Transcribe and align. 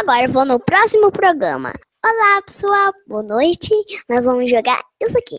Agora 0.00 0.26
vou 0.28 0.46
no 0.46 0.58
próximo 0.58 1.12
programa. 1.12 1.74
Olá, 2.02 2.40
pessoal. 2.46 2.90
Boa 3.06 3.22
noite. 3.22 3.68
Nós 4.08 4.24
vamos 4.24 4.50
jogar 4.50 4.80
isso 4.98 5.18
aqui. 5.18 5.36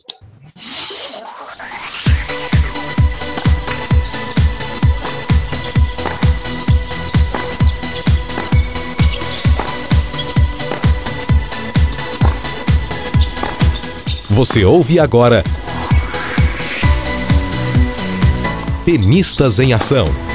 Você 14.29 14.63
ouve 14.63 14.99
agora 14.99 15.43
Tenistas 18.85 19.59
em 19.59 19.73
Ação. 19.73 20.30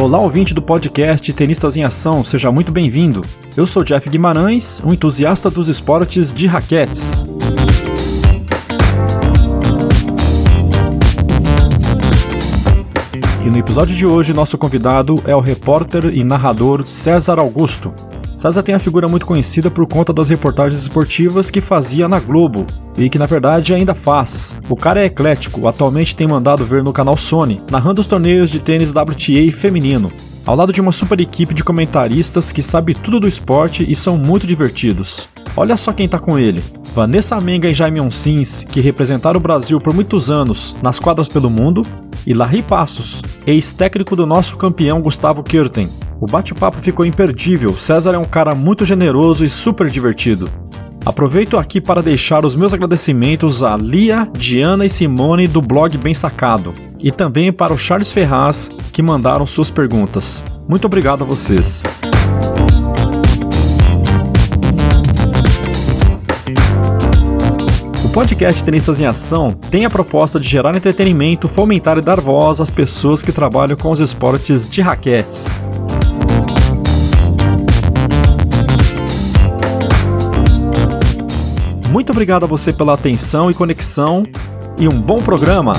Olá, 0.00 0.18
ouvinte 0.18 0.54
do 0.54 0.62
podcast 0.62 1.30
Tenistas 1.34 1.76
em 1.76 1.84
Ação, 1.84 2.24
seja 2.24 2.50
muito 2.50 2.72
bem-vindo. 2.72 3.20
Eu 3.54 3.66
sou 3.66 3.84
Jeff 3.84 4.08
Guimarães, 4.08 4.82
um 4.82 4.94
entusiasta 4.94 5.50
dos 5.50 5.68
esportes 5.68 6.32
de 6.32 6.46
raquetes. 6.46 7.22
E 13.44 13.50
no 13.50 13.58
episódio 13.58 13.94
de 13.94 14.06
hoje, 14.06 14.32
nosso 14.32 14.56
convidado 14.56 15.22
é 15.26 15.36
o 15.36 15.40
repórter 15.40 16.06
e 16.06 16.24
narrador 16.24 16.86
César 16.86 17.38
Augusto. 17.38 17.92
César 18.40 18.62
tem 18.62 18.74
a 18.74 18.78
figura 18.78 19.06
muito 19.06 19.26
conhecida 19.26 19.70
por 19.70 19.86
conta 19.86 20.14
das 20.14 20.30
reportagens 20.30 20.80
esportivas 20.80 21.50
que 21.50 21.60
fazia 21.60 22.08
na 22.08 22.18
Globo 22.18 22.64
e 22.96 23.10
que 23.10 23.18
na 23.18 23.26
verdade 23.26 23.74
ainda 23.74 23.94
faz. 23.94 24.58
O 24.66 24.74
cara 24.74 25.02
é 25.02 25.04
eclético, 25.04 25.68
atualmente 25.68 26.16
tem 26.16 26.26
mandado 26.26 26.64
ver 26.64 26.82
no 26.82 26.90
canal 26.90 27.18
Sony, 27.18 27.62
narrando 27.70 28.00
os 28.00 28.06
torneios 28.06 28.48
de 28.48 28.58
tênis 28.58 28.92
WTA 28.92 29.52
feminino, 29.52 30.10
ao 30.46 30.56
lado 30.56 30.72
de 30.72 30.80
uma 30.80 30.90
super 30.90 31.20
equipe 31.20 31.52
de 31.52 31.62
comentaristas 31.62 32.50
que 32.50 32.62
sabe 32.62 32.94
tudo 32.94 33.20
do 33.20 33.28
esporte 33.28 33.84
e 33.86 33.94
são 33.94 34.16
muito 34.16 34.46
divertidos. 34.46 35.28
Olha 35.54 35.76
só 35.76 35.92
quem 35.92 36.08
tá 36.08 36.18
com 36.18 36.38
ele. 36.38 36.64
Vanessa 36.94 37.38
Menga 37.42 37.68
e 37.68 37.74
Jaime 37.74 38.00
Onsins, 38.00 38.64
que 38.64 38.80
representaram 38.80 39.38
o 39.38 39.42
Brasil 39.42 39.78
por 39.78 39.92
muitos 39.92 40.30
anos 40.30 40.74
nas 40.82 40.98
quadras 40.98 41.28
pelo 41.28 41.50
mundo, 41.50 41.84
e 42.26 42.32
Larry 42.32 42.62
Passos, 42.62 43.20
ex-técnico 43.46 44.16
do 44.16 44.24
nosso 44.24 44.56
campeão 44.56 45.02
Gustavo 45.02 45.42
Kirten. 45.42 45.90
O 46.20 46.26
bate-papo 46.26 46.76
ficou 46.76 47.06
imperdível, 47.06 47.78
César 47.78 48.12
é 48.12 48.18
um 48.18 48.26
cara 48.26 48.54
muito 48.54 48.84
generoso 48.84 49.42
e 49.42 49.48
super 49.48 49.88
divertido. 49.88 50.50
Aproveito 51.06 51.56
aqui 51.56 51.80
para 51.80 52.02
deixar 52.02 52.44
os 52.44 52.54
meus 52.54 52.74
agradecimentos 52.74 53.62
a 53.62 53.74
Lia, 53.74 54.30
Diana 54.36 54.84
e 54.84 54.90
Simone 54.90 55.48
do 55.48 55.62
blog 55.62 55.96
Bem 55.96 56.12
Sacado, 56.12 56.74
e 57.02 57.10
também 57.10 57.50
para 57.50 57.72
o 57.72 57.78
Charles 57.78 58.12
Ferraz, 58.12 58.70
que 58.92 59.00
mandaram 59.00 59.46
suas 59.46 59.70
perguntas. 59.70 60.44
Muito 60.68 60.84
obrigado 60.84 61.22
a 61.22 61.26
vocês. 61.26 61.84
O 68.04 68.08
podcast 68.12 68.62
Tenistas 68.62 69.00
em 69.00 69.06
Ação 69.06 69.52
tem 69.70 69.86
a 69.86 69.90
proposta 69.90 70.38
de 70.38 70.46
gerar 70.46 70.76
entretenimento, 70.76 71.48
fomentar 71.48 71.96
e 71.96 72.02
dar 72.02 72.20
voz 72.20 72.60
às 72.60 72.70
pessoas 72.70 73.22
que 73.22 73.32
trabalham 73.32 73.74
com 73.74 73.90
os 73.90 74.00
esportes 74.00 74.68
de 74.68 74.82
raquetes. 74.82 75.56
Muito 81.90 82.12
obrigado 82.12 82.44
a 82.44 82.46
você 82.46 82.72
pela 82.72 82.94
atenção 82.94 83.50
e 83.50 83.54
conexão 83.54 84.24
e 84.78 84.86
um 84.86 85.02
bom 85.02 85.20
programa. 85.20 85.72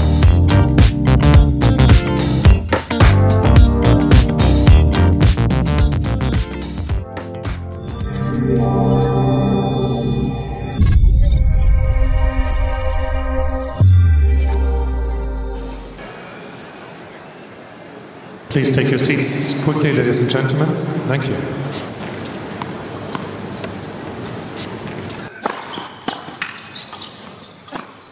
Please 18.50 18.70
take 18.70 18.90
your 18.90 19.00
seats 19.00 19.64
quickly, 19.64 19.94
ladies 19.94 20.20
and 20.20 20.30
gentlemen. 20.30 20.68
Thank 21.08 21.30
you. 21.30 21.71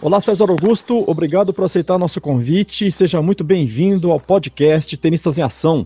Olá, 0.02 0.22
César 0.22 0.50
Augusto, 0.50 1.04
obrigado 1.08 1.54
por 1.54 1.66
aceitar 1.66 1.98
nosso 1.98 2.22
convite. 2.22 2.90
Seja 2.90 3.22
muito 3.22 3.44
bem-vindo 3.44 4.12
ao 4.12 4.20
podcast 4.20 4.96
Tenistas 4.96 5.38
em 5.38 5.42
Ação. 5.42 5.86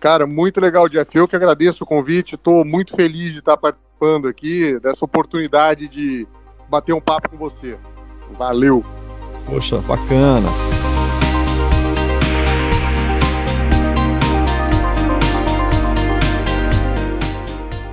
Cara, 0.00 0.26
muito 0.26 0.60
legal, 0.60 0.88
Jeff. 0.88 1.16
Eu 1.16 1.28
que 1.28 1.36
agradeço 1.36 1.84
o 1.84 1.86
convite. 1.86 2.34
Estou 2.34 2.64
muito 2.64 2.96
feliz 2.96 3.32
de 3.32 3.38
estar 3.38 3.56
participando 3.56 4.26
aqui 4.26 4.80
dessa 4.80 5.04
oportunidade 5.04 5.86
de 5.86 6.26
bater 6.68 6.94
um 6.94 7.00
papo 7.00 7.30
com 7.30 7.36
você. 7.36 7.78
Valeu. 8.36 8.84
Poxa, 9.46 9.78
bacana. 9.78 10.48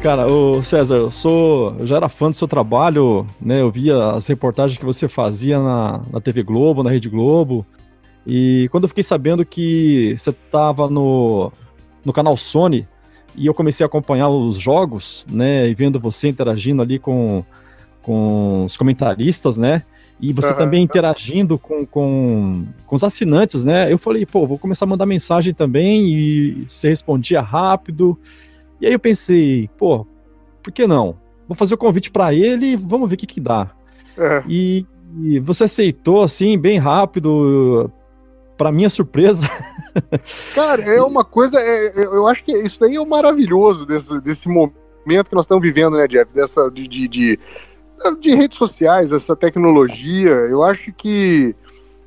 Cara, 0.03 0.29
o 0.29 0.61
César, 0.65 0.97
eu 0.97 1.11
sou, 1.11 1.77
eu 1.79 1.87
já 1.87 1.95
era 1.95 2.09
fã 2.09 2.29
do 2.29 2.35
seu 2.35 2.45
trabalho, 2.45 3.25
né? 3.39 3.61
Eu 3.61 3.71
via 3.71 4.11
as 4.11 4.27
reportagens 4.27 4.77
que 4.77 4.83
você 4.83 5.07
fazia 5.07 5.57
na, 5.57 6.01
na 6.11 6.19
TV 6.19 6.43
Globo, 6.43 6.83
na 6.83 6.91
Rede 6.91 7.07
Globo. 7.07 7.65
E 8.27 8.67
quando 8.69 8.83
eu 8.83 8.89
fiquei 8.89 9.03
sabendo 9.03 9.45
que 9.45 10.13
você 10.17 10.31
estava 10.31 10.89
no, 10.89 11.53
no 12.03 12.11
canal 12.11 12.35
Sony 12.35 12.85
e 13.33 13.45
eu 13.47 13.53
comecei 13.53 13.85
a 13.85 13.87
acompanhar 13.87 14.27
os 14.27 14.57
jogos, 14.57 15.25
né? 15.29 15.69
E 15.69 15.73
vendo 15.73 16.01
você 16.01 16.27
interagindo 16.27 16.81
ali 16.81 16.99
com, 16.99 17.41
com 18.01 18.65
os 18.65 18.75
comentaristas, 18.75 19.55
né? 19.55 19.83
E 20.19 20.33
você 20.33 20.51
uhum. 20.51 20.57
também 20.57 20.83
interagindo 20.83 21.57
com, 21.57 21.85
com, 21.85 22.65
com 22.85 22.95
os 22.97 23.05
assinantes, 23.05 23.63
né? 23.63 23.89
Eu 23.89 23.97
falei, 23.97 24.25
pô, 24.25 24.45
vou 24.45 24.59
começar 24.59 24.83
a 24.83 24.89
mandar 24.89 25.05
mensagem 25.05 25.53
também 25.53 26.09
e 26.09 26.65
você 26.67 26.89
respondia 26.89 27.39
rápido. 27.39 28.19
E 28.83 28.85
aí 28.85 28.91
eu 28.91 28.99
pensei, 28.99 29.69
pô, 29.77 30.05
por 30.61 30.73
que 30.73 30.85
não? 30.85 31.17
Vou 31.47 31.55
fazer 31.55 31.73
o 31.73 31.77
convite 31.77 32.11
para 32.11 32.33
ele 32.33 32.73
e 32.73 32.75
vamos 32.75 33.07
ver 33.07 33.15
o 33.15 33.17
que 33.17 33.25
que 33.25 33.39
dá. 33.39 33.71
É. 34.17 34.43
E, 34.45 34.85
e, 35.21 35.39
você 35.39 35.63
aceitou 35.63 36.21
assim, 36.21 36.57
bem 36.57 36.79
rápido, 36.79 37.89
para 38.57 38.73
minha 38.73 38.89
surpresa. 38.89 39.49
Cara, 40.53 40.81
é 40.81 41.01
uma 41.01 41.23
coisa, 41.23 41.61
é, 41.61 41.93
eu 41.95 42.27
acho 42.27 42.43
que 42.43 42.51
isso 42.51 42.77
daí 42.77 42.95
é 42.95 42.99
o 42.99 43.07
maravilhoso 43.07 43.85
desse, 43.85 44.19
desse 44.19 44.49
momento 44.49 45.29
que 45.29 45.35
nós 45.35 45.45
estamos 45.45 45.63
vivendo, 45.63 45.95
né, 45.95 46.05
Jeff? 46.05 46.33
Dessa, 46.33 46.69
de, 46.69 46.85
de, 46.85 47.07
de, 47.07 47.39
de 48.19 48.35
redes 48.35 48.57
sociais, 48.57 49.13
essa 49.13 49.33
tecnologia. 49.33 50.29
Eu 50.29 50.61
acho 50.61 50.91
que 50.91 51.55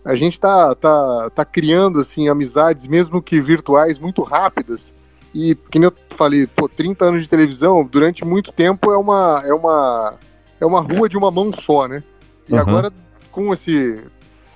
a 0.05 0.15
gente 0.15 0.39
tá, 0.39 0.75
tá, 0.75 1.31
tá 1.31 1.43
criando 1.43 2.01
assim 2.01 2.29
amizades, 2.29 2.87
mesmo 2.87 3.23
que 3.23 3.41
virtuais, 3.41 3.99
muito 3.99 4.21
rápidas. 4.23 4.95
E, 5.39 5.55
que 5.55 5.79
eu 5.79 5.93
falei, 6.09 6.47
pô, 6.47 6.67
30 6.67 7.05
anos 7.05 7.21
de 7.21 7.29
televisão, 7.29 7.85
durante 7.85 8.25
muito 8.25 8.51
tempo 8.51 8.91
é 8.91 8.97
uma, 8.97 9.43
é 9.45 9.53
uma, 9.53 10.15
é 10.59 10.65
uma 10.65 10.81
rua 10.81 11.11
de 11.11 11.19
uma 11.19 11.31
mão 11.31 11.53
só, 11.53 11.87
né? 11.87 12.03
E 12.49 12.55
uhum. 12.55 12.59
agora, 12.59 12.91
com 13.31 13.53
esse, 13.53 14.03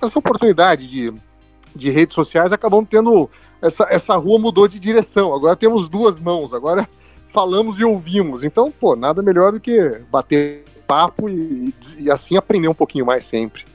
essa 0.01 0.17
oportunidade 0.17 0.87
de, 0.87 1.13
de 1.75 1.91
redes 1.91 2.15
sociais, 2.15 2.51
acabamos 2.51 2.89
tendo. 2.89 3.29
Essa, 3.61 3.85
essa 3.91 4.15
rua 4.15 4.39
mudou 4.39 4.67
de 4.67 4.79
direção. 4.79 5.35
Agora 5.35 5.55
temos 5.55 5.87
duas 5.87 6.17
mãos. 6.17 6.51
Agora 6.51 6.89
falamos 7.29 7.79
e 7.79 7.83
ouvimos. 7.83 8.41
Então, 8.41 8.71
pô, 8.71 8.95
nada 8.95 9.21
melhor 9.21 9.51
do 9.51 9.59
que 9.59 10.01
bater 10.11 10.63
papo 10.87 11.29
e, 11.29 11.75
e 11.99 12.09
assim 12.09 12.37
aprender 12.37 12.67
um 12.69 12.73
pouquinho 12.73 13.05
mais 13.05 13.23
sempre. 13.23 13.65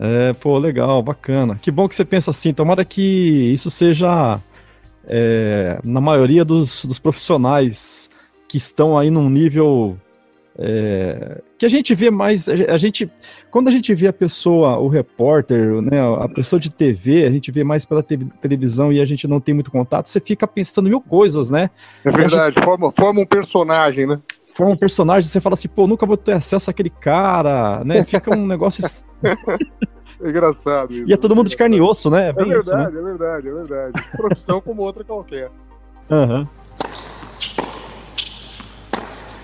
É, 0.00 0.32
pô, 0.32 0.56
legal, 0.58 1.02
bacana. 1.02 1.58
Que 1.60 1.70
bom 1.70 1.86
que 1.86 1.94
você 1.94 2.06
pensa 2.06 2.30
assim. 2.30 2.54
Tomara 2.54 2.86
que 2.86 3.52
isso 3.52 3.70
seja 3.70 4.40
é, 5.08 5.80
na 5.82 6.00
maioria 6.00 6.44
dos, 6.44 6.84
dos 6.84 6.98
profissionais 6.98 8.10
que 8.46 8.56
estão 8.56 8.98
aí 8.98 9.10
num 9.10 9.28
nível 9.28 9.98
é, 10.60 11.40
que 11.56 11.64
a 11.64 11.68
gente 11.68 11.94
vê 11.94 12.10
mais, 12.10 12.48
a 12.48 12.76
gente, 12.76 13.08
quando 13.48 13.68
a 13.68 13.70
gente 13.70 13.94
vê 13.94 14.08
a 14.08 14.12
pessoa, 14.12 14.76
o 14.78 14.88
repórter, 14.88 15.80
né, 15.80 15.98
a 16.20 16.28
pessoa 16.28 16.58
de 16.58 16.68
TV, 16.68 17.24
a 17.24 17.30
gente 17.30 17.52
vê 17.52 17.62
mais 17.62 17.84
pela 17.84 18.02
te 18.02 18.16
televisão 18.40 18.92
e 18.92 19.00
a 19.00 19.04
gente 19.04 19.28
não 19.28 19.40
tem 19.40 19.54
muito 19.54 19.70
contato, 19.70 20.08
você 20.08 20.20
fica 20.20 20.48
pensando 20.48 20.88
mil 20.88 21.00
coisas, 21.00 21.48
né? 21.48 21.70
É 22.04 22.10
verdade, 22.10 22.56
gente, 22.56 22.64
forma, 22.64 22.90
forma 22.90 23.20
um 23.20 23.26
personagem, 23.26 24.06
né? 24.06 24.20
Forma 24.52 24.72
um 24.72 24.76
personagem, 24.76 25.28
você 25.28 25.40
fala 25.40 25.54
assim, 25.54 25.68
pô, 25.68 25.86
nunca 25.86 26.04
vou 26.04 26.16
ter 26.16 26.32
acesso 26.32 26.68
àquele 26.68 26.90
cara, 26.90 27.84
né? 27.84 28.04
Fica 28.04 28.36
um 28.36 28.44
negócio 28.44 28.84
É 30.22 30.30
engraçado 30.30 30.92
isso. 30.92 31.08
E 31.08 31.12
é 31.12 31.16
todo 31.16 31.36
mundo 31.36 31.48
de 31.48 31.56
carne 31.56 31.76
e 31.76 31.80
osso, 31.80 32.10
né? 32.10 32.26
É, 32.26 32.28
é 32.30 32.32
verdade, 32.32 32.58
isso, 32.58 32.70
né? 32.74 32.84
é 32.84 33.02
verdade, 33.02 33.48
é 33.48 33.52
verdade. 33.52 34.10
Profissão 34.16 34.60
como 34.60 34.82
outra 34.82 35.04
qualquer. 35.04 35.50
Aham. 36.10 36.40
Uhum. 36.40 36.48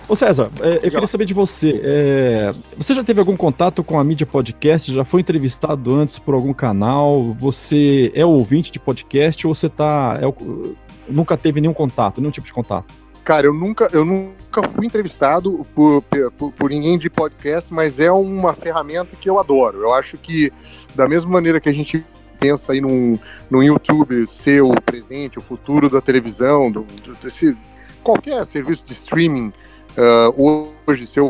Ô 0.06 0.14
César, 0.14 0.50
é, 0.60 0.76
eu 0.86 0.90
queria 0.90 1.06
saber 1.06 1.24
de 1.24 1.32
você. 1.32 1.80
É, 1.82 2.52
você 2.76 2.94
já 2.94 3.02
teve 3.02 3.20
algum 3.20 3.36
contato 3.36 3.82
com 3.82 3.98
a 3.98 4.04
mídia 4.04 4.26
podcast? 4.26 4.92
Já 4.92 5.02
foi 5.02 5.22
entrevistado 5.22 5.94
antes 5.94 6.18
por 6.18 6.34
algum 6.34 6.52
canal? 6.52 7.32
Você 7.32 8.12
é 8.14 8.24
ouvinte 8.24 8.70
de 8.70 8.78
podcast 8.78 9.46
ou 9.46 9.54
você 9.54 9.68
tá. 9.68 10.18
É, 10.20 10.72
nunca 11.08 11.38
teve 11.38 11.58
nenhum 11.60 11.72
contato, 11.72 12.20
nenhum 12.20 12.30
tipo 12.30 12.46
de 12.46 12.52
contato? 12.52 12.92
Cara, 13.24 13.46
eu 13.46 13.54
nunca, 13.54 13.88
eu 13.90 14.04
nunca 14.04 14.68
fui 14.68 14.84
entrevistado 14.84 15.66
por, 15.74 16.02
por, 16.02 16.52
por, 16.52 16.70
ninguém 16.70 16.98
de 16.98 17.08
podcast, 17.08 17.72
mas 17.72 17.98
é 17.98 18.12
uma 18.12 18.52
ferramenta 18.52 19.16
que 19.18 19.30
eu 19.30 19.38
adoro. 19.38 19.80
Eu 19.80 19.94
acho 19.94 20.18
que, 20.18 20.52
da 20.94 21.08
mesma 21.08 21.30
maneira 21.30 21.58
que 21.58 21.70
a 21.70 21.72
gente 21.72 22.04
pensa 22.38 22.72
aí 22.72 22.82
num, 22.82 23.18
num 23.50 23.62
YouTube 23.62 24.26
ser 24.26 24.60
o 24.62 24.78
presente, 24.78 25.38
o 25.38 25.42
futuro 25.42 25.88
da 25.88 26.02
televisão, 26.02 26.70
do, 26.70 26.84
desse, 27.18 27.56
qualquer 28.02 28.44
serviço 28.44 28.84
de 28.84 28.92
streaming 28.92 29.50
uh, 29.96 30.74
hoje 30.86 31.06
ser 31.06 31.22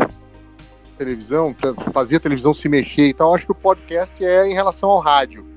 televisão, 0.99 1.55
fazer 1.93 2.17
a 2.17 2.21
televisão 2.21 2.53
se 2.53 2.69
mexer 2.69 3.09
e 3.09 3.15
tal, 3.15 3.33
acho 3.33 3.47
que 3.47 3.53
o 3.53 3.55
podcast 3.55 4.25
é 4.25 4.49
em 4.49 4.55
relação 4.55 4.91
ao 4.91 4.99
rádio. 4.99 5.54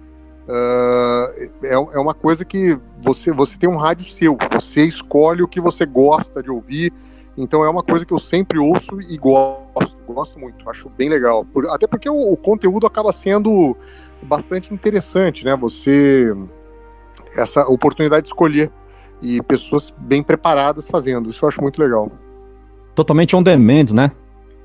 Uh, 0.48 1.50
é, 1.62 1.74
é 1.74 2.00
uma 2.00 2.14
coisa 2.14 2.46
que 2.46 2.80
você, 3.02 3.34
você 3.34 3.58
tem 3.58 3.70
um 3.70 3.76
rádio 3.76 4.10
seu, 4.10 4.38
você 4.50 4.86
escolhe 4.86 5.44
o 5.44 5.48
que 5.48 5.60
você 5.60 5.86
gosta 5.86 6.42
de 6.42 6.50
ouvir, 6.50 6.94
então 7.38 7.66
é 7.66 7.70
uma 7.70 7.84
coisa 7.84 8.06
que 8.06 8.14
eu 8.14 8.20
sempre 8.20 8.58
ouço 8.58 9.02
e 9.02 9.18
gosto, 9.18 9.98
gosto 10.08 10.40
muito, 10.40 10.70
acho 10.70 10.90
bem 10.90 11.10
legal. 11.10 11.44
Por, 11.44 11.68
até 11.68 11.86
porque 11.86 12.10
o, 12.10 12.32
o, 12.32 12.38
conteúdo 12.38 12.88
acaba 12.88 13.12
sendo 13.12 13.76
bastante 14.24 14.74
interessante, 14.74 15.44
né? 15.44 15.56
Você. 15.58 16.34
Essa 17.36 17.68
oportunidade 17.68 18.24
de 18.24 18.30
escolher 18.30 18.72
e 19.22 19.42
pessoas 19.42 19.94
bem 19.98 20.24
preparadas 20.24 20.88
fazendo, 20.88 21.30
isso 21.30 21.44
eu 21.44 21.50
acho 21.50 21.62
muito 21.62 21.80
legal. 21.80 22.10
Totalmente 22.96 23.36
on 23.36 23.44
demand, 23.44 23.92
né? 23.94 24.12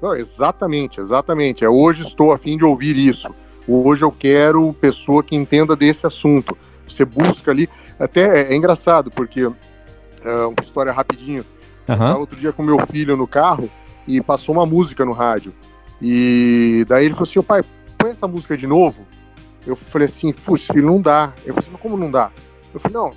Não, 0.01 0.15
exatamente, 0.15 1.01
exatamente. 1.01 1.65
É 1.65 1.69
hoje 1.69 2.05
estou 2.05 2.33
a 2.33 2.39
fim 2.39 2.57
de 2.57 2.65
ouvir 2.65 2.97
isso 2.97 3.35
Hoje 3.67 4.05
eu 4.05 4.11
quero 4.11 4.73
pessoa 4.75 5.23
que 5.23 5.37
entenda 5.37 5.77
desse 5.77 6.07
assunto. 6.07 6.57
Você 6.87 7.05
busca 7.05 7.51
ali. 7.51 7.69
Até 7.99 8.43
é, 8.43 8.53
é 8.53 8.57
engraçado, 8.57 9.11
porque. 9.11 9.45
Uh, 9.45 9.55
uma 10.49 10.63
história 10.63 10.93
rapidinho. 10.93 11.45
Uhum. 11.89 11.95
Eu 11.95 11.99
tava 11.99 12.19
outro 12.19 12.37
dia 12.37 12.53
com 12.53 12.63
meu 12.63 12.79
filho 12.87 13.17
no 13.17 13.27
carro 13.27 13.69
e 14.07 14.21
passou 14.21 14.55
uma 14.55 14.67
música 14.67 15.05
no 15.05 15.13
rádio. 15.13 15.53
E 16.01 16.85
daí 16.89 17.05
ele 17.05 17.15
falou 17.15 17.29
assim: 17.29 17.43
pai, 17.43 17.63
põe 17.97 18.11
essa 18.11 18.27
música 18.27 18.57
de 18.57 18.67
novo. 18.67 19.07
Eu 19.67 19.77
falei 19.77 20.09
assim: 20.09 20.33
puxa, 20.33 20.73
filho, 20.73 20.87
não 20.87 21.01
dá. 21.01 21.33
Eu 21.45 21.55
falei 21.55 21.61
assim: 21.61 21.71
mas 21.73 21.81
como 21.81 21.97
não 21.97 22.11
dá? 22.11 22.31
Eu 22.75 22.81
falei: 22.81 22.97
não, 22.97 23.13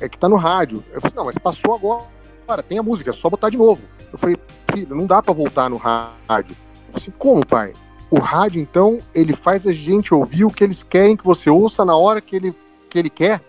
é 0.00 0.08
que 0.08 0.18
tá 0.18 0.28
no 0.28 0.36
rádio. 0.36 0.84
Eu 0.92 1.00
falei 1.00 1.16
não, 1.16 1.24
mas 1.24 1.38
passou 1.38 1.74
agora. 1.74 2.62
Tem 2.62 2.78
a 2.78 2.82
música, 2.82 3.10
é 3.10 3.12
só 3.12 3.28
botar 3.30 3.50
de 3.50 3.56
novo. 3.56 3.82
Eu 4.12 4.18
falei: 4.18 4.36
filho, 4.72 4.94
não 4.94 5.06
dá 5.06 5.22
para 5.22 5.32
voltar 5.32 5.68
no 5.68 5.76
rádio. 5.76 6.12
Eu 6.28 6.92
falei 6.92 6.96
assim: 6.96 7.12
como, 7.18 7.44
pai? 7.44 7.72
O 8.14 8.20
rádio, 8.20 8.60
então, 8.60 9.00
ele 9.14 9.34
faz 9.34 9.66
a 9.66 9.72
gente 9.72 10.14
ouvir 10.14 10.44
o 10.44 10.50
que 10.50 10.64
eles 10.64 10.82
querem 10.82 11.16
que 11.16 11.24
você 11.24 11.50
ouça 11.50 11.84
na 11.84 11.96
hora 11.96 12.20
que 12.20 12.36
ele, 12.36 12.54
que 12.88 12.98
ele 12.98 13.10
quer. 13.10 13.40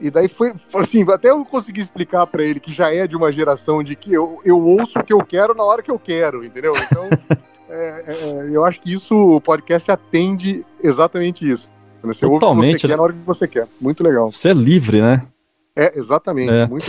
E 0.00 0.10
daí 0.10 0.28
foi, 0.28 0.52
assim, 0.74 1.04
até 1.10 1.30
eu 1.30 1.44
consegui 1.44 1.80
explicar 1.80 2.26
para 2.26 2.42
ele 2.42 2.60
que 2.60 2.72
já 2.72 2.92
é 2.92 3.06
de 3.06 3.16
uma 3.16 3.32
geração 3.32 3.82
de 3.82 3.94
que 3.94 4.12
eu, 4.12 4.40
eu 4.44 4.60
ouço 4.60 4.98
o 4.98 5.04
que 5.04 5.12
eu 5.12 5.24
quero 5.24 5.54
na 5.54 5.62
hora 5.62 5.82
que 5.82 5.90
eu 5.90 5.98
quero, 5.98 6.44
entendeu? 6.44 6.72
Então, 6.76 7.08
é, 7.70 8.04
é, 8.06 8.50
eu 8.52 8.64
acho 8.64 8.80
que 8.80 8.92
isso, 8.92 9.14
o 9.14 9.40
podcast 9.40 9.90
atende 9.90 10.64
exatamente 10.82 11.48
isso. 11.48 11.70
Você 12.02 12.26
Totalmente, 12.26 12.40
ouve 12.50 12.74
o 12.74 12.76
que 12.76 12.80
você 12.80 12.86
quer 12.86 12.88
né? 12.88 12.96
na 12.96 13.02
hora 13.02 13.12
que 13.12 13.18
você 13.20 13.48
quer. 13.48 13.68
Muito 13.80 14.04
legal. 14.04 14.30
Você 14.30 14.50
é 14.50 14.52
livre, 14.52 15.00
né? 15.00 15.22
É, 15.76 15.98
exatamente, 15.98 16.52
é. 16.52 16.68
muito 16.68 16.88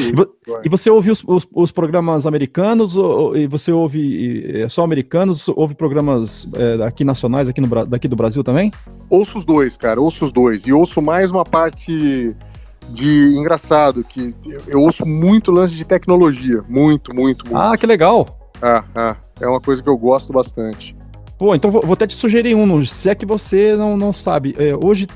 E 0.64 0.70
você 0.70 0.92
ouve 0.92 1.10
os, 1.10 1.24
os, 1.26 1.48
os 1.52 1.72
programas 1.72 2.28
americanos 2.28 2.96
ou, 2.96 3.36
e 3.36 3.48
você 3.48 3.72
ouve 3.72 4.62
é 4.62 4.70
só 4.70 4.84
americanos? 4.84 5.48
Ouve 5.48 5.74
programas 5.74 6.48
é, 6.54 6.84
aqui 6.84 7.04
nacionais, 7.04 7.50
aqui 7.50 7.60
no, 7.60 7.86
daqui 7.88 8.08
do 8.08 8.16
Brasil 8.16 8.44
também? 8.44 8.72
Ouço 9.10 9.40
os 9.40 9.46
dois, 9.46 9.76
cara, 9.76 10.00
ouço 10.00 10.26
os 10.26 10.32
dois. 10.32 10.68
E 10.68 10.74
ouço 10.74 11.02
mais 11.02 11.32
uma 11.32 11.44
parte 11.44 12.36
de 12.90 13.36
engraçado, 13.36 14.04
que 14.04 14.36
eu 14.68 14.80
ouço 14.82 15.04
muito 15.04 15.52
lance 15.52 15.74
de 15.74 15.84
tecnologia. 15.84 16.64
Muito, 16.70 17.16
muito, 17.16 17.44
muito. 17.46 17.58
Ah, 17.58 17.76
que 17.76 17.88
legal. 17.88 18.52
Ah, 18.62 18.84
ah, 18.94 19.16
é 19.42 19.48
uma 19.48 19.60
coisa 19.60 19.82
que 19.82 19.90
eu 19.90 19.98
gosto 19.98 20.32
bastante. 20.32 20.96
Pô, 21.40 21.56
então 21.56 21.72
vou, 21.72 21.82
vou 21.82 21.94
até 21.94 22.06
te 22.06 22.14
sugerir 22.14 22.54
um, 22.54 22.86
se 22.86 23.10
é 23.10 23.16
que 23.16 23.26
você 23.26 23.76
não, 23.76 23.98
não 23.98 24.14
sabe. 24.14 24.56
É, 24.60 24.76
hoje 24.76 25.08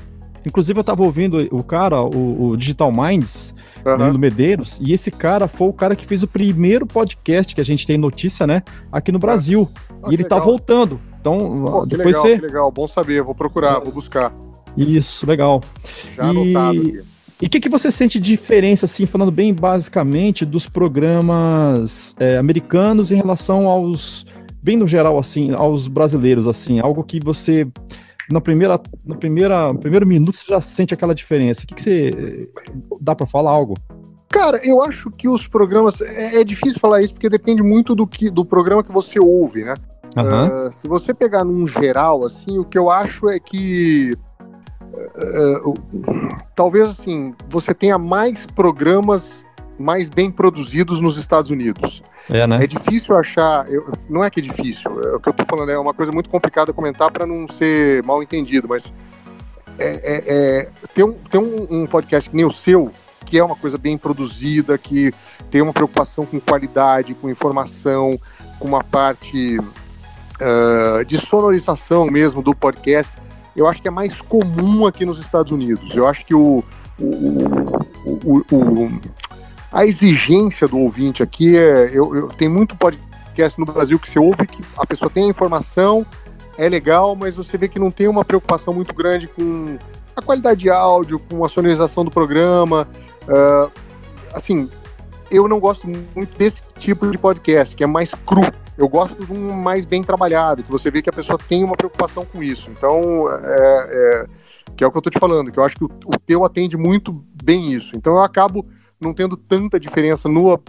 Inclusive, 0.46 0.80
eu 0.80 0.84
tava 0.84 1.02
ouvindo 1.02 1.46
o 1.50 1.62
cara, 1.62 2.02
o, 2.02 2.50
o 2.50 2.56
Digital 2.56 2.90
Minds, 2.92 3.54
uhum. 3.84 4.12
do 4.12 4.18
Medeiros, 4.18 4.78
e 4.80 4.92
esse 4.92 5.10
cara 5.10 5.48
foi 5.48 5.68
o 5.68 5.72
cara 5.72 5.96
que 5.96 6.06
fez 6.06 6.22
o 6.22 6.28
primeiro 6.28 6.86
podcast 6.86 7.54
que 7.54 7.60
a 7.60 7.64
gente 7.64 7.86
tem 7.86 7.98
notícia, 7.98 8.46
né, 8.46 8.62
aqui 8.90 9.10
no 9.12 9.18
Brasil. 9.18 9.68
Ah, 10.02 10.08
e 10.10 10.14
ele 10.14 10.24
tá 10.24 10.36
legal. 10.36 10.40
tá 10.40 10.44
voltando. 10.44 11.00
Então, 11.20 11.64
Pô, 11.66 11.86
depois 11.86 12.16
legal, 12.16 12.22
você. 12.22 12.36
Que 12.36 12.46
legal, 12.46 12.72
bom 12.72 12.86
saber, 12.86 13.22
vou 13.22 13.34
procurar, 13.34 13.78
vou 13.80 13.92
buscar. 13.92 14.32
Isso, 14.76 15.26
legal. 15.26 15.60
Já 16.16 16.24
e... 16.24 16.30
anotado 16.30 16.80
aqui. 16.80 17.10
E 17.42 17.46
o 17.46 17.50
que, 17.50 17.58
que 17.58 17.70
você 17.70 17.90
sente 17.90 18.20
de 18.20 18.32
diferença, 18.32 18.84
assim, 18.84 19.06
falando 19.06 19.32
bem 19.32 19.54
basicamente, 19.54 20.44
dos 20.44 20.68
programas 20.68 22.14
é, 22.18 22.36
americanos 22.36 23.10
em 23.10 23.16
relação 23.16 23.66
aos, 23.66 24.26
bem 24.62 24.76
no 24.76 24.86
geral, 24.86 25.18
assim, 25.18 25.52
aos 25.54 25.88
brasileiros, 25.88 26.46
assim, 26.46 26.80
algo 26.80 27.02
que 27.02 27.18
você 27.18 27.66
na 28.30 28.40
primeira, 28.40 28.80
na 29.04 29.16
primeira, 29.16 29.72
no 29.72 29.78
primeiro 29.78 30.06
minuto 30.06 30.36
você 30.36 30.44
já 30.48 30.60
sente 30.60 30.94
aquela 30.94 31.14
diferença. 31.14 31.64
O 31.64 31.66
que, 31.66 31.74
que 31.74 31.82
você 31.82 32.50
dá 33.00 33.14
para 33.14 33.26
falar 33.26 33.50
algo? 33.50 33.74
Cara, 34.28 34.60
eu 34.64 34.80
acho 34.82 35.10
que 35.10 35.28
os 35.28 35.48
programas 35.48 36.00
é, 36.00 36.40
é, 36.40 36.44
difícil 36.44 36.78
falar 36.78 37.02
isso 37.02 37.12
porque 37.12 37.28
depende 37.28 37.62
muito 37.62 37.96
do 37.96 38.06
que 38.06 38.30
do 38.30 38.44
programa 38.44 38.84
que 38.84 38.92
você 38.92 39.18
ouve, 39.18 39.64
né? 39.64 39.74
Uhum. 40.16 40.66
Uh, 40.66 40.70
se 40.70 40.88
você 40.88 41.12
pegar 41.12 41.44
num 41.44 41.66
geral, 41.66 42.24
assim, 42.24 42.58
o 42.58 42.64
que 42.64 42.78
eu 42.78 42.88
acho 42.88 43.28
é 43.28 43.40
que 43.40 44.16
uh, 44.80 45.70
uh, 45.70 45.74
talvez 46.54 46.90
assim 46.90 47.34
você 47.48 47.74
tenha 47.74 47.98
mais 47.98 48.46
programas 48.46 49.44
mais 49.80 50.10
bem 50.10 50.30
produzidos 50.30 51.00
nos 51.00 51.16
Estados 51.16 51.50
Unidos. 51.50 52.02
É, 52.28 52.46
né? 52.46 52.58
é 52.62 52.66
difícil 52.66 53.16
achar. 53.16 53.66
Eu, 53.70 53.90
não 54.08 54.22
é 54.22 54.30
que 54.30 54.40
é 54.40 54.42
difícil, 54.42 54.90
é, 55.02 55.16
o 55.16 55.20
que 55.20 55.28
eu 55.28 55.32
tô 55.32 55.44
falando 55.44 55.70
é 55.70 55.78
uma 55.78 55.94
coisa 55.94 56.12
muito 56.12 56.28
complicada 56.28 56.72
comentar 56.72 57.10
para 57.10 57.26
não 57.26 57.48
ser 57.48 58.02
mal 58.02 58.22
entendido, 58.22 58.68
mas 58.68 58.92
é, 59.78 59.86
é, 59.88 60.22
é, 60.26 60.70
tem, 60.92 61.04
um, 61.04 61.16
um, 61.34 61.82
um, 61.82 61.86
podcast 61.86 62.28
que 62.28 62.36
nem 62.36 62.44
o 62.44 62.52
seu, 62.52 62.92
que 63.24 63.38
é 63.38 63.42
uma 63.42 63.56
coisa 63.56 63.78
bem 63.78 63.96
produzida, 63.96 64.76
que 64.76 65.12
tem 65.50 65.62
uma 65.62 65.72
preocupação 65.72 66.26
com 66.26 66.38
qualidade, 66.38 67.14
com 67.14 67.30
informação, 67.30 68.18
com 68.58 68.68
uma 68.68 68.84
parte 68.84 69.58
uh, 69.58 71.04
de 71.06 71.16
sonorização 71.16 72.04
mesmo 72.06 72.42
do 72.42 72.54
podcast. 72.54 73.10
Eu 73.56 73.66
acho 73.66 73.80
que 73.80 73.88
é 73.88 73.90
mais 73.90 74.20
comum 74.20 74.86
aqui 74.86 75.06
nos 75.06 75.18
Estados 75.18 75.50
Unidos. 75.50 75.96
Eu 75.96 76.06
acho 76.06 76.24
que 76.24 76.34
o, 76.34 76.62
o, 77.00 77.04
o, 78.14 78.44
o 78.50 79.00
a 79.72 79.86
exigência 79.86 80.66
do 80.66 80.78
ouvinte 80.78 81.22
aqui 81.22 81.56
é. 81.56 81.90
Eu, 81.92 82.14
eu 82.14 82.28
tem 82.28 82.48
muito 82.48 82.76
podcast 82.76 83.58
no 83.58 83.64
Brasil 83.64 83.98
que 83.98 84.10
você 84.10 84.18
ouve 84.18 84.46
que 84.46 84.62
a 84.76 84.84
pessoa 84.84 85.10
tem 85.10 85.24
a 85.24 85.28
informação, 85.28 86.04
é 86.58 86.68
legal, 86.68 87.14
mas 87.14 87.36
você 87.36 87.56
vê 87.56 87.68
que 87.68 87.78
não 87.78 87.90
tem 87.90 88.08
uma 88.08 88.24
preocupação 88.24 88.74
muito 88.74 88.92
grande 88.94 89.28
com 89.28 89.78
a 90.16 90.20
qualidade 90.20 90.60
de 90.60 90.70
áudio, 90.70 91.18
com 91.18 91.44
a 91.44 91.48
sonorização 91.48 92.04
do 92.04 92.10
programa. 92.10 92.86
Uh, 93.22 93.70
assim, 94.34 94.68
eu 95.30 95.46
não 95.46 95.60
gosto 95.60 95.86
muito 95.86 96.36
desse 96.36 96.60
tipo 96.78 97.08
de 97.08 97.16
podcast, 97.16 97.76
que 97.76 97.84
é 97.84 97.86
mais 97.86 98.10
cru. 98.26 98.42
Eu 98.76 98.88
gosto 98.88 99.24
de 99.24 99.32
um 99.32 99.52
mais 99.52 99.86
bem 99.86 100.02
trabalhado, 100.02 100.62
que 100.62 100.70
você 100.70 100.90
vê 100.90 101.00
que 101.00 101.10
a 101.10 101.12
pessoa 101.12 101.38
tem 101.38 101.62
uma 101.62 101.76
preocupação 101.76 102.24
com 102.24 102.42
isso. 102.42 102.70
Então, 102.70 103.30
é, 103.30 103.36
é, 103.44 104.26
que 104.76 104.82
é 104.82 104.86
o 104.86 104.90
que 104.90 104.98
eu 104.98 105.02
tô 105.02 105.10
te 105.10 105.18
falando, 105.18 105.52
que 105.52 105.58
eu 105.58 105.64
acho 105.64 105.76
que 105.76 105.84
o, 105.84 105.90
o 106.06 106.18
teu 106.26 106.44
atende 106.44 106.76
muito 106.76 107.24
bem 107.42 107.72
isso. 107.72 107.94
Então, 107.94 108.14
eu 108.14 108.22
acabo 108.22 108.66
não 109.00 109.14
tendo 109.14 109.36
tanta 109.36 109.80
diferença 109.80 110.28
no, 110.28 110.60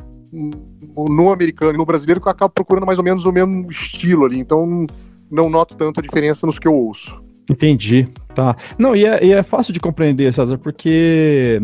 no 0.96 1.32
americano 1.32 1.74
e 1.74 1.78
no 1.78 1.86
brasileiro 1.86 2.22
que 2.22 2.28
eu 2.28 2.32
acabo 2.32 2.54
procurando 2.54 2.86
mais 2.86 2.98
ou 2.98 3.04
menos 3.04 3.26
o 3.26 3.32
mesmo 3.32 3.70
estilo 3.70 4.26
ali. 4.26 4.40
Então 4.40 4.88
não 5.30 5.50
noto 5.50 5.76
tanto 5.76 6.00
a 6.00 6.04
diferença 6.04 6.46
nos 6.46 6.58
que 6.58 6.68
eu 6.68 6.74
ouço. 6.74 7.22
Entendi, 7.50 8.08
tá. 8.34 8.56
Não, 8.78 8.96
e 8.96 9.06
é, 9.06 9.26
e 9.26 9.34
é 9.34 9.44
fácil 9.44 9.74
de 9.74 9.80
compreender, 9.80 10.34
César, 10.34 10.58
porque 10.58 11.60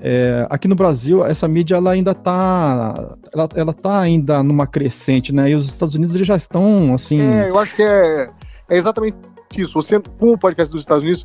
é, 0.00 0.46
aqui 0.50 0.66
no 0.66 0.74
Brasil 0.74 1.24
essa 1.24 1.46
mídia 1.46 1.76
ela 1.76 1.92
ainda 1.92 2.12
tá, 2.12 3.16
ela, 3.32 3.48
ela 3.54 3.72
tá 3.72 4.00
ainda 4.00 4.42
numa 4.42 4.66
crescente, 4.66 5.32
né? 5.32 5.50
E 5.50 5.54
os 5.54 5.68
Estados 5.68 5.94
Unidos 5.94 6.14
eles 6.14 6.26
já 6.26 6.34
estão 6.34 6.92
assim. 6.94 7.20
É, 7.20 7.50
eu 7.50 7.58
acho 7.58 7.76
que 7.76 7.82
é, 7.82 8.28
é 8.68 8.76
exatamente 8.76 9.16
isso. 9.56 9.74
Você 9.74 10.00
com 10.00 10.32
o 10.32 10.38
podcast 10.38 10.72
dos 10.72 10.82
Estados 10.82 11.04
Unidos 11.04 11.24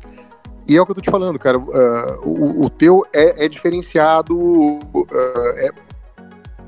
e 0.68 0.76
é 0.76 0.80
o 0.80 0.84
que 0.84 0.92
eu 0.92 0.96
tô 0.96 1.00
te 1.00 1.10
falando, 1.10 1.38
cara. 1.38 1.58
Uh, 1.58 2.20
o, 2.22 2.66
o, 2.66 2.70
teu 2.70 3.06
é, 3.14 3.46
é 3.46 3.48
diferenciado, 3.48 4.36
uh, 4.36 5.06
é 5.56 5.70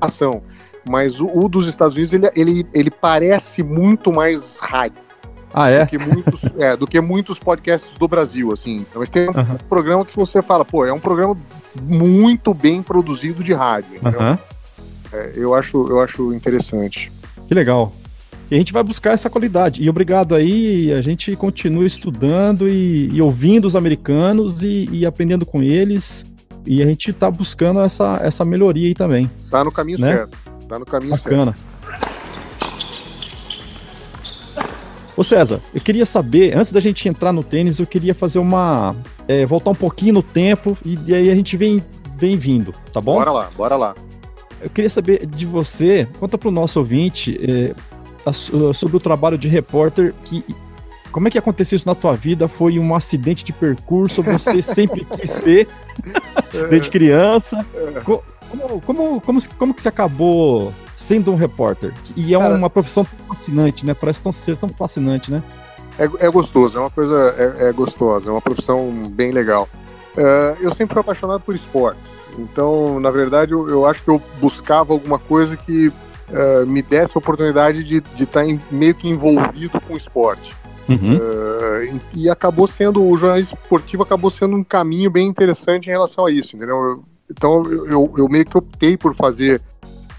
ação. 0.01 0.41
Mas 0.89 1.19
o, 1.19 1.27
o, 1.27 1.47
dos 1.47 1.67
Estados 1.67 1.95
Unidos, 1.95 2.13
ele, 2.13 2.29
ele, 2.35 2.67
ele 2.73 2.89
parece 2.89 3.61
muito 3.61 4.11
mais 4.11 4.57
rádio. 4.59 4.97
Ah, 5.53 5.69
é? 5.69 5.83
Do 5.83 5.89
que, 5.89 5.97
muitos, 5.97 6.41
é, 6.57 6.77
do 6.77 6.87
que 6.87 7.01
muitos 7.01 7.37
podcasts 7.37 7.95
do 7.97 8.07
Brasil, 8.07 8.51
assim. 8.51 8.85
Mas 8.95 9.09
tem 9.09 9.29
um 9.29 9.37
uhum. 9.37 9.57
programa 9.69 10.03
que 10.03 10.15
você 10.15 10.41
fala, 10.41 10.65
pô, 10.65 10.85
é 10.85 10.93
um 10.93 10.99
programa 10.99 11.37
muito 11.81 12.53
bem 12.53 12.81
produzido 12.81 13.43
de 13.43 13.53
rádio. 13.53 13.99
Uhum. 14.03 14.37
É, 15.13 15.33
eu, 15.35 15.53
acho, 15.53 15.87
eu 15.89 16.01
acho 16.01 16.33
interessante. 16.33 17.11
Que 17.47 17.53
legal. 17.53 17.91
E 18.51 18.55
a 18.55 18.57
gente 18.57 18.73
vai 18.73 18.83
buscar 18.83 19.13
essa 19.13 19.29
qualidade. 19.29 19.81
E 19.81 19.89
obrigado 19.89 20.35
aí, 20.35 20.91
a 20.91 21.01
gente 21.01 21.33
continua 21.37 21.85
estudando 21.85 22.67
e, 22.67 23.09
e 23.09 23.21
ouvindo 23.21 23.63
os 23.63 23.77
americanos 23.77 24.61
e, 24.61 24.89
e, 24.91 25.05
aprendendo 25.05 25.45
com 25.45 25.63
eles. 25.63 26.25
E 26.67 26.83
a 26.83 26.85
gente 26.85 27.13
tá 27.13 27.31
buscando 27.31 27.79
essa, 27.79 28.19
essa 28.21 28.43
melhoria 28.43 28.89
aí 28.89 28.93
também. 28.93 29.31
Tá 29.49 29.63
no 29.63 29.71
caminho 29.71 29.99
né? 29.99 30.17
certo. 30.17 30.37
Tá 30.67 30.77
no 30.77 30.85
caminho 30.85 31.11
Bacana. 31.11 31.53
certo. 31.53 31.71
Ô 35.15 35.23
César, 35.23 35.61
eu 35.73 35.79
queria 35.79 36.05
saber, 36.05 36.53
antes 36.57 36.73
da 36.73 36.81
gente 36.81 37.07
entrar 37.07 37.31
no 37.31 37.45
tênis, 37.45 37.79
eu 37.79 37.85
queria 37.85 38.13
fazer 38.13 38.39
uma. 38.39 38.93
É, 39.29 39.45
voltar 39.45 39.69
um 39.69 39.75
pouquinho 39.75 40.15
no 40.15 40.23
tempo 40.23 40.77
e, 40.85 40.97
e 41.07 41.15
aí 41.15 41.29
a 41.29 41.35
gente 41.35 41.55
vem, 41.55 41.81
vem 42.17 42.35
vindo, 42.35 42.73
tá 42.91 42.99
bom? 42.99 43.13
Bora 43.13 43.31
lá, 43.31 43.49
bora 43.55 43.77
lá. 43.77 43.95
Eu 44.61 44.69
queria 44.69 44.89
saber 44.89 45.25
de 45.25 45.45
você, 45.45 46.07
conta 46.19 46.37
para 46.37 46.49
o 46.49 46.51
nosso 46.51 46.79
ouvinte 46.79 47.37
é, 47.41 47.73
sobre 48.73 48.97
o 48.97 48.99
trabalho 48.99 49.37
de 49.37 49.47
repórter 49.47 50.13
que 50.23 50.43
como 51.11 51.27
é 51.27 51.31
que 51.31 51.37
aconteceu 51.37 51.75
isso 51.75 51.87
na 51.87 51.93
tua 51.93 52.15
vida? 52.15 52.47
Foi 52.47 52.79
um 52.79 52.95
acidente 52.95 53.43
de 53.43 53.51
percurso? 53.51 54.23
Você 54.23 54.61
sempre 54.63 55.05
quis 55.05 55.29
ser 55.29 55.67
desde 56.69 56.89
criança? 56.89 57.65
Como, 58.05 58.23
como, 58.81 59.21
como, 59.21 59.39
como 59.57 59.73
que 59.73 59.81
você 59.81 59.89
acabou 59.89 60.73
sendo 60.95 61.31
um 61.31 61.35
repórter? 61.35 61.93
E 62.15 62.33
é 62.33 62.39
Cara, 62.39 62.55
uma 62.55 62.69
profissão 62.69 63.05
fascinante, 63.27 63.85
né? 63.85 63.93
Parece 63.93 64.23
tão 64.23 64.31
ser 64.31 64.55
tão 64.55 64.69
fascinante, 64.69 65.31
né? 65.31 65.43
É, 65.99 66.27
é 66.27 66.29
gostoso, 66.29 66.77
é 66.77 66.81
uma 66.81 66.89
coisa 66.89 67.35
é, 67.37 67.69
é 67.69 67.73
gostosa, 67.73 68.29
é 68.29 68.31
uma 68.31 68.41
profissão 68.41 68.89
bem 69.11 69.31
legal. 69.31 69.67
Uh, 70.15 70.57
eu 70.59 70.73
sempre 70.73 70.93
fui 70.93 71.01
apaixonado 71.01 71.41
por 71.41 71.55
esportes, 71.55 72.09
então, 72.37 72.99
na 72.99 73.09
verdade, 73.11 73.53
eu, 73.53 73.69
eu 73.69 73.85
acho 73.85 74.03
que 74.03 74.09
eu 74.09 74.21
buscava 74.41 74.91
alguma 74.91 75.17
coisa 75.17 75.55
que 75.55 75.91
uh, 76.31 76.65
me 76.65 76.81
desse 76.81 77.13
a 77.15 77.19
oportunidade 77.19 77.83
de 77.83 77.97
estar 77.97 78.45
tá 78.45 78.59
meio 78.71 78.95
que 78.95 79.07
envolvido 79.07 79.79
com 79.81 79.93
o 79.93 79.97
esporte. 79.97 80.55
Uhum. 80.89 81.17
Uh, 81.17 82.01
e 82.15 82.29
acabou 82.29 82.67
sendo, 82.67 83.03
o 83.03 83.15
jornalismo 83.15 83.57
esportivo 83.61 84.03
acabou 84.03 84.29
sendo 84.29 84.55
um 84.55 84.63
caminho 84.63 85.09
bem 85.09 85.27
interessante 85.27 85.87
em 85.87 85.91
relação 85.91 86.25
a 86.25 86.31
isso, 86.31 86.55
entendeu? 86.55 86.75
Eu, 86.75 87.03
então 87.29 87.63
eu, 87.63 87.87
eu, 87.87 88.13
eu, 88.17 88.29
meio 88.29 88.45
que 88.45 88.57
optei 88.57 88.97
por 88.97 89.15
fazer 89.15 89.61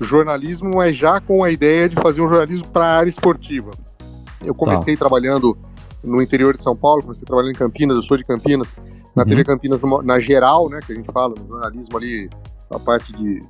jornalismo, 0.01 0.71
mas 0.75 0.97
já 0.97 1.21
com 1.21 1.45
a 1.45 1.51
ideia 1.51 1.89
de 1.89 1.97
fazer 1.97 2.23
um 2.23 2.29
jornalismo 2.29 2.69
para 2.69 2.87
a 2.87 2.99
área 2.99 3.11
esportiva. 3.11 3.71
Eu 4.43 4.55
comecei 4.55 4.95
tá. 4.95 5.01
trabalhando 5.01 5.57
no 6.03 6.23
interior 6.23 6.57
de 6.57 6.63
São 6.63 6.75
Paulo, 6.75 7.03
comecei 7.03 7.25
trabalhando 7.25 7.53
em 7.53 7.59
Campinas, 7.59 7.97
eu 7.97 8.03
sou 8.03 8.17
de 8.17 8.25
Campinas, 8.25 8.77
na 9.15 9.23
uhum. 9.23 9.29
TV 9.29 9.45
Campinas, 9.45 9.81
na 10.05 10.19
geral, 10.19 10.69
né, 10.69 10.81
que 10.85 10.93
a 10.93 10.97
gente 10.97 11.11
fala, 11.13 11.35
no 11.39 11.47
jornalismo 11.47 11.97
ali, 11.97 12.31
a 12.75 12.79
parte 12.79 13.13
de 13.13 13.43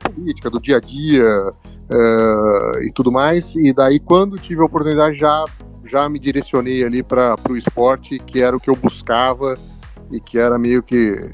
política, 0.00 0.50
do 0.50 0.60
dia 0.60 0.76
a 0.76 0.80
dia 0.80 1.52
uh, 1.90 2.82
e 2.82 2.92
tudo 2.94 3.10
mais. 3.10 3.54
E 3.54 3.72
daí, 3.72 3.98
quando 3.98 4.38
tive 4.38 4.62
a 4.62 4.64
oportunidade, 4.64 5.18
já, 5.18 5.44
já 5.84 6.08
me 6.08 6.18
direcionei 6.18 6.84
ali 6.84 7.02
para 7.02 7.36
o 7.48 7.56
esporte, 7.56 8.18
que 8.18 8.40
era 8.40 8.56
o 8.56 8.60
que 8.60 8.70
eu 8.70 8.76
buscava 8.76 9.54
e 10.10 10.20
que 10.20 10.38
era 10.38 10.58
meio 10.58 10.82
que 10.82 11.30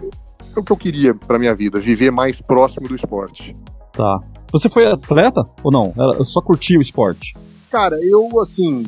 o 0.56 0.62
que 0.62 0.72
eu 0.72 0.76
queria 0.76 1.14
para 1.14 1.38
minha 1.38 1.54
vida, 1.54 1.78
viver 1.78 2.10
mais 2.10 2.40
próximo 2.40 2.88
do 2.88 2.94
esporte. 2.94 3.56
Tá. 3.92 4.20
Você 4.52 4.68
foi 4.68 4.86
atleta 4.86 5.44
ou 5.62 5.70
não? 5.70 5.92
Eu 5.96 6.24
só 6.24 6.40
curtia 6.40 6.78
o 6.78 6.82
esporte? 6.82 7.36
Cara, 7.70 7.96
eu, 8.02 8.28
assim, 8.40 8.84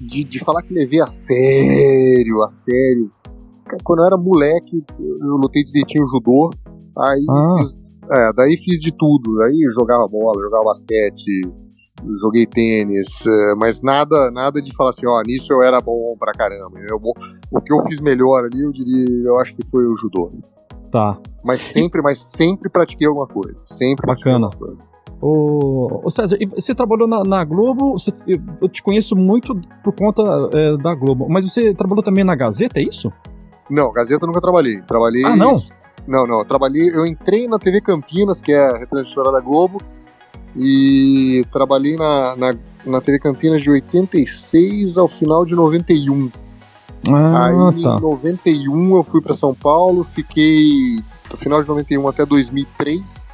de, 0.00 0.22
de 0.22 0.38
falar 0.38 0.62
que 0.62 0.74
levei 0.74 1.00
a 1.00 1.06
sério, 1.06 2.42
a 2.42 2.48
sério. 2.48 3.10
Quando 3.82 4.00
eu 4.00 4.06
era 4.06 4.16
moleque, 4.16 4.84
eu 4.98 5.36
lutei 5.36 5.64
direitinho 5.64 6.06
judô. 6.06 6.50
Aí 6.98 7.24
ah. 7.30 7.56
fiz, 7.58 7.76
é, 8.10 8.32
daí 8.34 8.56
fiz 8.56 8.80
de 8.80 8.92
tudo. 8.92 9.40
Aí 9.42 9.58
jogava 9.74 10.06
bola, 10.08 10.42
jogava 10.42 10.64
basquete, 10.64 11.42
joguei 12.20 12.46
tênis, 12.46 13.26
é, 13.26 13.54
mas 13.56 13.82
nada 13.82 14.30
nada 14.30 14.60
de 14.62 14.74
falar 14.74 14.90
assim, 14.90 15.06
ó, 15.06 15.20
nisso 15.26 15.52
eu 15.52 15.62
era 15.62 15.80
bom 15.80 16.16
pra 16.18 16.32
caramba. 16.32 16.78
Eu, 16.88 17.00
o 17.50 17.60
que 17.60 17.72
eu 17.72 17.82
fiz 17.84 18.00
melhor 18.00 18.44
ali, 18.44 18.62
eu 18.62 18.72
diria, 18.72 19.26
eu 19.26 19.38
acho 19.40 19.54
que 19.54 19.66
foi 19.70 19.86
o 19.86 19.96
judô. 19.96 20.30
Tá. 20.90 21.18
Mas 21.44 21.60
sempre, 21.60 22.00
mas 22.02 22.18
sempre 22.18 22.70
pratiquei 22.70 23.06
alguma 23.06 23.26
coisa. 23.26 23.56
Sempre 23.66 24.06
Bacana. 24.06 24.46
alguma 24.46 24.50
coisa. 24.50 24.88
Ô, 25.20 26.00
ô 26.04 26.10
César, 26.10 26.38
você 26.54 26.74
trabalhou 26.74 27.08
na, 27.08 27.24
na 27.24 27.44
Globo, 27.44 27.98
você, 27.98 28.12
eu 28.60 28.68
te 28.68 28.82
conheço 28.82 29.16
muito 29.16 29.54
por 29.82 29.92
conta 29.92 30.22
é, 30.54 30.76
da 30.76 30.94
Globo, 30.94 31.26
mas 31.28 31.44
você 31.44 31.74
trabalhou 31.74 32.04
também 32.04 32.22
na 32.22 32.36
Gazeta, 32.36 32.78
é 32.78 32.84
isso? 32.84 33.12
Não, 33.68 33.92
Gazeta 33.92 34.26
nunca 34.26 34.40
trabalhei. 34.40 34.80
Trabalhei. 34.82 35.24
Ah, 35.24 35.36
não? 35.36 35.60
Não, 36.08 36.26
não. 36.26 36.38
Eu 36.38 36.44
trabalhei. 36.46 36.88
Eu 36.88 37.06
entrei 37.06 37.46
na 37.46 37.58
TV 37.58 37.82
Campinas, 37.82 38.40
que 38.40 38.50
é 38.50 38.66
a 38.66 38.78
retransmissora 38.78 39.30
da 39.30 39.40
Globo, 39.40 39.78
e 40.56 41.44
trabalhei 41.52 41.96
na, 41.96 42.34
na, 42.34 42.54
na 42.86 43.00
TV 43.02 43.18
Campinas 43.18 43.60
de 43.60 43.70
86 43.70 44.96
ao 44.96 45.06
final 45.06 45.44
de 45.44 45.54
91. 45.54 46.30
Ah, 47.10 47.46
Aí 47.46 47.82
tá. 47.82 47.96
em 47.96 48.00
91 48.00 48.96
eu 48.96 49.04
fui 49.04 49.20
para 49.20 49.34
São 49.34 49.54
Paulo, 49.54 50.02
fiquei 50.02 50.98
do 51.30 51.36
final 51.36 51.62
de 51.62 51.68
91 51.68 52.08
até 52.08 52.24
2003. 52.24 53.27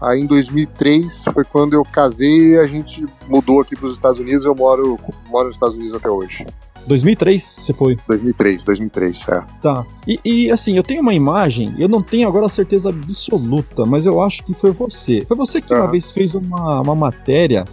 Aí 0.00 0.20
em 0.20 0.26
2003 0.26 1.24
foi 1.32 1.44
quando 1.44 1.74
eu 1.74 1.82
casei 1.82 2.52
e 2.52 2.58
a 2.58 2.66
gente 2.66 3.06
mudou 3.28 3.60
aqui 3.60 3.76
para 3.76 3.86
os 3.86 3.94
Estados 3.94 4.20
Unidos. 4.20 4.44
Eu 4.44 4.54
moro, 4.54 4.98
moro 5.28 5.46
nos 5.46 5.56
Estados 5.56 5.74
Unidos 5.76 5.94
até 5.94 6.10
hoje. 6.10 6.46
2003 6.86 7.42
você 7.42 7.72
foi? 7.72 7.96
2003, 8.06 8.64
2003, 8.64 9.28
é. 9.28 9.42
Tá. 9.62 9.86
E, 10.06 10.20
e, 10.24 10.50
assim, 10.50 10.76
eu 10.76 10.82
tenho 10.82 11.00
uma 11.00 11.14
imagem, 11.14 11.74
eu 11.78 11.88
não 11.88 12.02
tenho 12.02 12.28
agora 12.28 12.46
a 12.46 12.48
certeza 12.48 12.90
absoluta, 12.90 13.84
mas 13.86 14.04
eu 14.04 14.22
acho 14.22 14.44
que 14.44 14.52
foi 14.52 14.70
você. 14.70 15.22
Foi 15.26 15.36
você 15.36 15.60
que 15.60 15.72
uhum. 15.72 15.80
uma 15.80 15.90
vez 15.90 16.12
fez 16.12 16.34
uma, 16.34 16.80
uma 16.80 16.94
matéria 16.94 17.64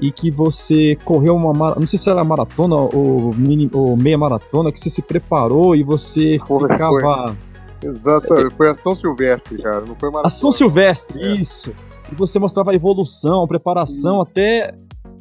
e 0.00 0.10
que 0.10 0.30
você 0.30 0.96
correu 1.04 1.34
uma 1.36 1.74
não 1.74 1.86
sei 1.86 1.98
se 1.98 2.10
era 2.10 2.22
maratona 2.22 2.74
ou, 2.74 3.34
mini, 3.34 3.70
ou 3.72 3.96
meia 3.96 4.18
maratona, 4.18 4.70
que 4.70 4.78
você 4.78 4.90
se 4.90 5.02
preparou 5.02 5.74
e 5.74 5.82
você 5.82 6.38
foi, 6.46 6.68
ficava. 6.68 7.28
Foi. 7.28 7.53
Exato, 7.84 8.32
é, 8.34 8.50
foi 8.50 8.70
a 8.70 8.74
São 8.74 8.96
Silvestre, 8.96 9.62
cara, 9.62 9.80
não 9.80 9.94
foi 9.94 10.10
maratona. 10.10 10.26
Ação 10.26 10.50
Silvestre, 10.50 11.20
é. 11.20 11.34
isso. 11.34 11.72
E 12.10 12.14
você 12.14 12.38
mostrava 12.38 12.70
a 12.70 12.74
evolução, 12.74 13.44
a 13.44 13.46
preparação, 13.46 14.22
isso. 14.22 14.30
até 14.30 14.74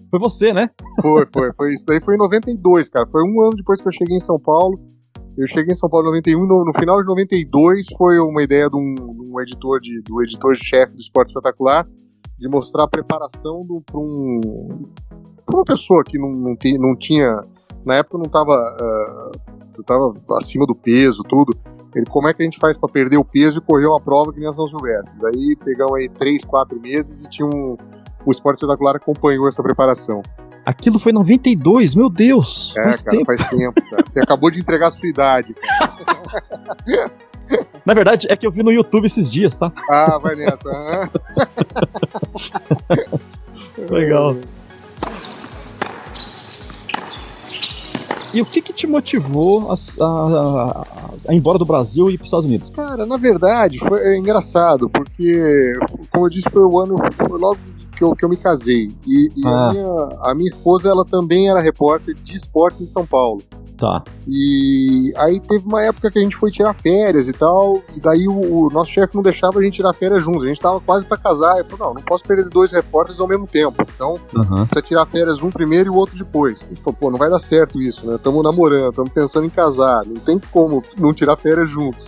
foi 0.10 0.20
você, 0.20 0.54
né? 0.54 0.70
Foi, 1.02 1.26
foi, 1.34 1.52
foi. 1.58 1.74
Isso 1.74 1.86
daí 1.86 2.00
foi 2.04 2.16
em 2.16 2.20
92, 2.20 2.88
cara. 2.88 3.08
Foi 3.08 3.24
um 3.24 3.42
ano 3.42 3.56
depois 3.58 3.82
que 3.82 3.88
eu 3.88 3.92
cheguei 3.92 4.16
em 4.16 4.20
São 4.20 4.40
Paulo. 4.40 4.80
Eu 5.36 5.48
cheguei 5.48 5.72
em 5.72 5.76
São 5.76 5.90
Paulo 5.90 6.06
em 6.06 6.22
91, 6.22 6.46
no, 6.46 6.66
no 6.66 6.74
final 6.74 7.02
de 7.02 7.08
92 7.08 7.88
foi 7.98 8.20
uma 8.20 8.44
ideia 8.44 8.70
de 8.70 8.76
um, 8.76 8.94
de 8.94 9.02
um 9.02 9.42
editor, 9.42 9.80
de, 9.82 10.02
do 10.02 10.22
editor-chefe 10.22 10.94
do 10.94 11.00
Esporte 11.00 11.30
Espetacular, 11.30 11.88
de 12.38 12.48
mostrar 12.48 12.84
a 12.84 12.88
preparação 12.88 13.66
para 13.84 13.98
um, 13.98 14.42
uma 15.52 15.64
pessoa 15.64 16.04
que 16.04 16.20
não, 16.20 16.30
não, 16.30 16.56
te, 16.56 16.78
não 16.78 16.96
tinha, 16.96 17.42
na 17.84 17.96
época 17.96 18.20
não 18.20 18.26
estava 18.26 18.54
uh, 18.54 19.84
tava 19.84 20.14
acima 20.38 20.68
do 20.68 20.76
peso, 20.76 21.24
tudo. 21.24 21.58
Ele, 21.96 22.06
como 22.08 22.28
é 22.28 22.34
que 22.34 22.42
a 22.42 22.46
gente 22.46 22.58
faz 22.60 22.78
para 22.78 22.90
perder 22.90 23.18
o 23.18 23.26
peso 23.26 23.60
e 23.60 23.62
correr 23.62 23.86
uma 23.86 24.02
prova 24.02 24.34
que 24.34 24.40
nem 24.40 24.50
a 24.50 24.54
São 24.54 24.68
Silvestre? 24.68 25.20
Daí 25.20 25.56
pegamos 25.64 25.94
aí 25.96 26.10
três, 26.10 26.44
quatro 26.44 26.80
meses 26.80 27.24
e 27.24 27.30
tinha 27.30 27.46
um, 27.46 27.78
o 28.26 28.32
Esporte 28.32 28.58
Espetacular 28.58 28.96
acompanhou 28.96 29.48
essa 29.48 29.62
preparação. 29.62 30.22
Aquilo 30.66 30.98
foi 30.98 31.12
92, 31.12 31.94
meu 31.94 32.10
Deus! 32.10 32.74
É, 32.78 32.84
faz 32.84 33.02
cara, 33.02 33.18
tempo. 33.18 33.26
faz 33.26 33.50
tempo. 33.50 33.90
Cara. 33.90 34.04
Você 34.08 34.20
acabou 34.22 34.50
de 34.50 34.60
entregar 34.60 34.88
a 34.88 34.92
sua 34.92 35.10
idade. 35.10 35.54
Na 37.86 37.94
verdade, 37.94 38.28
é 38.30 38.38
que 38.38 38.48
eu 38.48 38.52
vi 38.52 38.64
no 38.64 38.72
YouTube 38.72 39.06
esses 39.06 39.30
dias, 39.32 39.58
tá? 39.58 39.72
Ah, 39.90 40.18
vai 40.18 40.36
nessa. 40.36 41.10
Legal. 43.92 44.38
E 48.34 48.42
o 48.42 48.46
que, 48.46 48.62
que 48.62 48.74
te 48.74 48.88
motivou 48.88 49.72
a, 49.72 49.76
a, 50.04 50.88
a, 51.30 51.34
ir 51.34 51.38
embora 51.38 51.60
do 51.60 51.66
Brasil 51.66 52.10
e 52.10 52.16
ir 52.16 52.18
para 52.18 52.24
os 52.24 52.28
Estados 52.30 52.46
Unidos? 52.46 52.70
Cara, 52.72 53.06
na 53.06 53.16
verdade, 53.16 53.78
foi 53.78 54.02
é 54.02 54.18
engraçado, 54.18 54.90
porque, 54.90 55.78
como 56.12 56.26
eu 56.26 56.30
disse, 56.30 56.50
foi 56.50 56.64
o 56.64 56.80
ano, 56.80 56.98
foi 57.14 57.40
logo 57.40 57.60
que 57.96 58.04
eu, 58.04 58.16
que 58.16 58.26
eu 58.26 58.30
me 58.30 58.36
casei. 58.36 58.92
E, 59.06 59.30
e 59.36 59.48
ah. 59.48 59.68
a, 59.68 59.72
minha, 59.72 60.20
a 60.22 60.36
minha 60.36 60.48
esposa, 60.48 60.90
ela 60.90 61.06
também 61.06 61.48
era 61.48 61.62
repórter 61.62 62.16
de 62.16 62.36
esporte 62.36 62.82
em 62.82 62.88
São 62.88 63.06
Paulo. 63.06 63.42
Tá. 63.84 64.02
E 64.26 65.12
aí 65.18 65.42
teve 65.42 65.66
uma 65.66 65.84
época 65.84 66.10
que 66.10 66.18
a 66.18 66.22
gente 66.22 66.38
foi 66.38 66.50
tirar 66.50 66.74
férias 66.74 67.28
e 67.28 67.34
tal, 67.34 67.84
e 67.94 68.00
daí 68.00 68.30
o, 68.30 68.68
o 68.68 68.70
nosso 68.70 68.92
chefe 68.92 69.14
não 69.14 69.22
deixava 69.22 69.60
a 69.60 69.62
gente 69.62 69.74
tirar 69.74 69.94
férias 69.94 70.24
juntos. 70.24 70.46
A 70.46 70.48
gente 70.48 70.62
tava 70.62 70.80
quase 70.80 71.04
para 71.04 71.18
casar. 71.18 71.58
Eu 71.58 71.66
falei, 71.66 71.80
não, 71.80 71.94
não 71.96 72.02
posso 72.02 72.24
perder 72.24 72.48
dois 72.48 72.72
repórteres 72.72 73.20
ao 73.20 73.28
mesmo 73.28 73.46
tempo. 73.46 73.86
Então, 73.94 74.16
uhum. 74.34 74.66
precisa 74.66 74.82
tirar 74.82 75.06
férias 75.06 75.44
um 75.44 75.50
primeiro 75.50 75.90
e 75.90 75.92
o 75.92 75.96
outro 75.96 76.18
depois. 76.18 76.64
A 76.64 76.70
gente 76.70 76.82
falou, 76.82 76.98
pô, 76.98 77.12
não 77.12 77.18
vai 77.18 77.30
dar 77.30 77.40
certo 77.40 77.82
isso, 77.82 78.08
né? 78.08 78.16
Estamos 78.16 78.42
namorando, 78.42 78.92
estamos 78.92 79.12
pensando 79.12 79.46
em 79.48 79.50
casar. 79.50 80.06
Não 80.06 80.16
tem 80.16 80.40
como 80.40 80.82
não 80.98 81.14
tirar 81.14 81.36
férias 81.36 81.70
juntos. 81.70 82.06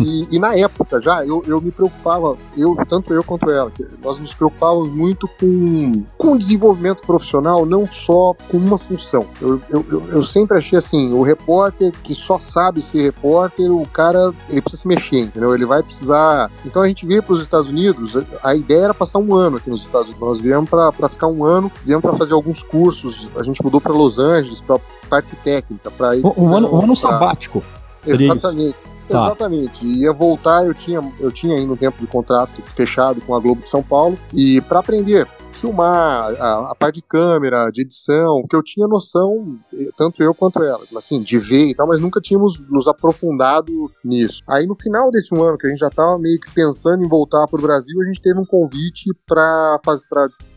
E, 0.00 0.36
e, 0.36 0.38
na 0.38 0.56
época 0.56 1.00
já, 1.00 1.24
eu, 1.26 1.42
eu 1.46 1.60
me 1.60 1.72
preocupava, 1.72 2.36
eu, 2.56 2.76
tanto 2.88 3.12
eu 3.12 3.24
quanto 3.24 3.50
ela, 3.50 3.72
nós 4.02 4.18
nos 4.18 4.32
preocupávamos 4.32 4.90
muito 4.90 5.28
com, 5.40 6.04
com 6.16 6.32
o 6.32 6.38
desenvolvimento 6.38 7.02
profissional, 7.02 7.66
não 7.66 7.86
só 7.86 8.34
com 8.48 8.58
uma 8.58 8.78
função. 8.78 9.26
Eu, 9.40 9.60
eu, 9.68 9.84
eu 10.08 10.22
sempre 10.22 10.56
achei 10.56 10.78
assim, 10.78 11.12
o 11.12 11.22
repórter 11.22 11.92
que 12.04 12.14
só 12.14 12.38
sabe 12.38 12.80
ser 12.80 13.02
repórter, 13.02 13.70
o 13.70 13.86
cara, 13.86 14.32
ele 14.48 14.60
precisa 14.60 14.82
se 14.82 14.88
mexer, 14.88 15.20
entendeu? 15.20 15.54
Ele 15.54 15.66
vai 15.66 15.82
precisar... 15.82 16.50
Então 16.64 16.82
a 16.82 16.88
gente 16.88 17.04
veio 17.04 17.22
para 17.22 17.34
os 17.34 17.42
Estados 17.42 17.68
Unidos, 17.68 18.16
a 18.42 18.54
ideia 18.54 18.84
era 18.84 18.94
passar 18.94 19.18
um 19.18 19.34
ano 19.34 19.56
aqui 19.56 19.68
nos 19.68 19.82
Estados 19.82 20.08
Unidos. 20.08 20.28
Nós 20.28 20.40
viemos 20.40 20.70
para 20.70 21.08
ficar 21.08 21.26
um 21.26 21.44
ano, 21.44 21.70
viemos 21.84 22.02
para 22.02 22.16
fazer 22.16 22.34
alguns 22.34 22.62
cursos, 22.62 23.28
a 23.36 23.42
gente 23.42 23.62
mudou 23.64 23.80
para 23.80 23.92
Los 23.92 24.18
Angeles, 24.18 24.60
para 24.60 24.78
parte 25.08 25.34
técnica, 25.36 25.90
para 25.90 26.12
um, 26.36 26.54
ano, 26.54 26.72
um 26.72 26.82
ano 26.82 26.96
sabático. 26.96 27.62
Exatamente. 28.06 28.76
Tá. 29.08 29.26
Exatamente. 29.26 29.86
Ia 29.86 30.12
voltar, 30.12 30.66
eu 30.66 30.74
tinha, 30.74 31.02
eu 31.20 31.30
tinha 31.30 31.56
ainda 31.56 31.72
um 31.72 31.76
tempo 31.76 31.98
de 32.00 32.06
contrato 32.06 32.50
fechado 32.62 33.20
com 33.20 33.34
a 33.34 33.40
Globo 33.40 33.62
de 33.62 33.68
São 33.68 33.82
Paulo 33.82 34.18
e 34.32 34.60
para 34.62 34.80
aprender 34.80 35.26
filmar, 35.56 36.34
a, 36.38 36.70
a, 36.70 36.74
parte 36.74 36.96
de 36.96 37.02
câmera, 37.02 37.70
de 37.70 37.82
edição, 37.82 38.44
que 38.48 38.54
eu 38.54 38.62
tinha 38.62 38.86
noção, 38.86 39.58
tanto 39.96 40.22
eu 40.22 40.34
quanto 40.34 40.62
ela, 40.62 40.84
assim, 40.96 41.22
de 41.22 41.38
ver 41.38 41.68
e 41.68 41.74
tal, 41.74 41.86
mas 41.86 42.00
nunca 42.00 42.20
tínhamos 42.20 42.58
nos 42.68 42.86
aprofundado 42.86 43.90
nisso. 44.04 44.42
Aí 44.46 44.66
no 44.66 44.74
final 44.74 45.10
desse 45.10 45.34
ano, 45.34 45.58
que 45.58 45.66
a 45.66 45.70
gente 45.70 45.80
já 45.80 45.90
tava 45.90 46.18
meio 46.18 46.38
que 46.40 46.52
pensando 46.52 47.02
em 47.02 47.08
voltar 47.08 47.46
para 47.48 47.58
o 47.58 47.62
Brasil, 47.62 48.00
a 48.00 48.04
gente 48.04 48.20
teve 48.20 48.38
um 48.38 48.44
convite 48.44 49.10
para 49.26 49.80
fazer 49.84 50.04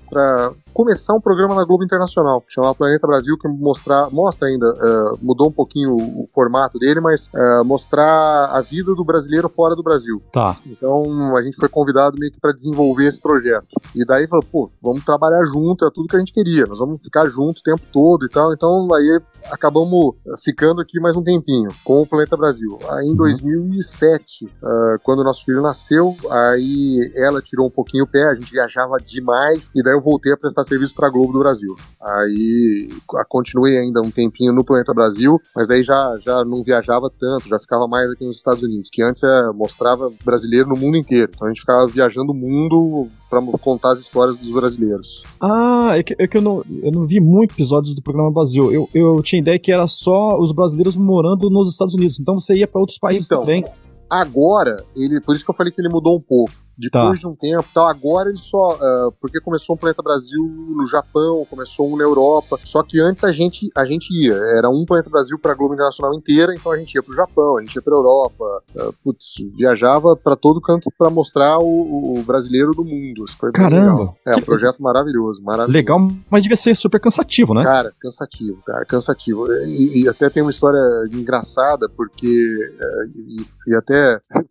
para 0.10 0.54
começar 0.80 1.14
um 1.14 1.20
programa 1.20 1.54
na 1.54 1.66
Globo 1.66 1.84
Internacional, 1.84 2.42
chamado 2.48 2.74
Planeta 2.74 3.06
Brasil, 3.06 3.38
que 3.38 3.50
mostrar, 3.50 4.10
mostra 4.12 4.48
ainda, 4.48 4.66
uh, 4.66 5.20
mudou 5.22 5.50
um 5.50 5.52
pouquinho 5.52 5.92
o, 5.92 6.24
o, 6.24 6.28
formato 6.28 6.80
dele, 6.80 7.02
mas 7.02 7.28
uh, 7.28 7.66
mostrar 7.66 8.46
a 8.46 8.62
vida 8.62 8.96
do 8.96 9.04
brasileiro 9.04 9.50
fora 9.50 9.76
do 9.76 9.84
Brasil. 9.84 10.22
Tá. 10.32 10.56
Então 10.66 11.36
a 11.36 11.42
gente 11.42 11.58
foi 11.58 11.68
convidado 11.68 12.18
meio 12.18 12.32
que 12.32 12.40
para 12.40 12.54
desenvolver 12.54 13.08
esse 13.08 13.20
projeto. 13.20 13.68
E 13.94 14.06
daí 14.06 14.26
falou, 14.26 14.46
pô, 14.50 14.70
vamos 14.82 15.04
trabalhar 15.04 15.44
junto, 15.44 15.84
é 15.84 15.92
tudo 15.94 16.08
que 16.08 16.16
a 16.16 16.20
gente 16.20 16.32
queria, 16.32 16.64
nós 16.66 16.80
vamos 16.80 17.02
ficar 17.02 17.28
junto 17.28 17.60
o 17.60 17.64
tempo 17.64 17.82
todo 17.92 18.26
e 18.26 18.30
tal. 18.30 18.54
Então 18.54 18.88
aí 18.94 19.20
acabamos 19.52 20.16
ficando 20.42 20.80
aqui 20.80 20.98
mais 21.02 21.14
um 21.18 21.24
tempinho 21.24 21.72
com 21.84 22.02
o 22.02 22.08
Planeta 22.08 22.38
Brasil. 22.38 22.80
Aí 22.90 23.06
em 23.06 23.16
2007, 23.18 24.46
uh, 24.46 24.48
uhum. 24.48 24.98
quando 25.04 25.26
nosso 25.26 25.44
filho 25.44 25.62
nasceu, 25.62 26.16
aí 26.32 27.12
ela 27.18 27.42
tirou 27.42 27.68
um 27.68 27.72
pouquinho 27.72 28.06
o 28.06 28.08
pé, 28.08 28.24
a 28.24 28.36
gente 28.36 28.50
viajava 28.50 28.96
demais, 28.98 29.70
e 29.76 29.84
daí 29.84 29.94
eu 29.94 30.02
voltei 30.02 30.32
a 30.32 30.38
prestar 30.38 30.69
serviço 30.70 30.96
para 30.96 31.10
Globo 31.10 31.34
do 31.34 31.40
Brasil. 31.40 31.76
Aí 32.02 32.90
continuei 33.28 33.78
ainda 33.78 34.02
um 34.02 34.12
tempinho 34.12 34.54
no 34.54 34.64
Planeta 34.64 34.94
Brasil, 34.94 35.40
mas 35.56 35.68
daí 35.68 35.84
já, 35.84 36.16
já 36.24 36.46
não 36.46 36.64
viajava 36.64 37.10
tanto, 37.10 37.50
já 37.50 37.60
ficava 37.60 37.88
mais 37.88 38.12
aqui 38.12 38.26
nos 38.26 38.38
Estados 38.38 38.64
Unidos, 38.64 38.90
que 38.92 39.02
antes 39.02 39.24
é, 39.24 39.52
mostrava 39.52 40.12
brasileiro 40.24 40.70
no 40.70 40.78
mundo 40.78 40.98
inteiro. 40.98 41.32
Então 41.36 41.48
a 41.48 41.50
gente 41.50 41.62
ficava 41.62 41.88
viajando 41.88 42.32
o 42.32 42.36
mundo 42.36 43.10
para 43.30 43.42
contar 43.60 43.92
as 43.92 44.00
histórias 44.00 44.38
dos 44.38 44.52
brasileiros. 44.52 45.22
Ah, 45.40 45.92
é 45.96 46.04
que, 46.04 46.16
é 46.18 46.28
que 46.28 46.38
eu, 46.38 46.42
não, 46.42 46.64
eu 46.82 46.92
não 46.92 47.06
vi 47.06 47.20
muitos 47.20 47.56
episódios 47.56 47.96
do 47.96 48.02
programa 48.02 48.32
Brasil. 48.32 48.72
Eu, 48.72 48.90
eu 48.94 49.22
tinha 49.22 49.42
ideia 49.42 49.60
que 49.60 49.72
era 49.72 49.88
só 49.88 50.40
os 50.40 50.52
brasileiros 50.52 50.96
morando 50.96 51.50
nos 51.50 51.72
Estados 51.72 51.94
Unidos. 51.94 52.20
Então 52.20 52.40
você 52.40 52.56
ia 52.56 52.68
para 52.68 52.82
outros 52.82 52.98
países 52.98 53.28
então, 53.28 53.42
também. 53.42 53.64
Agora, 54.10 54.84
ele, 54.96 55.22
por 55.22 55.36
isso 55.36 55.46
que 55.46 55.52
eu 55.52 55.56
falei 55.56 55.72
que 55.72 55.80
ele 55.80 55.90
mudou 55.90 56.18
um 56.18 56.22
pouco. 56.22 56.52
Depois 56.80 57.20
tá. 57.22 57.28
de 57.28 57.28
um 57.28 57.36
tempo 57.36 57.66
tal, 57.74 57.88
agora 57.88 58.30
ele 58.30 58.38
só. 58.38 58.76
Uh, 58.76 59.12
porque 59.20 59.42
começou 59.42 59.76
um 59.76 59.78
Planeta 59.78 60.02
Brasil 60.02 60.42
no 60.42 60.88
Japão, 60.88 61.46
começou 61.50 61.92
um 61.92 61.98
na 61.98 62.06
Europa. 62.06 62.58
Só 62.64 62.82
que 62.82 63.02
antes 63.02 63.22
a 63.26 63.34
gente, 63.34 63.70
a 63.76 63.84
gente 63.84 64.10
ia. 64.14 64.34
Era 64.34 64.70
um 64.70 64.86
Planeta 64.86 65.10
Brasil 65.10 65.38
pra 65.38 65.54
Globo 65.54 65.74
Internacional 65.74 66.14
inteira, 66.14 66.54
então 66.58 66.72
a 66.72 66.78
gente 66.78 66.96
ia 66.96 67.04
pro 67.04 67.14
Japão, 67.14 67.58
a 67.58 67.62
gente 67.62 67.76
ia 67.76 67.82
pra 67.82 67.94
Europa. 67.94 68.46
Uh, 68.74 68.94
putz, 69.04 69.34
viajava 69.58 70.16
pra 70.16 70.38
todo 70.38 70.62
canto 70.62 70.90
pra 70.98 71.10
mostrar 71.10 71.60
o, 71.60 72.18
o 72.18 72.24
brasileiro 72.24 72.72
do 72.72 72.86
mundo. 72.86 73.26
Caramba! 73.54 74.14
É 74.26 74.36
que... 74.36 74.40
um 74.40 74.44
projeto 74.44 74.82
maravilhoso, 74.82 75.42
maravilhoso. 75.44 75.74
Legal, 75.74 76.00
mas 76.30 76.44
devia 76.44 76.56
ser 76.56 76.76
super 76.76 77.02
cansativo, 77.02 77.54
né? 77.54 77.62
Cara, 77.62 77.92
cansativo, 78.00 78.62
cara, 78.66 78.86
cansativo. 78.86 79.52
E, 79.52 80.04
e 80.04 80.08
até 80.08 80.30
tem 80.30 80.42
uma 80.42 80.52
história 80.52 80.80
engraçada, 81.12 81.90
porque. 81.90 82.26
Uh, 82.26 83.20
e, 83.20 83.46
e, 83.68 83.76
até 83.76 83.99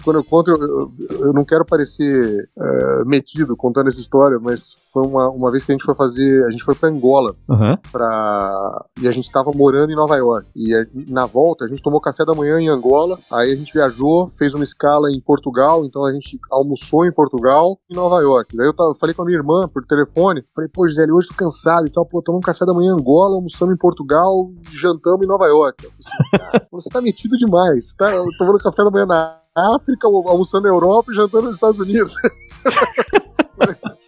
quando 0.04 0.16
eu 0.16 0.24
conto, 0.24 0.50
eu, 0.50 0.92
eu, 1.20 1.32
não 1.32 1.44
quero 1.44 1.64
parecer 1.64 2.48
uh, 2.56 3.06
metido 3.06 3.56
contando 3.56 3.88
essa 3.88 4.00
história, 4.00 4.38
mas 4.40 4.74
foi 4.92 5.06
uma, 5.06 5.28
uma 5.30 5.50
vez 5.50 5.64
que 5.64 5.72
a 5.72 5.74
gente 5.74 5.84
foi 5.84 5.94
fazer, 5.94 6.44
a 6.46 6.50
gente 6.50 6.64
foi 6.64 6.74
para 6.74 6.88
Angola, 6.88 7.34
uhum. 7.48 7.76
pra, 7.92 8.84
e 9.00 9.08
a 9.08 9.12
gente 9.12 9.26
estava 9.26 9.52
morando 9.52 9.92
em 9.92 9.96
Nova 9.96 10.16
York. 10.16 10.48
E 10.56 10.74
a, 10.74 10.86
na 11.08 11.26
volta 11.26 11.64
a 11.64 11.68
gente 11.68 11.82
tomou 11.82 12.00
café 12.00 12.24
da 12.24 12.34
manhã 12.34 12.60
em 12.60 12.68
Angola, 12.68 13.18
aí 13.30 13.52
a 13.52 13.56
gente 13.56 13.72
viajou, 13.72 14.30
fez 14.38 14.54
uma 14.54 14.64
escala 14.64 15.10
em 15.10 15.20
Portugal, 15.20 15.84
então 15.84 16.04
a 16.04 16.12
gente 16.12 16.38
almoçou 16.50 17.06
em 17.06 17.12
Portugal 17.12 17.78
e 17.88 17.94
Nova 17.94 18.20
York. 18.20 18.56
Daí 18.56 18.66
eu, 18.66 18.74
tava, 18.74 18.90
eu 18.90 18.94
falei 18.94 19.14
com 19.14 19.22
a 19.22 19.24
minha 19.24 19.38
irmã 19.38 19.68
por 19.68 19.84
telefone, 19.86 20.42
falei, 20.54 20.70
pô, 20.72 20.88
Gisele, 20.88 21.12
hoje 21.12 21.28
tô 21.28 21.34
cansado 21.34 21.86
e 21.86 21.90
tal, 21.90 22.06
pô, 22.06 22.22
tomamos 22.22 22.44
café 22.44 22.64
da 22.64 22.74
manhã 22.74 22.92
em 22.92 22.94
Angola, 22.94 23.36
almoçamos 23.36 23.74
em 23.74 23.78
Portugal, 23.78 24.50
jantamos 24.72 25.24
em 25.24 25.28
Nova 25.28 25.46
York. 25.46 25.84
Eu 25.84 25.90
falei, 25.90 26.56
assim, 26.56 26.66
você 26.72 26.88
tá 26.88 27.00
metido 27.00 27.36
demais, 27.36 27.92
tá 27.94 28.10
tomando 28.38 28.58
café 28.58 28.84
da 28.84 28.90
manhã 28.90 29.06
na 29.06 29.37
África, 29.76 30.06
almoçando 30.06 30.64
na 30.64 30.74
Europa 30.74 31.12
e 31.12 31.14
jantando 31.14 31.44
nos 31.44 31.54
Estados 31.54 31.78
Unidos. 31.78 32.12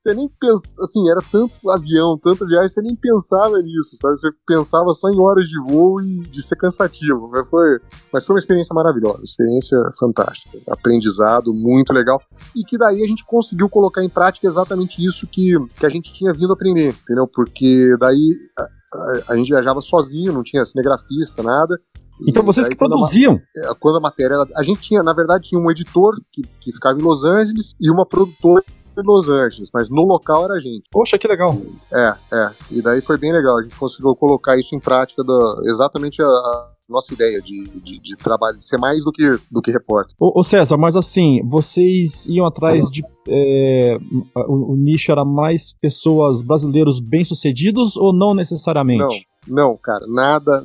você 0.00 0.14
nem 0.14 0.28
pensa, 0.40 0.62
assim, 0.82 1.10
era 1.10 1.20
tanto 1.30 1.70
avião, 1.70 2.18
tanta 2.18 2.46
viagem, 2.46 2.68
você 2.68 2.80
nem 2.80 2.96
pensava 2.96 3.60
nisso, 3.60 3.96
sabe? 4.00 4.18
Você 4.18 4.28
pensava 4.46 4.92
só 4.92 5.10
em 5.10 5.20
horas 5.20 5.46
de 5.46 5.60
voo 5.60 6.00
e 6.00 6.20
de 6.20 6.42
ser 6.42 6.56
cansativo. 6.56 7.28
Mas 7.30 7.48
foi, 7.48 7.78
mas 8.12 8.24
foi 8.24 8.34
uma 8.34 8.40
experiência 8.40 8.74
maravilhosa, 8.74 9.18
uma 9.18 9.24
experiência 9.24 9.78
fantástica, 9.98 10.58
aprendizado 10.68 11.52
muito 11.52 11.92
legal 11.92 12.20
e 12.56 12.64
que 12.64 12.78
daí 12.78 13.02
a 13.02 13.06
gente 13.06 13.24
conseguiu 13.26 13.68
colocar 13.68 14.02
em 14.02 14.08
prática 14.08 14.46
exatamente 14.46 15.04
isso 15.04 15.26
que, 15.26 15.54
que 15.78 15.86
a 15.86 15.90
gente 15.90 16.12
tinha 16.12 16.32
vindo 16.32 16.52
aprender, 16.52 16.94
entendeu? 17.02 17.28
Porque 17.28 17.94
daí 18.00 18.30
a, 18.58 18.62
a, 18.62 19.32
a 19.32 19.36
gente 19.36 19.48
viajava 19.48 19.82
sozinho, 19.82 20.32
não 20.32 20.42
tinha 20.42 20.64
cinegrafista, 20.64 21.42
nada. 21.42 21.78
Então 22.28 22.42
vocês 22.42 22.68
que 22.68 22.76
produziam. 22.76 23.34
Quando 23.34 23.68
a, 23.68 23.70
é, 23.70 23.74
quando 23.78 23.96
a 23.96 24.00
matéria. 24.00 24.36
A 24.56 24.62
gente 24.62 24.80
tinha, 24.80 25.02
na 25.02 25.12
verdade, 25.12 25.48
tinha 25.48 25.60
um 25.60 25.70
editor 25.70 26.20
que, 26.32 26.42
que 26.60 26.72
ficava 26.72 26.98
em 26.98 27.02
Los 27.02 27.24
Angeles 27.24 27.74
e 27.80 27.90
uma 27.90 28.06
produtora 28.06 28.64
em 28.98 29.02
Los 29.02 29.28
Angeles, 29.28 29.70
mas 29.72 29.88
no 29.88 30.02
local 30.02 30.44
era 30.44 30.54
a 30.54 30.60
gente. 30.60 30.84
Poxa, 30.90 31.18
que 31.18 31.28
legal. 31.28 31.54
E, 31.54 31.96
é, 31.96 32.14
é. 32.32 32.50
E 32.70 32.82
daí 32.82 33.00
foi 33.00 33.16
bem 33.16 33.32
legal. 33.32 33.58
A 33.58 33.62
gente 33.62 33.76
conseguiu 33.76 34.14
colocar 34.16 34.58
isso 34.58 34.74
em 34.74 34.80
prática, 34.80 35.22
do, 35.22 35.62
exatamente 35.66 36.22
a, 36.22 36.26
a 36.26 36.70
nossa 36.90 37.14
ideia 37.14 37.40
de, 37.40 37.64
de, 37.80 38.00
de, 38.00 38.16
trabalho, 38.16 38.58
de 38.58 38.64
ser 38.64 38.78
mais 38.78 39.04
do 39.04 39.12
que, 39.12 39.38
do 39.50 39.62
que 39.62 39.70
repórter. 39.70 40.14
Ô, 40.18 40.40
ô 40.40 40.42
César, 40.42 40.76
mas 40.76 40.96
assim, 40.96 41.40
vocês 41.48 42.26
iam 42.26 42.46
atrás 42.46 42.90
de. 42.90 43.02
É, 43.28 43.98
o, 44.34 44.72
o, 44.72 44.76
nicho 44.76 45.12
era 45.12 45.24
mais 45.24 45.72
pessoas 45.80 46.42
brasileiros 46.42 47.00
bem-sucedidos 47.00 47.96
ou 47.96 48.12
não 48.12 48.34
necessariamente? 48.34 49.26
Não, 49.46 49.68
não, 49.70 49.76
cara, 49.76 50.06
nada. 50.06 50.64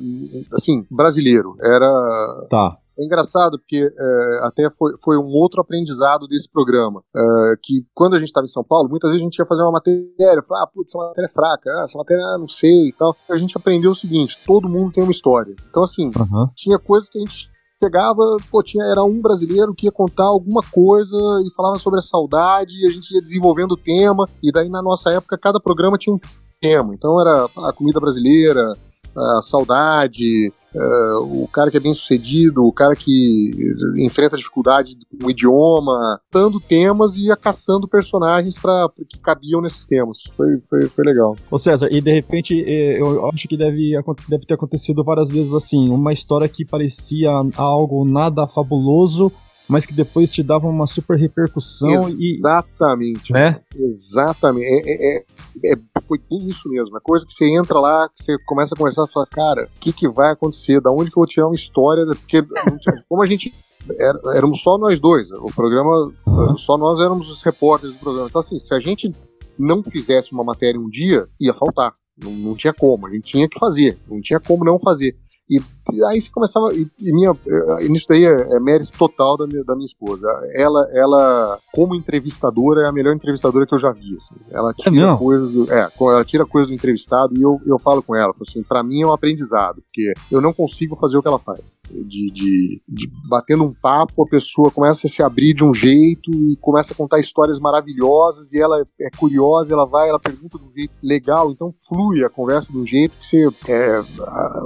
Assim, 0.52 0.84
brasileiro. 0.90 1.54
Era. 1.62 2.46
Tá. 2.50 2.78
É 2.98 3.04
engraçado 3.04 3.58
porque 3.58 3.86
é, 3.86 4.40
até 4.42 4.70
foi, 4.70 4.92
foi 5.02 5.18
um 5.18 5.28
outro 5.28 5.60
aprendizado 5.60 6.26
desse 6.26 6.50
programa. 6.50 7.02
É, 7.14 7.20
que 7.62 7.84
quando 7.94 8.14
a 8.14 8.18
gente 8.18 8.28
estava 8.28 8.44
em 8.44 8.50
São 8.50 8.64
Paulo, 8.64 8.88
muitas 8.88 9.10
vezes 9.10 9.22
a 9.22 9.24
gente 9.24 9.38
ia 9.38 9.46
fazer 9.46 9.62
uma 9.62 9.72
matéria, 9.72 10.42
falava, 10.46 10.64
ah, 10.64 10.70
putz, 10.72 10.90
essa 10.90 10.98
matéria 10.98 11.26
é 11.26 11.32
fraca, 11.32 11.70
ah, 11.70 11.84
essa 11.84 11.98
matéria 11.98 12.38
não 12.38 12.48
sei 12.48 12.88
e 12.88 12.92
tal. 12.92 13.14
A 13.30 13.36
gente 13.36 13.56
aprendeu 13.56 13.90
o 13.90 13.94
seguinte: 13.94 14.38
todo 14.46 14.68
mundo 14.68 14.92
tem 14.92 15.02
uma 15.02 15.12
história. 15.12 15.54
Então, 15.68 15.82
assim, 15.82 16.06
uhum. 16.06 16.48
tinha 16.54 16.78
coisas 16.78 17.08
que 17.08 17.18
a 17.18 17.20
gente 17.20 17.50
chegava, 17.82 18.22
pô, 18.50 18.62
tinha, 18.62 18.84
era 18.84 19.04
um 19.04 19.20
brasileiro 19.20 19.74
que 19.74 19.86
ia 19.86 19.92
contar 19.92 20.24
alguma 20.24 20.62
coisa 20.72 21.16
e 21.44 21.54
falava 21.54 21.78
sobre 21.78 21.98
a 21.98 22.02
saudade, 22.02 22.72
e 22.72 22.88
a 22.88 22.90
gente 22.90 23.14
ia 23.14 23.20
desenvolvendo 23.20 23.72
o 23.72 23.76
tema, 23.76 24.26
e 24.42 24.50
daí 24.50 24.68
na 24.68 24.82
nossa 24.82 25.10
época 25.10 25.36
cada 25.40 25.60
programa 25.60 25.98
tinha 25.98 26.14
um 26.14 26.20
tema. 26.60 26.94
Então 26.94 27.20
era 27.20 27.44
a 27.68 27.72
comida 27.72 28.00
brasileira, 28.00 28.72
a 29.16 29.42
saudade, 29.42 30.52
uh, 30.76 31.42
o 31.42 31.48
cara 31.48 31.70
que 31.70 31.76
é 31.76 31.80
bem 31.80 31.94
sucedido, 31.94 32.64
o 32.64 32.72
cara 32.72 32.94
que 32.94 33.50
enfrenta 33.98 34.36
dificuldade 34.36 34.96
com 35.20 35.26
o 35.26 35.30
idioma, 35.30 36.20
dando 36.32 36.60
temas 36.60 37.16
e 37.16 37.28
caçando 37.40 37.88
personagens 37.88 38.56
para 38.56 38.88
que 39.08 39.18
cabiam 39.18 39.60
nesses 39.60 39.86
temas. 39.86 40.24
Foi, 40.36 40.60
foi, 40.68 40.82
foi 40.88 41.04
legal. 41.04 41.36
Ô 41.50 41.58
César, 41.58 41.88
e 41.90 42.00
de 42.00 42.12
repente 42.12 42.62
eh, 42.66 43.00
eu 43.00 43.28
acho 43.28 43.48
que 43.48 43.56
deve, 43.56 43.92
deve 44.28 44.46
ter 44.46 44.54
acontecido 44.54 45.02
várias 45.02 45.30
vezes 45.30 45.54
assim, 45.54 45.88
uma 45.88 46.12
história 46.12 46.48
que 46.48 46.64
parecia 46.64 47.30
algo 47.56 48.04
nada 48.04 48.46
fabuloso, 48.46 49.32
mas 49.68 49.84
que 49.84 49.92
depois 49.92 50.30
te 50.30 50.42
dava 50.42 50.66
uma 50.68 50.86
super 50.86 51.18
repercussão 51.18 52.08
Exatamente. 52.08 53.30
E, 53.30 53.32
né? 53.32 53.60
Exatamente. 53.74 54.64
É, 54.64 55.16
é, 55.16 55.16
é, 55.16 55.72
é, 55.72 55.76
foi 56.06 56.18
bem 56.18 56.46
isso 56.48 56.68
mesmo. 56.68 56.96
É 56.96 57.00
coisa 57.00 57.26
que 57.26 57.32
você 57.32 57.46
entra 57.46 57.78
lá, 57.78 58.08
que 58.08 58.24
você 58.24 58.36
começa 58.44 58.74
a 58.74 58.78
conversar 58.78 59.04
e 59.04 59.12
fala, 59.12 59.26
cara, 59.26 59.70
o 59.76 59.80
que, 59.80 59.92
que 59.92 60.08
vai 60.08 60.32
acontecer? 60.32 60.80
Da 60.80 60.90
onde 60.90 61.10
que 61.10 61.18
eu 61.18 61.20
vou 61.20 61.26
tirar 61.26 61.46
uma 61.46 61.54
história? 61.54 62.04
Porque 62.06 62.42
como 63.08 63.22
a 63.22 63.26
gente 63.26 63.52
era, 64.00 64.18
éramos 64.34 64.62
só 64.62 64.76
nós 64.78 64.98
dois, 64.98 65.30
o 65.30 65.50
programa, 65.54 66.12
uhum. 66.26 66.56
só 66.56 66.76
nós 66.76 67.00
éramos 67.00 67.28
os 67.28 67.42
repórteres 67.42 67.94
do 67.94 68.00
programa. 68.00 68.28
Então, 68.28 68.40
assim, 68.40 68.58
se 68.58 68.74
a 68.74 68.80
gente 68.80 69.12
não 69.58 69.82
fizesse 69.82 70.32
uma 70.32 70.44
matéria 70.44 70.80
um 70.80 70.88
dia, 70.88 71.28
ia 71.40 71.54
faltar. 71.54 71.92
Não, 72.16 72.32
não 72.32 72.54
tinha 72.54 72.72
como, 72.72 73.06
a 73.06 73.10
gente 73.10 73.24
tinha 73.24 73.48
que 73.48 73.58
fazer, 73.58 73.98
não 74.08 74.20
tinha 74.20 74.40
como 74.40 74.64
não 74.64 74.78
fazer. 74.78 75.16
E 75.48 75.60
aí 76.08 76.20
você 76.20 76.30
começava. 76.30 76.74
E, 76.74 76.86
e 77.00 77.12
minha, 77.12 77.34
e 77.80 77.88
nisso 77.88 78.06
daí 78.08 78.24
é, 78.24 78.56
é, 78.56 78.60
mérito 78.60 78.92
total 78.98 79.36
da 79.36 79.46
minha, 79.46 79.64
da 79.64 79.74
minha 79.74 79.86
esposa. 79.86 80.26
Ela, 80.54 80.88
ela, 80.92 81.58
como 81.72 81.94
entrevistadora, 81.94 82.82
é 82.82 82.88
a 82.88 82.92
melhor 82.92 83.14
entrevistadora 83.14 83.66
que 83.66 83.74
eu 83.74 83.78
já 83.78 83.92
vi. 83.92 84.16
Assim. 84.16 84.34
Ela 84.50 84.72
tira 84.74 85.12
é 85.12 85.16
coisas 85.16 85.50
do, 85.50 85.72
é, 85.72 85.88
ela 86.00 86.24
tira 86.24 86.46
coisas 86.46 86.68
do 86.68 86.74
entrevistado 86.74 87.36
e 87.36 87.42
eu, 87.42 87.60
eu 87.66 87.78
falo 87.78 88.02
com 88.02 88.14
ela, 88.14 88.34
assim, 88.40 88.62
para 88.62 88.82
mim 88.82 89.02
é 89.02 89.06
um 89.06 89.12
aprendizado, 89.12 89.82
porque 89.82 90.12
eu 90.30 90.40
não 90.40 90.52
consigo 90.52 90.96
fazer 90.96 91.16
o 91.16 91.22
que 91.22 91.28
ela 91.28 91.38
faz. 91.38 91.60
De, 91.90 92.30
de, 92.32 92.82
de 92.88 93.10
batendo 93.28 93.64
um 93.64 93.72
papo, 93.72 94.22
a 94.22 94.28
pessoa 94.28 94.70
começa 94.70 95.06
a 95.06 95.10
se 95.10 95.22
abrir 95.22 95.54
de 95.54 95.64
um 95.64 95.72
jeito 95.72 96.30
e 96.32 96.56
começa 96.56 96.92
a 96.92 96.96
contar 96.96 97.20
histórias 97.20 97.58
maravilhosas 97.58 98.52
e 98.52 98.60
ela 98.60 98.82
é 99.00 99.10
curiosa, 99.16 99.72
ela 99.72 99.86
vai, 99.86 100.08
ela 100.08 100.18
pergunta 100.18 100.58
de 100.58 100.64
um 100.64 100.72
jeito 100.76 100.92
legal, 101.02 101.50
então 101.50 101.72
flui 101.88 102.24
a 102.24 102.30
conversa 102.30 102.72
de 102.72 102.78
um 102.78 102.86
jeito 102.86 103.14
que 103.20 103.26
você 103.26 103.48
é, 103.68 104.02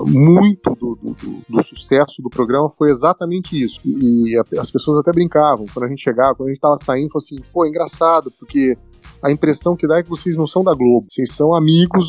muito 0.06 0.74
do, 0.74 0.96
do, 0.96 1.10
do, 1.12 1.62
sucesso 1.62 2.23
do 2.23 2.31
programa 2.31 2.70
foi 2.70 2.90
exatamente 2.90 3.62
isso. 3.62 3.81
E 3.85 4.35
as 4.59 4.70
pessoas 4.70 4.99
até 4.99 5.12
brincavam 5.12 5.66
quando 5.73 5.87
a 5.87 5.88
gente 5.88 6.03
chegava, 6.03 6.35
quando 6.35 6.49
a 6.49 6.53
gente 6.53 6.61
tava 6.61 6.79
saindo, 6.79 7.11
falou 7.11 7.25
assim, 7.25 7.37
pô, 7.53 7.64
é 7.64 7.68
engraçado, 7.68 8.31
porque 8.38 8.77
a 9.23 9.31
impressão 9.31 9.77
que 9.77 9.87
dá 9.87 9.99
é 9.99 10.03
que 10.03 10.09
vocês 10.09 10.37
não 10.37 10.46
são 10.46 10.64
da 10.64 10.75
Globo. 10.75 11.07
Vocês 11.11 11.33
são 11.33 11.55
amigos 11.55 12.07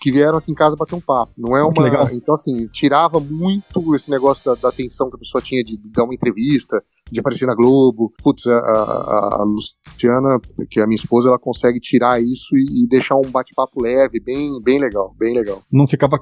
que 0.00 0.10
vieram 0.10 0.38
aqui 0.38 0.50
em 0.50 0.54
casa 0.54 0.76
bater 0.76 0.94
um 0.94 1.00
papo. 1.00 1.32
Não 1.36 1.56
é 1.56 1.62
uma. 1.62 2.12
Então, 2.12 2.34
assim, 2.34 2.66
tirava 2.68 3.20
muito 3.20 3.94
esse 3.94 4.10
negócio 4.10 4.44
da, 4.44 4.54
da 4.54 4.68
atenção 4.70 5.10
que 5.10 5.16
a 5.16 5.18
pessoa 5.18 5.42
tinha 5.42 5.62
de, 5.62 5.76
de 5.76 5.90
dar 5.90 6.04
uma 6.04 6.14
entrevista, 6.14 6.82
de 7.10 7.20
aparecer 7.20 7.46
na 7.46 7.54
Globo. 7.54 8.12
Putz, 8.22 8.46
a, 8.46 8.56
a, 8.56 9.40
a, 9.40 9.44
Luciana, 9.44 10.40
que 10.70 10.80
é 10.80 10.82
a 10.82 10.86
minha 10.86 10.96
esposa, 10.96 11.28
ela 11.28 11.38
consegue 11.38 11.80
tirar 11.80 12.20
isso 12.20 12.56
e, 12.56 12.84
e 12.84 12.88
deixar 12.88 13.16
um 13.16 13.30
bate-papo 13.30 13.82
leve, 13.82 14.20
bem, 14.20 14.60
bem 14.62 14.78
legal, 14.80 15.14
bem 15.18 15.34
legal. 15.34 15.62
Não 15.70 15.86
ficava 15.86 16.18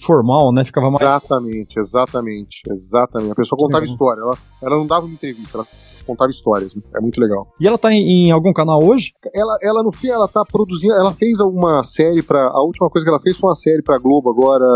formal, 0.00 0.52
né? 0.52 0.64
Ficava 0.64 0.90
mais. 0.90 1.02
Exatamente, 1.02 1.78
exatamente, 1.78 2.62
exatamente. 2.68 3.32
A 3.32 3.36
pessoa 3.36 3.58
contava 3.58 3.84
história, 3.84 4.20
ela, 4.20 4.38
ela 4.62 4.76
não 4.76 4.86
dava 4.86 5.06
uma 5.06 5.14
entrevista, 5.14 5.58
ela 5.58 5.66
contava 6.04 6.30
histórias. 6.30 6.76
Né? 6.76 6.82
É 6.94 7.00
muito 7.00 7.20
legal. 7.20 7.46
E 7.60 7.66
ela 7.66 7.78
tá 7.78 7.92
em, 7.92 8.28
em, 8.28 8.30
algum 8.30 8.52
canal 8.52 8.82
hoje? 8.82 9.12
Ela, 9.34 9.56
ela 9.62 9.82
no 9.82 9.92
fim, 9.92 10.08
ela 10.08 10.28
tá 10.28 10.44
produzindo. 10.44 10.94
Ela 10.94 11.12
fez 11.12 11.40
alguma 11.40 11.82
série 11.82 12.22
para 12.22 12.48
A 12.48 12.62
última 12.62 12.88
coisa 12.90 13.04
que 13.04 13.10
ela 13.10 13.20
fez 13.20 13.36
foi 13.36 13.48
uma 13.48 13.56
série 13.56 13.82
pra 13.82 13.98
Globo 13.98 14.30
agora 14.30 14.66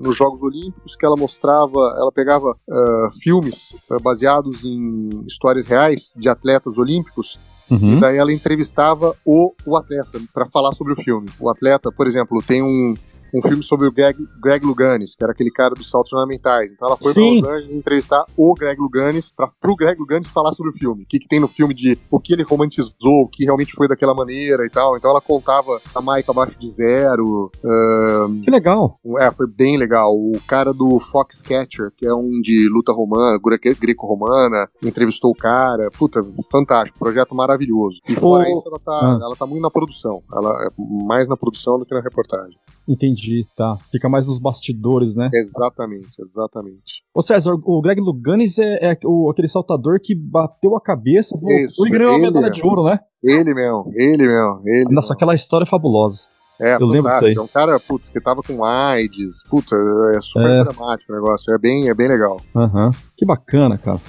nos 0.00 0.16
Jogos 0.16 0.42
Olímpicos, 0.42 0.96
que 0.96 1.06
ela 1.06 1.16
mostrava. 1.16 1.78
Ela 1.98 2.12
pegava 2.12 2.50
uh, 2.50 3.20
filmes 3.22 3.74
uh, 3.90 4.00
baseados 4.02 4.64
em 4.64 5.24
histórias 5.26 5.66
reais 5.66 6.14
de 6.16 6.28
atletas 6.28 6.78
olímpicos 6.78 7.38
Uhum. 7.72 7.96
E 7.96 8.00
daí 8.00 8.18
ela 8.18 8.30
entrevistava 8.30 9.16
o, 9.24 9.54
o 9.64 9.76
atleta 9.76 10.20
para 10.34 10.46
falar 10.50 10.72
sobre 10.72 10.92
o 10.92 10.96
filme. 10.96 11.28
O 11.40 11.48
atleta, 11.48 11.90
por 11.90 12.06
exemplo, 12.06 12.42
tem 12.46 12.62
um, 12.62 12.94
um 13.34 13.42
filme 13.42 13.62
sobre 13.62 13.86
o 13.86 13.92
Greg, 13.92 14.16
Greg 14.40 14.64
Luganis, 14.64 15.14
que 15.16 15.24
era 15.24 15.32
aquele 15.32 15.50
cara 15.50 15.74
dos 15.74 15.88
saltos 15.88 16.12
ornamentais. 16.12 16.70
Então 16.72 16.88
ela 16.88 16.96
foi 16.96 17.12
Sim. 17.12 17.40
pra 17.40 17.50
Los 17.50 17.58
Angeles 17.58 17.76
entrevistar 17.76 18.24
o 18.36 18.54
Greg 18.54 18.80
Luganis, 18.80 19.32
pra, 19.34 19.48
pro 19.60 19.74
Greg 19.74 19.98
Luganis 19.98 20.28
falar 20.28 20.52
sobre 20.52 20.70
o 20.70 20.74
filme. 20.74 21.04
O 21.04 21.06
que, 21.06 21.18
que 21.18 21.28
tem 21.28 21.40
no 21.40 21.48
filme 21.48 21.74
de 21.74 21.98
o 22.10 22.20
que 22.20 22.32
ele 22.32 22.42
romantizou, 22.42 22.92
o 23.22 23.28
que 23.28 23.44
realmente 23.44 23.72
foi 23.72 23.88
daquela 23.88 24.14
maneira 24.14 24.64
e 24.66 24.70
tal. 24.70 24.96
Então 24.96 25.10
ela 25.10 25.20
contava 25.20 25.80
a 25.94 26.00
Mike 26.00 26.30
abaixo 26.30 26.58
de 26.58 26.70
zero. 26.70 27.50
Uh, 27.64 28.42
que 28.42 28.50
legal. 28.50 28.94
É, 29.18 29.30
foi 29.30 29.46
bem 29.46 29.76
legal. 29.78 30.14
O 30.14 30.38
cara 30.46 30.72
do 30.72 31.00
Foxcatcher, 31.00 31.92
que 31.96 32.06
é 32.06 32.14
um 32.14 32.40
de 32.40 32.68
luta 32.68 32.92
romana, 32.92 33.38
greco-romana, 33.80 34.68
entrevistou 34.82 35.30
o 35.30 35.36
cara. 35.36 35.88
Puta, 35.98 36.20
fantástico. 36.50 36.98
Projeto 36.98 37.34
maravilhoso. 37.34 38.00
E 38.08 38.14
fora 38.14 38.44
oh. 38.46 38.58
isso, 38.58 38.68
ela 38.68 38.78
tá, 38.78 38.92
ah. 38.92 39.18
ela 39.22 39.36
tá 39.36 39.46
muito 39.46 39.62
na 39.62 39.70
produção. 39.70 40.22
Ela 40.32 40.66
é 40.66 40.68
mais 41.04 41.28
na 41.28 41.36
produção 41.36 41.78
do 41.78 41.86
que 41.86 41.94
na 41.94 42.00
reportagem. 42.00 42.56
Entendi, 42.86 43.21
tá. 43.56 43.76
Fica 43.90 44.08
mais 44.08 44.26
nos 44.26 44.38
bastidores, 44.38 45.16
né? 45.16 45.30
Exatamente, 45.32 46.10
exatamente. 46.20 47.02
Ô 47.14 47.22
César, 47.22 47.54
o 47.64 47.80
Greg 47.80 48.00
Luganis 48.00 48.58
é, 48.58 48.92
é 48.92 48.98
o, 49.04 49.30
aquele 49.30 49.48
saltador 49.48 49.98
que 50.02 50.14
bateu 50.14 50.76
a 50.76 50.80
cabeça 50.80 51.36
Isso, 51.36 51.86
e 51.86 51.90
ganhou 51.90 52.14
a 52.14 52.18
medalha 52.18 52.50
de 52.50 52.64
ouro, 52.64 52.84
né? 52.84 52.98
Ele 53.22 53.54
mesmo, 53.54 53.90
ele 53.94 54.26
mesmo, 54.26 54.62
ele 54.64 54.84
Nossa, 54.84 55.08
mesmo. 55.08 55.14
aquela 55.14 55.34
história 55.34 55.64
é 55.64 55.68
fabulosa. 55.68 56.26
É, 56.60 56.74
eu 56.74 56.86
lembro 56.86 57.10
disso 57.12 57.24
aí. 57.24 57.34
É 57.34 57.40
um 57.40 57.46
cara, 57.46 57.78
putz, 57.80 58.08
que 58.08 58.20
tava 58.20 58.42
com 58.42 58.64
AIDS, 58.64 59.42
puta, 59.48 59.74
é 60.16 60.20
super 60.20 60.48
é. 60.48 60.64
dramático 60.64 61.12
o 61.12 61.14
negócio, 61.16 61.52
é 61.52 61.58
bem, 61.58 61.88
é 61.88 61.94
bem 61.94 62.08
legal. 62.08 62.40
Aham, 62.54 62.86
uhum. 62.86 62.90
que 63.16 63.26
bacana, 63.26 63.78
cara. 63.78 64.00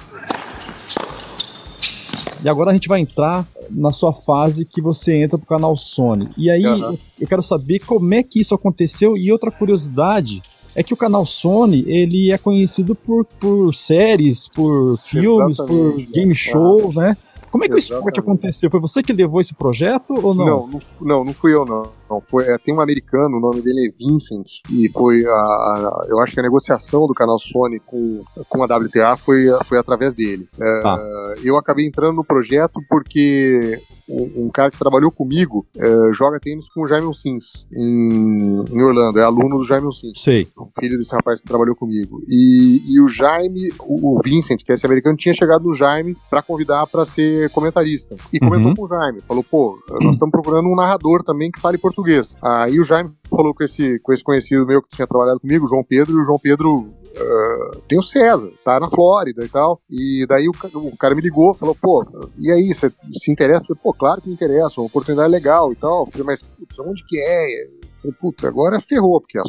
E 2.43 2.49
agora 2.49 2.71
a 2.71 2.73
gente 2.73 2.89
vai 2.89 2.99
entrar 2.99 3.47
na 3.69 3.91
sua 3.91 4.11
fase 4.11 4.65
que 4.65 4.81
você 4.81 5.15
entra 5.15 5.37
pro 5.37 5.47
canal 5.47 5.77
Sony. 5.77 6.29
E 6.37 6.49
aí 6.49 6.65
uhum. 6.65 6.97
eu 7.19 7.27
quero 7.27 7.41
saber 7.41 7.79
como 7.79 8.13
é 8.13 8.21
que 8.21 8.41
isso 8.41 8.53
aconteceu 8.53 9.17
e 9.17 9.31
outra 9.31 9.49
curiosidade 9.49 10.41
é 10.75 10.83
que 10.83 10.93
o 10.93 10.97
canal 10.97 11.25
Sony 11.25 11.85
ele 11.87 12.31
é 12.31 12.37
conhecido 12.37 12.95
por, 12.95 13.25
por 13.39 13.73
séries, 13.73 14.47
por 14.47 14.97
filmes, 14.99 15.59
Exatamente, 15.59 16.05
por 16.05 16.11
game 16.11 16.35
shows, 16.35 16.95
né? 16.95 17.15
Como 17.49 17.63
é 17.63 17.69
que 17.69 17.75
Exatamente. 17.75 17.93
o 17.93 17.97
esporte 17.97 18.19
aconteceu? 18.19 18.71
Foi 18.71 18.79
você 18.79 19.03
que 19.03 19.13
levou 19.13 19.39
esse 19.39 19.53
projeto 19.53 20.15
ou 20.21 20.33
não? 20.33 20.45
Não, 20.45 20.67
não, 20.67 20.81
não, 20.99 21.23
não 21.23 21.33
fui 21.33 21.53
eu 21.53 21.65
não. 21.65 21.83
Não 22.13 22.21
foi, 22.21 22.45
é, 22.45 22.57
tem 22.57 22.73
um 22.73 22.81
americano, 22.81 23.37
o 23.37 23.39
nome 23.39 23.61
dele 23.61 23.87
é 23.87 23.91
Vincent, 23.91 24.61
e 24.71 24.89
foi 24.89 25.25
a, 25.25 25.29
a, 25.29 26.05
eu 26.09 26.19
acho 26.19 26.33
que 26.33 26.39
a 26.39 26.43
negociação 26.43 27.07
do 27.07 27.13
canal 27.13 27.39
Sony 27.39 27.79
com, 27.79 28.23
com 28.47 28.63
a 28.63 28.65
WTA 28.65 29.17
foi, 29.17 29.45
foi 29.67 29.77
através 29.77 30.13
dele. 30.13 30.47
É, 30.59 30.81
ah. 30.85 31.33
Eu 31.43 31.57
acabei 31.57 31.85
entrando 31.85 32.15
no 32.15 32.23
projeto 32.23 32.79
porque 32.89 33.79
um, 34.09 34.45
um 34.45 34.49
cara 34.49 34.69
que 34.69 34.77
trabalhou 34.77 35.11
comigo 35.11 35.65
é, 35.75 36.13
joga 36.13 36.39
tênis 36.39 36.67
com 36.69 36.81
o 36.81 36.87
Jaime 36.87 37.13
Sims 37.15 37.65
em, 37.71 38.63
em, 38.71 38.81
Orlando, 38.81 39.19
é 39.19 39.23
aluno 39.23 39.57
do 39.57 39.63
Jaime 39.63 39.93
Sims. 39.93 40.19
Sei. 40.19 40.47
Filho 40.79 40.97
desse 40.97 41.13
rapaz 41.13 41.39
que 41.39 41.47
trabalhou 41.47 41.75
comigo. 41.75 42.21
E, 42.27 42.81
e 42.93 42.99
o 42.99 43.07
Jaime, 43.07 43.71
o, 43.79 44.15
o 44.15 44.21
Vincent, 44.21 44.63
que 44.63 44.71
é 44.71 44.75
esse 44.75 44.85
americano, 44.85 45.17
tinha 45.17 45.33
chegado 45.33 45.63
no 45.63 45.73
Jaime 45.73 46.17
para 46.29 46.41
convidar 46.41 46.85
para 46.87 47.05
ser 47.05 47.49
comentarista. 47.51 48.15
E 48.31 48.39
comentou 48.39 48.69
uhum. 48.69 48.75
com 48.75 48.83
o 48.85 48.87
Jaime. 48.87 49.21
Falou, 49.21 49.43
pô, 49.43 49.79
nós 50.01 50.13
estamos 50.13 50.31
procurando 50.31 50.67
um 50.67 50.75
narrador 50.75 51.23
também 51.23 51.51
que 51.51 51.59
fale 51.59 51.77
português. 51.77 52.02
Aí 52.41 52.79
o 52.79 52.83
Jaime 52.83 53.11
falou 53.29 53.53
com 53.53 53.63
esse, 53.63 53.99
com 53.99 54.13
esse 54.13 54.23
conhecido 54.23 54.65
meu 54.65 54.81
que 54.81 54.95
tinha 54.95 55.07
trabalhado 55.07 55.39
comigo, 55.39 55.65
o 55.65 55.67
João 55.67 55.83
Pedro, 55.83 56.17
e 56.17 56.21
o 56.21 56.23
João 56.23 56.39
Pedro 56.39 56.87
Uh, 57.15 57.79
tem 57.87 57.99
o 57.99 58.01
César, 58.01 58.51
tá 58.65 58.79
na 58.79 58.89
Flórida 58.89 59.45
e 59.45 59.47
tal. 59.47 59.79
E 59.87 60.25
daí 60.27 60.47
o, 60.47 60.51
o 60.73 60.97
cara 60.97 61.13
me 61.13 61.21
ligou, 61.21 61.53
falou, 61.53 61.75
pô, 61.75 62.03
e 62.39 62.51
aí, 62.51 62.73
você 62.73 62.91
se 63.13 63.31
interessa? 63.31 63.61
Eu 63.61 63.67
falei, 63.67 63.81
pô, 63.83 63.93
claro 63.93 64.19
que 64.19 64.27
me 64.27 64.33
interessa, 64.33 64.81
uma 64.81 64.87
oportunidade 64.87 65.29
legal 65.29 65.71
e 65.71 65.75
tal. 65.75 66.05
Eu 66.05 66.11
falei, 66.11 66.25
mas, 66.25 66.41
putz, 66.41 66.79
onde 66.79 67.05
que 67.05 67.19
é? 67.19 67.65
Eu 67.65 67.69
falei, 68.01 68.17
putz, 68.19 68.43
agora 68.43 68.81
ferrou, 68.81 69.21
porque 69.21 69.37
a, 69.37 69.43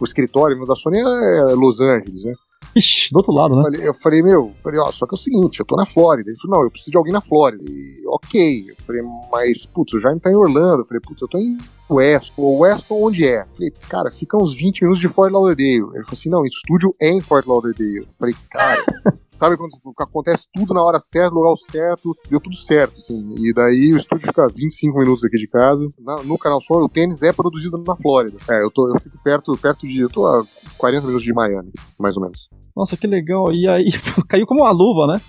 o 0.00 0.04
escritório 0.04 0.64
da 0.64 0.74
Sony 0.74 0.98
é 0.98 1.54
Los 1.54 1.78
Angeles, 1.78 2.24
né? 2.24 2.32
Ixi, 2.76 3.10
do 3.10 3.16
outro 3.18 3.32
lado, 3.32 3.56
né? 3.56 3.62
Eu 3.62 3.64
falei, 3.64 3.88
eu 3.88 3.94
falei, 3.94 4.22
meu, 4.22 4.52
falei, 4.62 4.78
ó, 4.78 4.92
só 4.92 5.06
que 5.06 5.14
é 5.14 5.16
o 5.16 5.18
seguinte, 5.18 5.58
eu 5.58 5.66
tô 5.66 5.74
na 5.74 5.86
Flórida. 5.86 6.30
Ele 6.30 6.38
falou, 6.40 6.58
não, 6.58 6.64
eu 6.64 6.70
preciso 6.70 6.90
de 6.90 6.96
alguém 6.96 7.12
na 7.12 7.20
Flórida. 7.20 7.62
E, 7.64 8.04
ok. 8.06 8.66
Eu 8.68 8.76
falei, 8.86 9.02
mas, 9.32 9.66
putz, 9.66 9.94
o 9.94 10.00
Jaime 10.00 10.20
tá 10.20 10.30
em 10.30 10.36
Orlando. 10.36 10.82
Eu 10.82 10.86
falei, 10.86 11.00
putz, 11.00 11.20
eu 11.20 11.28
tô 11.28 11.38
em 11.38 11.56
Weston. 11.90 12.42
O 12.42 12.58
Weston 12.60 13.02
onde 13.02 13.26
é? 13.26 13.42
Eu 13.42 13.54
falei, 13.54 13.70
cara, 13.88 14.10
fica 14.10 14.36
uns 14.36 14.54
20 14.54 14.82
minutos 14.82 15.00
de 15.00 15.08
Fort 15.08 15.32
Lauderdale. 15.32 15.76
Ele 15.94 16.04
falou 16.04 16.12
assim, 16.12 16.28
não, 16.28 16.40
o 16.40 16.46
estúdio 16.46 16.94
é 17.00 17.10
em 17.10 17.20
Fort 17.20 17.46
Lauderdale. 17.46 17.98
Eu 17.98 18.08
falei, 18.18 18.34
cara... 18.50 18.84
Sabe 19.38 19.56
quando 19.56 19.70
acontece 19.98 20.48
tudo 20.52 20.74
na 20.74 20.82
hora 20.82 20.98
certa, 20.98 21.30
no 21.30 21.36
lugar 21.36 21.54
certo, 21.70 22.16
deu 22.28 22.40
tudo 22.40 22.56
certo, 22.56 22.98
assim. 22.98 23.34
E 23.38 23.54
daí 23.54 23.92
o 23.92 23.96
estúdio 23.96 24.26
fica 24.26 24.48
25 24.48 24.98
minutos 24.98 25.22
aqui 25.22 25.38
de 25.38 25.46
casa. 25.46 25.88
Na, 26.00 26.22
no 26.24 26.36
canal 26.36 26.60
Sony, 26.60 26.84
o 26.84 26.88
tênis 26.88 27.22
é 27.22 27.32
produzido 27.32 27.78
na 27.78 27.96
Flórida. 27.96 28.36
É, 28.50 28.62
eu, 28.64 28.70
tô, 28.70 28.88
eu 28.88 28.98
fico 29.00 29.16
perto, 29.22 29.52
perto 29.52 29.86
de. 29.86 30.00
Eu 30.00 30.10
tô 30.10 30.26
a 30.26 30.44
40 30.76 31.06
minutos 31.06 31.24
de 31.24 31.32
Miami, 31.32 31.70
mais 31.96 32.16
ou 32.16 32.22
menos. 32.22 32.48
Nossa, 32.74 32.96
que 32.96 33.06
legal. 33.06 33.52
E 33.52 33.68
aí 33.68 33.90
caiu 34.28 34.44
como 34.44 34.62
uma 34.62 34.72
luva, 34.72 35.06
né? 35.06 35.20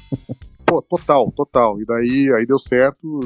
Pô, 0.66 0.82
total, 0.82 1.32
total. 1.32 1.80
E 1.80 1.86
daí 1.86 2.32
aí 2.36 2.48
deu 2.48 2.58
certo, 2.58 3.20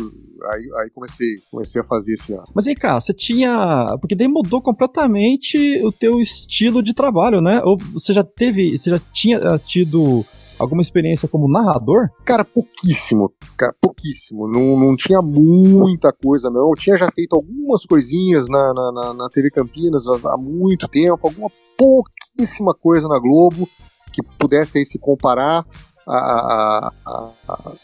aí, 0.52 0.69
aí 0.80 0.89
comecei, 0.89 1.36
comecei 1.50 1.82
a 1.82 1.86
fazer 1.86 2.13
esse 2.13 2.34
ano. 2.34 2.46
Mas 2.54 2.67
aí, 2.67 2.76
cara, 2.76 3.00
você 3.00 3.13
tinha. 3.13 3.98
Porque 4.02 4.15
daí 4.15 4.28
mudou 4.28 4.62
completamente 4.62 5.82
o 5.82 5.93
teu 5.93 6.19
estilo 6.19 6.84
de 6.84 6.93
trabalho, 6.93 7.39
né? 7.39 7.62
Ou 7.63 7.78
você 7.78 8.12
já 8.12 8.24
teve. 8.24 8.78
Você 8.78 8.89
já 8.89 9.00
tinha 9.13 9.38
eh, 9.38 9.58
tido 9.60 10.26
alguma 10.59 10.81
experiência 10.81 11.27
como 11.27 11.51
narrador? 11.51 12.09
Cara, 12.25 12.43
pouquíssimo. 12.43 13.31
Cara, 13.57 13.73
pouquíssimo. 13.79 14.47
Não, 14.47 14.79
não 14.79 14.95
tinha 14.95 15.21
muita 15.21 16.11
coisa, 16.11 16.49
não. 16.49 16.69
Eu 16.69 16.75
tinha 16.75 16.97
já 16.97 17.11
feito 17.11 17.35
algumas 17.35 17.85
coisinhas 17.85 18.47
na, 18.47 18.73
na, 18.73 18.91
na, 18.91 19.13
na 19.13 19.29
TV 19.29 19.49
Campinas 19.51 20.05
há 20.07 20.37
muito 20.37 20.87
tempo, 20.87 21.27
alguma 21.27 21.49
pouquíssima 21.77 22.73
coisa 22.73 23.07
na 23.07 23.19
Globo 23.19 23.67
que 24.11 24.21
pudesse 24.37 24.77
aí 24.77 24.85
se 24.85 24.99
comparar 24.99 25.65
a, 26.07 26.91
a, 27.05 27.31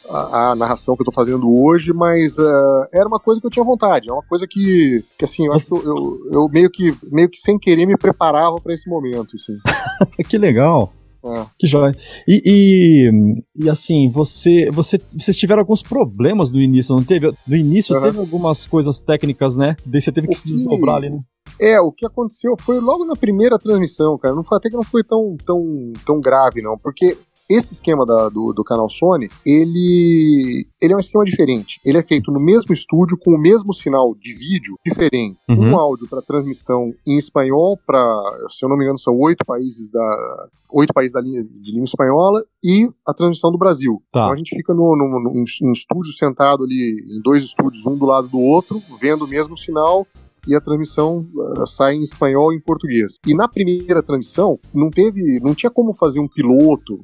a, 0.09 0.51
a, 0.51 0.55
narração 0.55 0.95
que 0.95 1.01
eu 1.01 1.05
tô 1.05 1.11
fazendo 1.11 1.49
hoje, 1.49 1.93
mas 1.93 2.37
uh, 2.37 2.87
era 2.93 3.07
uma 3.07 3.19
coisa 3.19 3.39
que 3.39 3.47
eu 3.47 3.51
tinha 3.51 3.63
vontade, 3.63 4.09
é 4.09 4.13
uma 4.13 4.23
coisa 4.23 4.45
que, 4.47 5.03
que 5.17 5.25
assim, 5.25 5.47
eu, 5.47 5.53
acho 5.53 5.67
que 5.67 5.73
eu, 5.73 6.19
eu, 6.31 6.49
meio 6.49 6.69
que 6.69 6.95
meio 7.09 7.29
que 7.29 7.39
sem 7.39 7.57
querer 7.57 7.85
me 7.85 7.97
preparava 7.97 8.57
para 8.57 8.73
esse 8.73 8.89
momento, 8.89 9.35
assim. 9.35 9.57
que 10.27 10.37
legal. 10.37 10.93
É. 11.23 11.45
Que 11.57 11.67
joia. 11.67 11.93
E, 12.27 12.41
e, 12.45 13.65
e, 13.65 13.69
assim, 13.69 14.09
você, 14.09 14.69
você, 14.71 14.99
vocês 15.11 15.37
tiveram 15.37 15.61
alguns 15.61 15.83
problemas 15.83 16.51
no 16.51 16.61
início, 16.61 16.95
não 16.95 17.03
teve? 17.03 17.33
No 17.45 17.55
início 17.55 17.95
uhum. 17.95 18.01
teve 18.01 18.19
algumas 18.19 18.65
coisas 18.65 19.01
técnicas, 19.01 19.57
né? 19.57 19.75
Daí 19.85 20.01
você 20.01 20.11
teve 20.11 20.27
que, 20.27 20.33
que 20.33 20.39
se 20.39 20.47
desdobrar 20.47 20.95
ali, 20.95 21.09
né? 21.09 21.19
É, 21.59 21.79
o 21.81 21.91
que 21.91 22.05
aconteceu 22.05 22.55
foi 22.57 22.79
logo 22.79 23.03
na 23.03 23.15
primeira 23.15 23.59
transmissão, 23.59 24.17
cara. 24.17 24.33
Não 24.33 24.43
foi, 24.43 24.57
até 24.57 24.69
que 24.69 24.75
não 24.75 24.83
foi 24.83 25.03
tão, 25.03 25.35
tão, 25.45 25.91
tão 26.05 26.21
grave, 26.21 26.61
não. 26.61 26.77
Porque 26.77 27.17
esse 27.49 27.73
esquema 27.73 28.05
da, 28.05 28.29
do, 28.29 28.53
do 28.53 28.63
canal 28.63 28.89
Sony, 28.89 29.27
ele, 29.45 30.67
ele 30.79 30.93
é 30.93 30.95
um 30.95 30.99
esquema 30.99 31.25
diferente. 31.25 31.79
Ele 31.83 31.97
é 31.97 32.03
feito 32.03 32.31
no 32.31 32.39
mesmo 32.39 32.71
estúdio, 32.73 33.17
com 33.17 33.31
o 33.31 33.39
mesmo 33.39 33.73
sinal 33.73 34.13
de 34.15 34.33
vídeo 34.33 34.75
diferente. 34.85 35.39
Uhum. 35.49 35.71
Um 35.71 35.77
áudio 35.77 36.07
para 36.07 36.21
transmissão 36.21 36.93
em 37.07 37.17
espanhol, 37.17 37.77
para, 37.87 38.03
se 38.49 38.63
eu 38.63 38.69
não 38.69 38.77
me 38.77 38.83
engano, 38.83 38.99
são 38.99 39.17
oito 39.17 39.43
países 39.45 39.91
da. 39.91 40.47
Oito 40.71 40.93
países 40.93 41.11
da 41.11 41.19
linha, 41.19 41.43
de 41.43 41.71
língua 41.71 41.85
espanhola 41.85 42.43
e 42.63 42.87
a 43.07 43.11
transmissão 43.11 43.51
do 43.51 43.57
Brasil. 43.57 44.03
Tá. 44.11 44.19
Então 44.19 44.33
a 44.33 44.37
gente 44.37 44.55
fica 44.55 44.71
no, 44.71 44.95
no, 44.95 45.19
no, 45.19 45.39
em 45.39 45.71
estúdio 45.71 46.13
sentado 46.13 46.63
ali, 46.63 46.91
em 47.17 47.19
dois 47.23 47.43
estúdios, 47.43 47.87
um 47.87 47.97
do 47.97 48.05
lado 48.05 48.27
do 48.27 48.39
outro, 48.39 48.79
vendo 49.01 49.25
o 49.25 49.27
mesmo 49.27 49.57
sinal 49.57 50.05
e 50.47 50.55
a 50.55 50.61
transmissão 50.61 51.25
uh, 51.35 51.67
sai 51.67 51.95
em 51.95 52.03
espanhol 52.03 52.53
e 52.53 52.57
em 52.57 52.59
português. 52.59 53.15
E 53.25 53.33
na 53.33 53.47
primeira 53.47 54.01
transmissão 54.03 54.59
não 54.73 54.89
teve, 54.89 55.39
não 55.39 55.53
tinha 55.53 55.69
como 55.69 55.93
fazer 55.93 56.19
um 56.19 56.27
piloto, 56.27 57.03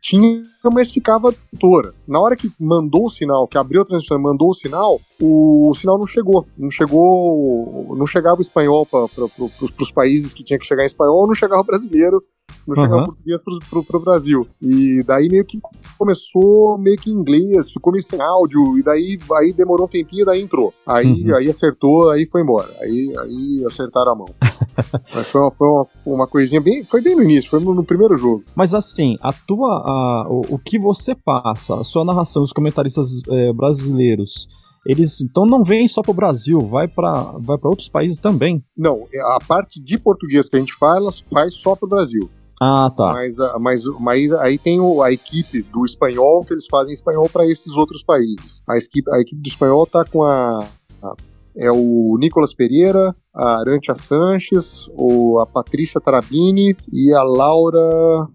tinha, 0.00 0.42
mas 0.72 0.90
ficava 0.90 1.34
tora. 1.58 1.94
Na 2.06 2.20
hora 2.20 2.36
que 2.36 2.50
mandou 2.58 3.06
o 3.06 3.10
sinal, 3.10 3.48
que 3.48 3.58
abriu 3.58 3.82
a 3.82 3.84
transmissão 3.84 4.18
e 4.18 4.22
mandou 4.22 4.50
o 4.50 4.54
sinal, 4.54 5.00
o, 5.20 5.70
o 5.70 5.74
sinal 5.74 5.98
não 5.98 6.06
chegou, 6.06 6.46
não 6.56 6.70
chegou, 6.70 7.94
não 7.96 8.06
chegava 8.06 8.38
o 8.38 8.42
espanhol 8.42 8.86
para 8.86 9.08
pro, 9.08 9.50
os 9.80 9.90
países 9.90 10.32
que 10.32 10.44
tinha 10.44 10.58
que 10.58 10.66
chegar 10.66 10.82
em 10.82 10.86
espanhol, 10.86 11.26
não 11.26 11.34
chegava 11.34 11.62
o 11.62 11.66
brasileiro, 11.66 12.22
não 12.66 12.76
chegava 12.76 12.94
Aham. 12.94 13.02
o 13.02 13.06
português 13.06 13.42
pro, 13.42 13.58
pro, 13.68 13.84
pro 13.84 14.00
Brasil. 14.00 14.46
E 14.60 15.02
daí 15.04 15.28
meio 15.28 15.44
que 15.44 15.58
começou 15.98 16.78
meio 16.78 16.96
que 16.96 17.10
em 17.10 17.14
inglês, 17.14 17.70
ficou 17.70 17.92
meio 17.92 18.04
sem 18.04 18.20
áudio, 18.20 18.78
e 18.78 18.82
daí 18.82 19.18
aí 19.34 19.52
demorou 19.52 19.86
um 19.86 19.88
tempinho, 19.88 20.24
daí 20.24 20.40
entrou. 20.42 20.72
Aí, 20.86 21.06
Uhum. 21.06 21.34
aí 21.36 21.48
acertou, 21.50 22.08
aí 22.10 22.26
foi 22.26 22.42
embora. 22.42 22.68
Aí, 22.80 23.14
aí 23.18 23.64
acertaram 23.66 24.12
a 24.12 24.14
mão. 24.14 24.28
Mas 25.14 25.26
foi, 25.28 25.40
uma, 25.40 25.50
foi 25.50 25.68
uma, 25.68 25.86
uma 26.06 26.26
coisinha 26.26 26.60
bem. 26.60 26.84
Foi 26.84 27.00
bem 27.00 27.14
no 27.16 27.22
início, 27.22 27.50
foi 27.50 27.60
no, 27.60 27.74
no 27.74 27.84
primeiro 27.84 28.16
jogo. 28.16 28.44
Mas 28.54 28.74
assim, 28.74 29.16
a 29.20 29.32
tua. 29.32 29.68
a- 29.84 30.26
o, 30.28 30.54
o 30.54 30.58
que 30.58 30.78
você 30.78 31.14
passa, 31.14 31.74
a 31.80 31.84
sua 31.84 32.04
narração, 32.04 32.42
os 32.42 32.52
comentaristas 32.52 33.20
eh, 33.28 33.52
brasileiros, 33.52 34.48
eles 34.86 35.20
então 35.20 35.44
não 35.46 35.62
vêm 35.62 35.86
só 35.88 36.02
pro 36.02 36.12
Brasil, 36.14 36.60
vai 36.60 36.88
para 36.88 37.12
vai 37.38 37.56
pra 37.58 37.70
outros 37.70 37.88
países 37.88 38.18
também. 38.20 38.64
Não, 38.76 39.06
a 39.34 39.38
parte 39.46 39.80
de 39.82 39.98
português 39.98 40.48
que 40.48 40.56
a 40.56 40.60
gente 40.60 40.74
fala 40.74 41.10
faz 41.32 41.54
só 41.54 41.74
pro 41.76 41.88
Brasil. 41.88 42.28
Ah, 42.60 42.90
tá. 42.96 43.12
Mas, 43.12 43.40
a- 43.40 43.58
mas, 43.58 43.82
mas 43.98 44.32
aí 44.34 44.56
tem 44.56 44.78
o- 44.78 45.02
a 45.02 45.10
equipe 45.12 45.62
do 45.62 45.84
espanhol 45.84 46.44
que 46.44 46.54
eles 46.54 46.66
fazem 46.70 46.94
espanhol 46.94 47.28
para 47.28 47.44
esses 47.46 47.72
outros 47.76 48.04
países. 48.04 48.62
A 48.68 48.76
equipe, 48.76 49.10
a 49.12 49.20
equipe 49.20 49.40
do 49.42 49.48
espanhol 49.48 49.84
tá 49.86 50.04
com 50.04 50.22
a. 50.22 50.64
a- 51.02 51.14
é 51.56 51.70
o 51.72 52.16
Nicolas 52.20 52.54
Pereira, 52.54 53.12
a 53.34 53.60
Arantia 53.60 53.94
Sanches, 53.94 54.88
o, 54.94 55.38
a 55.40 55.46
Patrícia 55.46 56.00
Tarabini 56.00 56.76
e 56.92 57.12
a 57.14 57.22
Laura. 57.22 57.80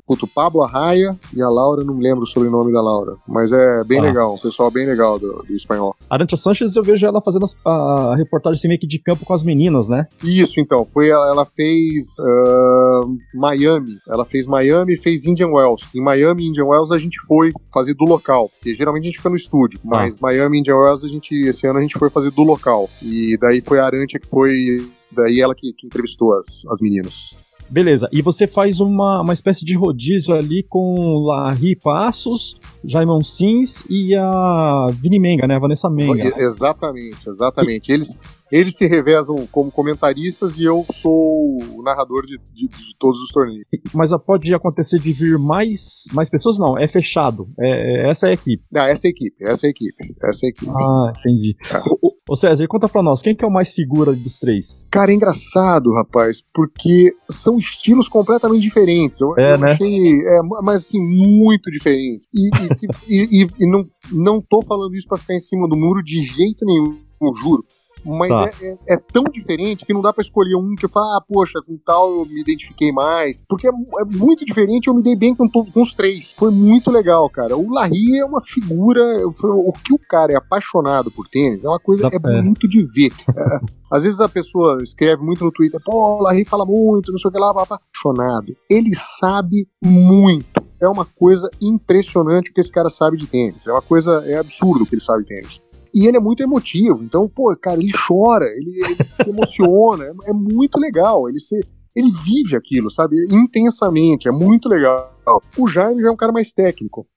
Puto, 0.06 0.26
o 0.26 0.28
Pablo 0.28 0.62
Arraia 0.64 1.16
e 1.36 1.42
a 1.42 1.50
Laura, 1.50 1.84
não 1.84 1.94
me 1.94 2.04
lembro 2.04 2.24
o 2.24 2.28
sobrenome 2.28 2.72
da 2.74 2.82
Laura. 2.82 3.16
Mas 3.28 3.52
é 3.52 3.84
bem 3.84 4.00
Ah. 4.00 4.04
legal, 4.04 4.34
um 4.36 4.40
pessoal 4.40 4.72
bem 4.72 4.86
legal 4.86 5.20
do, 5.20 5.44
do 5.44 5.54
espanhol. 5.54 5.96
Arantia 6.10 6.38
Sanches, 6.38 6.76
eu 6.76 6.84
vejo 6.84 7.06
ela 7.06 7.22
fazendo 7.22 7.46
as- 7.46 7.58
a 7.66 8.16
reportagem 8.16 8.58
assim, 8.58 8.68
meio 8.68 8.80
que 8.80 8.88
de 8.88 9.00
campo 9.00 9.26
com 9.26 9.34
as 9.34 9.44
meninas, 9.44 9.88
né? 9.88 10.08
Isso, 10.24 10.60
então, 10.60 10.86
foi 10.86 11.10
ela, 11.10 11.28
ela 11.30 11.46
fez 11.46 12.16
ah, 12.20 13.02
Miami, 13.36 13.98
ela 14.08 14.26
fez 14.26 14.48
Miami 14.48 14.94
e 14.94 14.98
fez 14.98 15.26
Indian 15.26 15.50
Wells. 15.50 15.84
Em 15.96 16.02
Miami 16.02 16.44
e 16.44 16.48
Indian 16.48 16.66
Wells 16.66 16.92
a 16.92 16.98
gente 16.98 17.20
foi 17.28 17.52
fazer 17.74 17.94
do 17.94 18.06
local, 18.06 18.50
porque 18.50 18.76
geralmente 18.76 19.04
a 19.04 19.06
gente 19.08 19.18
fica 19.18 19.30
no 19.30 19.36
estúdio, 19.36 19.80
mas 19.84 20.20
Miami 20.20 20.58
e 20.58 20.60
Indian 20.62 20.76
Wells 20.78 21.04
a 21.06 21.08
gente, 21.08 21.36
esse 21.48 21.68
ano 21.68 21.80
a 21.80 21.82
gente 21.82 21.98
foi 21.98 22.10
fazer 22.10 22.32
do 22.32 22.42
local. 22.44 22.90
E 23.02 23.38
daí 23.40 23.62
foi 23.62 23.80
a 23.80 23.86
Arantia 23.86 24.20
que 24.20 24.28
foi, 24.28 24.88
daí 25.12 25.42
ela 25.42 25.54
que, 25.56 25.74
que 25.74 25.86
entrevistou 25.88 26.34
as, 26.38 26.66
as 26.70 26.82
meninas. 26.82 27.38
Beleza, 27.70 28.08
e 28.14 28.22
você 28.22 28.48
faz 28.48 28.80
uma, 28.80 29.20
uma 29.22 29.34
espécie 29.34 29.66
de 29.66 29.76
rodízio 29.76 30.34
ali 30.34 30.64
com 30.70 31.26
Larry 31.26 31.76
Passos, 31.76 32.58
Jaimon 32.82 33.22
Sims 33.22 33.84
e 33.90 34.16
a 34.16 34.88
Vini 35.02 35.20
Menga, 35.20 35.46
né? 35.46 35.56
A 35.56 35.60
Vanessa 35.60 35.90
Menga. 35.90 36.32
Exatamente, 36.42 37.28
exatamente. 37.30 37.92
Eles, 37.92 38.18
eles 38.50 38.74
se 38.74 38.88
revezam 38.88 39.36
como 39.52 39.70
comentaristas 39.70 40.58
e 40.58 40.64
eu 40.64 40.86
sou 40.94 41.58
o 41.76 41.84
narrador 41.84 42.26
de, 42.26 42.38
de- 42.54 42.70
de 42.70 42.96
todos 42.98 43.20
os 43.20 43.28
torneios. 43.32 43.66
Mas 43.94 44.12
pode 44.26 44.54
acontecer 44.54 44.98
de 45.00 45.12
vir 45.12 45.38
mais, 45.38 46.06
mais 46.14 46.30
pessoas? 46.30 46.58
Não, 46.58 46.78
é 46.78 46.88
fechado. 46.88 47.50
É, 47.60 48.06
é- 48.06 48.10
essa 48.12 48.28
é 48.28 48.30
a 48.30 48.34
equipe. 48.34 48.64
Não, 48.72 48.84
essa 48.84 49.08
é 49.08 49.10
a 49.10 49.12
equipe, 49.12 49.36
essa 49.44 49.66
é 49.66 49.68
a 49.68 49.72
equipe, 49.72 50.16
essa 50.24 50.46
é 50.46 50.48
a 50.48 50.50
equipe. 50.52 50.72
Ah, 50.74 51.14
entendi. 51.20 51.56
Ah. 51.70 51.84
Ô, 52.02 52.14
ô, 52.28 52.36
César, 52.36 52.68
conta 52.68 52.88
pra 52.90 53.02
nós, 53.04 53.22
quem 53.22 53.36
que 53.36 53.44
é 53.44 53.48
o 53.48 53.52
mais 53.52 53.74
figura 53.74 54.14
dos 54.14 54.40
três? 54.40 54.86
Cara, 54.92 55.12
é 55.12 55.16
engraçado, 55.16 55.94
rapaz, 55.94 56.44
porque 56.54 57.14
são 57.30 57.58
estilos 57.58 58.08
completamente 58.10 58.62
diferentes. 58.62 59.20
Eu, 59.22 59.34
É, 59.38 59.54
eu 59.54 59.58
né? 59.58 59.72
achei, 59.74 60.18
é, 60.22 60.42
mas 60.64 60.82
assim, 60.86 61.00
muito 61.00 61.70
diferentes. 61.72 62.28
E, 62.34 62.50
e, 62.64 62.76
se- 62.76 62.88
e- 63.08 63.48
e- 63.60 63.68
não, 63.70 63.86
não 64.12 64.42
tô 64.42 64.62
falando 64.62 64.94
isso 64.96 65.08
pra 65.08 65.18
ficar 65.18 65.36
em 65.36 65.40
cima 65.40 65.68
do 65.68 65.78
muro 65.78 66.02
de 66.04 66.20
jeito 66.22 66.66
nenhum, 66.66 66.98
eu 67.22 67.34
juro. 67.42 67.64
Mas 68.08 68.30
Tá. 68.30 68.50
é, 68.62 68.68
é- 68.70 68.94
é 68.94 68.98
tão 68.98 69.24
diferente 69.26 69.86
que 69.86 69.94
não 69.94 70.02
dá 70.02 70.14
pra 70.14 70.22
escolher 70.22 70.56
um 70.56 70.74
que 70.76 70.86
eu 70.86 70.90
falo, 70.90 71.06
ah, 71.08 71.22
poxa, 71.28 71.60
com 71.66 71.78
tal 71.86 72.10
eu 72.20 72.26
me 72.26 72.40
identifiquei 72.42 72.92
mais. 72.92 73.44
Porque 73.50 73.68
é, 73.68 73.72
é 73.72 74.06
muito 74.06 74.46
diferente, 74.46 74.88
eu 74.88 74.94
me 74.94 75.04
dei 75.04 75.16
bem 75.16 75.36
com, 75.36 75.48
com 75.50 75.82
os 75.82 75.94
três. 75.94 76.34
Foi 76.38 76.50
muito 76.52 76.90
legal, 76.90 77.30
cara. 77.30 77.58
O 77.58 77.70
Larry 77.74 78.18
é 78.20 78.26
uma 78.26 78.42
figura. 78.42 79.04
foi- 79.36 79.52
O 79.52 79.72
que 79.74 79.94
o 79.94 80.00
cara 80.00 80.34
é 80.34 80.36
apaixonado 80.36 81.12
por 81.12 81.28
tênis 81.28 81.66
é 81.66 81.68
uma 81.70 81.80
coisa 81.80 82.08
é 82.08 82.16
é. 82.16 82.42
muito 82.42 82.68
de 82.68 82.84
ver. 82.94 83.12
É, 83.38 83.60
às 83.92 84.04
vezes 84.04 84.20
a 84.20 84.28
pessoa 84.30 84.82
escreve 84.82 85.22
muito 85.24 85.44
no 85.44 85.52
Twitter, 85.52 85.80
pô, 85.84 86.18
o 86.20 86.22
Larry 86.22 86.46
fala 86.46 86.66
muito, 86.66 87.12
não 87.12 87.20
sei 87.20 87.30
o 87.30 87.32
que 87.32 87.38
lá, 87.40 87.54
blá, 87.54 87.66
blá. 87.66 87.78
apaixonado. 87.78 88.56
Ele 88.70 88.92
sabe 89.20 89.68
muito. 89.84 90.46
É 90.80 90.88
uma 90.88 91.06
coisa 91.06 91.50
impressionante 91.62 92.52
o 92.52 92.54
que 92.54 92.62
esse 92.62 92.72
cara 92.72 92.90
sabe 92.90 93.18
de 93.18 93.26
tênis. 93.28 93.66
É 93.66 93.72
uma 93.72 93.82
coisa, 93.82 94.24
é 94.28 94.38
absurdo 94.38 94.84
o 94.84 94.88
que 94.88 94.94
ele 94.96 95.02
sabe 95.02 95.24
de 95.24 95.30
tênis. 95.30 95.62
E 96.00 96.08
ele 96.08 96.18
é 96.18 96.20
muito 96.20 96.44
emotivo, 96.44 97.04
então, 97.04 97.28
pô, 97.28 97.56
cara, 97.56 97.80
ele 97.80 97.92
chora, 98.08 98.46
ele, 98.46 98.72
ele 98.86 99.04
se 99.04 99.22
emociona, 99.30 100.04
é, 100.06 100.30
é 100.30 100.34
muito 100.34 100.78
legal. 100.80 101.28
Ele 101.30 101.40
se, 101.40 101.60
ele 101.96 102.12
vive 102.24 102.56
aquilo, 102.56 102.90
sabe? 102.92 103.16
Intensamente, 103.32 104.28
é 104.28 104.32
muito 104.32 104.70
legal. 104.70 105.14
O 105.58 105.68
Jaime 105.68 106.02
já 106.02 106.10
é 106.10 106.12
um 106.12 106.16
cara 106.16 106.32
mais 106.32 106.54
técnico? 106.54 107.08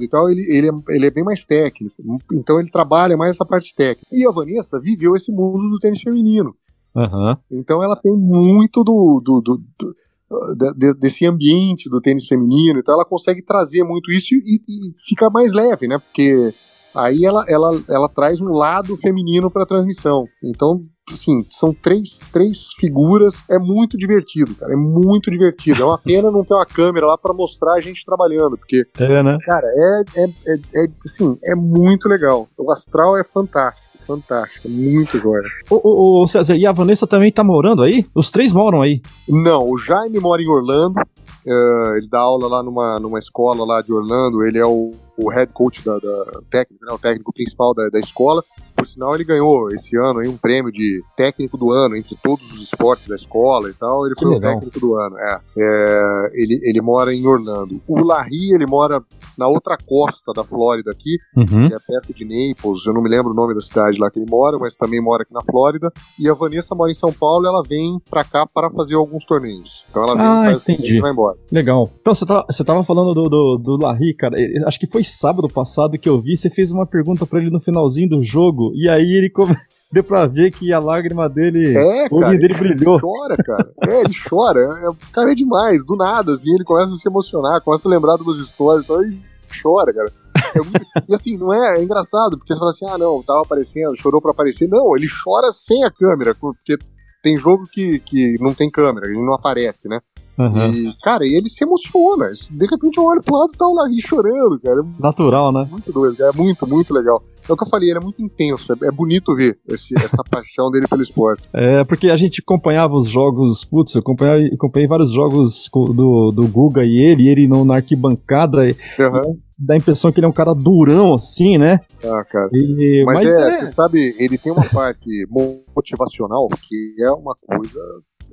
Então 0.00 0.28
ele, 0.28 0.42
ele, 0.42 0.68
é, 0.68 0.72
ele 0.94 1.06
é 1.06 1.10
bem 1.10 1.24
mais 1.24 1.44
técnico. 1.44 1.94
Então 2.32 2.60
ele 2.60 2.70
trabalha 2.70 3.16
mais 3.16 3.32
essa 3.32 3.44
parte 3.44 3.74
técnica. 3.74 4.06
E 4.12 4.26
a 4.26 4.30
Vanessa 4.30 4.78
viveu 4.78 5.16
esse 5.16 5.32
mundo 5.32 5.68
do 5.70 5.78
tênis 5.78 6.00
feminino. 6.02 6.54
Aham. 6.94 7.38
Então 7.50 7.82
ela 7.82 7.96
tem 7.96 8.14
muito 8.14 8.84
do, 8.84 9.20
do, 9.24 9.40
do- 9.40 9.62
do- 9.78 10.74
de- 10.76 10.94
desse 10.94 11.24
ambiente 11.26 11.88
do 11.88 12.00
tênis 12.02 12.26
feminino. 12.26 12.78
Então 12.80 12.94
ela 12.94 13.04
consegue 13.04 13.40
trazer 13.42 13.82
muito 13.82 14.10
isso 14.10 14.34
e, 14.34 14.60
e 14.68 14.94
fica 15.08 15.30
mais 15.30 15.52
leve, 15.54 15.88
né? 15.88 15.98
Porque 15.98 16.52
aí 16.94 17.24
ela, 17.24 17.44
ela, 17.48 17.80
ela 17.88 18.08
traz 18.08 18.40
um 18.40 18.52
lado 18.52 18.96
feminino 18.96 19.50
para 19.50 19.62
a 19.62 19.66
transmissão. 19.66 20.24
Então, 20.42 20.80
assim, 21.12 21.38
são 21.50 21.72
três, 21.72 22.20
três 22.32 22.72
figuras. 22.78 23.44
É 23.48 23.58
muito 23.58 23.96
divertido, 23.96 24.54
cara. 24.54 24.72
É 24.72 24.76
muito 24.76 25.30
divertido. 25.30 25.82
É 25.82 25.84
uma 25.84 25.98
pena 25.98 26.30
não 26.30 26.44
ter 26.44 26.54
uma 26.54 26.66
câmera 26.66 27.06
lá 27.06 27.18
para 27.18 27.34
mostrar 27.34 27.74
a 27.74 27.80
gente 27.80 28.04
trabalhando, 28.04 28.56
porque 28.56 28.84
É, 28.98 29.22
né? 29.22 29.38
Cara, 29.44 29.66
é, 29.66 30.20
é, 30.20 30.24
é, 30.24 30.84
é, 30.84 30.86
assim, 31.04 31.38
é 31.44 31.54
muito 31.54 32.08
legal. 32.08 32.48
O 32.56 32.70
astral 32.72 33.16
é 33.16 33.24
fantástico, 33.24 33.98
fantástico, 34.06 34.68
é 34.68 34.70
muito 34.70 35.18
joia. 35.18 35.42
Ô, 35.70 35.76
ô, 35.82 36.22
ô, 36.22 36.26
César, 36.26 36.56
e 36.56 36.66
a 36.66 36.72
Vanessa 36.72 37.06
também 37.06 37.32
tá 37.32 37.44
morando 37.44 37.82
aí? 37.82 38.06
Os 38.14 38.30
três 38.30 38.52
moram 38.52 38.80
aí. 38.82 39.00
Não, 39.28 39.68
o 39.68 39.76
Jaime 39.78 40.18
mora 40.18 40.42
em 40.42 40.48
Orlando, 40.48 41.00
eh, 41.46 41.94
ele 41.96 42.08
dá 42.10 42.20
aula 42.20 42.48
lá 42.48 42.62
numa, 42.62 42.98
numa 42.98 43.18
escola 43.18 43.64
lá 43.64 43.80
de 43.82 43.92
Orlando, 43.92 44.42
ele 44.44 44.58
é 44.58 44.64
o, 44.64 44.92
o 45.18 45.28
head 45.30 45.52
coach 45.52 45.84
da, 45.84 45.98
da 45.98 46.40
técnico, 46.50 46.84
né, 46.84 46.92
o 46.92 46.98
técnico 46.98 47.32
principal 47.32 47.74
da, 47.74 47.88
da 47.88 47.98
escola. 47.98 48.42
Por 48.76 48.86
sinal, 48.86 49.12
ele 49.16 49.24
ganhou 49.24 49.68
esse 49.72 49.96
ano 49.96 50.20
aí 50.20 50.28
um 50.28 50.36
prêmio 50.36 50.70
de 50.70 51.02
técnico 51.16 51.58
do 51.58 51.72
ano 51.72 51.96
entre 51.96 52.16
todos 52.22 52.48
os 52.52 52.62
esportes 52.62 53.08
da 53.08 53.16
escola 53.16 53.68
e 53.68 53.72
tal. 53.74 54.06
Ele 54.06 54.14
Que 54.14 54.22
foi 54.22 54.30
o 54.30 54.34
legal. 54.34 54.52
técnico 54.54 54.78
do 54.78 54.94
ano. 54.94 55.16
É. 55.18 55.40
É, 55.58 56.30
ele, 56.34 56.60
ele 56.62 56.80
mora 56.80 57.12
em 57.12 57.26
Orlando. 57.26 57.80
O 57.88 57.98
Larry, 58.04 58.54
ele 58.54 58.66
mora 58.66 59.02
na 59.36 59.48
outra 59.48 59.76
costa 59.76 60.32
da 60.32 60.44
Flórida 60.44 60.90
aqui, 60.92 61.16
Uhum. 61.36 61.68
que 61.68 61.74
é 61.74 61.78
perto 61.86 62.14
de 62.14 62.24
Naples, 62.24 62.86
eu 62.86 62.92
não 62.94 63.02
me 63.02 63.08
lembro 63.08 63.32
o 63.32 63.34
nome 63.34 63.54
da 63.54 63.60
cidade 63.60 63.98
lá 63.98 64.10
que 64.10 64.18
ele 64.20 64.30
mora, 64.30 64.56
mas 64.58 64.76
também 64.76 65.00
mora 65.00 65.22
aqui 65.22 65.32
na 65.34 65.42
Flórida. 65.42 65.92
E 66.18 66.28
a 66.28 66.34
Vanessa 66.34 66.74
mora 66.74 66.90
em 66.90 66.94
São 66.94 67.12
Paulo 67.12 67.44
e 67.46 67.48
ela 67.48 67.62
vem 67.62 68.00
pra 68.08 68.22
cá 68.24 68.46
para 68.46 68.70
fazer 68.70 68.94
alguns 68.94 69.24
torneios. 69.24 69.84
Então 69.90 70.04
ela 70.04 70.14
vem, 70.14 70.24
Ah, 70.24 70.42
faz 70.44 70.56
o 70.56 70.60
entendi. 70.60 70.96
e 70.96 71.00
vai 71.00 71.10
embora. 71.12 71.36
Legal. 71.50 71.90
Então, 72.00 72.14
você, 72.14 72.24
tá, 72.26 72.44
você 72.48 72.62
tava 72.64 72.84
falando 72.84 73.12
do, 73.14 73.28
do, 73.28 73.58
do 73.58 73.76
Larry, 73.84 74.14
cara. 74.14 74.36
Acho 74.66 74.78
que 74.78 74.86
foi 74.86 75.02
sábado 75.16 75.48
passado 75.48 75.98
que 75.98 76.08
eu 76.08 76.20
vi. 76.20 76.36
Você 76.36 76.50
fez 76.50 76.70
uma 76.70 76.86
pergunta 76.86 77.26
pra 77.26 77.40
ele 77.40 77.50
no 77.50 77.60
finalzinho 77.60 78.08
do 78.08 78.22
jogo. 78.24 78.72
E 78.74 78.88
aí 78.88 79.12
ele 79.16 79.30
come... 79.30 79.56
deu 79.90 80.04
pra 80.04 80.26
ver 80.26 80.50
que 80.52 80.72
a 80.72 80.78
lágrima 80.78 81.28
dele. 81.28 81.76
É, 81.76 82.06
o 82.10 82.16
olho 82.16 82.20
cara. 82.26 82.38
dele 82.38 82.54
brilhou. 82.54 82.94
Ele 82.96 83.00
chora, 83.06 83.36
cara. 83.36 83.72
É, 83.86 84.00
ele 84.00 84.14
chora. 84.28 84.60
É, 84.60 84.88
o 84.90 84.96
cara 85.12 85.32
é 85.32 85.34
demais. 85.34 85.84
Do 85.84 85.96
nada, 85.96 86.32
assim, 86.34 86.54
ele 86.54 86.64
começa 86.64 86.92
a 86.92 86.96
se 86.96 87.08
emocionar, 87.08 87.62
começa 87.62 87.88
a 87.88 87.90
lembrar 87.90 88.16
de 88.16 88.22
umas 88.22 88.36
histórias, 88.36 88.84
então 88.84 89.02
ele 89.02 89.18
chora, 89.62 89.92
cara. 89.92 90.12
É 90.54 90.58
muito- 90.60 90.86
E 91.08 91.14
assim, 91.14 91.36
não 91.36 91.52
é, 91.54 91.78
é 91.78 91.82
engraçado, 91.82 92.36
porque 92.38 92.52
você 92.52 92.58
fala 92.58 92.70
assim, 92.70 92.86
ah, 92.88 92.98
não, 92.98 93.22
tava 93.22 93.42
aparecendo, 93.42 93.96
chorou 93.96 94.20
pra 94.20 94.30
aparecer. 94.32 94.68
Não, 94.68 94.94
ele 94.96 95.06
chora 95.08 95.50
sem 95.52 95.82
a 95.84 95.90
câmera, 95.90 96.34
porque 96.34 96.76
tem 97.22 97.36
jogo 97.38 97.64
que, 97.72 97.98
que 98.00 98.36
não 98.40 98.52
tem 98.54 98.70
câmera, 98.70 99.06
ele 99.06 99.16
não 99.24 99.32
aparece, 99.34 99.88
né? 99.88 100.00
Uhum. 100.38 100.70
E, 100.70 100.94
cara, 101.02 101.26
e 101.26 101.34
ele 101.34 101.48
se 101.48 101.64
emociona. 101.64 102.30
De 102.50 102.66
repente 102.66 102.96
eu 102.98 103.04
olho 103.04 103.22
pro 103.22 103.34
lado 103.36 103.52
e 103.52 103.56
tá 103.56 103.66
o 103.66 104.00
chorando, 104.00 104.60
cara. 104.60 104.82
Natural, 104.98 105.52
né? 105.52 105.66
muito 105.70 105.92
doido, 105.92 106.22
é 106.24 106.32
muito, 106.36 106.66
muito 106.66 106.94
legal. 106.94 107.22
É 107.48 107.52
o 107.52 107.56
que 107.56 107.64
eu 107.64 107.68
falei, 107.68 107.88
ele 107.88 107.98
é 107.98 108.02
muito 108.02 108.22
intenso, 108.22 108.74
é, 108.74 108.88
é 108.88 108.90
bonito 108.90 109.34
ver 109.34 109.58
esse- 109.68 109.94
essa 109.98 110.22
paixão 110.30 110.70
dele 110.70 110.86
pelo 110.86 111.02
esporte. 111.02 111.42
É, 111.54 111.82
porque 111.84 112.10
a 112.10 112.16
gente 112.16 112.42
acompanhava 112.42 112.94
os 112.94 113.08
jogos, 113.08 113.64
putz, 113.64 113.94
eu 113.94 114.00
acompanhei, 114.00 114.48
acompanhei 114.52 114.86
vários 114.86 115.10
jogos 115.10 115.68
do, 115.72 116.30
do 116.30 116.46
Guga 116.46 116.84
e 116.84 116.98
ele, 116.98 117.22
e 117.22 117.28
ele 117.30 117.48
no, 117.48 117.64
na 117.64 117.76
arquibancada, 117.76 118.58
Aham. 119.00 119.22
dá 119.58 119.74
a 119.74 119.76
impressão 119.78 120.12
que 120.12 120.20
ele 120.20 120.26
é 120.26 120.28
um 120.28 120.32
cara 120.32 120.52
durão, 120.54 121.14
assim, 121.14 121.56
né? 121.56 121.80
Ah, 122.04 122.22
cara. 122.24 122.50
E- 122.52 123.02
Mas, 123.06 123.14
mas 123.16 123.32
é, 123.32 123.48
é, 123.48 123.60
você 123.66 123.72
sabe, 123.72 124.14
ele 124.18 124.36
tem 124.36 124.52
uma 124.52 124.64
parte 124.68 125.26
motivacional 125.74 126.48
que 126.68 126.94
é 127.02 127.10
uma 127.12 127.34
coisa 127.46 127.80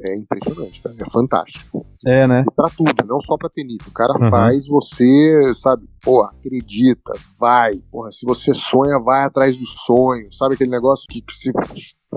é 0.01 0.15
impressionante, 0.17 0.81
cara. 0.81 0.95
É 0.99 1.09
fantástico. 1.11 1.85
é, 2.05 2.27
né? 2.27 2.45
E 2.47 2.51
pra 2.55 2.69
tudo, 2.69 2.93
não 3.07 3.19
só 3.21 3.37
pra 3.37 3.49
tenis. 3.49 3.77
O 3.87 3.91
cara 3.91 4.13
Uhum. 4.19 4.29
faz 4.29 4.67
você, 4.67 5.53
sabe, 5.53 5.83
pô, 6.01 6.23
acredita, 6.23 7.13
vai. 7.39 7.75
Porra, 7.91 8.11
se 8.11 8.25
você 8.25 8.53
sonha, 8.53 8.99
vai 8.99 9.23
atrás 9.25 9.55
do 9.57 9.65
sonho. 9.65 10.31
Sabe 10.33 10.55
aquele 10.55 10.71
negócio 10.71 11.05
que, 11.09 11.23
se, 11.31 11.51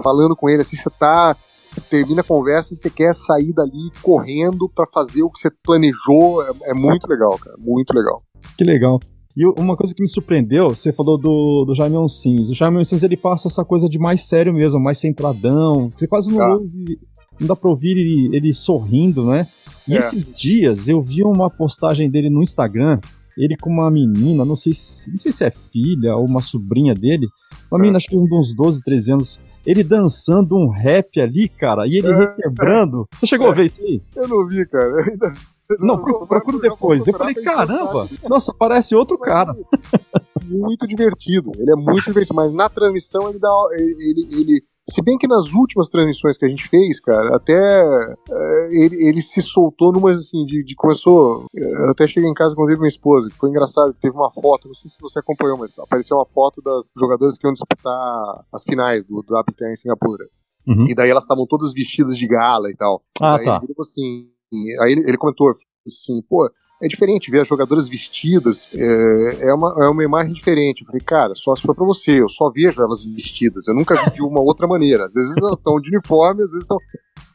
falando 0.03 0.35
com 0.37 0.49
ele, 0.49 0.62
assim, 0.62 0.77
você 0.77 0.91
tá. 0.91 1.37
Termina 1.91 2.23
a 2.23 2.25
conversa 2.25 2.73
e 2.75 2.77
você 2.77 2.91
quer 2.91 3.14
sair 3.14 3.53
dali 3.53 3.91
correndo 4.03 4.69
pra 4.75 4.87
fazer 4.93 5.23
o 5.23 5.31
que 5.31 5.38
você 5.38 5.51
planejou. 5.62 6.43
É, 6.43 6.71
é 6.71 6.75
muito 6.75 7.07
legal, 7.07 7.38
cara. 7.38 7.57
Muito 7.59 7.93
legal. 7.95 8.21
Que 8.57 8.64
legal. 8.64 8.99
E 9.37 9.47
uma 9.61 9.77
coisa 9.77 9.95
que 9.95 10.03
me 10.03 10.09
surpreendeu, 10.09 10.71
você 10.71 10.93
falou 10.93 11.17
do, 11.17 11.64
do 11.64 11.75
Jaime 11.77 11.97
Sims. 12.09 12.51
O 12.51 12.55
Jaime 12.55 12.85
Sims 12.85 13.05
ele 13.05 13.17
passa 13.17 13.47
essa 13.47 13.64
coisa 13.64 13.88
de 13.88 13.97
mais 13.99 14.25
sério 14.27 14.53
mesmo, 14.53 14.81
mais 14.81 14.99
centradão. 14.99 15.88
Você 15.91 16.09
quase 16.09 16.31
não 16.33 16.38
Tá. 16.38 16.53
ouve, 16.55 16.99
não 17.40 17.46
dá 17.48 17.57
pra 17.57 17.70
ouvir 17.70 17.90
ele, 17.98 18.37
ele 18.37 18.53
sorrindo, 18.55 19.24
né? 19.27 19.46
E 19.87 19.94
É. 19.94 19.98
esses 19.98 20.37
dias 20.37 20.88
eu 20.88 21.01
vi 21.01 21.22
uma 21.22 21.48
postagem 21.51 22.11
dele 22.11 22.29
no 22.31 22.42
Instagram, 22.42 22.98
ele 23.37 23.57
com 23.57 23.70
uma 23.70 23.90
menina, 23.90 24.44
não 24.44 24.57
sei 24.57 24.74
se, 24.74 25.11
não 25.12 25.18
sei 25.20 25.31
se 25.33 25.44
é 25.44 25.51
filha 25.51 26.16
ou 26.16 26.27
uma 26.27 26.42
sobrinha 26.42 26.94
dele, 26.94 27.27
uma 27.70 27.79
É. 27.79 27.81
menina 27.81 27.96
acho 27.96 28.07
que 28.09 28.16
de 28.16 28.35
uns 28.35 28.55
12, 28.55 28.83
13 28.83 29.12
anos, 29.12 29.40
ele 29.66 29.83
dançando 29.85 30.57
um 30.57 30.68
rap 30.68 31.20
ali, 31.20 31.48
cara, 31.48 31.87
e 31.87 31.96
ele 31.98 32.09
É. 32.09 32.16
requebrando. 32.18 33.07
Você 33.20 33.27
chegou 33.27 33.48
a 33.48 33.53
ver 33.53 33.66
isso 33.66 33.81
aí? 33.81 34.01
Eu 34.16 34.27
não 34.29 34.46
vi, 34.46 34.66
cara. 34.66 34.85
Eu 34.87 35.12
ainda- 35.12 35.33
Não, 35.81 35.96
vou- 36.01 36.27
procura 36.27 36.59
depois. 36.59 37.07
Eu 37.07 37.12
falei, 37.16 37.35
caramba, 37.35 38.09
nossa, 38.29 38.55
parece 38.59 38.94
outro 38.94 39.18
cara. 39.18 39.55
muito 40.46 40.87
divertido. 40.87 41.53
Ele 41.59 41.70
é 41.70 41.77
muito 41.77 42.05
divertido, 42.07 42.35
mas 42.35 42.53
na 42.55 42.68
transmissão 42.70 43.29
ele 43.29 43.38
dá. 43.38 43.51
Ele, 43.72 44.29
ele, 44.33 44.61
se 44.90 45.03
bem 45.03 45.18
que 45.18 45.29
nas 45.29 45.53
últimas 45.53 45.88
transmissões 45.88 46.38
que 46.38 46.46
a 46.46 46.48
gente 46.48 46.66
fez, 46.68 46.98
cara, 47.01 47.37
até 47.37 47.55
é, 47.55 48.85
ele, 48.85 49.07
ele 49.07 49.22
se 49.22 49.42
soltou 49.42 49.92
numa 49.92 50.12
assim, 50.12 50.44
de, 50.46 50.64
de 50.64 50.74
começou. 50.74 51.46
Eu 51.55 51.90
até 51.90 52.09
cheguei 52.09 52.29
em 52.29 52.35
casa 52.35 52.55
quando 52.55 52.68
teve 52.68 52.81
minha 52.81 52.88
esposa, 52.88 53.29
que 53.29 53.37
foi 53.37 53.51
engraçado, 53.51 53.94
teve 54.01 54.16
uma 54.16 54.31
foto, 54.31 54.68
não 54.68 54.74
sei 54.74 54.90
se 54.90 54.96
você 55.01 55.18
acompanhou, 55.18 55.59
mas 55.59 55.79
apareceu 55.79 56.16
uma 56.16 56.27
foto 56.27 56.62
das 56.62 56.90
jogadoras 56.98 57.37
que 57.37 57.46
iam 57.46 57.53
disputar 57.53 58.44
as 58.53 58.62
finais 58.62 59.05
do, 59.05 59.22
do 59.22 59.38
WTA 59.38 59.70
em 59.70 59.77
Singapura. 59.77 60.27
Uhum. 60.66 60.87
E 60.88 60.94
daí 60.94 61.11
elas 61.11 61.24
estavam 61.24 61.46
todas 61.46 61.72
vestidas 61.72 62.16
de 62.16 62.27
gala 62.27 62.70
e 62.70 62.77
tal. 62.77 63.03
Ah, 63.20 63.37
Aí 63.37 63.44
tá. 63.44 63.61
ele 63.62 63.74
assim. 63.79 64.29
Aí 64.81 64.92
ele, 64.92 65.03
ele 65.03 65.16
comentou 65.16 65.55
assim, 65.87 66.22
pô, 66.29 66.51
é 66.81 66.87
diferente 66.87 67.31
ver 67.31 67.41
as 67.41 67.49
jogadoras 67.49 67.88
vestidas, 67.88 68.69
é, 68.73 69.49
é, 69.49 69.55
uma, 69.55 69.75
é 69.85 69.88
uma 69.88 70.05
imagem 70.05 70.33
diferente. 70.33 70.83
Eu 70.83 70.87
falei, 70.87 71.01
cara, 71.01 71.35
só 71.35 71.55
se 71.55 71.62
for 71.62 71.75
pra 71.75 71.85
você, 71.85 72.21
eu 72.21 72.29
só 72.29 72.51
vejo 72.51 72.83
elas 72.83 73.05
vestidas, 73.05 73.67
eu 73.67 73.75
nunca 73.75 73.95
vi 74.05 74.14
de 74.14 74.23
uma 74.23 74.41
outra 74.41 74.67
maneira. 74.67 75.07
Às 75.07 75.14
vezes 75.14 75.37
elas 75.37 75.59
estão 75.59 75.81
de 75.81 75.88
uniforme, 75.91 76.43
às 76.43 76.51
vezes 76.51 76.62
estão. 76.62 76.79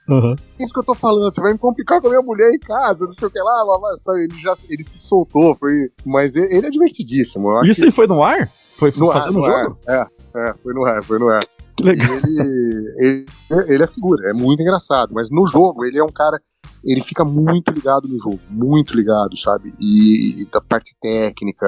Uhum. 0.09 0.35
É 0.59 0.63
isso 0.63 0.73
que 0.73 0.79
eu 0.79 0.83
tô 0.83 0.95
falando, 0.95 1.33
você 1.33 1.41
vai 1.41 1.53
me 1.53 1.59
complicar 1.59 2.01
com 2.01 2.07
a 2.07 2.09
minha 2.09 2.21
mulher 2.21 2.53
em 2.53 2.59
casa, 2.59 3.05
não 3.05 3.13
sei 3.13 3.27
o 3.27 3.31
que 3.31 3.39
lá, 3.39 3.63
lá, 3.63 3.77
lá? 3.77 4.17
Ele 4.17 4.41
já 4.41 4.53
ele 4.69 4.83
se 4.83 4.97
soltou, 4.97 5.55
foi. 5.55 5.91
Mas 6.05 6.35
ele, 6.35 6.65
é 6.65 6.69
divertidíssimo. 6.69 7.63
Isso 7.63 7.81
que 7.81 7.87
aí 7.87 7.91
foi 7.91 8.07
no 8.07 8.23
ar? 8.23 8.49
Foi 8.77 8.93
no 8.97 9.11
ar, 9.11 9.19
fazendo 9.19 9.39
no 9.39 9.41
o 9.41 9.45
ar. 9.45 9.63
jogo? 9.63 9.77
É, 9.87 10.05
é, 10.35 10.53
foi 10.61 10.73
no 10.73 10.85
ar, 10.85 11.03
foi 11.03 11.19
no 11.19 11.27
ar. 11.29 11.45
Que 11.75 11.83
legal. 11.83 12.17
Ele, 12.17 12.93
ele, 12.97 13.25
ele 13.67 13.83
é 13.83 13.87
figura, 13.87 14.29
é 14.29 14.33
muito 14.33 14.61
engraçado. 14.61 15.13
Mas 15.13 15.29
no 15.29 15.47
jogo, 15.47 15.85
ele 15.85 15.97
é 15.97 16.03
um 16.03 16.11
cara. 16.11 16.39
Ele 16.83 17.01
fica 17.01 17.23
muito 17.23 17.71
ligado 17.71 18.07
no 18.07 18.17
jogo, 18.17 18.39
muito 18.49 18.95
ligado, 18.95 19.37
sabe? 19.37 19.73
E, 19.79 20.41
e 20.41 20.45
da 20.51 20.59
parte 20.59 20.95
técnica, 21.01 21.65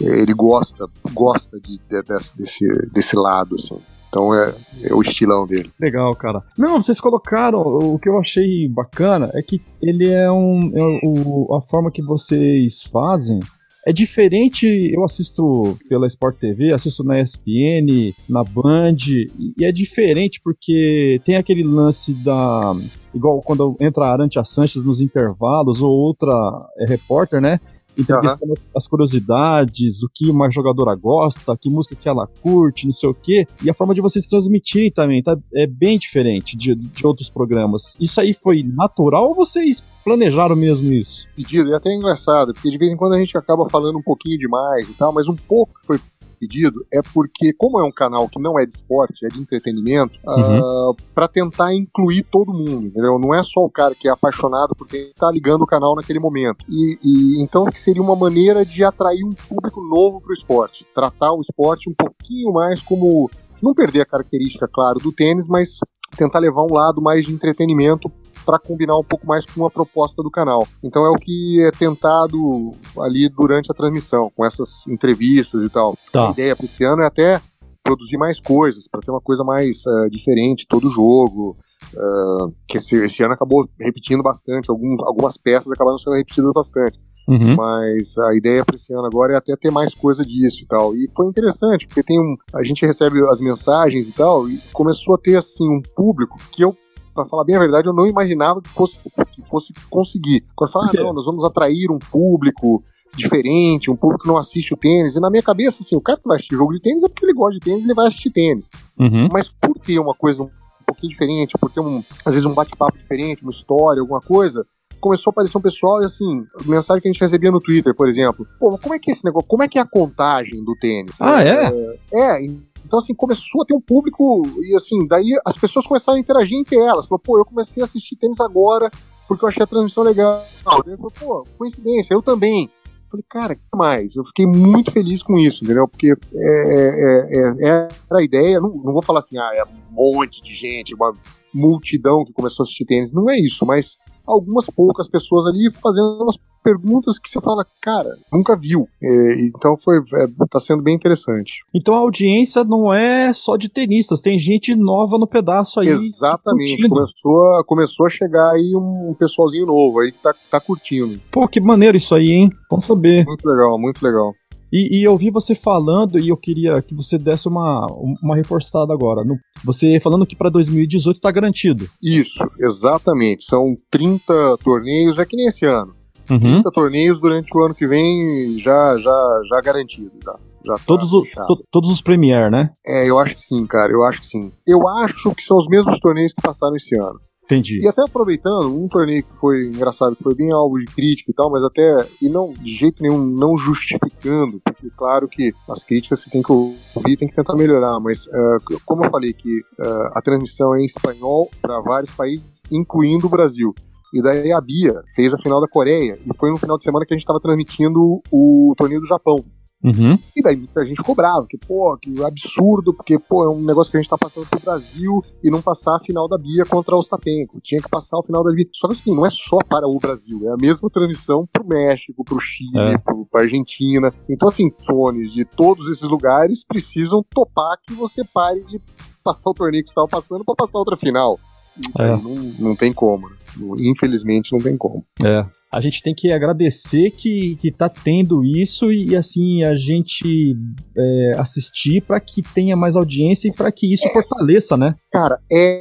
ele 0.00 0.32
gosta, 0.32 0.86
gosta 1.12 1.58
de, 1.60 1.78
de- 1.88 2.02
desse, 2.02 2.36
desse, 2.36 2.90
desse 2.92 3.16
lado, 3.16 3.56
assim. 3.56 3.78
Então 4.08 4.32
é, 4.32 4.54
é 4.84 4.94
o 4.94 5.02
estilão 5.02 5.44
dele. 5.44 5.72
Legal, 5.80 6.14
cara. 6.14 6.40
Não, 6.56 6.80
vocês 6.80 7.00
colocaram. 7.00 7.60
O 7.60 7.98
que 7.98 8.08
eu 8.08 8.16
achei 8.20 8.68
bacana 8.68 9.28
é 9.34 9.42
que 9.42 9.60
ele 9.82 10.08
é 10.08 10.30
um. 10.30 10.70
é 10.72 11.00
o, 11.04 11.52
a 11.56 11.60
forma 11.60 11.90
que 11.90 12.00
vocês 12.00 12.84
fazem 12.84 13.40
é 13.86 13.92
diferente. 13.92 14.66
Eu 14.92 15.04
assisto 15.04 15.78
pela 15.88 16.06
Sport 16.06 16.36
TV, 16.38 16.72
assisto 16.72 17.04
na 17.04 17.20
ESPN, 17.20 18.14
na 18.28 18.42
Band, 18.42 18.96
e 19.06 19.64
é 19.64 19.70
diferente 19.70 20.40
porque 20.42 21.20
tem 21.24 21.36
aquele 21.36 21.62
lance 21.62 22.14
da. 22.14 22.74
Igual 23.14 23.40
quando 23.42 23.76
entra 23.80 24.06
a 24.06 24.12
Arantia 24.12 24.42
Sanches 24.42 24.82
nos 24.82 25.00
intervalos, 25.00 25.80
ou 25.80 25.92
outra 25.92 26.32
é, 26.78 26.86
repórter, 26.86 27.40
né? 27.40 27.60
Entrevistando 27.96 28.54
as 28.74 28.88
curiosidades, 28.88 30.02
o 30.02 30.08
que 30.12 30.28
uma 30.28 30.50
jogadora 30.50 30.94
gosta, 30.94 31.56
que 31.56 31.70
música 31.70 31.94
que 31.94 32.08
ela 32.08 32.26
curte, 32.26 32.86
não 32.86 32.92
sei 32.92 33.08
o 33.08 33.14
quê. 33.14 33.46
E 33.62 33.70
a 33.70 33.74
forma 33.74 33.94
de 33.94 34.00
vocês 34.00 34.26
transmitirem 34.26 34.90
também, 34.90 35.22
tá? 35.22 35.36
É 35.54 35.66
bem 35.66 35.98
diferente 35.98 36.56
de, 36.56 36.74
de 36.74 37.06
outros 37.06 37.30
programas. 37.30 37.96
Isso 38.00 38.20
aí 38.20 38.32
foi 38.32 38.62
natural 38.62 39.28
ou 39.28 39.34
vocês 39.34 39.82
planejaram 40.04 40.54
mesmo 40.54 40.92
isso? 40.92 41.26
Pedido, 41.34 41.70
e 41.70 41.74
até 41.74 41.90
é 41.90 41.94
engraçado, 41.94 42.52
porque 42.52 42.70
de 42.70 42.76
vez 42.76 42.92
em 42.92 42.96
quando 42.96 43.14
a 43.14 43.18
gente 43.18 43.36
acaba 43.36 43.68
falando 43.70 43.98
um 43.98 44.02
pouquinho 44.02 44.38
demais 44.38 44.88
e 44.88 44.94
tal, 44.94 45.12
mas 45.12 45.26
um 45.26 45.34
pouco 45.34 45.72
foi 45.84 45.98
pedido 46.44 46.84
é 46.92 47.00
porque, 47.12 47.52
como 47.52 47.80
é 47.80 47.84
um 47.84 47.90
canal 47.90 48.28
que 48.28 48.38
não 48.38 48.58
é 48.58 48.66
de 48.66 48.74
esporte, 48.74 49.24
é 49.24 49.28
de 49.28 49.40
entretenimento, 49.40 50.18
Uhum. 50.26 50.94
para 51.14 51.28
tentar 51.28 51.74
incluir 51.74 52.22
todo 52.24 52.52
mundo, 52.52 52.86
entendeu? 52.86 53.18
Não 53.18 53.34
é 53.34 53.42
só 53.42 53.60
o 53.60 53.70
cara 53.70 53.94
que 53.94 54.08
é 54.08 54.10
apaixonado 54.10 54.74
por 54.74 54.86
quem 54.86 55.12
tá 55.16 55.30
ligando 55.30 55.62
o 55.62 55.66
canal 55.66 55.94
naquele 55.94 56.18
momento. 56.18 56.64
E, 56.68 56.98
e 57.02 57.42
então 57.42 57.64
que 57.66 57.80
seria 57.80 58.02
uma 58.02 58.16
maneira 58.16 58.64
de 58.64 58.84
atrair 58.84 59.24
um 59.24 59.32
público 59.32 59.80
novo 59.80 60.20
pro 60.20 60.34
esporte, 60.34 60.84
tratar 60.94 61.32
o 61.32 61.40
esporte 61.40 61.88
um 61.88 61.94
pouquinho 61.94 62.52
mais 62.52 62.80
como 62.80 63.30
não 63.62 63.72
perder 63.72 64.02
a 64.02 64.06
característica, 64.06 64.68
claro, 64.68 64.98
do 65.00 65.10
tênis, 65.12 65.48
mas 65.48 65.78
tentar 66.14 66.38
levar 66.38 66.62
um 66.62 66.72
lado 66.72 67.00
mais 67.02 67.26
de 67.26 67.32
entretenimento 67.32 68.10
para 68.44 68.58
combinar 68.58 68.96
um 68.98 69.04
pouco 69.04 69.26
mais 69.26 69.44
com 69.46 69.64
a 69.64 69.70
proposta 69.70 70.22
do 70.22 70.30
canal. 70.30 70.66
Então 70.82 71.04
é 71.04 71.10
o 71.10 71.14
que 71.14 71.62
é 71.62 71.70
tentado 71.70 72.72
ali 73.00 73.28
durante 73.28 73.70
a 73.70 73.74
transmissão, 73.74 74.30
com 74.34 74.44
essas 74.44 74.86
entrevistas 74.86 75.64
e 75.64 75.68
tal. 75.68 75.96
Tá. 76.12 76.28
A 76.28 76.32
ideia 76.32 76.54
para 76.54 76.66
esse 76.66 76.84
ano 76.84 77.02
é 77.02 77.06
até 77.06 77.40
produzir 77.82 78.16
mais 78.16 78.40
coisas, 78.40 78.88
para 78.88 79.00
ter 79.00 79.10
uma 79.10 79.20
coisa 79.20 79.44
mais 79.44 79.82
eh, 79.86 80.08
diferente 80.10 80.66
todo 80.66 80.88
jogo. 80.88 81.56
eh, 81.94 82.52
que 82.66 82.78
esse, 82.78 82.96
esse 82.96 83.22
ano 83.22 83.34
acabou 83.34 83.68
repetindo 83.78 84.22
bastante, 84.22 84.70
alguns, 84.70 85.02
algumas 85.06 85.36
peças 85.36 85.70
acabaram 85.70 85.98
sendo 85.98 86.16
repetidas 86.16 86.50
bastante. 86.54 86.98
Uhum. 87.26 87.56
Mas 87.56 88.18
a 88.18 88.34
ideia 88.36 88.64
para 88.64 88.76
esse 88.76 88.92
ano 88.92 89.06
agora 89.06 89.32
é 89.32 89.36
até 89.36 89.56
ter 89.56 89.70
mais 89.70 89.94
coisa 89.94 90.24
disso 90.24 90.62
e 90.62 90.66
tal. 90.66 90.94
E 90.94 91.08
foi 91.16 91.26
interessante, 91.26 91.86
porque 91.86 92.02
tem 92.02 92.20
um. 92.20 92.36
A 92.54 92.62
gente 92.62 92.84
recebe 92.84 93.20
as 93.28 93.40
mensagens 93.40 94.08
e 94.08 94.12
tal, 94.12 94.48
e 94.48 94.58
começou 94.72 95.14
a 95.14 95.18
ter 95.18 95.36
assim 95.36 95.68
um 95.68 95.82
público 95.96 96.38
que 96.52 96.62
eu, 96.62 96.76
para 97.14 97.24
falar 97.24 97.44
bem 97.44 97.56
a 97.56 97.60
verdade, 97.60 97.88
eu 97.88 97.94
não 97.94 98.06
imaginava 98.06 98.60
que 98.60 98.68
fosse, 98.68 98.98
que 99.32 99.42
fosse 99.48 99.72
conseguir. 99.88 100.44
Quando 100.54 100.72
fala, 100.72 100.90
ah, 100.90 101.02
não, 101.02 101.14
nós 101.14 101.24
vamos 101.24 101.44
atrair 101.44 101.90
um 101.90 101.98
público 101.98 102.82
diferente, 103.16 103.90
um 103.90 103.96
público 103.96 104.24
que 104.24 104.28
não 104.28 104.36
assiste 104.36 104.74
o 104.74 104.76
tênis. 104.76 105.16
E 105.16 105.20
na 105.20 105.30
minha 105.30 105.42
cabeça, 105.42 105.78
assim, 105.80 105.96
o 105.96 106.00
cara 106.00 106.18
que 106.18 106.28
vai 106.28 106.36
assistir 106.36 106.56
jogo 106.56 106.74
de 106.74 106.80
tênis 106.80 107.04
é 107.04 107.08
porque 107.08 107.24
ele 107.24 107.32
gosta 107.32 107.54
de 107.54 107.60
tênis, 107.60 107.84
ele 107.84 107.94
vai 107.94 108.08
assistir 108.08 108.30
tênis. 108.30 108.70
Uhum. 108.98 109.28
Mas 109.32 109.48
por 109.48 109.78
ter 109.78 109.98
uma 109.98 110.14
coisa 110.14 110.42
um 110.42 110.50
pouquinho 110.84 111.10
diferente, 111.10 111.56
por 111.58 111.70
ter 111.70 111.80
um, 111.80 112.02
às 112.24 112.34
vezes 112.34 112.44
um 112.44 112.52
bate-papo 112.52 112.98
diferente, 112.98 113.42
uma 113.42 113.52
história, 113.52 114.00
alguma 114.00 114.20
coisa, 114.20 114.64
começou 115.04 115.30
a 115.30 115.32
aparecer 115.32 115.58
um 115.58 115.60
pessoal 115.60 116.00
e 116.00 116.06
assim, 116.06 116.46
mensagem 116.64 117.02
que 117.02 117.08
a 117.08 117.12
gente 117.12 117.20
recebia 117.20 117.50
no 117.50 117.60
Twitter, 117.60 117.94
por 117.94 118.08
exemplo. 118.08 118.46
Pô, 118.58 118.78
como 118.78 118.94
é 118.94 118.98
que 118.98 119.10
é 119.10 119.14
esse 119.14 119.22
negócio? 119.22 119.46
Como 119.46 119.62
é 119.62 119.68
que 119.68 119.78
é 119.78 119.82
a 119.82 119.86
contagem 119.86 120.64
do 120.64 120.74
tênis? 120.76 121.12
Ah, 121.20 121.44
é? 121.44 121.98
É, 122.10 122.42
então 122.42 122.98
assim, 122.98 123.14
começou 123.14 123.60
a 123.60 123.66
ter 123.66 123.74
um 123.74 123.80
público 123.82 124.42
e 124.62 124.74
assim, 124.74 125.06
daí 125.06 125.38
as 125.46 125.58
pessoas 125.58 125.86
começaram 125.86 126.16
a 126.16 126.20
interagir 126.20 126.58
entre 126.58 126.76
elas. 126.76 127.04
Falou, 127.04 127.18
pô, 127.18 127.38
eu 127.38 127.44
comecei 127.44 127.82
a 127.82 127.84
assistir 127.84 128.16
tênis 128.16 128.40
agora 128.40 128.90
porque 129.28 129.44
eu 129.44 129.48
achei 129.48 129.62
a 129.62 129.66
transmissão 129.66 130.02
legal. 130.02 130.42
Daí 130.86 130.96
falou, 130.96 131.12
pô, 131.20 131.44
coincidência, 131.58 132.14
eu 132.14 132.22
também. 132.22 132.70
Falei, 133.10 133.24
cara, 133.28 133.54
que 133.54 133.62
mais? 133.74 134.16
Eu 134.16 134.24
fiquei 134.24 134.46
muito 134.46 134.90
feliz 134.90 135.22
com 135.22 135.36
isso, 135.36 135.64
entendeu? 135.64 135.86
Porque 135.86 136.12
é, 136.12 136.14
é, 136.14 137.68
é, 137.68 137.88
era 138.10 138.20
a 138.20 138.22
ideia, 138.22 138.58
não, 138.58 138.70
não 138.70 138.92
vou 138.92 139.02
falar 139.02 139.20
assim, 139.20 139.36
ah, 139.36 139.50
é 139.54 139.64
um 139.64 139.94
monte 140.14 140.42
de 140.42 140.54
gente, 140.54 140.94
uma 140.94 141.12
multidão 141.52 142.24
que 142.24 142.32
começou 142.32 142.62
a 142.62 142.64
assistir 142.64 142.86
tênis, 142.86 143.12
não 143.12 143.30
é 143.30 143.38
isso, 143.38 143.64
mas 143.64 143.98
algumas 144.26 144.66
poucas 144.66 145.08
pessoas 145.08 145.46
ali 145.46 145.70
fazendo 145.72 146.22
umas 146.22 146.38
perguntas 146.64 147.18
que 147.18 147.28
você 147.28 147.40
fala, 147.42 147.64
cara, 147.82 148.16
nunca 148.32 148.56
viu. 148.56 148.88
É, 149.02 149.46
então 149.46 149.76
foi, 149.76 149.98
é, 149.98 150.26
tá 150.48 150.58
sendo 150.58 150.82
bem 150.82 150.94
interessante. 150.94 151.62
Então 151.74 151.94
a 151.94 151.98
audiência 151.98 152.64
não 152.64 152.92
é 152.92 153.32
só 153.34 153.56
de 153.56 153.68
tenistas, 153.68 154.20
tem 154.20 154.38
gente 154.38 154.74
nova 154.74 155.18
no 155.18 155.26
pedaço 155.26 155.78
aí. 155.78 155.88
Exatamente. 155.88 156.88
Começou 156.88 157.54
a, 157.56 157.64
começou 157.64 158.06
a 158.06 158.08
chegar 158.08 158.52
aí 158.52 158.72
um 158.74 159.14
pessoalzinho 159.18 159.66
novo 159.66 160.00
aí 160.00 160.10
que 160.10 160.18
tá, 160.18 160.34
tá 160.50 160.58
curtindo. 160.58 161.20
Pô, 161.30 161.46
que 161.46 161.60
maneiro 161.60 161.98
isso 161.98 162.14
aí, 162.14 162.30
hein? 162.30 162.50
Vamos 162.70 162.86
saber. 162.86 163.26
Muito 163.26 163.46
legal, 163.46 163.78
muito 163.78 164.02
legal. 164.02 164.32
E, 164.76 164.98
e, 164.98 165.04
eu 165.04 165.16
vi 165.16 165.30
você 165.30 165.54
falando 165.54 166.18
e 166.18 166.30
eu 166.30 166.36
queria 166.36 166.82
que 166.82 166.92
você 166.96 167.16
desse 167.16 167.46
uma, 167.46 167.86
uma 168.20 168.34
reforçada 168.34 168.92
agora. 168.92 169.22
No, 169.22 169.38
você 169.64 170.00
falando 170.00 170.26
que 170.26 170.34
para 170.34 170.50
2018 170.50 171.14
está 171.14 171.30
garantido. 171.30 171.88
Isso, 172.02 172.44
exatamente. 172.58 173.44
São 173.44 173.76
30 173.88 174.58
torneios, 174.64 175.20
é 175.20 175.24
que 175.24 175.36
nem 175.36 175.46
esse 175.46 175.64
ano. 175.64 175.94
Uhum. 176.28 176.38
30 176.38 176.72
torneios 176.72 177.20
durante 177.20 177.56
o 177.56 177.62
ano 177.62 177.72
que 177.72 177.86
vem 177.86 178.58
já 178.58 178.98
já 178.98 179.40
já 179.48 179.60
garantido. 179.60 180.10
Já. 180.24 180.34
Já 180.64 180.74
tá 180.74 180.82
todos, 180.86 181.12
o, 181.12 181.22
to, 181.46 181.62
todos 181.70 181.92
os 181.92 182.00
Premier, 182.00 182.50
né? 182.50 182.70
É, 182.86 183.08
eu 183.08 183.18
acho 183.18 183.34
que 183.34 183.42
sim, 183.42 183.66
cara. 183.66 183.92
Eu 183.92 184.02
acho 184.02 184.22
que 184.22 184.26
sim. 184.26 184.50
Eu 184.66 184.88
acho 184.88 185.34
que 185.34 185.42
são 185.42 185.58
os 185.58 185.68
mesmos 185.68 185.98
torneios 186.00 186.32
que 186.32 186.40
passaram 186.40 186.74
esse 186.74 186.98
ano. 186.98 187.20
Entendi. 187.44 187.82
E 187.82 187.86
até 187.86 188.02
aproveitando, 188.02 188.74
um 188.74 188.88
torneio 188.88 189.22
que 189.22 189.36
foi 189.36 189.66
engraçado, 189.66 190.16
foi 190.20 190.34
bem 190.34 190.50
alvo 190.50 190.78
de 190.78 190.86
crítica 190.86 191.30
e 191.30 191.34
tal, 191.34 191.50
mas 191.50 191.62
até, 191.62 192.06
e 192.20 192.28
não, 192.28 192.52
de 192.54 192.74
jeito 192.74 193.02
nenhum, 193.02 193.18
não 193.18 193.56
justificando, 193.56 194.60
porque 194.64 194.88
claro 194.96 195.28
que 195.28 195.52
as 195.68 195.84
críticas 195.84 196.20
você 196.20 196.30
tem 196.30 196.42
que 196.42 196.50
ouvir, 196.50 197.16
tem 197.16 197.28
que 197.28 197.36
tentar 197.36 197.54
melhorar, 197.54 198.00
mas 198.00 198.26
uh, 198.26 198.80
como 198.86 199.04
eu 199.04 199.10
falei 199.10 199.34
que 199.34 199.60
uh, 199.78 200.10
a 200.14 200.22
transmissão 200.22 200.74
é 200.74 200.80
em 200.80 200.86
espanhol 200.86 201.50
para 201.60 201.80
vários 201.80 202.10
países, 202.14 202.62
incluindo 202.70 203.26
o 203.26 203.30
Brasil. 203.30 203.74
E 204.14 204.22
daí 204.22 204.52
a 204.52 204.60
Bia 204.60 205.02
fez 205.14 205.34
a 205.34 205.38
final 205.38 205.60
da 205.60 205.68
Coreia, 205.68 206.18
e 206.24 206.36
foi 206.38 206.50
no 206.50 206.56
final 206.56 206.78
de 206.78 206.84
semana 206.84 207.04
que 207.04 207.12
a 207.12 207.16
gente 207.16 207.24
estava 207.24 207.40
transmitindo 207.40 208.22
o 208.30 208.72
torneio 208.78 209.00
do 209.00 209.06
Japão. 209.06 209.44
Uhum. 209.84 210.18
E 210.34 210.42
daí 210.42 210.56
muita 210.56 210.84
gente 210.86 211.02
cobrava, 211.02 211.46
que, 211.46 211.58
pô, 211.58 211.96
que 211.98 212.22
absurdo, 212.24 212.94
porque, 212.94 213.18
pô, 213.18 213.44
é 213.44 213.50
um 213.50 213.62
negócio 213.62 213.90
que 213.90 213.98
a 213.98 214.00
gente 214.00 214.08
tá 214.08 214.16
passando 214.16 214.46
pro 214.46 214.58
Brasil 214.58 215.22
e 215.42 215.50
não 215.50 215.60
passar 215.60 215.96
a 215.96 216.00
final 216.00 216.26
da 216.26 216.38
Bia 216.38 216.64
contra 216.64 216.94
o 216.94 216.98
Ostapenko. 216.98 217.60
Tinha 217.60 217.82
que 217.82 217.90
passar 217.90 218.18
a 218.18 218.22
final 218.22 218.42
da 218.42 218.50
Bia. 218.50 218.64
Só 218.72 218.88
que 218.88 218.94
assim, 218.94 219.14
não 219.14 219.26
é 219.26 219.30
só 219.30 219.58
para 219.58 219.86
o 219.86 219.98
Brasil, 219.98 220.40
é 220.48 220.54
a 220.54 220.56
mesma 220.56 220.88
transmissão 220.88 221.44
pro 221.52 221.66
México, 221.66 222.24
pro 222.24 222.40
Chile, 222.40 222.94
é. 222.94 222.98
pro, 222.98 223.26
pra 223.30 223.42
Argentina. 223.42 224.10
Então, 224.28 224.48
assim, 224.48 224.72
fones 224.86 225.30
de 225.32 225.44
todos 225.44 225.90
esses 225.90 226.08
lugares 226.08 226.64
precisam 226.64 227.22
topar 227.28 227.76
que 227.86 227.92
você 227.92 228.24
pare 228.24 228.64
de 228.64 228.80
passar 229.22 229.50
o 229.50 229.54
torneio 229.54 229.84
que 229.84 229.90
você 229.90 230.00
estava 230.00 230.08
passando 230.08 230.44
para 230.44 230.54
passar 230.54 230.78
outra 230.78 230.96
final. 230.96 231.38
E 231.76 232.02
é. 232.02 232.16
não, 232.16 232.34
não 232.58 232.76
tem 232.76 232.92
como. 232.92 233.28
Né? 233.28 233.36
Infelizmente, 233.80 234.52
não 234.52 234.60
tem 234.60 234.78
como. 234.78 235.04
É 235.22 235.44
a 235.74 235.80
gente 235.80 236.02
tem 236.02 236.14
que 236.14 236.30
agradecer 236.30 237.10
que, 237.10 237.56
que 237.56 237.72
tá 237.72 237.88
tendo 237.88 238.44
isso 238.44 238.92
e, 238.92 239.16
assim, 239.16 239.64
a 239.64 239.74
gente 239.74 240.56
é, 240.96 241.32
assistir 241.36 242.00
para 242.00 242.20
que 242.20 242.42
tenha 242.42 242.76
mais 242.76 242.94
audiência 242.94 243.48
e 243.48 243.52
para 243.52 243.72
que 243.72 243.92
isso 243.92 244.08
fortaleça, 244.12 244.76
né? 244.76 244.94
Cara, 245.12 245.40
é 245.52 245.80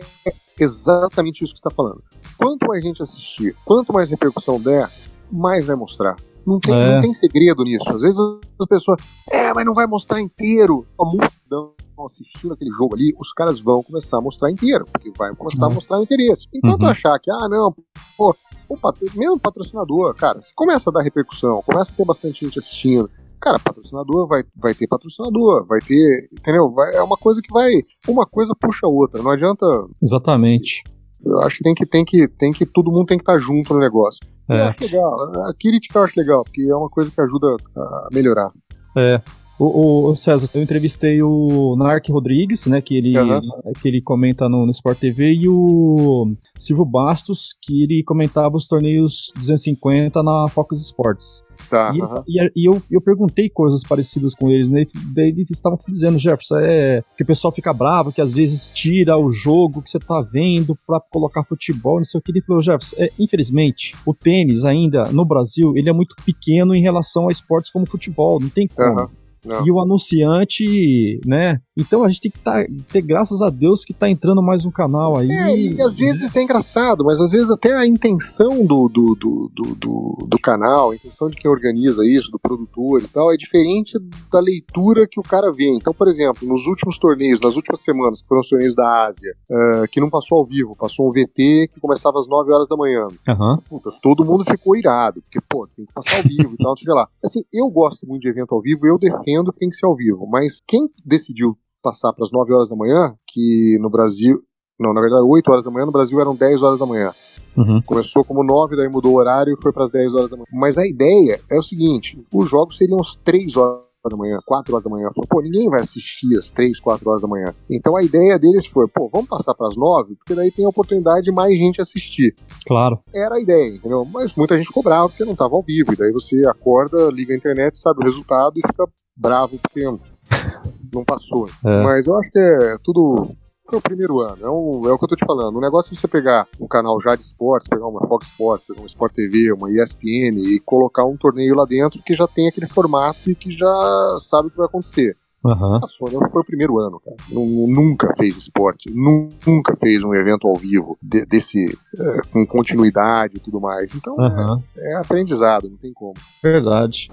exatamente 0.59 1.43
isso 1.43 1.53
que 1.53 1.59
você 1.59 1.69
tá 1.69 1.75
falando. 1.75 2.01
Quanto 2.37 2.67
mais 2.67 2.83
gente 2.83 3.03
assistir, 3.03 3.55
quanto 3.63 3.93
mais 3.93 4.09
repercussão 4.09 4.59
der, 4.59 4.89
mais 5.31 5.67
vai 5.67 5.75
mostrar. 5.75 6.15
Não 6.45 6.59
tem, 6.59 6.73
é. 6.73 6.95
não 6.95 7.01
tem 7.01 7.13
segredo 7.13 7.63
nisso. 7.63 7.87
Às 7.87 8.01
vezes 8.01 8.17
as 8.59 8.65
pessoas, 8.67 8.99
é, 9.31 9.53
mas 9.53 9.63
não 9.63 9.75
vai 9.75 9.85
mostrar 9.85 10.19
inteiro. 10.19 10.87
A 10.99 11.05
multidão 11.05 11.73
assistindo 12.05 12.53
aquele 12.53 12.71
jogo 12.71 12.95
ali, 12.95 13.13
os 13.19 13.31
caras 13.31 13.59
vão 13.59 13.83
começar 13.83 14.17
a 14.17 14.21
mostrar 14.21 14.51
inteiro, 14.51 14.85
porque 14.91 15.11
vai 15.15 15.33
começar 15.35 15.65
a 15.65 15.67
uhum. 15.67 15.75
mostrar 15.75 16.01
interesse. 16.01 16.47
Enquanto 16.51 16.81
uhum. 16.81 16.89
achar 16.89 17.17
que, 17.19 17.29
ah, 17.29 17.47
não, 17.47 17.73
pô, 18.17 18.35
o 18.69 18.77
mesmo 19.15 19.39
patrocinador, 19.39 20.15
cara, 20.15 20.41
se 20.41 20.53
começa 20.53 20.89
a 20.89 20.93
dar 20.93 21.01
repercussão, 21.01 21.61
começa 21.61 21.91
a 21.91 21.95
ter 21.95 22.05
bastante 22.05 22.45
gente 22.45 22.59
assistindo, 22.59 23.09
cara, 23.39 23.59
patrocinador 23.59 24.27
vai, 24.27 24.43
vai 24.55 24.73
ter 24.73 24.87
patrocinador, 24.87 25.65
vai 25.65 25.81
ter, 25.81 26.29
entendeu? 26.31 26.71
Vai, 26.71 26.95
é 26.95 27.01
uma 27.01 27.17
coisa 27.17 27.41
que 27.41 27.51
vai, 27.51 27.71
uma 28.07 28.25
coisa 28.25 28.55
puxa 28.55 28.87
a 28.87 28.89
outra, 28.89 29.21
não 29.21 29.31
adianta. 29.31 29.65
Exatamente. 30.01 30.81
Eu 31.25 31.39
acho 31.41 31.57
que 31.57 31.63
tem 31.63 31.73
que, 31.73 31.85
tem 31.85 32.05
que, 32.05 32.27
tem 32.27 32.51
que, 32.51 32.65
todo 32.65 32.91
mundo 32.91 33.07
tem 33.07 33.17
que 33.17 33.23
estar 33.23 33.37
junto 33.39 33.73
no 33.73 33.79
negócio. 33.79 34.19
É. 34.49 34.61
Eu 34.61 34.67
acho 34.67 34.83
legal, 34.83 35.47
a 35.47 35.53
crítica 35.53 35.99
eu 35.99 36.03
acho 36.03 36.19
legal, 36.19 36.43
porque 36.43 36.61
é 36.61 36.75
uma 36.75 36.89
coisa 36.89 37.11
que 37.11 37.21
ajuda 37.21 37.55
a 37.75 38.07
melhorar. 38.13 38.51
É, 38.97 39.21
o, 39.59 40.09
o, 40.09 40.15
César, 40.15 40.49
eu 40.53 40.61
entrevistei 40.61 41.21
o 41.21 41.75
Narc 41.77 42.09
Rodrigues, 42.09 42.65
né, 42.65 42.81
que 42.81 42.97
ele, 42.97 43.17
uhum. 43.17 43.41
que 43.79 43.87
ele 43.87 44.01
comenta 44.01 44.49
no, 44.49 44.65
no 44.65 44.71
Sport 44.71 44.97
TV, 44.97 45.33
e 45.33 45.47
o 45.47 46.35
Silvio 46.57 46.85
Bastos, 46.85 47.55
que 47.61 47.83
ele 47.83 48.03
comentava 48.03 48.55
os 48.55 48.67
torneios 48.67 49.31
250 49.35 50.23
na 50.23 50.47
Focus 50.47 50.81
Sports. 50.81 51.43
Tá, 51.69 51.93
e, 51.95 52.01
uhum. 52.01 52.23
e, 52.27 52.51
e, 52.55 52.67
eu, 52.67 52.81
eu 52.89 53.01
perguntei 53.01 53.49
coisas 53.49 53.83
parecidas 53.83 54.33
com 54.33 54.49
eles, 54.49 54.69
né? 54.69 54.83
Daí 55.13 55.29
eles 55.29 55.51
estavam 55.51 55.77
dizendo, 55.87 56.17
Jefferson, 56.17 56.57
é 56.59 57.03
que 57.15 57.23
o 57.23 57.25
pessoal 57.25 57.51
fica 57.51 57.71
bravo, 57.71 58.11
que 58.11 58.21
às 58.21 58.33
vezes 58.33 58.69
tira 58.69 59.17
o 59.17 59.31
jogo 59.31 59.81
que 59.81 59.89
você 59.89 59.99
tá 59.99 60.19
vendo 60.21 60.77
pra 60.85 60.99
colocar 60.99 61.43
futebol, 61.43 61.97
não 61.97 62.05
sei 62.05 62.19
o 62.19 62.21
que. 62.21 62.31
Ele 62.31 62.41
falou, 62.41 62.61
Jefferson, 62.61 62.95
é, 62.97 63.09
infelizmente, 63.19 63.95
o 64.05 64.13
tênis 64.13 64.65
ainda 64.65 65.05
no 65.11 65.23
Brasil, 65.23 65.77
ele 65.77 65.89
é 65.89 65.93
muito 65.93 66.15
pequeno 66.25 66.75
em 66.75 66.81
relação 66.81 67.27
a 67.27 67.31
esportes 67.31 67.71
como 67.71 67.85
futebol, 67.85 68.39
não 68.39 68.49
tem 68.49 68.67
como. 68.67 69.01
Uhum. 69.01 69.22
Não. 69.45 69.65
E 69.65 69.71
o 69.71 69.79
anunciante, 69.79 71.19
né? 71.25 71.59
Então 71.75 72.03
a 72.03 72.07
gente 72.07 72.21
tem 72.21 72.31
que 72.31 72.39
tá, 72.39 72.63
ter 72.91 73.01
graças 73.01 73.41
a 73.41 73.49
Deus 73.49 73.83
que 73.83 73.93
tá 73.93 74.07
entrando 74.07 74.41
mais 74.41 74.63
um 74.63 74.71
canal 74.71 75.17
aí. 75.17 75.29
É, 75.31 75.57
e 75.57 75.81
às 75.81 75.95
vezes 75.95 76.35
é 76.35 76.43
engraçado, 76.43 77.03
mas 77.03 77.19
às 77.19 77.31
vezes 77.31 77.49
até 77.49 77.73
a 77.75 77.85
intenção 77.85 78.65
do, 78.65 78.87
do, 78.87 79.15
do, 79.15 79.51
do, 79.53 80.27
do, 80.27 80.39
canal, 80.39 80.91
a 80.91 80.95
intenção 80.95 81.29
de 81.29 81.37
quem 81.37 81.49
organiza 81.49 82.05
isso, 82.07 82.31
do 82.31 82.39
produtor 82.39 83.01
e 83.01 83.07
tal, 83.07 83.33
é 83.33 83.37
diferente 83.37 83.97
da 84.31 84.39
leitura 84.39 85.07
que 85.07 85.19
o 85.19 85.23
cara 85.23 85.51
vê. 85.51 85.69
Então, 85.69 85.93
por 85.93 86.07
exemplo, 86.07 86.47
nos 86.47 86.65
últimos 86.67 86.97
torneios, 86.99 87.41
nas 87.41 87.55
últimas 87.55 87.81
semanas, 87.81 88.21
que 88.21 88.27
foram 88.27 88.41
os 88.41 88.49
torneios 88.49 88.75
da 88.75 89.05
Ásia, 89.05 89.35
uh, 89.49 89.87
que 89.91 89.99
não 89.99 90.09
passou 90.09 90.37
ao 90.37 90.45
vivo, 90.45 90.75
passou 90.75 91.09
um 91.09 91.11
VT 91.11 91.69
que 91.73 91.79
começava 91.81 92.19
às 92.19 92.27
9 92.27 92.51
horas 92.53 92.67
da 92.67 92.77
manhã. 92.77 93.07
Uhum. 93.27 93.57
Puta, 93.67 93.91
todo 94.01 94.23
mundo 94.23 94.43
ficou 94.45 94.75
irado, 94.75 95.21
porque, 95.23 95.39
pô, 95.49 95.67
tem 95.75 95.85
que 95.85 95.93
passar 95.93 96.17
ao 96.17 96.23
vivo 96.23 96.53
e 96.53 96.57
tal, 96.57 96.77
sei 96.77 96.93
lá. 96.93 97.07
Assim, 97.23 97.43
eu 97.51 97.67
gosto 97.69 98.05
muito 98.05 98.21
de 98.21 98.29
evento 98.29 98.53
ao 98.53 98.61
vivo, 98.61 98.85
eu 98.85 98.99
defendo 98.99 99.32
entendo 99.33 99.51
que 99.51 99.59
tem 99.59 99.69
que 99.69 99.75
ser 99.75 99.85
ao 99.85 99.95
vivo, 99.95 100.27
mas 100.27 100.61
quem 100.67 100.87
decidiu 101.05 101.57
passar 101.81 102.13
para 102.13 102.23
as 102.23 102.31
9 102.31 102.53
horas 102.53 102.69
da 102.69 102.75
manhã, 102.75 103.13
que 103.27 103.77
no 103.79 103.89
Brasil. 103.89 104.41
Não, 104.79 104.93
na 104.93 105.01
verdade, 105.01 105.23
8 105.23 105.51
horas 105.51 105.63
da 105.63 105.71
manhã, 105.71 105.85
no 105.85 105.91
Brasil 105.91 106.19
eram 106.19 106.35
10 106.35 106.61
horas 106.61 106.79
da 106.79 106.85
manhã. 106.85 107.13
Uhum. 107.55 107.81
Começou 107.85 108.23
como 108.23 108.43
9, 108.43 108.75
daí 108.75 108.89
mudou 108.89 109.13
o 109.13 109.17
horário 109.17 109.53
e 109.53 109.61
foi 109.61 109.71
para 109.71 109.83
as 109.83 109.91
10 109.91 110.13
horas 110.13 110.29
da 110.29 110.37
manhã. 110.37 110.47
Mas 110.53 110.77
a 110.77 110.87
ideia 110.87 111.39
é 111.51 111.57
o 111.57 111.63
seguinte: 111.63 112.25
os 112.33 112.49
jogos 112.49 112.77
seriam 112.77 112.99
às 112.99 113.15
3 113.17 113.55
horas 113.55 113.92
da 114.09 114.17
manhã, 114.17 114.37
4 114.45 114.73
horas 114.73 114.83
da 114.83 114.89
manhã. 114.89 115.09
Falou, 115.13 115.27
pô, 115.27 115.41
ninguém 115.41 115.69
vai 115.69 115.81
assistir 115.81 116.35
às 116.37 116.51
3, 116.51 116.79
4 116.79 117.09
horas 117.09 117.21
da 117.21 117.27
manhã. 117.27 117.53
Então 117.69 117.95
a 117.95 118.03
ideia 118.03 118.37
deles 118.37 118.65
foi, 118.65 118.87
pô, 118.87 119.09
vamos 119.11 119.27
passar 119.27 119.53
para 119.53 119.67
as 119.67 119.75
9, 119.75 120.15
porque 120.15 120.35
daí 120.35 120.51
tem 120.51 120.65
a 120.65 120.69
oportunidade 120.69 121.23
de 121.23 121.31
mais 121.31 121.57
gente 121.57 121.81
assistir. 121.81 122.35
Claro. 122.65 122.99
Era 123.13 123.35
a 123.35 123.39
ideia, 123.39 123.75
entendeu? 123.75 124.05
Mas 124.05 124.35
muita 124.35 124.57
gente 124.57 124.71
cobrava 124.71 125.09
porque 125.09 125.25
não 125.25 125.33
estava 125.33 125.55
ao 125.55 125.61
vivo. 125.61 125.93
E 125.93 125.97
daí 125.97 126.11
você 126.11 126.45
acorda, 126.47 127.09
liga 127.11 127.33
a 127.33 127.37
internet, 127.37 127.77
sabe 127.77 128.01
o 128.01 128.05
resultado 128.05 128.53
e 128.57 128.67
fica 128.67 128.85
bravo 129.15 129.59
porque 129.59 129.83
não 130.93 131.03
passou. 131.05 131.47
É. 131.65 131.83
Mas 131.83 132.07
eu 132.07 132.17
acho 132.17 132.31
que 132.31 132.39
é 132.39 132.75
tudo 132.83 133.35
é 133.75 133.77
o 133.77 133.81
primeiro 133.81 134.19
ano. 134.21 134.37
É, 134.41 134.49
um, 134.49 134.87
é 134.87 134.93
o 134.93 134.97
que 134.97 135.05
eu 135.05 135.09
tô 135.09 135.15
te 135.15 135.25
falando. 135.25 135.57
O 135.57 135.61
negócio 135.61 135.93
de 135.93 135.99
você 135.99 136.07
pegar 136.07 136.47
um 136.59 136.67
canal 136.67 136.99
já 137.01 137.15
de 137.15 137.21
esportes, 137.23 137.67
pegar 137.67 137.87
uma 137.87 138.07
Fox 138.07 138.27
Sports, 138.27 138.65
pegar 138.67 138.81
uma 138.81 138.87
Sport 138.87 139.13
TV, 139.13 139.51
uma 139.51 139.69
ESPN 139.71 140.39
e 140.39 140.59
colocar 140.59 141.05
um 141.05 141.17
torneio 141.17 141.55
lá 141.55 141.65
dentro 141.65 142.01
que 142.03 142.13
já 142.13 142.27
tem 142.27 142.47
aquele 142.47 142.67
formato 142.67 143.29
e 143.29 143.35
que 143.35 143.51
já 143.55 144.17
sabe 144.19 144.47
o 144.47 144.51
que 144.51 144.57
vai 144.57 144.67
acontecer. 144.67 145.17
Uhum. 145.43 145.75
A 145.75 145.81
Sony 145.81 146.31
foi 146.31 146.41
o 146.41 146.45
primeiro 146.45 146.79
ano, 146.79 147.01
cara. 147.01 147.17
Nunca 147.29 148.15
fez 148.15 148.37
esporte, 148.37 148.89
nunca 148.89 149.75
fez 149.75 150.01
um 150.01 150.13
evento 150.13 150.47
ao 150.47 150.55
vivo 150.55 150.97
de, 151.01 151.25
desse 151.25 151.65
é, 151.65 152.21
com 152.31 152.45
continuidade 152.45 153.35
e 153.35 153.39
tudo 153.41 153.59
mais. 153.59 153.93
Então 153.93 154.15
uhum. 154.15 154.63
é, 154.77 154.93
é 154.93 154.95
aprendizado, 154.95 155.69
não 155.69 155.75
tem 155.75 155.91
como. 155.93 156.13
Verdade. 156.41 157.11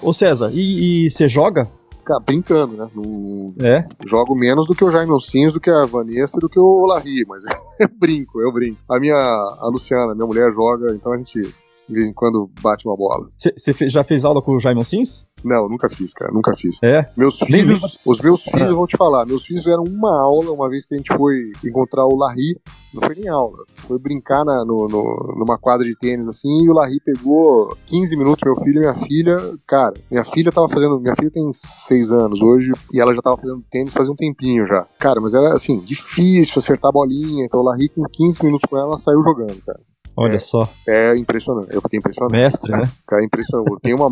Ô 0.00 0.12
César, 0.12 0.50
e, 0.52 1.06
e 1.06 1.10
você 1.10 1.28
joga? 1.28 1.68
Cara, 2.04 2.20
brincando, 2.20 2.76
né? 2.76 2.88
No, 2.94 3.54
é? 3.60 3.86
Jogo 4.04 4.34
menos 4.34 4.66
do 4.66 4.74
que 4.74 4.84
o 4.84 4.90
Jaime 4.90 5.12
Alcins, 5.12 5.52
do 5.52 5.60
que 5.60 5.70
a 5.70 5.84
Vanessa, 5.84 6.38
do 6.38 6.48
que 6.48 6.58
o 6.58 6.86
Larry, 6.86 7.24
mas 7.28 7.44
eu 7.78 7.88
brinco, 7.98 8.40
eu 8.40 8.52
brinco. 8.52 8.78
A 8.88 8.98
minha, 8.98 9.14
a 9.14 9.68
Luciana, 9.72 10.14
minha 10.14 10.26
mulher, 10.26 10.52
joga, 10.52 10.92
então 10.94 11.12
a 11.12 11.16
gente 11.16 11.40
de 11.88 11.94
vez 11.94 12.08
em 12.08 12.12
quando 12.12 12.50
bate 12.60 12.86
uma 12.86 12.96
bola. 12.96 13.28
Você 13.36 13.88
já 13.88 14.02
fez 14.02 14.24
aula 14.24 14.40
com 14.40 14.52
o 14.52 14.60
Jaime 14.60 14.84
Sims? 14.84 15.26
Não, 15.44 15.68
nunca 15.68 15.88
fiz, 15.90 16.12
cara, 16.14 16.32
nunca 16.32 16.54
fiz. 16.56 16.78
É? 16.82 17.08
Meus 17.16 17.38
filhos, 17.38 17.98
os 18.04 18.20
meus 18.20 18.42
filhos, 18.42 18.74
vão 18.74 18.86
te 18.86 18.96
falar, 18.96 19.26
meus 19.26 19.44
filhos 19.44 19.62
fizeram 19.62 19.84
uma 19.84 20.20
aula 20.20 20.50
uma 20.52 20.68
vez 20.68 20.84
que 20.86 20.94
a 20.94 20.96
gente 20.98 21.14
foi 21.16 21.52
encontrar 21.64 22.04
o 22.06 22.16
Larry, 22.16 22.58
não 22.94 23.02
foi 23.02 23.14
nem 23.16 23.28
aula, 23.28 23.58
foi 23.86 23.98
brincar 23.98 24.44
na, 24.44 24.64
no, 24.64 24.86
no, 24.88 25.34
numa 25.38 25.58
quadra 25.58 25.86
de 25.86 25.94
tênis 25.98 26.28
assim, 26.28 26.64
e 26.64 26.68
o 26.68 26.72
Larry 26.72 27.00
pegou 27.04 27.76
15 27.86 28.16
minutos, 28.16 28.42
meu 28.44 28.56
filho 28.64 28.76
e 28.76 28.80
minha 28.80 28.94
filha, 28.94 29.36
cara, 29.66 29.94
minha 30.10 30.24
filha 30.24 30.52
tava 30.52 30.68
fazendo, 30.68 31.00
minha 31.00 31.16
filha 31.16 31.30
tem 31.30 31.50
6 31.52 32.12
anos 32.12 32.40
hoje, 32.42 32.72
e 32.92 33.00
ela 33.00 33.14
já 33.14 33.20
tava 33.22 33.36
fazendo 33.36 33.60
tênis 33.70 33.92
fazia 33.92 34.12
um 34.12 34.16
tempinho 34.16 34.66
já. 34.66 34.86
Cara, 34.98 35.20
mas 35.20 35.34
era 35.34 35.54
assim, 35.54 35.78
difícil 35.80 36.58
acertar 36.58 36.88
a 36.90 36.92
bolinha, 36.92 37.44
então 37.44 37.60
o 37.60 37.64
Larry 37.64 37.88
com 37.88 38.02
15 38.04 38.44
minutos 38.44 38.68
com 38.68 38.76
ela, 38.76 38.86
ela 38.88 38.98
saiu 38.98 39.22
jogando, 39.22 39.60
cara. 39.64 39.80
Olha 40.14 40.36
É. 40.36 40.38
só, 40.38 40.68
É 40.86 41.16
impressionante. 41.16 41.68
Eu 41.74 41.80
fiquei 41.80 41.98
impressionado. 41.98 42.34
mestre, 42.34 42.70
né? 42.70 42.82
Cara, 43.06 43.24
impressionante. 43.24 43.80
Tem 43.80 43.94
uma 43.94 44.10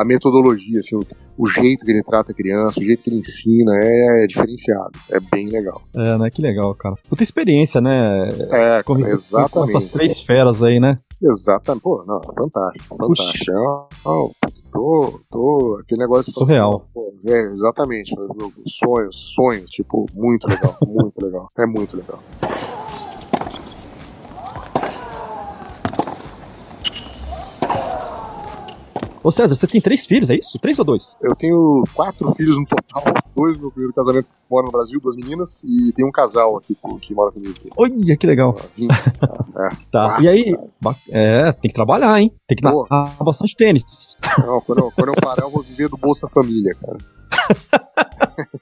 a 0.00 0.04
metodologia, 0.04 0.80
assim, 0.80 0.96
o, 0.96 1.04
o 1.36 1.46
jeito 1.46 1.84
que 1.84 1.90
ele 1.90 2.02
trata 2.02 2.32
a 2.32 2.34
criança, 2.34 2.80
o 2.80 2.82
jeito 2.82 3.02
que 3.02 3.10
ele 3.10 3.18
ensina 3.18 3.72
é, 3.74 4.26
diferenciado. 4.26 4.92
É 5.10 5.18
bem 5.20 5.48
legal. 5.48 5.82
É, 5.94 6.18
né? 6.18 6.30
Que 6.30 6.42
legal, 6.42 6.74
cara. 6.74 6.96
Puta 7.08 7.22
experiência, 7.22 7.80
né? 7.80 8.28
É, 8.50 8.82
Com, 8.82 8.96
com 8.96 9.06
exatamente. 9.06 9.76
essas 9.76 9.86
três 9.90 10.20
feras 10.20 10.62
aí, 10.62 10.80
né? 10.80 10.98
Exatamente. 11.22 11.82
Pô, 11.82 12.04
não, 12.06 12.20
fantástico. 12.22 12.96
Fantástico. 12.96 13.52
Não, 14.04 14.30
tô, 14.72 15.20
tô. 15.30 15.78
Aquele 15.82 16.00
negócio. 16.00 16.30
Surreal. 16.30 16.86
Pô, 16.94 17.12
é, 17.26 17.40
exatamente. 17.52 18.14
Sonhos, 18.66 19.34
sonhos. 19.34 19.70
Tipo, 19.70 20.06
muito 20.14 20.46
legal. 20.46 20.76
muito 20.86 21.24
legal. 21.24 21.48
É 21.58 21.66
muito 21.66 21.96
legal. 21.96 22.20
Ô 29.22 29.30
César, 29.30 29.54
você 29.54 29.66
tem 29.66 29.80
três 29.80 30.06
filhos, 30.06 30.30
é 30.30 30.36
isso? 30.36 30.58
Três 30.58 30.78
ou 30.78 30.84
dois? 30.84 31.16
Eu 31.22 31.34
tenho 31.34 31.82
quatro 31.94 32.32
filhos 32.34 32.56
no 32.56 32.64
total. 32.66 33.02
Dois 33.34 33.56
no 33.56 33.62
meu 33.62 33.70
primeiro 33.70 33.92
casamento 33.94 34.24
que 34.26 34.30
moram 34.50 34.66
no 34.66 34.72
Brasil, 34.72 35.00
duas 35.00 35.16
meninas, 35.16 35.62
e 35.64 35.92
tem 35.92 36.04
um 36.06 36.10
casal 36.12 36.56
aqui 36.56 36.76
que, 37.00 37.14
mora 37.14 37.32
comigo. 37.32 37.54
Olha, 37.76 38.16
que 38.16 38.26
legal. 38.26 38.56
Vinte. 38.76 38.90
É. 38.92 39.68
Tá. 39.90 40.16
Ah, 40.16 40.22
E 40.22 40.28
aí, 40.28 40.56
ba- 40.80 40.94
é, 41.10 41.52
tem 41.52 41.68
que 41.70 41.74
trabalhar, 41.74 42.20
hein? 42.20 42.32
Tem 42.46 42.56
que 42.56 42.62
Boa. 42.62 42.86
narrar 42.90 43.24
bastante 43.24 43.56
tênis. 43.56 44.16
Não, 44.38 44.60
quando, 44.60 44.78
eu, 44.78 44.92
quando 44.92 45.08
eu 45.08 45.14
parar, 45.14 45.42
eu 45.42 45.50
vou 45.50 45.62
viver 45.62 45.88
do 45.88 45.96
Bolsa 45.96 46.28
Família, 46.28 46.72
cara. 46.80 46.98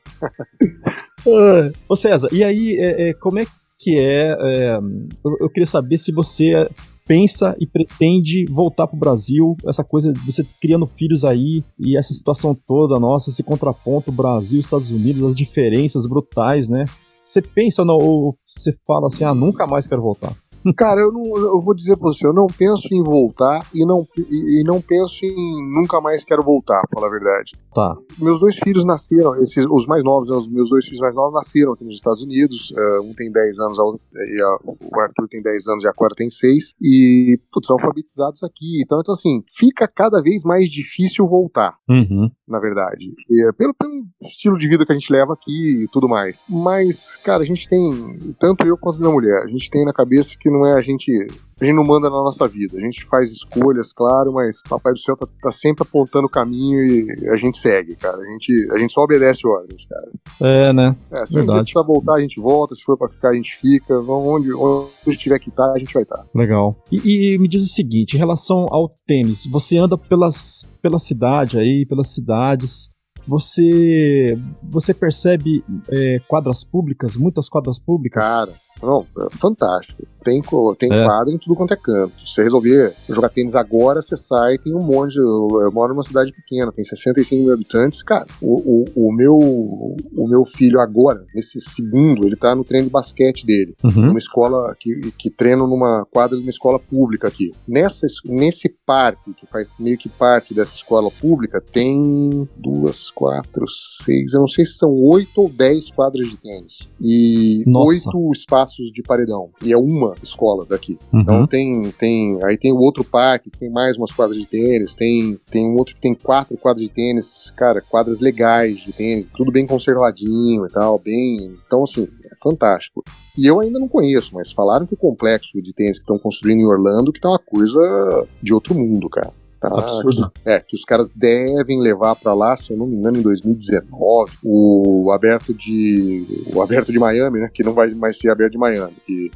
Ah, 1.28 1.72
Ô 1.88 1.96
César, 1.96 2.28
e 2.32 2.44
aí, 2.44 2.76
é, 2.78 3.10
é, 3.10 3.14
como 3.14 3.40
é 3.40 3.46
que 3.78 3.98
é, 3.98 4.30
é, 4.30 4.76
eu, 5.24 5.36
eu 5.40 5.50
queria 5.50 5.66
saber 5.66 5.98
se 5.98 6.12
você 6.12 6.68
pensa 7.06 7.54
e 7.60 7.66
pretende 7.66 8.44
voltar 8.50 8.86
pro 8.86 8.98
Brasil, 8.98 9.56
essa 9.66 9.84
coisa 9.84 10.12
de 10.12 10.32
você 10.32 10.44
criando 10.60 10.86
filhos 10.86 11.24
aí 11.24 11.62
e 11.78 11.96
essa 11.96 12.12
situação 12.12 12.54
toda 12.66 12.98
nossa, 12.98 13.30
esse 13.30 13.42
contraponto 13.42 14.10
Brasil, 14.10 14.58
Estados 14.58 14.90
Unidos, 14.90 15.22
as 15.22 15.36
diferenças 15.36 16.06
brutais, 16.06 16.68
né? 16.68 16.84
Você 17.24 17.40
pensa 17.40 17.82
ou 17.82 18.36
você 18.44 18.72
fala 18.86 19.06
assim, 19.06 19.24
ah, 19.24 19.34
nunca 19.34 19.66
mais 19.66 19.86
quero 19.86 20.02
voltar. 20.02 20.32
Cara, 20.74 21.00
eu, 21.00 21.12
não, 21.12 21.36
eu 21.36 21.60
vou 21.60 21.74
dizer 21.74 21.96
pra 21.96 22.08
você, 22.08 22.26
eu 22.26 22.32
não 22.32 22.46
penso 22.46 22.88
em 22.92 23.02
voltar 23.02 23.66
e 23.74 23.84
não, 23.84 24.06
e, 24.16 24.60
e 24.60 24.64
não 24.64 24.80
penso 24.80 25.24
em 25.24 25.74
nunca 25.74 26.00
mais 26.00 26.24
quero 26.24 26.42
voltar, 26.42 26.80
pra 26.88 27.00
falar 27.00 27.06
a 27.08 27.10
verdade. 27.10 27.52
Tá. 27.74 27.96
Meus 28.18 28.40
dois 28.40 28.56
filhos 28.56 28.84
nasceram, 28.84 29.36
esses, 29.40 29.64
os 29.70 29.86
mais 29.86 30.02
novos, 30.02 30.28
né, 30.30 30.36
os 30.36 30.48
meus 30.48 30.70
dois 30.70 30.84
filhos 30.84 31.00
mais 31.00 31.14
novos 31.14 31.34
nasceram 31.34 31.72
aqui 31.72 31.84
nos 31.84 31.94
Estados 31.94 32.22
Unidos. 32.22 32.72
eh, 32.76 33.00
um 33.00 33.12
tem 33.14 33.30
10 33.30 33.58
anos, 33.58 33.78
a 33.78 33.82
e 33.82 34.40
a- 34.42 34.58
o 34.64 35.00
Arthur 35.00 35.28
tem 35.28 35.42
10 35.42 35.66
anos 35.68 35.84
e 35.84 35.88
a 35.88 35.92
Cora 35.92 36.14
tem 36.16 36.30
6. 36.30 36.74
E, 36.80 37.38
putz, 37.52 37.66
são 37.66 37.76
alfabetizados 37.76 38.42
aqui. 38.42 38.80
Então, 38.82 39.00
então, 39.00 39.12
assim, 39.12 39.42
fica 39.58 39.86
cada 39.86 40.22
vez 40.22 40.42
mais 40.42 40.68
difícil 40.70 41.26
voltar. 41.26 41.76
Uhum. 41.88 42.30
Na 42.46 42.58
verdade. 42.58 43.12
E, 43.28 43.48
é, 43.48 43.52
pelo, 43.52 43.74
pelo 43.74 44.04
estilo 44.22 44.58
de 44.58 44.68
vida 44.68 44.86
que 44.86 44.92
a 44.92 44.94
gente 44.94 45.12
leva 45.12 45.32
aqui 45.32 45.82
e 45.82 45.88
tudo 45.88 46.08
mais. 46.08 46.44
Mas, 46.48 47.16
cara, 47.16 47.42
a 47.42 47.46
gente 47.46 47.68
tem, 47.68 47.90
tanto 48.38 48.66
eu 48.66 48.76
quanto 48.78 48.98
minha 48.98 49.10
mulher, 49.12 49.42
a 49.42 49.48
gente 49.48 49.70
tem 49.70 49.84
na 49.84 49.92
cabeça 49.92 50.36
que 50.38 50.50
não 50.50 50.66
é 50.66 50.78
a 50.78 50.82
gente. 50.82 51.10
A 51.58 51.64
gente 51.64 51.74
não 51.74 51.84
manda 51.84 52.10
na 52.10 52.16
nossa 52.16 52.46
vida. 52.46 52.76
A 52.76 52.80
gente 52.82 53.06
faz 53.06 53.32
escolhas, 53.32 53.90
claro, 53.90 54.30
mas 54.30 54.58
o 54.58 54.68
Papai 54.68 54.92
do 54.92 54.98
Céu 54.98 55.16
tá, 55.16 55.26
tá 55.40 55.50
sempre 55.50 55.84
apontando 55.84 56.26
o 56.26 56.30
caminho 56.30 56.84
e 56.84 57.30
a 57.30 57.36
gente 57.36 57.56
segue, 57.56 57.96
cara. 57.96 58.18
A 58.18 58.30
gente, 58.30 58.52
a 58.74 58.78
gente 58.78 58.92
só 58.92 59.00
obedece 59.00 59.46
ordens, 59.46 59.86
cara. 59.86 60.12
É, 60.42 60.72
né? 60.74 60.94
É, 61.10 61.24
se 61.24 61.32
Verdade. 61.32 61.60
a 61.60 61.62
gente 61.62 61.72
precisar 61.72 61.82
voltar, 61.82 62.16
a 62.16 62.20
gente 62.20 62.38
volta. 62.38 62.74
Se 62.74 62.82
for 62.82 62.98
pra 62.98 63.08
ficar, 63.08 63.30
a 63.30 63.34
gente 63.34 63.56
fica. 63.56 63.98
Onde, 63.98 64.52
onde 64.52 65.16
tiver 65.16 65.38
que 65.38 65.48
estar, 65.48 65.72
a 65.72 65.78
gente 65.78 65.94
vai 65.94 66.02
estar. 66.02 66.26
Legal. 66.34 66.76
E, 66.92 67.32
e 67.32 67.38
me 67.38 67.48
diz 67.48 67.62
o 67.62 67.72
seguinte, 67.72 68.16
em 68.16 68.18
relação 68.18 68.66
ao 68.70 68.90
tênis, 69.06 69.46
você 69.46 69.78
anda 69.78 69.96
pelas, 69.96 70.66
pela 70.82 70.98
cidade 70.98 71.58
aí, 71.58 71.86
pelas 71.86 72.10
cidades, 72.10 72.90
você 73.26 74.38
você 74.62 74.92
percebe 74.92 75.64
é, 75.90 76.20
quadras 76.28 76.64
públicas, 76.64 77.16
muitas 77.16 77.48
quadras 77.48 77.78
públicas? 77.78 78.22
Cara, 78.22 78.52
não, 78.82 79.00
é 79.00 79.30
fantástico. 79.30 80.06
Tem, 80.26 80.42
tem 80.76 80.92
É. 80.92 81.04
quadra 81.04 81.32
em 81.32 81.38
tudo 81.38 81.54
quanto 81.54 81.72
é 81.72 81.76
canto. 81.76 82.12
Se 82.26 82.34
você 82.34 82.42
resolver 82.42 82.92
jogar 83.08 83.28
tênis 83.28 83.54
agora, 83.54 84.02
você 84.02 84.16
sai, 84.16 84.58
tem 84.58 84.74
um 84.74 84.82
monte. 84.82 85.12
de- 85.12 85.20
Eu, 85.20 85.70
moro 85.72 85.92
numa 85.94 86.02
cidade 86.02 86.32
pequena, 86.32 86.72
tem 86.72 86.84
65 86.84 87.44
mil 87.44 87.52
habitantes. 87.54 88.02
Cara, 88.02 88.26
o, 88.42 88.84
o, 88.96 89.08
o 89.08 89.12
meu, 89.14 89.38
o 89.38 90.26
meu 90.28 90.44
filho 90.44 90.80
agora, 90.80 91.24
nesse 91.34 91.60
segundo, 91.60 92.24
ele 92.26 92.34
tá 92.36 92.54
no 92.56 92.64
treino 92.64 92.86
de 92.88 92.92
basquete 92.92 93.46
dele. 93.46 93.74
Uhum. 93.84 94.06
Numa 94.06 94.18
escola 94.18 94.74
que, 94.80 95.12
que 95.12 95.30
treina 95.30 95.64
numa 95.66 96.04
quadra 96.10 96.36
de 96.36 96.42
uma 96.42 96.50
escola 96.50 96.78
pública 96.80 97.28
aqui. 97.28 97.52
Nessa, 97.68 98.06
es- 98.06 98.20
nesse 98.24 98.68
parque, 98.84 99.32
que 99.34 99.46
faz 99.46 99.74
meio 99.78 99.96
que 99.96 100.08
parte 100.08 100.52
dessa 100.52 100.74
escola 100.74 101.08
pública, 101.10 101.60
tem 101.60 102.48
duas, 102.56 103.10
quatro, 103.12 103.64
seis, 103.68 104.34
eu 104.34 104.40
não 104.40 104.48
sei 104.48 104.64
se 104.64 104.72
são 104.74 104.92
oito 104.92 105.40
ou 105.42 105.48
dez 105.48 105.90
quadras 105.90 106.28
de 106.28 106.36
tênis. 106.36 106.90
E 107.00 107.62
Nossa. 107.66 108.08
oito 108.10 108.32
espaços 108.32 108.90
de 108.92 109.02
paredão. 109.02 109.50
E 109.62 109.72
é 109.72 109.76
uma 109.78 110.14
escola 110.24 110.64
daqui. 110.64 110.98
Uhum. 111.12 111.20
Então 111.20 111.46
tem, 111.46 111.90
tem. 111.92 112.38
Aí 112.44 112.56
tem 112.56 112.72
o 112.72 112.78
outro 112.78 113.04
parque 113.04 113.50
que 113.50 113.58
tem 113.58 113.70
mais 113.70 113.96
umas 113.96 114.12
quadras 114.12 114.38
de 114.38 114.46
tênis, 114.46 114.94
tem, 114.94 115.38
tem 115.50 115.66
um 115.66 115.76
outro 115.76 115.94
que 115.94 116.00
tem 116.00 116.14
quatro 116.14 116.56
quadras 116.56 116.86
de 116.86 116.92
tênis, 116.92 117.52
cara, 117.56 117.80
quadras 117.80 118.20
legais 118.20 118.78
de 118.78 118.92
tênis, 118.92 119.28
tudo 119.36 119.52
bem 119.52 119.66
conservadinho 119.66 120.66
e 120.66 120.70
tal, 120.70 120.98
bem. 120.98 121.54
Então, 121.66 121.84
assim, 121.84 122.08
é 122.24 122.34
fantástico. 122.42 123.04
E 123.36 123.46
eu 123.46 123.60
ainda 123.60 123.78
não 123.78 123.88
conheço, 123.88 124.34
mas 124.34 124.52
falaram 124.52 124.86
que 124.86 124.94
o 124.94 124.98
complexo 124.98 125.60
de 125.60 125.72
tênis 125.72 125.98
que 125.98 126.04
estão 126.04 126.18
construindo 126.18 126.60
em 126.60 126.66
Orlando 126.66 127.12
que 127.12 127.20
tá 127.20 127.28
uma 127.28 127.38
coisa 127.38 128.26
de 128.42 128.54
outro 128.54 128.74
mundo, 128.74 129.08
cara. 129.08 129.32
Tá, 129.60 129.68
Absurdo. 129.68 130.30
É, 130.44 130.60
que 130.60 130.76
os 130.76 130.84
caras 130.84 131.10
devem 131.10 131.80
levar 131.80 132.14
pra 132.16 132.34
lá, 132.34 132.56
se 132.56 132.70
eu 132.70 132.76
não 132.76 132.86
me 132.86 132.94
engano, 132.94 133.18
em 133.18 133.22
2019, 133.22 134.32
o 134.44 135.10
aberto 135.12 135.54
de. 135.54 136.24
O 136.54 136.60
aberto 136.60 136.92
de 136.92 136.98
Miami, 136.98 137.40
né? 137.40 137.50
Que 137.52 137.62
não 137.62 137.72
vai 137.72 137.88
mais 137.94 138.18
ser 138.18 138.30
aberto 138.30 138.52
de 138.52 138.58
Miami. 138.58 138.94
Que 139.06 139.30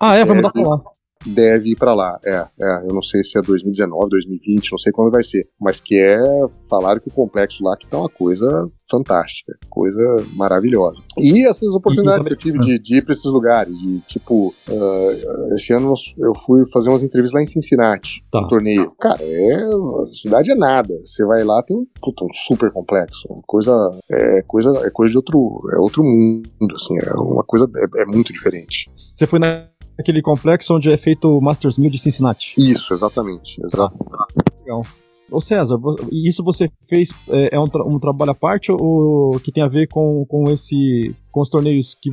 Ah, 0.00 0.14
é, 0.16 0.24
vai 0.24 0.34
É, 0.34 0.36
mudar 0.36 0.52
pra 0.52 0.62
lá. 0.68 0.80
deve 1.26 1.70
ir 1.70 1.76
pra 1.76 1.94
lá. 1.94 2.18
É, 2.24 2.46
é, 2.60 2.82
eu 2.88 2.94
não 2.94 3.02
sei 3.02 3.24
se 3.24 3.36
é 3.38 3.42
2019, 3.42 4.10
2020, 4.10 4.70
não 4.72 4.78
sei 4.78 4.92
quando 4.92 5.10
vai 5.10 5.24
ser. 5.24 5.48
Mas 5.60 5.80
que 5.80 5.96
é. 5.98 6.18
Falaram 6.68 7.00
que 7.00 7.08
o 7.08 7.12
complexo 7.12 7.64
lá 7.64 7.76
que 7.76 7.86
tá 7.86 7.98
uma 7.98 8.08
coisa 8.08 8.68
fantástica, 8.88 9.52
coisa 9.68 9.98
maravilhosa. 10.34 11.02
E 11.18 11.42
essas 11.48 11.74
oportunidades 11.74 12.20
E- 12.24 12.28
que 12.28 12.32
eu 12.34 12.36
tive 12.36 12.58
de, 12.60 12.78
de 12.78 12.96
ir 12.98 13.02
pra 13.02 13.12
esses 13.12 13.24
lugares, 13.24 13.76
de 13.76 14.00
tipo. 14.02 14.54
ah, 14.68 15.54
esse 15.56 15.72
ano 15.72 15.94
eu 16.18 16.32
fui 16.44 16.64
fazer 16.70 16.90
umas 16.90 17.02
entrevistas 17.02 17.34
lá 17.34 17.42
em 17.42 17.46
Cincinnati, 17.46 18.22
Tá. 18.30 18.40
no 18.42 18.48
torneio. 18.48 18.92
Cara, 19.00 19.18
é. 19.20 19.54
A 19.64 20.12
cidade 20.12 20.52
é 20.52 20.54
nada. 20.54 20.94
Você 21.04 21.24
vai 21.24 21.42
lá, 21.42 21.60
tem 21.64 21.76
um, 21.76 21.84
puta, 22.00 22.24
um 22.24 22.32
super 22.32 22.70
complexo. 22.70 23.26
Coisa. 23.46 23.72
É 24.10 24.42
coisa, 24.46 24.70
é 24.86 24.90
coisa 24.90 25.10
de 25.10 25.16
outro. 25.16 25.58
É 25.74 25.78
outro 25.78 26.04
mundo, 26.04 26.76
assim. 26.76 26.94
É 27.04 27.12
uma 27.14 27.42
coisa. 27.42 27.68
É, 27.96 28.02
é 28.02 28.06
muito 28.06 28.32
diferente. 28.32 28.88
Você 28.92 29.26
foi 29.26 29.40
naquele 29.98 30.20
complexo 30.22 30.74
onde 30.74 30.90
é 30.92 30.96
feito 30.96 31.26
o 31.28 31.40
Masters 31.40 31.78
1000 31.78 31.90
de 31.90 31.98
Cincinnati. 31.98 32.54
Isso, 32.58 32.92
exatamente. 32.92 33.60
Exato. 33.62 33.96
Legal. 34.60 34.82
Ô 35.30 35.40
César, 35.40 35.76
e 36.12 36.28
isso 36.28 36.44
você 36.44 36.70
fez 36.88 37.08
é, 37.30 37.56
é 37.56 37.58
um, 37.60 37.66
tra- 37.66 37.84
um 37.84 37.98
trabalho 37.98 38.30
à 38.30 38.34
parte 38.34 38.70
ou 38.70 39.40
que 39.40 39.50
tem 39.50 39.62
a 39.62 39.68
ver 39.68 39.88
com, 39.88 40.24
com 40.28 40.44
esse 40.50 41.14
com 41.32 41.40
os 41.40 41.50
torneios 41.50 41.96
que, 42.00 42.12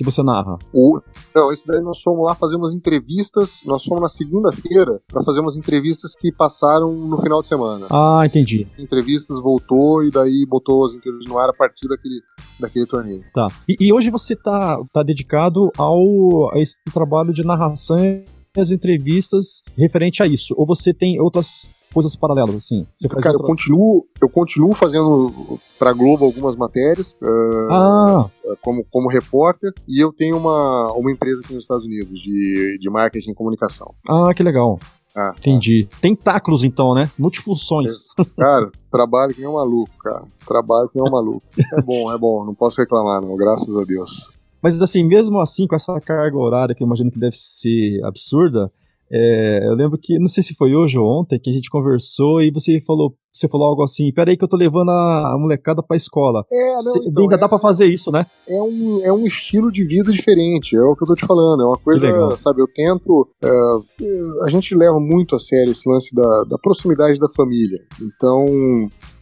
que 0.00 0.04
você 0.04 0.22
narra? 0.22 0.58
O, 0.72 0.98
não, 1.34 1.52
esse 1.52 1.66
daí 1.66 1.82
nós 1.82 2.00
fomos 2.00 2.26
lá 2.26 2.34
fazer 2.34 2.56
umas 2.56 2.72
entrevistas. 2.74 3.60
Nós 3.66 3.84
fomos 3.84 4.00
na 4.00 4.08
segunda-feira 4.08 4.98
para 5.06 5.22
fazer 5.22 5.40
umas 5.40 5.58
entrevistas 5.58 6.14
que 6.14 6.32
passaram 6.32 6.90
no 6.94 7.18
final 7.18 7.42
de 7.42 7.48
semana. 7.48 7.86
Ah, 7.90 8.22
entendi. 8.24 8.66
Entrevistas 8.78 9.38
voltou 9.38 10.02
e 10.02 10.10
daí 10.10 10.46
botou 10.48 10.86
as 10.86 10.94
entrevistas 10.94 11.30
no 11.30 11.38
ar 11.38 11.50
a 11.50 11.52
partir 11.52 11.86
daquele, 11.86 12.22
daquele 12.58 12.86
torneio. 12.86 13.20
Tá. 13.34 13.48
E, 13.68 13.76
e 13.78 13.92
hoje 13.92 14.08
você 14.08 14.34
tá, 14.34 14.80
tá 14.90 15.02
dedicado 15.02 15.70
ao, 15.76 16.50
a 16.54 16.58
esse 16.58 16.82
trabalho 16.94 17.34
de 17.34 17.44
narração 17.44 18.24
as 18.58 18.70
entrevistas 18.72 19.62
referente 19.76 20.22
a 20.22 20.26
isso? 20.26 20.54
Ou 20.56 20.66
você 20.66 20.92
tem 20.92 21.20
outras 21.20 21.68
coisas 21.92 22.14
paralelas, 22.16 22.54
assim? 22.54 22.86
Cara, 23.08 23.28
eu 23.28 23.32
outra- 23.32 23.46
continuo, 23.46 24.06
eu 24.20 24.28
continuo 24.28 24.72
fazendo 24.74 25.58
pra 25.78 25.92
Globo 25.92 26.24
algumas 26.24 26.56
matérias 26.56 27.14
ah, 27.22 28.26
Ah, 28.48 28.54
como, 28.62 28.84
como 28.90 29.08
repórter 29.08 29.72
e 29.88 30.02
eu 30.02 30.12
tenho 30.12 30.36
uma, 30.36 30.92
uma 30.92 31.10
empresa 31.10 31.40
aqui 31.44 31.52
nos 31.54 31.62
Estados 31.64 31.84
Unidos 31.84 32.20
de, 32.20 32.78
de 32.80 32.90
marketing 32.90 33.30
e 33.30 33.34
comunicação. 33.34 33.92
ah, 34.08 34.32
que 34.34 34.42
legal. 34.42 34.78
Ah, 35.16 35.34
Entendi. 35.36 35.88
Tentáculos, 36.00 36.62
então, 36.62 36.94
né? 36.94 37.10
Multifunções. 37.18 38.06
Cara, 38.38 38.70
trabalho 38.92 39.34
que 39.34 39.40
nem 39.40 39.48
um 39.50 39.54
maluco, 39.54 39.90
cara. 39.98 40.22
Trabalho 40.46 40.88
que 40.88 41.00
nem 41.00 41.08
um 41.08 41.10
maluco. 41.12 41.42
É 41.58 41.82
bom, 41.82 42.12
é 42.12 42.16
bom. 42.16 42.44
Não 42.44 42.54
posso 42.54 42.80
reclamar, 42.80 43.20
não. 43.20 43.36
Graças 43.36 43.76
a 43.76 43.82
Deus. 43.82 44.30
Mas 44.62 44.80
assim, 44.80 45.04
mesmo 45.04 45.40
assim, 45.40 45.66
com 45.66 45.74
essa 45.74 46.00
carga 46.00 46.36
horária 46.36 46.74
que 46.74 46.82
eu 46.82 46.86
imagino 46.86 47.10
que 47.10 47.18
deve 47.18 47.36
ser 47.36 48.02
absurda, 48.04 48.70
é, 49.12 49.66
eu 49.66 49.74
lembro 49.74 49.98
que, 49.98 50.18
não 50.20 50.28
sei 50.28 50.40
se 50.40 50.54
foi 50.54 50.72
hoje 50.74 50.96
ou 50.96 51.04
ontem, 51.04 51.40
que 51.40 51.50
a 51.50 51.52
gente 51.52 51.68
conversou 51.68 52.40
e 52.40 52.50
você 52.52 52.80
falou, 52.80 53.12
você 53.32 53.48
falou 53.48 53.66
algo 53.66 53.82
assim, 53.82 54.12
peraí 54.12 54.36
que 54.36 54.44
eu 54.44 54.48
tô 54.48 54.56
levando 54.56 54.90
a, 54.90 55.34
a 55.34 55.36
molecada 55.38 55.82
pra 55.82 55.96
escola. 55.96 56.44
É, 56.52 56.74
não, 56.74 56.80
Cê- 56.80 57.00
então, 57.06 57.22
ainda 57.24 57.34
é, 57.34 57.38
dá 57.38 57.48
pra 57.48 57.58
fazer 57.58 57.86
isso, 57.86 58.12
né? 58.12 58.24
é, 58.48 58.62
um, 58.62 59.00
é 59.02 59.12
um 59.12 59.26
estilo 59.26 59.72
de 59.72 59.84
vida 59.84 60.12
diferente, 60.12 60.76
é 60.76 60.80
o 60.82 60.94
que 60.94 61.02
eu 61.02 61.08
tô 61.08 61.14
te 61.16 61.26
falando. 61.26 61.62
É 61.62 61.66
uma 61.66 61.78
coisa, 61.78 62.06
sabe, 62.36 62.62
eu 62.62 62.68
tento. 62.72 63.28
é, 63.42 64.44
a 64.44 64.48
gente 64.48 64.76
leva 64.76 65.00
muito 65.00 65.34
a 65.34 65.40
sério 65.40 65.72
esse 65.72 65.88
lance 65.88 66.14
da, 66.14 66.44
da 66.44 66.56
proximidade 66.58 67.18
da 67.18 67.28
família. 67.28 67.80
Então, 68.00 68.46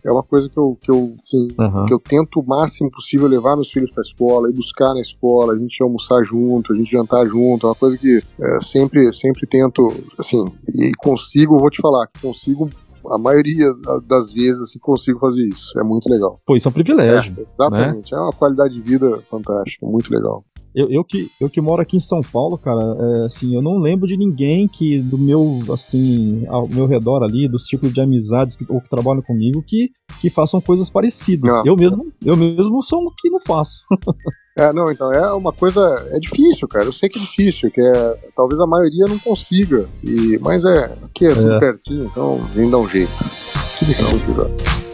é 0.05 0.11
uma 0.12 0.22
coisa 0.22 0.49
que 0.49 0.59
eu, 0.59 0.78
que 0.80 0.90
eu 0.90 1.14
assim, 1.18 1.49
Aham. 1.59 1.86
que 1.86 1.94
eu 1.94 1.99
tento 1.99 2.40
o 2.40 2.46
máximo 2.46 2.90
possível 2.90 3.26
levar 3.26 3.57
meus 3.57 3.70
filhos 3.70 3.90
para 3.90 4.03
a 4.03 4.07
escola, 4.07 4.49
ir 4.49 4.55
buscar 4.55 4.94
na 4.94 5.01
escola, 5.01 5.53
a 5.55 5.59
gente 5.59 5.82
almoçar 5.82 6.22
junto, 6.24 6.72
a 6.72 6.76
gente 6.76 6.90
jantar 6.90 7.26
junto, 7.26 7.66
é 7.66 7.70
uma 7.70 7.74
coisa 7.76 7.96
que 7.99 8.20
é, 8.40 8.62
sempre, 8.62 9.12
sempre 9.12 9.46
tento, 9.46 9.88
assim, 10.18 10.44
e 10.68 10.92
consigo, 10.99 11.59
vou 11.59 11.70
te 11.70 11.80
falar, 11.80 12.07
consigo, 12.20 12.68
a 13.11 13.16
maioria 13.18 13.72
da- 13.74 14.01
das 14.01 14.32
vezes, 14.32 14.61
assim, 14.61 14.78
consigo 14.78 15.18
fazer 15.18 15.46
isso, 15.49 15.78
é 15.78 15.82
muito 15.82 16.11
legal. 16.11 16.38
Pô, 16.46 16.57
isso 16.57 16.68
é 16.68 16.70
um 16.70 16.74
privilégio. 16.74 17.34
É, 17.38 17.42
exatamente, 17.42 18.14
é 18.14 18.18
uma 18.18 18.32
qualidade 18.32 18.74
de 18.74 18.80
vida 18.82 19.22
fantástica, 19.30 19.86
muito 19.86 20.12
legal. 20.12 20.44
Eu, 20.74 20.90
eu, 20.90 21.04
que, 21.04 21.28
eu 21.40 21.48
que 21.48 21.60
moro 21.60 21.82
aqui 21.82 21.96
em 21.96 22.00
São 22.00 22.20
Paulo, 22.20 22.58
cara, 22.58 22.80
é, 23.22 23.26
assim, 23.26 23.54
eu 23.54 23.62
não 23.62 23.78
lembro 23.78 24.06
de 24.06 24.16
ninguém 24.16 24.68
que 24.68 25.00
do 25.00 25.18
meu, 25.18 25.60
assim, 25.72 26.44
ao 26.48 26.68
meu 26.68 26.86
redor 26.86 27.22
ali, 27.22 27.48
do 27.48 27.58
círculo 27.58 27.90
de 27.92 28.00
amizades 28.00 28.54
que, 28.56 28.64
ou 28.68 28.80
que 28.80 28.88
trabalham 28.88 29.22
comigo, 29.22 29.62
que, 29.62 29.90
que 30.20 30.30
façam 30.30 30.60
coisas 30.60 30.90
parecidas. 30.90 31.52
Não. 31.52 31.66
Eu 31.66 31.76
mesmo, 31.76 32.04
eu 32.24 32.36
mesmo 32.36 32.82
sou 32.82 33.02
um 33.02 33.10
que 33.16 33.30
não 33.30 33.40
faço. 33.40 33.82
É, 34.58 34.72
não, 34.72 34.90
então, 34.90 35.12
é 35.12 35.32
uma 35.34 35.52
coisa, 35.52 35.80
é 36.10 36.18
difícil, 36.18 36.66
cara, 36.66 36.86
eu 36.86 36.92
sei 36.92 37.08
que 37.08 37.16
é 37.16 37.22
difícil, 37.22 37.70
que 37.70 37.80
é, 37.80 38.18
talvez 38.34 38.60
a 38.60 38.66
maioria 38.66 39.04
não 39.08 39.16
consiga, 39.16 39.88
e, 40.02 40.36
mas 40.42 40.64
é, 40.64 40.86
aqui 41.04 41.26
é 41.26 41.32
tudo 41.32 41.52
É. 41.52 41.60
pertinho, 41.60 42.06
então 42.06 42.44
vem 42.56 42.68
dar 42.68 42.78
um 42.78 42.88
jeito. 42.88 43.12
Que 43.78 43.86
quiser. 43.86 44.88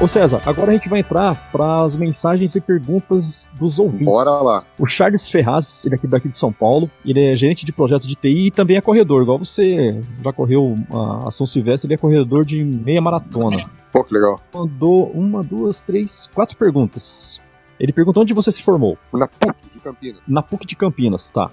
Ô, 0.00 0.04
ô 0.04 0.08
César, 0.08 0.40
agora 0.46 0.70
a 0.70 0.74
gente 0.74 0.88
vai 0.88 1.00
entrar 1.00 1.50
para 1.50 1.84
as 1.84 1.96
mensagens 1.96 2.54
e 2.54 2.60
perguntas 2.60 3.50
dos 3.58 3.78
ouvintes. 3.78 4.06
Bora 4.06 4.30
lá. 4.30 4.62
O 4.78 4.86
Charles 4.86 5.28
Ferraz, 5.28 5.84
ele 5.84 5.94
é 5.94 5.98
aqui 5.98 6.06
daqui 6.06 6.28
de 6.28 6.36
São 6.36 6.52
Paulo, 6.52 6.90
ele 7.04 7.24
é 7.24 7.36
gerente 7.36 7.66
de 7.66 7.72
projetos 7.72 8.06
de 8.06 8.14
TI 8.14 8.46
e 8.46 8.50
também 8.50 8.76
é 8.76 8.80
corredor, 8.80 9.22
igual 9.22 9.38
você 9.38 10.00
já 10.22 10.32
correu 10.32 10.76
a, 10.90 11.28
a 11.28 11.30
São 11.30 11.46
Silvestre, 11.46 11.88
ele 11.88 11.94
é 11.94 11.98
corredor 11.98 12.44
de 12.44 12.64
meia 12.64 13.00
maratona. 13.00 13.68
Pô, 13.92 14.04
que 14.04 14.14
legal. 14.14 14.40
Mandou 14.54 15.10
uma, 15.10 15.42
duas, 15.42 15.80
três, 15.80 16.28
quatro 16.32 16.56
perguntas. 16.56 17.40
Ele 17.80 17.92
perguntou 17.92 18.22
onde 18.22 18.34
você 18.34 18.50
se 18.52 18.62
formou. 18.62 18.98
Na 19.12 19.26
PUC 19.26 19.54
de 19.74 19.80
Campinas. 19.80 20.20
Na 20.26 20.42
PUC 20.42 20.66
de 20.66 20.76
Campinas, 20.76 21.28
tá. 21.28 21.50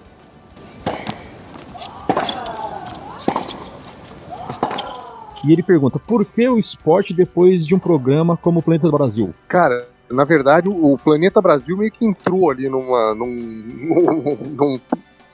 E 5.45 5.53
ele 5.53 5.61
pergunta, 5.61 5.99
por 5.99 6.25
que 6.25 6.49
o 6.49 6.57
esporte 6.57 7.13
depois 7.13 7.67
de 7.67 7.75
um 7.75 7.79
programa 7.79 8.35
como 8.35 8.59
o 8.59 8.63
Planeta 8.63 8.89
Brasil? 8.89 9.33
Cara, 9.47 9.87
na 10.09 10.23
verdade, 10.23 10.67
o 10.67 10.93
o 10.93 10.97
Planeta 10.97 11.41
Brasil 11.41 11.77
meio 11.77 11.91
que 11.91 12.05
entrou 12.05 12.49
ali 12.49 12.67
numa, 12.67 13.13
num, 13.13 13.27
num, 13.29 14.37
num, 14.55 14.79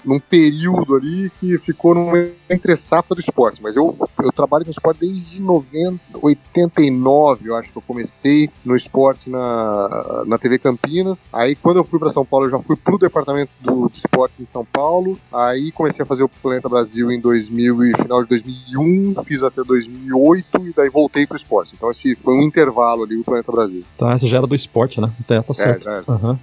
num 0.06 0.20
período 0.20 0.96
ali 0.96 1.32
que 1.40 1.58
ficou 1.58 1.96
numa 1.96 2.18
entre 2.50 2.76
safra 2.76 3.16
do 3.16 3.20
esporte. 3.20 3.62
Mas 3.62 3.76
eu, 3.76 3.96
eu 4.24 4.32
trabalho 4.32 4.66
com 4.66 4.72
esporte 4.72 5.00
desde 5.00 5.40
90, 5.40 6.00
89, 6.22 7.50
eu 7.50 7.56
acho 7.56 7.72
que 7.72 7.78
eu 7.78 7.82
comecei 7.82 8.50
no 8.64 8.76
esporte 8.76 9.30
na, 9.30 10.24
na 10.26 10.38
TV 10.38 10.60
Campinas. 10.60 11.20
Aí 11.32 11.56
quando 11.56 11.78
eu 11.78 11.84
fui 11.84 12.00
para 12.00 12.10
São 12.10 12.26
Paulo, 12.26 12.46
eu 12.48 12.52
já 12.52 12.60
fui 12.60 12.76
pro 12.76 12.98
departamento 12.98 13.52
do, 13.60 13.90
de 13.90 13.98
esporte 13.98 14.42
em 14.42 14.46
São 14.46 14.66
Paulo. 14.66 15.18
Aí 15.32 15.72
comecei 15.72 16.04
a 16.04 16.06
fazer 16.06 16.24
o 16.24 16.30
Planeta 16.30 16.68
Brasil 16.68 17.12
em 17.12 17.20
2000 17.20 17.86
e 17.86 17.98
final 17.98 18.24
de 18.24 18.30
2001, 18.30 19.24
fiz 19.24 19.44
até 19.44 19.64
2008 19.64 20.68
e 20.68 20.74
daí 20.74 20.90
voltei 20.90 21.26
pro 21.26 21.38
esporte. 21.38 21.74
Então 21.76 21.90
esse 21.90 22.16
foi 22.16 22.36
um 22.36 22.42
intervalo 22.42 23.04
ali 23.04 23.18
do 23.18 23.24
Planeta 23.24 23.52
Brasil. 23.52 23.84
Tá, 23.98 24.12
essa 24.12 24.28
já 24.28 24.38
era 24.38 24.48
do 24.48 24.56
esporte, 24.56 25.00
né? 25.00 25.12
Tá, 25.28 25.42
tá 25.42 25.54
certo. 25.54 25.82
É, 25.82 25.84
já 25.84 25.98
era. 25.98 26.04
Aham. 26.08 26.40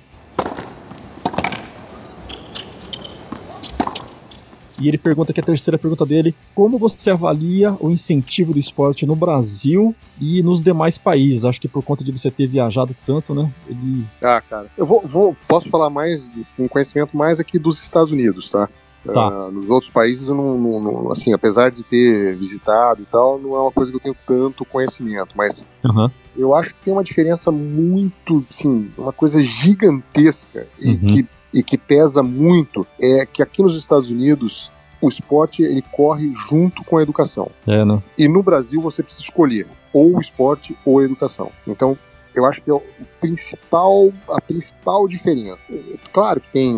E 4.81 4.87
ele 4.89 4.97
pergunta 4.99 5.33
que 5.33 5.41
a 5.41 5.43
terceira 5.43 5.77
pergunta 5.79 6.07
dele: 6.07 6.35
como 6.55 6.79
você 6.79 7.11
avalia 7.11 7.77
o 7.81 7.91
incentivo 7.91 8.53
do 8.53 8.59
esporte 8.59 9.05
no 9.07 9.17
Brasil 9.17 9.95
e 10.21 10.43
nos 10.43 10.63
demais 10.63 10.99
países? 10.99 11.45
Acho 11.45 11.61
que 11.61 11.69
por 11.69 11.83
conta 11.85 12.05
de 12.05 12.13
você 12.13 12.31
ter 12.31 12.47
viajado 12.47 12.95
tanto, 13.07 13.35
né? 13.35 13.51
Ele. 13.69 14.05
Ah, 14.23 14.41
cara. 14.41 14.67
Eu 14.77 14.87
vou, 14.87 15.03
vou- 15.05 15.37
posso 15.49 15.69
falar 15.69 15.91
mais, 15.91 16.31
com 16.57 16.69
conhecimento 16.69 17.17
mais 17.17 17.41
aqui 17.41 17.59
dos 17.59 17.83
Estados 17.83 18.13
Unidos, 18.13 18.51
tá? 18.51 18.69
Tá. 19.05 19.13
Ah, 19.47 19.51
nos 19.51 19.71
outros 19.71 19.91
países, 19.91 20.29
eu 20.29 20.35
não, 20.35 20.59
não- 20.59 20.81
não- 20.81 21.13
assim, 21.13 21.33
apesar 21.33 21.71
de 21.71 21.83
ter 21.83 22.37
visitado 22.37 23.01
e 23.03 23.07
tal, 23.07 23.39
não 23.39 23.55
é 23.55 23.61
uma 23.61 23.73
coisa 23.73 23.91
que 23.91 23.97
eu 23.97 24.01
tenho 24.01 24.17
tanto 24.27 24.65
conhecimento, 24.65 25.31
mas 25.37 25.65
Aham. 25.85 26.11
eu 26.37 26.55
acho 26.55 26.75
que 26.75 26.85
tem 26.85 26.93
uma 26.93 27.03
diferença 27.05 27.51
muito, 27.51 28.45
assim, 28.51 28.91
uma 28.99 29.13
coisa 29.13 29.43
gigantesca 29.43 30.67
e, 30.81 30.91
Uhum. 30.91 30.99
que, 31.07 31.27
e 31.55 31.63
que 31.63 31.79
pesa 31.79 32.23
muito, 32.23 32.87
é 33.01 33.27
que 33.27 33.43
aqui 33.43 33.63
nos 33.63 33.77
Estados 33.77 34.11
Unidos, 34.11 34.71
o 35.01 35.09
esporte, 35.09 35.63
ele 35.63 35.83
corre 35.93 36.33
junto 36.49 36.85
com 36.85 36.99
a 36.99 37.03
educação. 37.03 37.51
É, 37.67 37.85
né? 37.85 38.03
E 38.17 38.29
no 38.29 38.43
Brasil 38.43 38.81
você 38.81 39.03
precisa 39.03 39.25
escolher 39.25 39.67
ou 39.93 40.17
o 40.17 40.21
esporte 40.21 40.77
ou 40.85 40.99
a 40.99 41.05
educação. 41.05 41.51
Então, 41.67 41.97
eu 42.35 42.45
acho 42.45 42.63
que 42.63 42.71
é 42.71 42.75
o 42.75 42.83
principal, 43.21 44.13
a 44.29 44.41
principal 44.41 45.09
diferença. 45.09 45.67
Claro 46.13 46.41
que 46.41 46.49
tem 46.53 46.77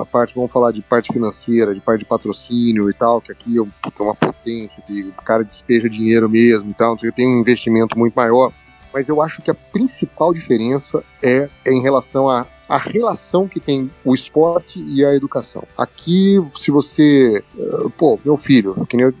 a 0.00 0.04
parte, 0.06 0.34
vamos 0.34 0.50
falar 0.50 0.72
de 0.72 0.80
parte 0.80 1.12
financeira, 1.12 1.74
de 1.74 1.80
parte 1.80 2.00
de 2.00 2.06
patrocínio 2.06 2.88
e 2.88 2.94
tal, 2.94 3.20
que 3.20 3.30
aqui 3.32 3.58
é 3.58 3.60
um- 3.60 3.70
uma 4.00 4.14
potência, 4.14 4.82
que 4.86 5.02
o 5.02 5.22
cara 5.22 5.44
despeja 5.44 5.88
dinheiro 5.88 6.28
mesmo 6.28 6.70
e 6.70 6.74
tal, 6.74 6.96
tem 6.96 7.28
um 7.28 7.40
investimento 7.40 7.98
muito 7.98 8.14
maior. 8.14 8.52
Mas 8.92 9.08
eu 9.08 9.20
acho 9.20 9.42
que 9.42 9.50
a 9.50 9.54
principal 9.54 10.32
diferença 10.32 11.04
é, 11.22 11.48
é 11.66 11.72
em 11.72 11.82
relação 11.82 12.30
a 12.30 12.46
a 12.68 12.78
relação 12.78 13.46
que 13.46 13.60
tem 13.60 13.90
o 14.04 14.14
esporte 14.14 14.80
e 14.82 15.04
a 15.04 15.14
educação. 15.14 15.62
Aqui, 15.76 16.36
se 16.56 16.70
você. 16.70 17.42
eh, 17.58 17.88
Pô, 17.96 18.18
meu 18.24 18.36
filho, 18.36 18.86
que 18.86 18.96
nem 18.96 19.06
eu, 19.06 19.14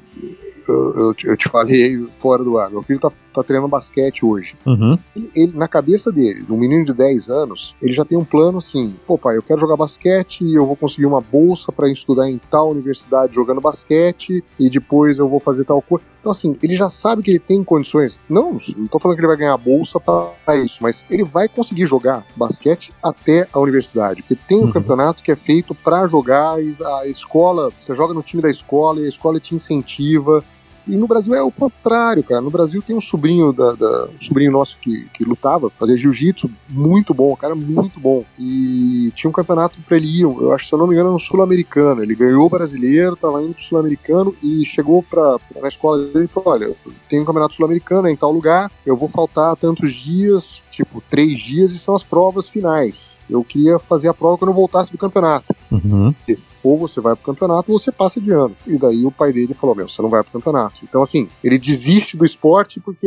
eu, 0.68 1.14
eu 1.24 1.36
te- 1.36 1.48
falei 1.48 2.06
fora 2.18 2.42
do 2.42 2.58
ar, 2.58 2.70
meu 2.70 2.82
filho 2.82 2.98
tá, 2.98 3.12
tá 3.36 3.42
treinando 3.46 3.68
basquete 3.70 4.24
hoje. 4.24 4.54
Uhum. 4.66 4.98
Ele, 5.14 5.30
ele, 5.34 5.52
na 5.56 5.68
cabeça 5.68 6.10
dele, 6.12 6.44
um 6.50 6.56
menino 6.56 6.84
de 6.84 6.92
10 6.92 7.30
anos, 7.30 7.74
ele 7.80 7.92
já 7.92 8.04
tem 8.04 8.16
um 8.18 8.24
plano 8.24 8.58
assim: 8.58 8.94
pô, 9.06 9.16
pai, 9.16 9.36
eu 9.36 9.42
quero 9.42 9.60
jogar 9.60 9.76
basquete 9.76 10.42
e 10.44 10.54
eu 10.54 10.66
vou 10.66 10.76
conseguir 10.76 11.06
uma 11.06 11.20
bolsa 11.20 11.70
para 11.72 11.90
estudar 11.90 12.28
em 12.30 12.38
tal 12.50 12.70
universidade 12.70 13.34
jogando 13.34 13.60
basquete 13.60 14.42
e 14.58 14.68
depois 14.70 15.18
eu 15.18 15.28
vou 15.28 15.40
fazer 15.40 15.64
tal 15.64 15.80
coisa. 15.82 16.04
Então, 16.20 16.32
assim, 16.32 16.56
ele 16.60 16.74
já 16.74 16.88
sabe 16.90 17.22
que 17.22 17.30
ele 17.30 17.38
tem 17.38 17.62
condições. 17.62 18.20
Não, 18.28 18.58
não 18.76 18.86
tô 18.88 18.98
falando 18.98 19.16
que 19.16 19.20
ele 19.20 19.28
vai 19.28 19.36
ganhar 19.36 19.54
a 19.54 19.58
bolsa 19.58 20.00
para 20.00 20.56
isso, 20.56 20.78
mas 20.82 21.04
ele 21.08 21.22
vai 21.22 21.48
conseguir 21.48 21.86
jogar 21.86 22.24
basquete 22.34 22.90
até 23.00 23.46
a 23.52 23.60
universidade, 23.60 24.22
porque 24.22 24.34
tem 24.48 24.58
um 24.58 24.62
Uhum. 24.66 24.72
campeonato 24.72 25.22
que 25.22 25.30
é 25.30 25.36
feito 25.36 25.72
para 25.74 26.06
jogar 26.08 26.60
e 26.60 26.76
a 27.00 27.06
escola, 27.06 27.70
você 27.80 27.94
joga 27.94 28.12
no 28.12 28.22
time 28.22 28.42
da 28.42 28.50
escola 28.50 29.00
e 29.00 29.04
a 29.04 29.08
escola 29.08 29.38
te 29.38 29.54
incentiva. 29.54 30.44
E 30.86 30.96
no 30.96 31.06
Brasil 31.08 31.34
é 31.34 31.42
o 31.42 31.50
contrário, 31.50 32.22
cara. 32.22 32.40
No 32.40 32.50
Brasil 32.50 32.80
tem 32.82 32.94
um 32.96 33.00
sobrinho 33.00 33.52
da, 33.52 33.72
da- 33.72 34.06
um 34.06 34.20
sobrinho 34.22 34.52
nosso 34.52 34.78
que, 34.80 35.06
que 35.12 35.24
lutava, 35.24 35.70
fazia 35.70 35.96
jiu-jitsu, 35.96 36.50
muito 36.68 37.12
bom, 37.12 37.34
cara, 37.36 37.54
muito 37.54 37.98
bom. 37.98 38.24
E 38.38 39.10
tinha 39.14 39.28
um 39.28 39.32
campeonato 39.32 39.76
pra 39.86 39.96
ele 39.96 40.06
ir, 40.06 40.22
eu 40.22 40.52
acho, 40.52 40.66
se 40.68 40.72
eu 40.74 40.78
não 40.78 40.86
me 40.86 40.94
engano, 40.94 41.12
no 41.12 41.18
Sul-Americano. 41.18 42.02
Ele 42.02 42.14
ganhou 42.14 42.46
o 42.46 42.50
brasileiro, 42.50 43.16
tava 43.16 43.42
indo 43.42 43.54
pro 43.54 43.62
Sul-Americano 43.62 44.34
e 44.42 44.64
chegou 44.64 45.02
pra, 45.02 45.38
pra- 45.38 45.62
na 45.62 45.68
escola 45.68 45.98
dele 46.04 46.26
e 46.26 46.28
falou: 46.28 46.50
Olha, 46.52 46.74
tem 47.08 47.20
um 47.20 47.24
campeonato 47.24 47.54
sul-americano 47.54 48.08
é 48.08 48.12
em 48.12 48.16
tal 48.16 48.32
lugar, 48.32 48.70
eu 48.84 48.96
vou 48.96 49.08
faltar 49.08 49.56
tantos 49.56 49.92
dias, 49.94 50.62
tipo, 50.70 51.02
três 51.10 51.40
dias, 51.40 51.72
e 51.72 51.78
são 51.78 51.94
as 51.94 52.04
provas 52.04 52.48
finais. 52.48 53.18
Eu 53.28 53.42
queria 53.42 53.78
fazer 53.78 54.08
a 54.08 54.14
prova 54.14 54.38
quando 54.38 54.50
eu 54.50 54.54
voltasse 54.54 54.90
do 54.92 54.98
campeonato. 54.98 55.54
Uhum. 55.70 56.14
Ou 56.62 56.76
você 56.78 57.00
vai 57.00 57.14
pro 57.14 57.26
campeonato 57.32 57.70
ou 57.70 57.78
você 57.78 57.92
passa 57.92 58.20
de 58.20 58.30
ano. 58.32 58.56
E 58.66 58.76
daí 58.76 59.04
o 59.04 59.10
pai 59.10 59.32
dele 59.32 59.54
falou: 59.54 59.74
Meu, 59.76 59.88
você 59.88 60.02
não 60.02 60.08
vai 60.08 60.22
pro 60.22 60.32
campeonato. 60.32 60.75
Então, 60.82 61.02
assim, 61.02 61.28
ele 61.42 61.58
desiste 61.58 62.16
do 62.16 62.24
esporte 62.24 62.80
porque 62.80 63.06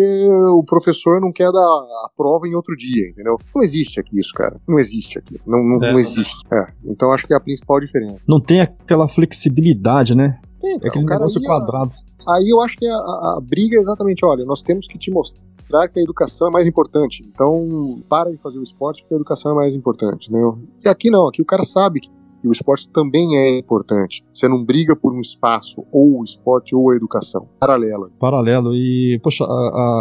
o 0.53 0.63
professor 0.63 1.19
não 1.21 1.31
quer 1.31 1.51
dar 1.51 1.59
a 1.59 2.09
prova 2.15 2.47
em 2.47 2.55
outro 2.55 2.75
dia, 2.75 3.09
entendeu? 3.09 3.37
Não 3.55 3.61
existe 3.63 3.99
aqui 3.99 4.19
isso, 4.19 4.33
cara. 4.33 4.59
Não 4.67 4.79
existe 4.79 5.17
aqui. 5.19 5.39
Não, 5.45 5.63
não, 5.63 5.83
É. 5.83 5.91
não 5.93 5.99
existe. 5.99 6.33
É. 6.51 6.71
Então, 6.85 7.11
acho 7.11 7.25
que 7.27 7.33
é 7.33 7.37
a 7.37 7.39
principal 7.41 7.79
diferença. 7.79 8.19
Não 8.27 8.39
tem 8.41 8.61
aquela 8.61 9.07
flexibilidade, 9.07 10.15
né? 10.15 10.39
Tem, 10.61 10.75
É 10.75 10.79
cara, 10.79 10.89
aquele 10.89 11.05
negócio 11.05 11.41
ia- 11.41 11.47
quadrado. 11.47 11.91
Aí 12.27 12.49
eu 12.49 12.61
acho 12.61 12.75
que 12.77 12.85
a, 12.85 12.93
a- 12.95 13.37
a 13.37 13.41
briga 13.41 13.77
é 13.77 13.79
exatamente, 13.79 14.25
olha, 14.25 14.43
nós 14.45 14.61
temos 14.61 14.87
que 14.87 14.97
te 14.97 15.09
mostrar 15.09 15.87
que 15.87 15.99
a 15.99 16.03
educação 16.03 16.47
é 16.47 16.51
mais 16.51 16.67
importante. 16.67 17.23
Então, 17.25 17.95
para 18.09 18.29
de 18.29 18.37
fazer 18.37 18.59
o 18.59 18.63
esporte 18.63 19.01
porque 19.01 19.13
a 19.13 19.17
educação 19.17 19.51
é 19.51 19.55
mais 19.55 19.73
importante, 19.73 20.31
né? 20.31 20.39
E 20.83 20.89
aqui 20.89 21.09
não, 21.09 21.27
aqui 21.27 21.41
o 21.41 21.45
cara 21.45 21.63
sabe 21.63 22.01
que 22.01 22.09
o 22.47 22.51
esporte 22.51 22.87
também 22.89 23.35
é 23.37 23.57
importante. 23.57 24.23
Você 24.33 24.47
não 24.47 24.63
briga 24.63 24.95
por 24.95 25.13
um 25.13 25.19
espaço, 25.21 25.83
ou 25.91 26.19
o 26.19 26.23
esporte 26.23 26.75
ou 26.75 26.89
a 26.91 26.95
educação. 26.95 27.47
Paralela. 27.59 28.09
Paralelo. 28.19 28.73
E, 28.75 29.19
poxa, 29.23 29.43
a- 29.43 29.47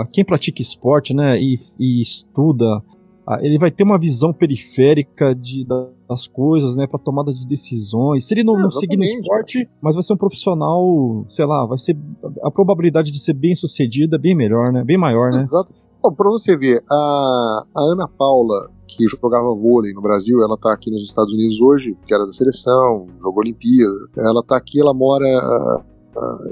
a- 0.03 0.07
quem 0.12 0.24
pratica 0.24 0.62
esporte, 0.62 1.12
né, 1.14 1.39
e, 1.41 1.59
e 1.78 2.01
estuda, 2.01 2.82
a- 3.26 3.39
ele 3.45 3.59
vai 3.59 3.70
ter 3.70 3.82
uma 3.82 3.99
visão 3.99 4.32
periférica 4.32 5.34
de, 5.34 5.64
da- 5.64 5.89
das 6.09 6.26
coisas, 6.26 6.74
né, 6.76 6.86
para 6.86 6.99
tomada 6.99 7.32
de 7.34 7.47
decisões. 7.47 8.26
Se 8.26 8.32
ele 8.34 8.43
não, 8.45 8.59
É, 8.59 8.62
não 8.62 8.70
seguir 8.70 8.97
no 8.97 9.05
esporte, 9.05 9.68
mas 9.82 9.95
vai 9.95 10.03
ser 10.03 10.14
um 10.14 10.16
profissional, 10.16 11.24
sei 11.28 11.45
lá, 11.45 11.66
vai 11.66 11.76
ser. 11.78 11.97
A 12.43 12.51
probabilidade 12.51 13.11
de 13.11 13.18
ser 13.18 13.34
bem 13.34 13.55
sucedido 13.55 14.16
é 14.16 14.18
bem 14.18 14.34
melhor, 14.34 14.72
né? 14.72 14.82
Bem 14.84 14.97
maior, 14.97 15.30
né? 15.32 15.43
Exato. 15.43 15.72
Ó, 16.03 16.11
pra 16.12 16.30
você 16.30 16.57
ver, 16.57 16.80
a, 16.91 17.64
a 17.76 17.80
Ana 17.82 18.09
Paula, 18.09 18.70
que 18.89 19.07
jogava 19.07 19.55
vôlei 19.55 19.93
no 19.93 20.01
Brasil, 20.03 20.43
ela 20.43 20.57
tá 20.57 20.72
aqui 20.72 20.91
nos 20.91 21.05
Estados 21.05 21.32
Unidos 21.32 21.61
hoje, 21.61 21.97
que 22.07 22.12
era 22.14 22.24
da 22.26 22.32
seleção, 22.32 23.07
jogou 23.20 23.41
Olimpíada. 23.41 23.93
Ela 24.16 24.43
tá 24.43 24.57
aqui, 24.57 24.80
ela 24.80 24.95
mora 24.95 25.26
ah, 25.28 25.82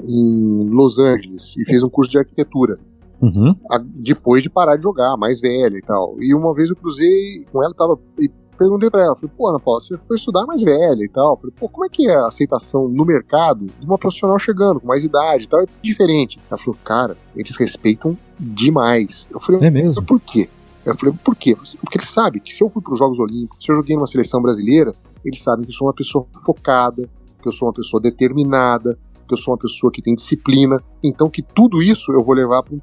em 0.05 0.69
Los 0.69 0.99
Angeles 0.99 1.55
e 1.57 1.65
fez 1.65 1.83
um 1.83 1.89
curso 1.89 2.11
de 2.11 2.19
arquitetura. 2.19 2.77
Uhum. 3.19 3.55
a- 3.71 3.79
depois 3.83 4.43
de 4.43 4.49
parar 4.49 4.75
de 4.75 4.83
jogar, 4.83 5.17
mais 5.17 5.41
velha 5.41 5.75
e 5.75 5.81
tal. 5.81 6.15
E 6.19 6.35
uma 6.35 6.53
vez 6.53 6.69
eu 6.69 6.75
cruzei 6.75 7.43
com 7.51 7.63
ela, 7.63 7.73
tava. 7.73 7.97
E 8.19 8.29
perguntei 8.55 8.91
pra 8.91 9.03
ela, 9.05 9.15
falei, 9.15 9.31
pô, 9.35 9.49
Ana 9.49 9.59
Paula, 9.59 9.81
você 9.81 9.97
foi 10.07 10.17
estudar 10.17 10.45
mais 10.45 10.61
velha 10.61 11.01
e 11.03 11.09
tal. 11.09 11.35
Falei, 11.35 11.51
pô, 11.59 11.67
como 11.67 11.83
é 11.85 11.89
que 11.89 12.05
é 12.07 12.15
a 12.15 12.27
aceitação 12.27 12.87
no 12.87 13.03
mercado 13.03 13.65
de 13.79 13.85
uma 13.87 13.97
profissional 13.97 14.37
chegando, 14.37 14.79
com 14.79 14.85
mais 14.87 15.03
idade 15.03 15.45
e 15.45 15.47
tal? 15.47 15.61
É 15.61 15.65
diferente. 15.81 16.39
Ela 16.47 16.59
falou, 16.59 16.77
cara, 16.83 17.17
eles 17.35 17.55
respeitam 17.55 18.15
demais. 18.39 19.27
Eu 19.31 19.39
falei, 19.39 19.65
É 19.65 19.71
mesmo. 19.71 20.03
por 20.05 20.19
quê? 20.19 20.47
Eu 20.89 20.97
falei, 20.97 21.13
por 21.23 21.35
quê? 21.35 21.55
Porque 21.55 21.97
eles 21.97 22.09
sabem 22.09 22.41
que 22.41 22.53
se 22.53 22.63
eu 22.63 22.69
fui 22.69 22.81
para 22.81 22.93
os 22.93 22.99
Jogos 22.99 23.19
Olímpicos, 23.19 23.63
se 23.63 23.71
eu 23.71 23.75
joguei 23.75 23.95
numa 23.95 24.07
seleção 24.07 24.41
brasileira, 24.41 24.93
eles 25.25 25.41
sabem 25.43 25.65
que 25.65 25.71
eu 25.71 25.75
sou 25.75 25.87
uma 25.87 25.93
pessoa 25.93 26.25
focada, 26.45 27.09
que 27.41 27.47
eu 27.47 27.51
sou 27.51 27.67
uma 27.67 27.73
pessoa 27.73 28.01
determinada, 28.01 28.97
que 29.27 29.33
eu 29.33 29.37
sou 29.37 29.53
uma 29.53 29.57
pessoa 29.59 29.91
que 29.91 30.01
tem 30.01 30.15
disciplina. 30.15 30.81
Então, 31.03 31.29
que 31.29 31.41
tudo 31.41 31.81
isso 31.81 32.13
eu 32.13 32.23
vou 32.23 32.33
levar 32.33 32.63
para 32.63 32.73
um 32.73 32.79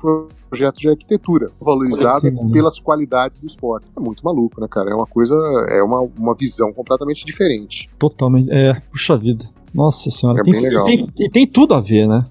projeto 0.50 0.76
de 0.76 0.90
arquitetura, 0.90 1.50
valorizado 1.59 2.28
Uhum. 2.28 2.50
pelas 2.50 2.78
qualidades 2.78 3.38
do 3.40 3.46
esporte. 3.46 3.86
É 3.96 4.00
muito 4.00 4.22
maluco, 4.22 4.61
né, 4.61 4.66
cara? 4.70 4.90
É 4.90 4.94
uma 4.94 5.07
coisa, 5.07 5.34
é 5.70 5.82
uma, 5.82 6.00
uma 6.18 6.34
visão 6.34 6.70
completamente 6.72 7.24
diferente. 7.24 7.88
Totalmente. 7.98 8.50
É, 8.52 8.74
puxa 8.90 9.16
vida. 9.16 9.48
Nossa 9.72 10.11
senhora. 10.11 10.40
É 10.40 10.44
tem, 10.44 10.52
bem 10.52 10.61
legal. 10.62 10.84
tem- 10.84 11.09
e 11.18 11.30
tem 11.30 11.46
tudo 11.46 11.72
a 11.72 11.80
ver, 11.80 12.07
né? 12.07 12.22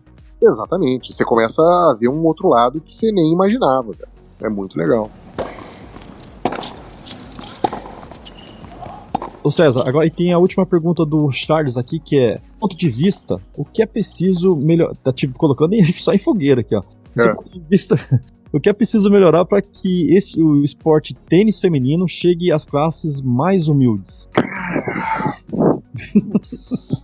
Exatamente. 0.42 1.14
Você 1.14 1.24
começa 1.26 1.62
a 1.62 1.96
ver 2.00 2.10
um 2.10 2.24
outro 2.26 2.48
lado 2.50 2.80
que 2.82 2.96
você 2.96 3.12
nem 3.12 3.32
imaginava, 3.34 3.94
cara. 3.96 4.12
É 4.44 4.50
muito 4.50 4.78
legal. 4.78 5.10
Ô 9.44 9.52
César, 9.52 9.84
agora 9.86 10.06
e 10.06 10.12
tem 10.12 10.32
a 10.32 10.38
última 10.40 10.66
pergunta 10.66 11.06
do 11.06 11.30
Charles 11.32 11.78
aqui, 11.78 12.00
que 12.00 12.18
é, 12.18 12.40
ponto 12.60 12.78
de 12.78 12.90
vista, 12.90 13.42
o 13.58 13.66
que 13.66 13.82
é 13.84 13.86
preciso 13.86 14.56
melhorar? 14.56 14.96
Tá 14.96 15.12
tipo, 15.12 15.38
colocando 15.38 15.76
só 16.00 16.14
em 16.14 16.18
fogueira 16.18 16.62
aqui, 16.62 16.74
ó. 16.76 16.82
É. 17.20 17.36
ponto 17.36 17.50
de 17.52 17.60
vista, 17.70 17.96
o 18.54 18.60
que 18.60 18.70
é 18.70 18.74
preciso 18.74 19.10
melhorar 19.12 19.44
para 19.46 19.62
que 19.62 20.16
esse, 20.16 20.42
o 20.42 20.64
esporte 20.64 21.14
tênis 21.14 21.60
feminino 21.60 22.08
chegue 22.08 22.52
às 22.54 22.64
classes 22.64 23.20
mais 23.22 23.68
humildes? 23.68 24.30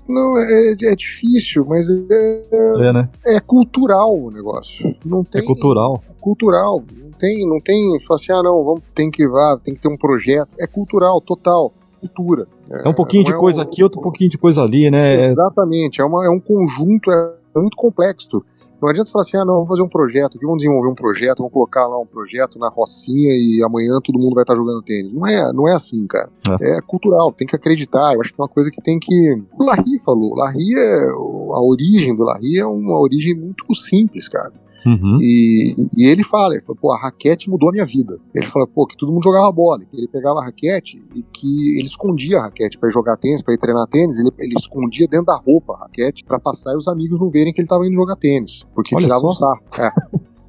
Não, 0.08 0.38
é, 0.38 0.76
é 0.82 0.96
difícil, 0.96 1.66
mas 1.66 1.88
é, 1.90 2.44
É, 2.88 2.94
né? 2.94 3.10
é 3.26 3.40
cultural 3.40 4.18
o 4.18 4.32
negócio. 4.32 4.96
Não 5.06 5.24
tem 5.24 5.42
É 5.42 5.46
cultural. 5.46 6.04
cultural. 6.20 6.84
Não 6.98 7.12
tem, 7.12 7.48
não 7.48 7.60
tem, 7.60 8.00
fala 8.08 8.20
assim, 8.20 8.32
ah, 8.32 8.42
não, 8.42 8.64
vamos, 8.64 8.82
tem 8.96 9.12
que 9.12 9.28
vá, 9.28 9.60
tem 9.64 9.76
que 9.76 9.82
ter 9.82 9.90
um 9.90 9.98
projeto. 9.98 10.50
É 10.58 10.66
cultural, 10.66 11.20
total. 11.22 11.72
Cultura. 12.00 12.48
É 12.70 12.88
um 12.88 12.94
pouquinho 12.94 13.24
de 13.24 13.32
é 13.34 13.36
coisa 13.38 13.60
um- 13.60 13.64
aqui, 13.64 13.84
outro 13.84 14.02
pouquinho 14.02 14.30
de 14.30 14.38
coisa 14.38 14.64
ali, 14.64 14.90
né? 14.90 15.16
É- 15.16 15.26
Exatamente, 15.28 16.02
é, 16.02 16.06
uma, 16.06 16.26
é 16.26 16.30
um 16.30 16.40
conjunto, 16.40 17.12
é, 17.12 17.34
é 17.56 17.60
muito 17.60 17.76
complexo. 17.76 18.44
Não 18.82 18.88
adianta 18.88 19.12
falar 19.12 19.24
assim, 19.24 19.36
ah, 19.36 19.44
não, 19.44 19.56
vamos 19.56 19.68
fazer 19.68 19.82
um 19.82 19.90
projeto 19.90 20.38
aqui, 20.38 20.46
vamos 20.46 20.60
desenvolver 20.60 20.88
um 20.90 20.96
projeto, 20.96 21.40
vamos 21.40 21.52
colocar 21.52 21.86
lá 21.86 22.00
um 22.00 22.06
projeto 22.06 22.58
na 22.58 22.70
rocinha 22.70 23.34
e 23.34 23.62
amanhã 23.62 24.00
todo 24.02 24.18
mundo 24.18 24.34
vai 24.36 24.44
estar 24.44 24.56
jogando 24.56 24.82
tênis. 24.82 25.12
Não 25.12 25.28
é, 25.28 25.52
não 25.52 25.68
é 25.68 25.74
assim, 25.74 26.08
cara. 26.08 26.30
É. 26.62 26.80
cultural, 26.82 27.34
tem 27.34 27.46
que 27.46 27.58
acreditar. 27.58 28.14
Eu 28.14 28.22
acho 28.22 28.34
que 28.34 28.40
é 28.40 28.42
uma 28.42 28.48
coisa 28.48 28.72
que 28.72 28.82
tem 28.82 28.98
que. 28.98 29.44
O 29.58 29.66
Larry 29.66 30.00
falou. 30.00 30.34
Larry 30.34 30.74
é. 30.78 31.10
A 31.10 31.62
origem 31.62 32.16
do 32.16 32.24
Larry 32.24 32.58
é 32.58 32.66
uma 32.66 32.98
origem 32.98 33.36
muito 33.36 33.66
simples, 33.76 34.30
cara. 34.30 34.54
Uhum. 34.86 35.18
E, 35.22 35.90
e 35.98 36.06
ele 36.06 36.24
fala, 36.24 36.54
ele 36.54 36.64
fala, 36.64 36.78
pô, 36.80 36.92
a 36.92 37.00
raquete 37.00 37.50
mudou 37.50 37.70
a 37.70 37.72
minha 37.72 37.86
vida. 37.86 38.20
Ele 38.34 38.46
fala, 38.46 38.68
pô, 38.68 38.86
que 38.86 38.98
todo 38.98 39.12
mundo 39.12 39.24
jogava 39.24 39.52
bola, 39.52 39.84
que 39.84 39.98
ele 39.98 40.08
pegava 40.08 40.40
a 40.40 40.46
raquete 40.46 41.04
e 41.16 41.24
que 41.24 41.78
ele 41.78 41.88
escondia 41.88 42.40
a 42.40 42.44
raquete 42.44 42.78
pra 42.78 42.90
ir 42.90 42.94
jogar 42.94 43.18
tênis, 43.18 43.42
pra 43.42 43.54
ir 43.54 43.58
treinar 43.58 43.88
tênis, 43.88 44.18
ele, 44.18 44.32
ele 44.40 44.56
escondia 44.58 45.08
dentro 45.08 45.26
da 45.28 45.36
roupa 45.36 45.74
a 45.74 45.80
raquete 45.80 46.24
pra 46.24 46.40
passar 46.40 46.74
e 46.74 46.78
os 46.78 46.88
amigos 46.88 47.20
não 47.20 47.30
verem 47.30 47.54
que 47.54 47.62
ele 47.62 47.68
tava 47.68 47.86
indo 47.86 47.96
jogar 47.96 48.16
tênis, 48.16 48.66
porque 48.74 48.96
Olha 48.96 49.04
tirava 49.04 49.22
só. 49.22 49.30
um 49.30 49.34
sarro. 49.34 49.62
É. 49.78 49.90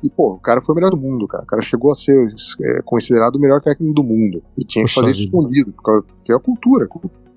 E, 0.02 0.08
pô, 0.08 0.32
o 0.32 0.38
cara 0.38 0.62
foi 0.62 0.72
o 0.72 0.76
melhor 0.76 0.90
do 0.90 0.96
mundo, 0.96 1.28
cara. 1.28 1.44
O 1.44 1.46
cara 1.46 1.60
chegou 1.60 1.92
a 1.92 1.94
ser 1.94 2.34
é, 2.62 2.80
considerado 2.82 3.36
o 3.36 3.38
melhor 3.38 3.60
técnico 3.60 3.92
do 3.92 4.02
mundo. 4.02 4.42
E 4.56 4.64
tinha 4.64 4.84
que 4.84 4.90
Poxa 4.90 5.00
fazer 5.02 5.10
isso 5.10 5.26
escondido, 5.26 5.72
porque 5.72 5.90
porque 6.30 6.32
é 6.32 6.36
a 6.36 6.38
cultura, 6.38 6.88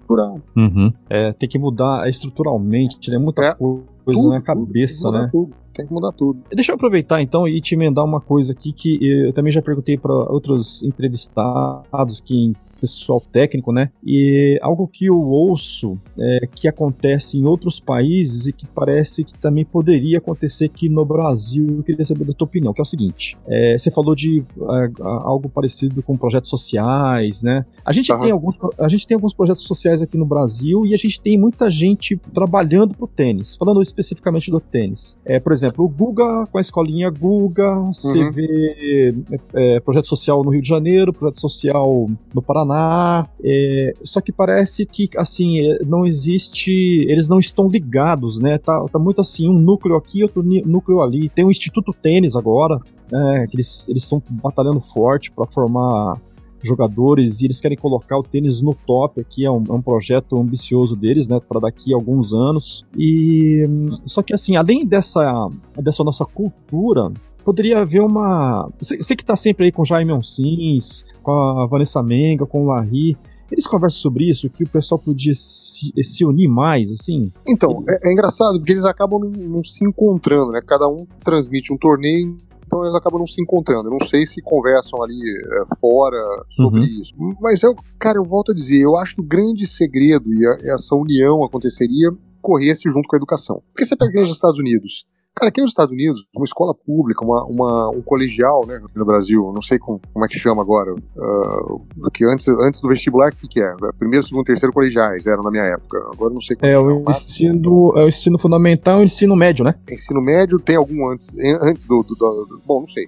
cultural. 0.06 0.40
Uhum. 0.56 0.92
É, 1.10 1.32
tem 1.34 1.48
que 1.50 1.58
mudar 1.58 2.08
estruturalmente, 2.10 3.10
né? 3.10 3.18
Muita 3.18 3.42
É. 3.42 3.54
coisa 3.56 3.82
Tudo, 4.06 4.30
na 4.30 4.36
tudo, 4.36 4.44
cabeça, 4.44 5.04
tem 5.04 5.12
que 5.12 5.18
mudar 5.18 5.22
né? 5.24 5.30
Tudo, 5.32 5.54
tem 5.74 5.88
que 5.88 5.94
mudar 5.94 6.12
tudo. 6.12 6.40
Deixa 6.54 6.72
eu 6.72 6.76
aproveitar 6.76 7.22
então 7.22 7.48
e 7.48 7.60
te 7.62 7.76
emendar 7.76 8.04
uma 8.06 8.22
coisa 8.22 8.54
aqui 8.54 8.72
que 8.74 8.98
eu 9.02 9.34
também 9.34 9.52
já 9.52 9.62
perguntei 9.62 9.98
para 9.98 10.14
outros 10.14 10.84
entrevistados 10.84 12.20
que 12.20 12.54
pessoal 12.84 13.22
técnico, 13.32 13.72
né? 13.72 13.90
E 14.04 14.60
algo 14.62 14.86
que 14.90 15.06
eu 15.06 15.18
ouço 15.18 15.98
é, 16.20 16.46
que 16.54 16.68
acontece 16.68 17.38
em 17.38 17.46
outros 17.46 17.80
países 17.80 18.46
e 18.46 18.52
que 18.52 18.68
parece 18.68 19.24
que 19.24 19.34
também 19.40 19.64
poderia 19.64 20.18
acontecer 20.18 20.66
aqui 20.66 20.90
no 20.90 21.06
Brasil. 21.06 21.66
Eu 21.78 21.84
queria 21.84 22.04
saber 22.04 22.26
da 22.26 22.34
tua 22.34 22.44
opinião, 22.46 22.74
que 22.74 22.82
é 22.82 22.84
o 22.84 22.86
seguinte: 22.86 23.38
é, 23.48 23.78
você 23.78 23.90
falou 23.90 24.14
de 24.14 24.44
é, 24.60 24.92
algo 25.00 25.48
parecido 25.48 26.04
com 26.04 26.18
projetos 26.18 26.50
sociais, 26.50 27.42
né? 27.42 27.66
A 27.86 27.92
gente, 27.92 28.12
Aham. 28.12 28.22
tem 28.22 28.32
alguns, 28.32 28.56
a 28.80 28.88
gente 28.88 29.06
tem 29.08 29.16
alguns 29.16 29.34
projetos 29.34 29.64
sociais 29.64 30.02
aqui 30.02 30.18
no 30.18 30.26
Brasil 30.26 30.86
e 30.86 30.94
a 30.94 30.98
gente 30.98 31.20
tem 31.20 31.38
muita 31.38 31.70
gente 31.70 32.16
trabalhando 32.34 32.94
pro 32.96 33.08
tênis, 33.08 33.56
falando 33.58 33.82
especificamente 33.82 34.50
do 34.50 34.60
tênis. 34.60 35.20
É, 35.26 35.40
por 35.40 35.52
exemplo, 35.52 35.84
o 35.84 35.90
Guga 35.90 36.46
com 36.52 36.58
a 36.58 36.62
escolinha 36.62 37.10
Guga, 37.10 37.76
você 37.92 38.20
Uhum. 38.24 38.32
vê 38.32 39.16
é, 39.54 39.80
projeto 39.82 40.08
social 40.08 40.44
no 40.44 40.50
Rio 40.52 40.62
de 40.62 40.70
Janeiro, 40.70 41.12
projeto 41.14 41.40
social 41.42 42.10
no 42.34 42.42
Paraná. 42.42 43.28
é, 43.44 43.94
só 44.04 44.22
que 44.22 44.32
parece 44.32 44.86
que 44.86 45.10
assim 45.18 45.60
é, 45.60 45.80
não 45.86 46.06
existe, 46.06 46.72
eles 47.10 47.28
não 47.28 47.40
estão 47.40 47.68
ligados, 47.68 48.40
né? 48.40 48.58
Tá, 48.58 48.84
tá 48.92 48.98
muito 49.00 49.20
assim 49.22 49.48
um 49.50 49.54
núcleo 49.54 49.96
aqui, 49.96 50.24
outro 50.24 50.42
núcleo 50.44 51.02
ali. 51.02 51.30
Tem 51.30 51.44
o 51.46 51.52
Instituto 51.52 51.92
Tênis 51.94 52.36
agora, 52.36 52.80
né, 53.12 53.46
que 53.50 53.56
eles 53.58 53.88
eles 53.90 54.04
estão 54.04 54.22
batalhando 54.30 54.80
forte 54.80 55.32
para 55.32 55.46
formar 55.48 56.20
jogadores 56.64 57.42
e 57.42 57.46
eles 57.46 57.60
querem 57.60 57.78
colocar 57.78 58.18
o 58.18 58.24
tênis 58.24 58.62
no 58.62 58.74
top 58.74 59.22
aqui, 59.22 59.46
é 59.46 59.52
um, 59.52 59.64
é 59.70 59.74
um 59.74 59.82
projeto 59.82 60.38
ambicioso 60.38 60.96
deles, 60.96 61.28
né, 61.28 61.40
para 61.40 61.60
daqui 61.60 61.94
a 61.94 61.96
alguns 61.96 62.34
anos. 62.34 62.86
E 62.98 63.64
só 64.06 64.22
que 64.22 64.34
assim, 64.34 64.56
além 64.56 64.86
dessa 64.86 65.50
dessa 65.78 66.04
nossa 66.04 66.26
cultura, 66.26 67.12
poderia 67.44 67.82
haver 67.82 68.02
uma. 68.02 68.70
Você 68.80 69.16
que 69.16 69.26
tá 69.26 69.36
sempre 69.36 69.66
aí 69.66 69.72
com 69.72 69.82
o 69.82 69.86
Jaime 69.86 70.14
Onsins, 70.14 71.06
com 71.22 71.32
a 71.32 71.66
Vanessa 71.68 72.02
Menga, 72.02 72.46
com 72.46 72.64
o 72.64 72.68
Larry. 72.68 73.18
Eles 73.52 73.68
conversam 73.68 74.00
sobre 74.00 74.28
isso, 74.28 74.50
que 74.50 74.64
o 74.64 74.70
pessoal 74.70 74.98
podia 74.98 75.34
se, 75.36 75.92
se 76.04 76.26
unir 76.26 76.48
mais, 76.48 76.92
assim? 76.92 77.32
Então, 77.48 77.84
é, 77.88 78.10
é 78.10 78.12
engraçado 78.12 78.58
porque 78.58 78.72
eles 78.72 78.86
acabam 78.86 79.20
não, 79.20 79.30
não 79.30 79.64
se 79.64 79.86
encontrando, 79.86 80.52
né? 80.52 80.62
Cada 80.66 80.88
um 80.88 81.06
transmite 81.24 81.72
um 81.72 81.78
torneio, 81.78 82.36
então 82.74 82.84
eles 82.84 82.96
acabam 82.96 83.20
não 83.20 83.28
se 83.28 83.42
encontrando. 83.42 83.88
Eu 83.88 83.98
não 84.00 84.08
sei 84.08 84.26
se 84.26 84.42
conversam 84.42 85.02
ali 85.04 85.20
é, 85.22 85.76
fora 85.80 86.18
sobre 86.50 86.80
Uhum. 86.80 86.86
isso. 86.86 87.14
Mas 87.42 87.62
eu, 87.62 87.76
cara, 88.00 88.18
eu 88.18 88.24
volto 88.26 88.52
a 88.52 88.56
dizer, 88.56 88.80
eu 88.82 88.98
acho 88.98 89.16
que 89.16 89.22
o 89.22 89.26
grande 89.28 89.66
segredo 89.68 90.26
e 90.34 90.46
a- 90.46 90.74
essa 90.74 90.96
união 90.96 91.44
aconteceria 91.44 92.10
corresse 92.42 92.90
junto 92.90 93.08
com 93.08 93.16
a 93.16 93.20
educação. 93.20 93.62
Porque 93.72 93.86
você 93.86 93.96
pega 93.96 94.10
aqui 94.12 94.20
nos 94.20 94.32
Estados 94.32 94.60
Unidos, 94.60 95.06
Cara, 95.36 95.50
aqui 95.50 95.62
nos 95.62 95.72
Estados 95.72 95.92
Unidos, 95.92 96.24
uma 96.36 96.46
escola 96.46 96.76
pública, 96.76 97.26
uma, 97.26 97.44
uma 97.46 97.90
um 97.90 98.02
colegial, 98.02 98.68
né, 98.68 98.80
no 98.94 99.06
Brasil, 99.06 99.52
não 99.54 99.64
sei 99.64 99.80
como, 99.80 100.00
como 100.14 100.24
é 100.24 100.28
que 100.28 100.38
chama 100.38 100.62
agora, 100.62 100.94
uh, 100.94 102.12
que 102.14 102.24
antes, 102.24 102.48
antes 102.48 102.80
do 102.80 102.88
vestibular, 102.88 103.32
o 103.32 103.36
que, 103.36 103.48
que 103.48 103.62
é? 103.62 103.74
Primeiro, 103.98 104.26
segundo, 104.26 104.46
terceiro 104.46 104.72
colegiais 104.72 105.26
eram 105.26 105.42
na 105.42 105.50
minha 105.50 105.64
época. 105.64 105.98
Agora 106.12 106.34
não 106.34 106.42
sei 106.42 106.56
como 106.56 106.72
É 106.72 106.80
o 106.80 107.10
ensino, 107.10 107.94
é 107.98 108.04
o 108.04 108.08
ensino 108.08 108.38
fundamental 108.38 109.00
e 109.00 109.04
o 109.04 109.06
ensino 109.06 109.36
médio, 109.36 109.66
né? 109.66 109.74
Ensino 109.90 110.22
médio 110.22 110.60
tem 110.60 110.76
algum 110.76 111.10
antes, 111.10 111.30
antes 111.62 111.88
do, 111.88 112.04
do, 112.04 112.14
do, 112.14 112.46
do 112.46 112.62
bom, 112.66 112.82
não 112.82 112.88
sei. 112.90 113.08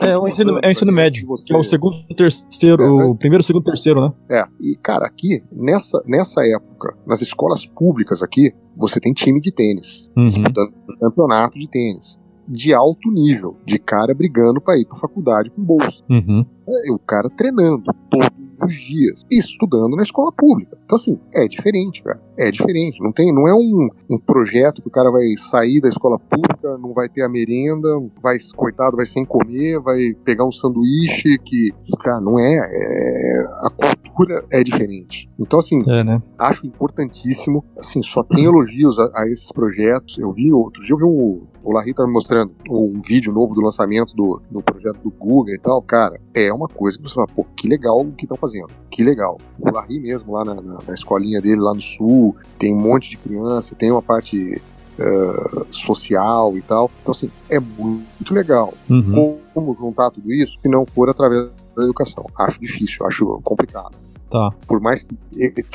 É 0.00 0.16
o 0.16 0.28
ensino, 0.28 0.58
é 0.62 0.68
o 0.68 0.70
ensino 0.70 0.92
médio, 0.92 1.26
você... 1.26 1.52
é 1.52 1.56
o 1.56 1.64
segundo, 1.64 1.96
terceiro, 2.16 2.82
é, 2.82 2.86
né? 2.86 3.04
o 3.04 3.14
primeiro, 3.14 3.42
segundo, 3.42 3.64
terceiro, 3.64 4.00
né? 4.00 4.12
É, 4.30 4.44
e 4.60 4.76
cara, 4.76 5.06
aqui, 5.06 5.42
nessa, 5.50 6.00
nessa 6.06 6.46
época, 6.46 6.96
nas 7.06 7.20
escolas 7.20 7.66
públicas 7.66 8.22
aqui, 8.22 8.52
você 8.76 9.00
tem 9.00 9.12
time 9.12 9.40
de 9.40 9.52
tênis, 9.52 10.10
uhum. 10.16 10.26
disputando 10.26 10.72
campeonato 11.00 11.58
de 11.58 11.68
tênis 11.68 12.18
de 12.46 12.74
alto 12.74 13.10
nível, 13.10 13.56
de 13.64 13.78
cara 13.78 14.14
brigando 14.14 14.60
para 14.60 14.78
ir 14.78 14.84
para 14.84 14.96
faculdade 14.96 15.50
com 15.50 15.62
bolsa. 15.62 16.04
Uhum. 16.08 16.44
É, 16.68 16.92
o 16.92 16.98
cara 16.98 17.30
treinando 17.30 17.82
todos 18.10 18.43
os 18.62 18.74
dias, 18.74 19.22
estudando 19.30 19.96
na 19.96 20.02
escola 20.02 20.32
pública. 20.32 20.76
Então, 20.84 20.96
assim, 20.96 21.18
é 21.34 21.46
diferente, 21.48 22.02
cara. 22.02 22.20
É 22.38 22.50
diferente. 22.50 23.02
Não, 23.02 23.12
tem, 23.12 23.32
não 23.32 23.46
é 23.46 23.54
um, 23.54 23.88
um 24.10 24.18
projeto 24.18 24.82
que 24.82 24.88
o 24.88 24.90
cara 24.90 25.10
vai 25.10 25.24
sair 25.36 25.80
da 25.80 25.88
escola 25.88 26.18
pública, 26.18 26.76
não 26.78 26.92
vai 26.92 27.08
ter 27.08 27.22
a 27.22 27.28
merenda, 27.28 27.88
vai, 28.22 28.36
coitado, 28.56 28.96
vai 28.96 29.06
sem 29.06 29.24
comer, 29.24 29.78
vai 29.80 30.14
pegar 30.24 30.44
um 30.44 30.52
sanduíche 30.52 31.38
que. 31.38 31.70
Cara, 32.00 32.20
não 32.20 32.38
é. 32.38 32.54
é 32.54 33.44
a 33.62 33.70
cultura 33.70 34.44
é 34.52 34.62
diferente. 34.62 35.28
Então, 35.38 35.58
assim, 35.58 35.78
é, 35.88 36.04
né? 36.04 36.22
acho 36.38 36.66
importantíssimo. 36.66 37.64
Assim, 37.78 38.02
só 38.02 38.22
tem 38.22 38.44
elogios 38.44 38.98
a, 38.98 39.10
a, 39.14 39.28
esses 39.28 39.50
projetos. 39.52 40.18
Eu 40.18 40.32
vi, 40.32 40.52
outro 40.52 40.82
dia 40.82 40.94
eu 40.94 40.98
vi 40.98 41.04
um. 41.04 41.46
O 41.64 41.72
Larry 41.72 41.94
tá 41.94 42.06
me 42.06 42.12
mostrando 42.12 42.52
um 42.68 43.00
vídeo 43.00 43.32
novo 43.32 43.54
do 43.54 43.62
lançamento 43.62 44.14
do, 44.14 44.40
do 44.50 44.62
projeto 44.62 44.98
do 45.02 45.10
Google 45.10 45.54
e 45.54 45.58
tal. 45.58 45.80
Cara, 45.80 46.20
é 46.34 46.52
uma 46.52 46.68
coisa 46.68 46.98
que 46.98 47.08
você 47.08 47.14
fala, 47.14 47.26
pô, 47.26 47.44
que 47.56 47.66
legal 47.66 48.00
o 48.00 48.12
que 48.12 48.24
estão 48.24 48.36
fazendo. 48.36 48.68
Que 48.90 49.02
legal. 49.02 49.40
O 49.58 49.70
Larry 49.70 49.98
mesmo, 49.98 50.32
lá 50.32 50.44
na, 50.44 50.54
na, 50.54 50.78
na 50.86 50.94
escolinha 50.94 51.40
dele, 51.40 51.60
lá 51.60 51.72
no 51.72 51.80
sul, 51.80 52.36
tem 52.58 52.74
um 52.74 52.80
monte 52.80 53.10
de 53.10 53.16
criança, 53.16 53.74
tem 53.74 53.90
uma 53.90 54.02
parte 54.02 54.60
Uh, 54.96 55.66
social 55.74 56.56
e 56.56 56.62
tal. 56.62 56.88
Então, 57.02 57.10
assim, 57.10 57.28
é 57.50 57.58
muito 57.58 58.32
legal. 58.32 58.72
Uhum. 58.88 59.40
Como 59.52 59.74
juntar 59.74 60.08
tudo 60.12 60.32
isso 60.32 60.56
se 60.62 60.68
não 60.68 60.86
for 60.86 61.10
através 61.10 61.50
da 61.76 61.82
educação? 61.82 62.24
Acho 62.38 62.60
difícil, 62.60 63.04
acho 63.04 63.40
complicado. 63.42 63.90
Tá. 64.30 64.50
Por 64.68 64.80
mais 64.80 65.02
que. 65.02 65.16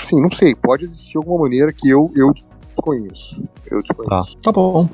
Sim, 0.06 0.22
não 0.22 0.32
sei, 0.32 0.56
pode 0.56 0.86
existir 0.86 1.18
alguma 1.18 1.44
maneira 1.44 1.74
que 1.74 1.90
eu, 1.90 2.10
eu 2.16 2.32
desconheço. 2.34 3.44
Eu 3.70 3.82
desconheço. 3.82 4.38
Tá, 4.38 4.42
tá 4.42 4.52
bom. 4.54 4.88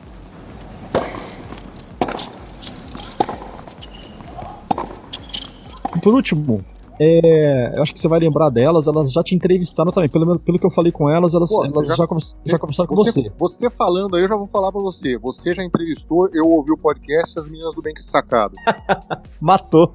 Por 6.06 6.14
último, 6.14 6.64
é, 7.00 7.74
eu 7.76 7.82
acho 7.82 7.92
que 7.92 8.00
você 8.00 8.08
vai 8.08 8.20
lembrar 8.20 8.52
delas, 8.52 8.86
elas 8.86 9.12
já 9.12 9.24
te 9.24 9.34
entrevistaram 9.34 9.92
também. 9.92 10.08
Pelo, 10.08 10.38
pelo 10.38 10.60
que 10.60 10.66
eu 10.68 10.70
falei 10.70 10.92
com 10.92 11.10
elas, 11.10 11.34
elas, 11.34 11.50
Pô, 11.50 11.66
elas 11.66 11.88
já, 11.88 11.96
já, 11.96 12.06
conversaram, 12.06 12.42
já 12.46 12.60
conversaram 12.60 12.88
com 12.88 12.96
você. 12.96 13.32
Você 13.40 13.70
falando 13.72 14.16
aí, 14.16 14.22
eu 14.22 14.30
já 14.30 14.36
vou 14.36 14.46
falar 14.46 14.72
pra 14.72 14.80
você. 14.80 15.18
Você 15.18 15.56
já 15.56 15.64
entrevistou, 15.64 16.30
eu 16.32 16.48
ouvi 16.48 16.72
o 16.72 16.78
podcast 16.78 17.40
As 17.40 17.50
Meninas 17.50 17.74
do 17.74 17.82
Bem 17.82 17.96
Que 17.96 18.04
Sacado. 18.04 18.54
Matou. 19.42 19.92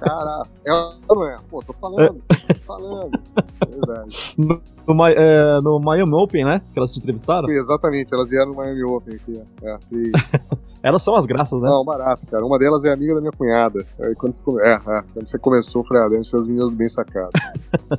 Caraca, 0.00 0.48
ela 0.64 0.96
não 1.10 1.28
é. 1.28 1.36
Pô, 1.50 1.62
tô 1.62 1.74
falando, 1.74 2.22
tô 2.26 2.54
falando. 2.66 3.20
Verdade. 3.68 4.34
No, 4.38 4.62
no, 4.88 5.06
é, 5.08 5.60
no 5.60 5.78
Miami 5.78 6.14
Open, 6.14 6.46
né? 6.46 6.62
Que 6.72 6.78
elas 6.78 6.90
te 6.90 7.00
entrevistaram? 7.00 7.46
Sim, 7.48 7.54
exatamente, 7.54 8.14
elas 8.14 8.30
vieram 8.30 8.52
no 8.52 8.56
Miami 8.56 8.82
Open 8.82 9.14
aqui. 9.14 9.42
É, 9.62 9.78
e... 9.92 10.10
Elas 10.82 11.02
são 11.02 11.14
as 11.14 11.26
graças, 11.26 11.60
né? 11.60 11.68
Não, 11.68 11.84
barato, 11.84 12.26
cara. 12.26 12.44
Uma 12.44 12.58
delas 12.58 12.84
é 12.84 12.92
amiga 12.92 13.14
da 13.14 13.20
minha 13.20 13.32
cunhada. 13.32 13.84
Aí 14.00 14.14
quando, 14.14 14.34
é, 14.60 14.72
é, 14.74 14.78
quando 15.12 15.26
você 15.26 15.38
começou, 15.38 15.82
eu 15.82 15.86
falei, 15.86 16.02
ah, 16.04 16.08
devem 16.08 16.24
ser 16.24 16.36
as 16.38 16.46
meninas 16.46 16.72
bem 16.72 16.88
sacadas. 16.88 17.32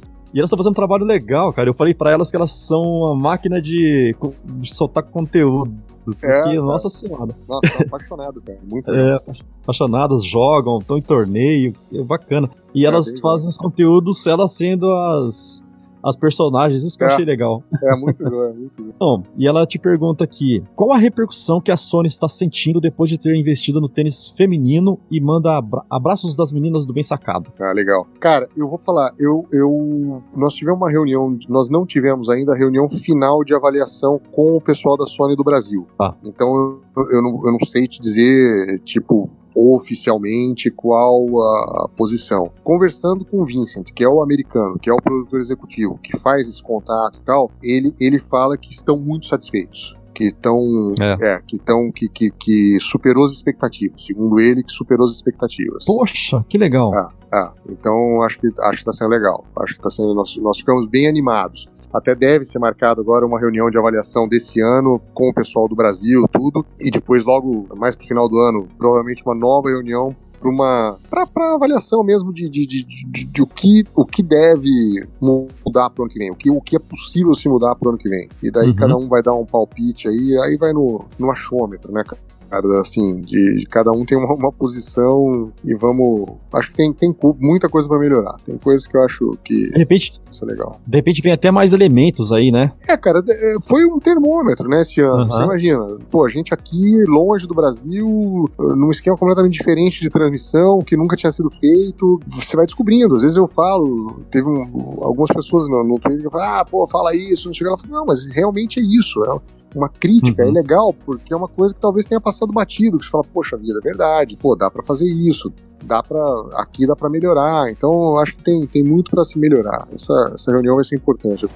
E 0.33 0.39
elas 0.39 0.47
estão 0.47 0.57
fazendo 0.57 0.71
um 0.71 0.75
trabalho 0.75 1.03
legal, 1.03 1.51
cara. 1.51 1.69
Eu 1.69 1.73
falei 1.73 1.93
para 1.93 2.11
elas 2.11 2.29
que 2.29 2.37
elas 2.37 2.51
são 2.51 2.81
uma 2.81 3.15
máquina 3.15 3.61
de, 3.61 4.15
de 4.45 4.73
soltar 4.73 5.03
conteúdo. 5.03 5.73
Porque, 6.05 6.25
é, 6.25 6.55
nossa 6.55 6.89
senhora. 6.89 7.35
Nossa, 7.47 7.69
tô 7.77 7.83
apaixonado, 7.83 8.41
cara. 8.41 8.59
Muito 8.63 8.89
é, 8.95 9.19
apaixonadas, 9.61 10.23
jogam, 10.23 10.79
estão 10.79 10.97
em 10.97 11.01
torneio. 11.01 11.75
É 11.93 12.01
bacana. 12.01 12.49
E 12.73 12.85
é, 12.85 12.87
elas 12.87 13.11
fazem 13.19 13.49
os 13.49 13.57
conteúdos, 13.57 14.25
elas 14.25 14.53
sendo 14.53 14.89
as 14.93 15.61
as 16.03 16.15
personagens, 16.15 16.83
isso 16.83 16.97
que 16.97 17.03
é, 17.03 17.07
eu 17.07 17.11
achei 17.11 17.25
legal. 17.25 17.63
É 17.83 17.95
muito 17.95 18.23
bom, 18.23 18.43
é 18.43 18.53
muito 18.53 18.83
bom. 18.83 18.91
Bom, 19.01 19.23
e 19.35 19.47
ela 19.47 19.65
te 19.65 19.79
pergunta 19.79 20.23
aqui: 20.23 20.63
qual 20.75 20.91
a 20.91 20.97
repercussão 20.97 21.59
que 21.59 21.71
a 21.71 21.77
Sony 21.77 22.07
está 22.07 22.27
sentindo 22.27 22.79
depois 22.79 23.09
de 23.09 23.17
ter 23.17 23.35
investido 23.35 23.81
no 23.81 23.89
tênis 23.89 24.29
feminino 24.29 24.99
e 25.09 25.19
manda 25.19 25.57
abra 25.57 25.81
abraços 25.89 26.35
das 26.35 26.51
meninas 26.51 26.85
do 26.85 26.93
bem 26.93 27.03
sacado? 27.03 27.51
Ah, 27.59 27.73
legal. 27.73 28.07
Cara, 28.19 28.47
eu 28.55 28.69
vou 28.69 28.77
falar, 28.77 29.11
eu, 29.19 29.45
eu 29.51 30.21
nós 30.35 30.53
tivemos 30.53 30.79
uma 30.79 30.89
reunião, 30.89 31.37
nós 31.49 31.69
não 31.69 31.85
tivemos 31.85 32.29
ainda 32.29 32.53
a 32.53 32.57
reunião 32.57 32.87
final 32.87 33.43
de 33.43 33.53
avaliação 33.53 34.19
com 34.31 34.55
o 34.55 34.61
pessoal 34.61 34.97
da 34.97 35.05
Sony 35.05 35.35
do 35.35 35.43
Brasil. 35.43 35.87
Ah. 35.99 36.13
Então 36.23 36.81
eu, 36.95 37.11
eu, 37.11 37.21
não, 37.21 37.45
eu 37.45 37.51
não 37.53 37.65
sei 37.65 37.87
te 37.87 37.99
dizer, 37.99 38.79
tipo, 38.83 39.29
oficialmente 39.55 40.69
qual 40.71 41.25
a, 41.41 41.85
a, 41.85 41.89
posição. 41.89 42.51
Conversando 42.63 43.25
com 43.25 43.41
o 43.41 43.45
Vincent, 43.45 43.91
que 43.93 44.03
é 44.03 44.07
o 44.07 44.21
americano, 44.21 44.77
que 44.79 44.89
é 44.89 44.93
o 44.93 45.01
produtor 45.01 45.39
executivo, 45.39 45.99
que 46.01 46.17
faz 46.17 46.47
esse 46.47 46.61
contato 46.61 47.19
e 47.19 47.25
tal, 47.25 47.51
ele, 47.61 47.93
ele 47.99 48.19
fala 48.19 48.57
que 48.57 48.71
estão 48.71 48.97
muito 48.97 49.27
satisfeitos 49.27 49.95
que 50.13 50.25
estão 50.25 50.93
é. 50.99 51.35
é. 51.35 51.41
que 51.47 51.55
estão 51.55 51.91
que, 51.91 52.07
que, 52.09 52.29
que, 52.31 52.77
superou 52.81 53.25
as 53.25 53.31
expectativas 53.31 54.05
segundo 54.05 54.39
ele 54.39 54.61
que 54.61 54.71
superou 54.71 55.05
as 55.05 55.11
expectativas 55.11 55.85
poxa 55.85 56.45
que 56.49 56.57
legal 56.57 56.93
ah, 56.93 57.09
ah, 57.33 57.53
então 57.69 58.21
acho 58.23 58.37
que 58.39 58.47
acho 58.47 58.83
que 58.83 58.89
está 58.89 58.93
sendo 58.93 59.09
legal 59.09 59.45
acho 59.57 59.73
que 59.73 59.79
está 59.79 59.89
sendo 59.89 60.13
nós, 60.13 60.35
nós 60.37 60.57
ficamos 60.57 60.87
bem 60.89 61.07
animados 61.07 61.67
até 61.93 62.15
deve 62.15 62.45
ser 62.45 62.59
marcado 62.59 63.01
agora 63.01 63.25
uma 63.25 63.39
reunião 63.39 63.69
de 63.69 63.77
avaliação 63.77 64.27
desse 64.27 64.61
ano 64.61 65.01
com 65.13 65.29
o 65.29 65.33
pessoal 65.33 65.67
do 65.67 65.75
Brasil, 65.75 66.25
tudo. 66.31 66.65
E 66.79 66.89
depois, 66.89 67.23
logo 67.23 67.67
mais 67.75 67.95
pro 67.95 68.07
final 68.07 68.27
do 68.27 68.37
ano, 68.37 68.67
provavelmente 68.77 69.23
uma 69.25 69.35
nova 69.35 69.69
reunião 69.69 70.15
para 70.41 70.49
uma 70.49 70.97
para 71.09 71.53
avaliação 71.53 72.03
mesmo 72.03 72.33
de, 72.33 72.49
de, 72.49 72.65
de, 72.65 72.83
de, 72.83 73.25
de, 73.25 73.41
o, 73.41 73.45
que, 73.45 73.85
o 73.95 74.03
que 74.03 74.23
deve 74.23 75.05
mudar 75.21 75.91
para 75.91 76.01
o 76.01 76.05
ano 76.05 76.11
que 76.11 76.17
vem, 76.17 76.31
o 76.31 76.35
que, 76.35 76.49
o 76.49 76.59
que 76.59 76.75
é 76.75 76.79
possível 76.79 77.33
se 77.35 77.47
mudar 77.47 77.75
para 77.75 77.87
o 77.87 77.89
ano 77.89 77.97
que 77.97 78.09
vem. 78.09 78.27
E 78.41 78.49
daí 78.49 78.69
uhum. 78.69 78.75
cada 78.75 78.97
um 78.97 79.07
vai 79.07 79.21
dar 79.21 79.33
um 79.33 79.45
palpite 79.45 80.09
aí, 80.09 80.35
aí 80.39 80.57
vai 80.57 80.73
no, 80.73 81.05
no 81.19 81.31
achômetro, 81.31 81.91
né, 81.93 82.03
cara? 82.03 82.19
Cara, 82.51 82.81
assim, 82.81 83.21
de, 83.21 83.59
de 83.59 83.65
cada 83.65 83.91
um 83.91 84.03
tem 84.03 84.17
uma, 84.17 84.33
uma, 84.33 84.51
posição 84.51 85.51
e 85.63 85.73
vamos. 85.73 86.31
Acho 86.53 86.69
que 86.69 86.75
tem, 86.75 86.91
tem 86.91 87.15
muita 87.39 87.69
coisa 87.69 87.87
para 87.87 87.97
melhorar. 87.97 88.35
Tem 88.45 88.57
coisas 88.57 88.85
que 88.85 88.97
eu 88.97 89.03
acho 89.03 89.37
que. 89.43 89.71
De 89.71 89.77
repente. 89.77 90.19
Isso 90.29 90.43
é 90.43 90.47
legal. 90.47 90.79
De 90.85 90.97
repente 90.97 91.21
vem 91.21 91.31
até 91.31 91.51
mais 91.51 91.73
elementos 91.73 92.31
aí, 92.31 92.51
né? 92.51 92.71
É, 92.87 92.95
cara, 92.97 93.23
é, 93.27 93.55
foi 93.63 93.85
um 93.85 93.99
termômetro, 93.99 94.67
né, 94.69 94.81
esse 94.81 95.01
ano. 95.01 95.23
Uhum. 95.23 95.27
Você 95.27 95.43
imagina, 95.43 95.87
pô, 96.09 96.25
a 96.25 96.29
gente 96.29 96.53
aqui, 96.53 97.03
longe 97.05 97.47
do 97.47 97.53
Brasil, 97.53 98.49
num 98.57 98.89
esquema 98.91 99.17
completamente 99.17 99.53
diferente 99.53 100.01
de 100.01 100.09
transmissão, 100.09 100.79
que 100.79 100.95
nunca 100.97 101.15
tinha 101.15 101.31
sido 101.31 101.49
feito. 101.49 102.19
Você 102.27 102.55
vai 102.55 102.65
descobrindo. 102.65 103.15
Às 103.15 103.21
vezes 103.21 103.37
eu 103.37 103.47
falo, 103.47 104.21
teve 104.29 104.47
um, 104.47 104.99
algumas 105.01 105.29
pessoas 105.31 105.67
no, 105.69 105.83
no 105.83 105.99
Twitter 105.99 106.23
que 106.23 106.29
falam, 106.29 106.47
ah, 106.47 106.65
pô, 106.65 106.87
fala 106.87 107.15
isso, 107.15 107.47
não 107.47 107.53
chega 107.53 107.71
lá. 107.71 107.77
Não, 107.89 108.05
mas 108.05 108.25
realmente 108.25 108.79
é 108.79 108.83
isso. 108.83 109.23
É, 109.25 109.39
uma 109.75 109.89
crítica, 109.89 110.43
é 110.43 110.45
uhum. 110.45 110.51
é 110.51 110.53
legal, 110.53 110.93
porque 110.93 111.33
é 111.33 111.37
uma 111.37 111.47
coisa 111.47 111.73
que 111.73 111.79
talvez 111.79 112.05
tenha 112.05 112.19
passado 112.19 112.51
batido, 112.51 112.97
que 112.97 113.05
você 113.05 113.11
fala, 113.11 113.23
poxa 113.23 113.57
vida, 113.57 113.79
é 113.79 113.81
verdade, 113.81 114.37
pô, 114.37 114.55
dá 114.55 114.69
para 114.69 114.83
fazer 114.83 115.05
isso, 115.05 115.51
dá 115.83 116.03
para 116.03 116.21
aqui 116.55 116.85
dá 116.85 116.95
para 116.95 117.09
melhorar. 117.09 117.71
Então, 117.71 117.91
eu 117.91 118.17
acho 118.17 118.35
que 118.35 118.43
tem, 118.43 118.65
tem 118.67 118.83
muito 118.83 119.11
para 119.11 119.23
se 119.23 119.37
melhorar. 119.39 119.87
Essa, 119.93 120.31
essa 120.35 120.51
reunião 120.51 120.75
vai 120.75 120.83
ser 120.83 120.95
importante. 120.95 121.47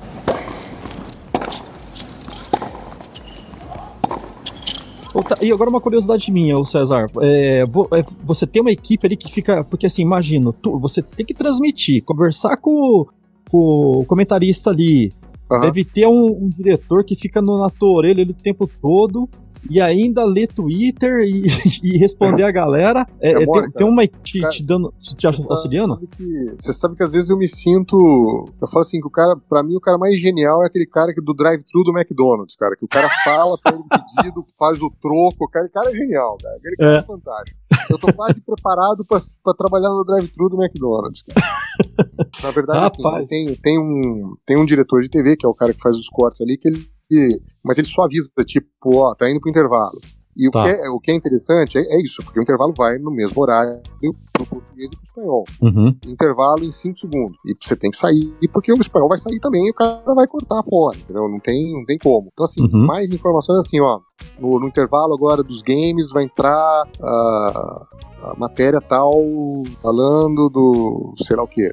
E 5.42 5.52
agora 5.52 5.70
uma 5.70 5.80
curiosidade 5.80 6.30
minha, 6.30 6.58
o 6.58 6.66
César. 6.66 7.10
É, 7.22 7.62
é, 7.62 8.06
você 8.24 8.46
tem 8.46 8.62
uma 8.62 8.72
equipe 8.72 9.08
ali 9.08 9.16
que 9.16 9.32
fica. 9.32 9.64
Porque 9.64 9.86
assim, 9.86 10.02
imagino, 10.02 10.52
tu, 10.52 10.78
você 10.78 11.02
tem 11.02 11.26
que 11.26 11.34
transmitir, 11.34 12.04
conversar 12.04 12.58
com, 12.58 13.08
com 13.50 14.02
o 14.02 14.06
comentarista 14.06 14.70
ali, 14.72 15.14
Uhum. 15.50 15.62
Deve 15.62 15.86
ter 15.86 16.08
um, 16.08 16.26
um, 16.26 16.50
diretor 16.50 17.04
que 17.04 17.16
fica 17.16 17.42
no, 17.42 17.60
na 17.60 17.70
tua 17.70 17.98
orelha 17.98 18.24
o 18.24 18.34
tempo 18.34 18.70
todo 18.82 19.30
e 19.70 19.82
ainda 19.82 20.24
ler 20.24 20.48
Twitter 20.48 21.22
e, 21.22 21.44
e 21.84 21.98
responder 21.98 22.44
a 22.44 22.52
galera. 22.52 23.08
É, 23.20 23.32
é, 23.32 23.46
tem, 23.46 23.72
tem, 23.72 23.88
uma 23.88 24.06
te, 24.08 24.42
cara, 24.42 24.52
te 24.52 24.64
dando, 24.64 24.94
te, 25.02 25.16
te 25.16 25.28
auxiliando? 25.28 25.96
Sabe 25.96 26.08
que, 26.16 26.54
você 26.58 26.74
sabe 26.74 26.96
que 26.96 27.04
às 27.04 27.14
vezes 27.14 27.30
eu 27.30 27.38
me 27.38 27.48
sinto. 27.48 28.46
Eu 28.62 28.68
falo 28.68 28.82
assim, 28.82 29.00
que 29.00 29.08
o 29.08 29.12
cara, 29.12 29.36
pra 29.50 29.64
mim, 29.64 29.76
o 29.76 29.82
cara 29.82 29.98
mais 29.98 30.20
genial 30.20 30.64
é 30.64 30.68
aquele 30.68 30.86
cara 30.86 31.14
que, 31.14 31.22
do 31.22 31.34
drive-thru 31.34 31.84
do 31.84 31.98
McDonald's, 31.98 32.56
cara. 32.56 32.76
Que 32.76 32.86
o 32.86 32.88
cara 32.88 33.10
fala, 33.24 33.58
pega 33.58 33.78
o 33.78 33.88
pedido, 33.88 34.46
faz 34.58 34.82
o 34.82 34.92
troco. 35.02 35.46
O 35.46 35.50
cara, 35.50 35.66
o 35.66 35.72
cara 35.72 35.90
é 35.90 35.94
genial, 35.94 36.38
cara. 36.42 36.56
Aquele 36.56 36.76
cara 36.76 36.96
é, 36.96 36.98
é 36.98 37.04
fantástico. 37.04 37.60
Eu 37.90 38.00
tô 38.00 38.14
quase 38.14 38.42
preparado 38.42 39.06
pra, 39.06 39.20
pra 39.44 39.54
trabalhar 39.54 39.90
no 39.90 40.04
drive-thru 40.04 40.50
do 40.50 40.62
McDonald's, 40.62 41.22
cara. 41.24 41.46
Na 42.44 42.52
verdade, 42.52 42.86
assim, 42.86 43.28
tem, 43.28 43.56
tem, 43.56 43.80
um, 43.80 44.36
tem 44.46 44.58
um 44.58 44.66
diretor 44.66 45.02
de 45.02 45.10
TV, 45.10 45.36
que 45.36 45.46
é 45.46 45.50
o 45.50 45.54
cara 45.54 45.74
que 45.74 45.82
faz 45.82 45.96
os 45.96 46.08
cortes 46.10 46.42
ali, 46.42 46.58
que 46.58 46.68
ele. 46.68 46.86
Mas 47.66 47.80
ele 47.80 47.88
só 47.88 48.04
avisa, 48.04 48.30
tipo, 48.46 48.96
ó, 48.96 49.16
tá 49.16 49.30
indo 49.30 49.42
pro 49.42 49.50
intervalo. 49.50 50.00
E 50.38 50.48
o, 50.48 50.52
Tá. 50.52 50.64
que, 50.64 50.70
é, 50.70 50.90
o 50.90 51.00
que 51.00 51.12
é 51.12 51.16
interessante 51.16 51.78
é, 51.78 51.82
é 51.82 52.02
isso, 52.02 52.22
porque 52.24 52.40
o 52.40 52.44
intervalo 52.44 52.74
vai 52.78 52.98
no 52.98 53.10
mesmo 53.12 53.42
horário 53.42 53.80
pro 54.34 54.46
português 54.46 54.90
e 54.92 54.96
pro 54.98 55.06
espanhol. 55.06 55.44
Uhum. 55.62 55.96
Intervalo 56.06 56.64
em 56.64 56.72
5 56.72 57.00
segundos. 57.00 57.38
E 57.46 57.56
você 57.60 57.76
tem 57.76 57.90
que 57.90 57.98
sair, 57.98 58.34
porque 58.52 58.72
o 58.74 58.78
espanhol 58.82 59.08
vai 59.10 59.18
sair 59.18 59.40
também 59.40 59.66
e 59.68 59.72
o 59.72 59.74
cara 59.74 60.02
vai 60.14 60.28
cortar 60.28 60.62
fora, 60.70 60.98
entendeu? 60.98 61.30
Não 61.30 61.40
tem, 61.40 61.74
não 61.74 61.86
tem 61.86 61.98
como. 61.98 62.30
Então, 62.34 62.44
assim, 62.46 62.62
Uhum. 62.62 62.86
mais 62.86 63.10
informações 63.12 63.60
assim, 63.60 63.80
ó. 63.80 64.00
No, 64.40 64.60
no 64.60 64.68
intervalo 64.68 65.14
agora 65.14 65.44
dos 65.44 65.62
games 65.62 66.10
vai 66.12 66.24
entrar 66.24 66.88
ah, 67.02 67.86
a 68.24 68.34
matéria 68.38 68.80
tal 68.82 69.14
falando 69.82 70.50
do, 70.50 71.14
sei 71.26 71.36
lá 71.36 71.44
o 71.44 71.48
que, 71.48 71.70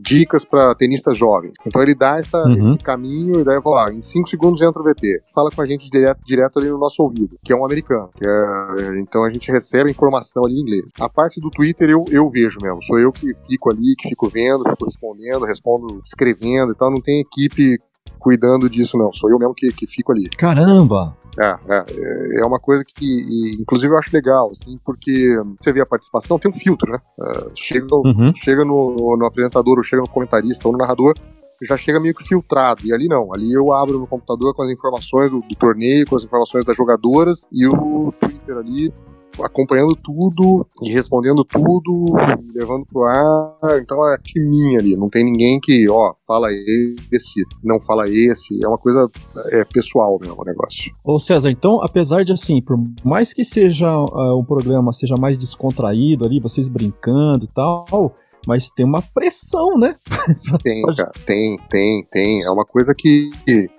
dicas 0.00 0.44
para 0.44 0.74
tenistas 0.74 1.16
jovens. 1.16 1.52
Então 1.66 1.82
ele 1.82 1.94
dá 1.94 2.16
essa, 2.18 2.38
Uhum. 2.44 2.74
esse 2.74 2.84
caminho 2.84 3.40
e 3.40 3.44
daí 3.44 3.60
fala, 3.62 3.88
ah, 3.88 3.92
em 3.92 4.02
5 4.02 4.28
segundos 4.28 4.60
entra 4.62 4.80
o 4.80 4.84
VT. 4.84 5.22
Fala 5.34 5.50
com 5.50 5.60
a 5.62 5.66
gente 5.66 5.88
direto, 5.90 6.20
direto 6.26 6.58
ali 6.58 6.68
no 6.70 6.78
nosso 6.78 7.02
ouvido, 7.02 7.37
que 7.42 7.52
é 7.52 7.56
um 7.56 7.64
americano. 7.64 8.10
que 8.16 8.26
é- 8.26 8.98
então 9.00 9.24
a 9.24 9.30
gente 9.30 9.50
recebe 9.50 9.88
a 9.88 9.90
informação 9.92 10.44
ali 10.44 10.56
em 10.56 10.60
inglês. 10.62 10.90
A 11.00 11.08
parte 11.08 11.40
do 11.40 11.50
Twitter 11.50 11.88
eu, 11.90 12.04
eu 12.10 12.28
vejo 12.28 12.58
mesmo. 12.60 12.82
Sou 12.82 12.98
eu 12.98 13.10
que 13.12 13.32
fico 13.46 13.70
ali, 13.70 13.94
que 13.96 14.08
fico 14.08 14.28
vendo, 14.28 14.68
fico 14.68 14.84
respondendo, 14.84 15.44
respondo 15.44 16.00
escrevendo 16.04 16.72
e 16.72 16.74
tal. 16.74 16.90
Não 16.90 17.00
tem 17.00 17.20
equipe 17.20 17.78
cuidando 18.18 18.68
disso, 18.68 18.96
não. 18.98 19.12
Sou 19.12 19.30
eu 19.30 19.38
mesmo 19.38 19.54
que, 19.54 19.72
que 19.72 19.86
fico 19.86 20.12
ali. 20.12 20.28
Caramba! 20.30 21.16
É, 21.38 21.56
é, 21.68 22.40
é 22.40 22.44
uma 22.44 22.58
coisa 22.58 22.82
que, 22.84 23.04
e, 23.06 23.56
inclusive, 23.62 23.92
eu 23.94 23.98
acho 23.98 24.10
legal, 24.12 24.50
assim, 24.50 24.76
porque 24.84 25.36
você 25.62 25.72
vê 25.72 25.80
a 25.80 25.86
participação, 25.86 26.36
tem 26.36 26.50
um 26.50 26.54
filtro, 26.54 26.90
né? 26.90 26.98
É, 27.20 27.50
chega 27.54 27.86
Uhum. 27.94 28.32
chega 28.34 28.64
no, 28.64 28.96
no- 28.96 29.16
no 29.16 29.24
apresentador, 29.24 29.76
ou 29.76 29.82
chega 29.84 30.02
no 30.02 30.08
comentarista, 30.08 30.66
ou 30.66 30.72
no 30.72 30.78
narrador, 30.78 31.14
já 31.66 31.76
chega 31.76 32.00
meio 32.00 32.14
que 32.14 32.26
filtrado. 32.26 32.82
E 32.84 32.92
ali 32.92 33.08
não, 33.08 33.32
ali 33.34 33.52
eu 33.52 33.72
abro 33.72 33.98
no 33.98 34.06
computador 34.06 34.54
com 34.54 34.62
as 34.62 34.70
informações 34.70 35.30
do, 35.30 35.40
do 35.40 35.54
torneio, 35.56 36.06
com 36.06 36.16
as 36.16 36.24
informações 36.24 36.64
das 36.64 36.76
jogadoras, 36.76 37.46
e 37.52 37.66
o 37.66 38.12
Twitter 38.20 38.56
ali 38.56 38.92
acompanhando 39.44 39.94
tudo 39.94 40.66
e 40.82 40.90
respondendo 40.90 41.44
tudo, 41.44 42.06
levando 42.54 42.86
pro 42.86 43.04
ar. 43.04 43.80
Então 43.80 44.06
é 44.08 44.18
timinha 44.18 44.78
ali, 44.78 44.96
não 44.96 45.08
tem 45.08 45.24
ninguém 45.24 45.60
que, 45.60 45.88
ó, 45.88 46.14
fala 46.26 46.48
esse, 46.52 47.42
não 47.62 47.80
fala 47.80 48.08
esse. 48.08 48.58
É 48.62 48.68
uma 48.68 48.78
coisa 48.78 49.06
é, 49.52 49.64
pessoal 49.64 50.18
mesmo 50.20 50.40
o 50.40 50.44
negócio. 50.44 50.92
Ô 51.04 51.18
César, 51.18 51.50
então, 51.50 51.82
apesar 51.82 52.24
de 52.24 52.32
assim, 52.32 52.60
por 52.60 52.76
mais 53.04 53.32
que 53.32 53.44
seja 53.44 53.88
ah, 53.88 54.36
um 54.36 54.44
programa 54.44 54.92
seja 54.92 55.14
mais 55.18 55.38
descontraído 55.38 56.24
ali, 56.24 56.40
vocês 56.40 56.68
brincando 56.68 57.44
e 57.44 57.48
tal, 57.48 58.14
mas 58.48 58.70
tem 58.70 58.86
uma 58.86 59.02
pressão, 59.02 59.76
né? 59.78 59.94
Tem, 60.64 60.82
cara, 60.96 61.12
tem, 61.26 61.58
tem, 61.68 62.02
tem. 62.10 62.42
É 62.42 62.50
uma 62.50 62.64
coisa 62.64 62.94
que 62.94 63.28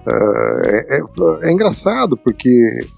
ah, 0.07 0.61
é, 0.65 0.97
é- 0.97 1.49
é 1.49 1.51
engraçado, 1.51 2.15
porque 2.15 2.49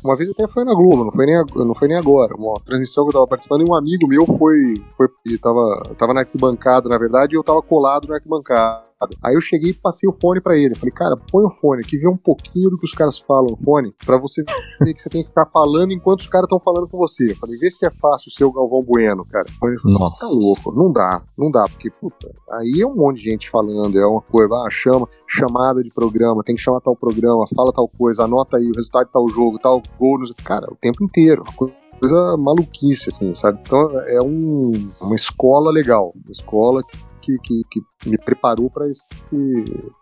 uma 0.04 0.18
vez 0.18 0.30
até 0.32 0.48
foi 0.50 0.66
na 0.66 0.74
Globo, 0.74 1.06
não 1.06 1.12
foi 1.14 1.26
nem, 1.26 1.42
não 1.56 1.74
foi 1.74 1.88
nem 1.88 1.98
agora. 1.98 2.36
Uma 2.36 2.60
transmissão 2.66 3.06
que 3.06 3.10
eu 3.12 3.14
tava 3.14 3.28
participando 3.28 3.66
e 3.66 3.70
um 3.70 3.74
amigo 3.74 4.06
meu 4.06 4.26
foi. 4.26 4.74
foi 4.98 5.08
ele 5.26 5.38
tava, 5.38 5.82
tava 5.98 6.14
na 6.14 6.20
arquibancada, 6.22 6.90
na 6.90 6.98
verdade, 6.98 7.34
e 7.34 7.38
eu 7.38 7.44
tava 7.44 7.62
colado 7.62 8.08
na 8.10 8.16
arquibancada. 8.16 8.91
Aí 9.24 9.34
eu 9.34 9.42
cheguei 9.42 9.72
e 9.72 9.74
passei 9.74 10.08
o 10.10 10.14
fone 10.14 10.42
pra 10.42 10.58
ele. 10.58 10.76
Falei, 10.76 10.94
cara, 10.94 11.16
põe 11.18 11.46
o 11.46 11.50
fone 11.50 11.82
aqui, 11.84 11.98
vê 11.98 12.08
um 12.08 12.18
pouquinho 12.18 12.70
do 12.70 12.78
que 12.78 12.86
os 12.86 12.94
caras 12.94 13.20
falam 13.20 13.52
no 13.52 13.58
fone, 13.58 13.94
pra 14.06 14.18
você 14.18 14.44
ver 14.82 14.94
que 14.94 15.02
você 15.02 15.10
tem 15.10 15.24
que 15.24 15.30
ficar 15.30 15.46
falando 15.48 15.92
enquanto 15.92 16.22
os 16.22 16.28
caras 16.28 16.46
estão 16.46 16.60
falando 16.60 16.88
com 16.88 16.98
você. 16.98 17.32
Eu 17.32 17.36
falei, 17.36 17.58
vê 17.58 17.70
se 17.70 17.86
é 17.86 17.90
fácil 17.90 18.32
ser 18.32 18.44
o 18.44 18.52
Galvão 18.52 18.84
Bueno, 18.84 19.26
cara. 19.26 19.46
Ele 19.64 19.80
falou, 19.80 20.00
Nossa. 20.00 20.26
você 20.26 20.34
tá 20.34 20.40
louco, 20.40 20.72
não 20.72 20.92
dá, 20.92 21.22
não 21.38 21.52
dá, 21.52 21.64
porque, 21.64 21.90
puta, 21.90 22.32
aí 22.52 22.82
é 22.82 22.86
um 22.86 22.96
monte 22.96 23.18
de 23.18 23.30
gente 23.30 23.50
falando, 23.50 23.98
é 23.98 24.06
uma 24.06 24.22
coisa, 24.22 24.54
ah, 24.54 24.68
chama, 24.70 25.08
chamada 25.28 25.84
de 25.84 25.90
programa, 25.90 26.44
tem 26.44 26.56
que 26.56 26.62
chamar 26.62 26.82
tal 26.82 26.96
programa, 26.96 27.46
fala 27.56 27.72
tal 27.72 27.88
coisa, 27.88 28.24
anota 28.24 28.58
aí 28.58 28.68
o 28.70 28.76
resultado 28.76 29.06
de 29.08 29.12
tal 29.14 29.28
jogo, 29.28 29.60
tal 29.60 29.82
gol, 30.00 30.20
não 30.20 30.26
sei- 30.26 30.36
cara, 30.44 30.68
o 30.72 30.76
tempo 30.76 31.04
inteiro, 31.04 31.44
uma 31.46 31.54
coisa 31.56 31.82
coisa 32.00 32.36
maluquice, 32.36 33.12
assim, 33.12 33.32
sabe? 33.36 33.60
Então 33.62 33.92
é 34.08 34.20
um, 34.20 34.92
uma 35.00 35.14
escola 35.14 35.72
legal, 35.72 36.12
uma 36.16 36.32
escola 36.32 36.82
que, 36.82 36.98
que, 37.22 37.62
que 37.70 38.10
me 38.10 38.18
preparou 38.18 38.70
para 38.70 38.90
esse, 38.90 39.06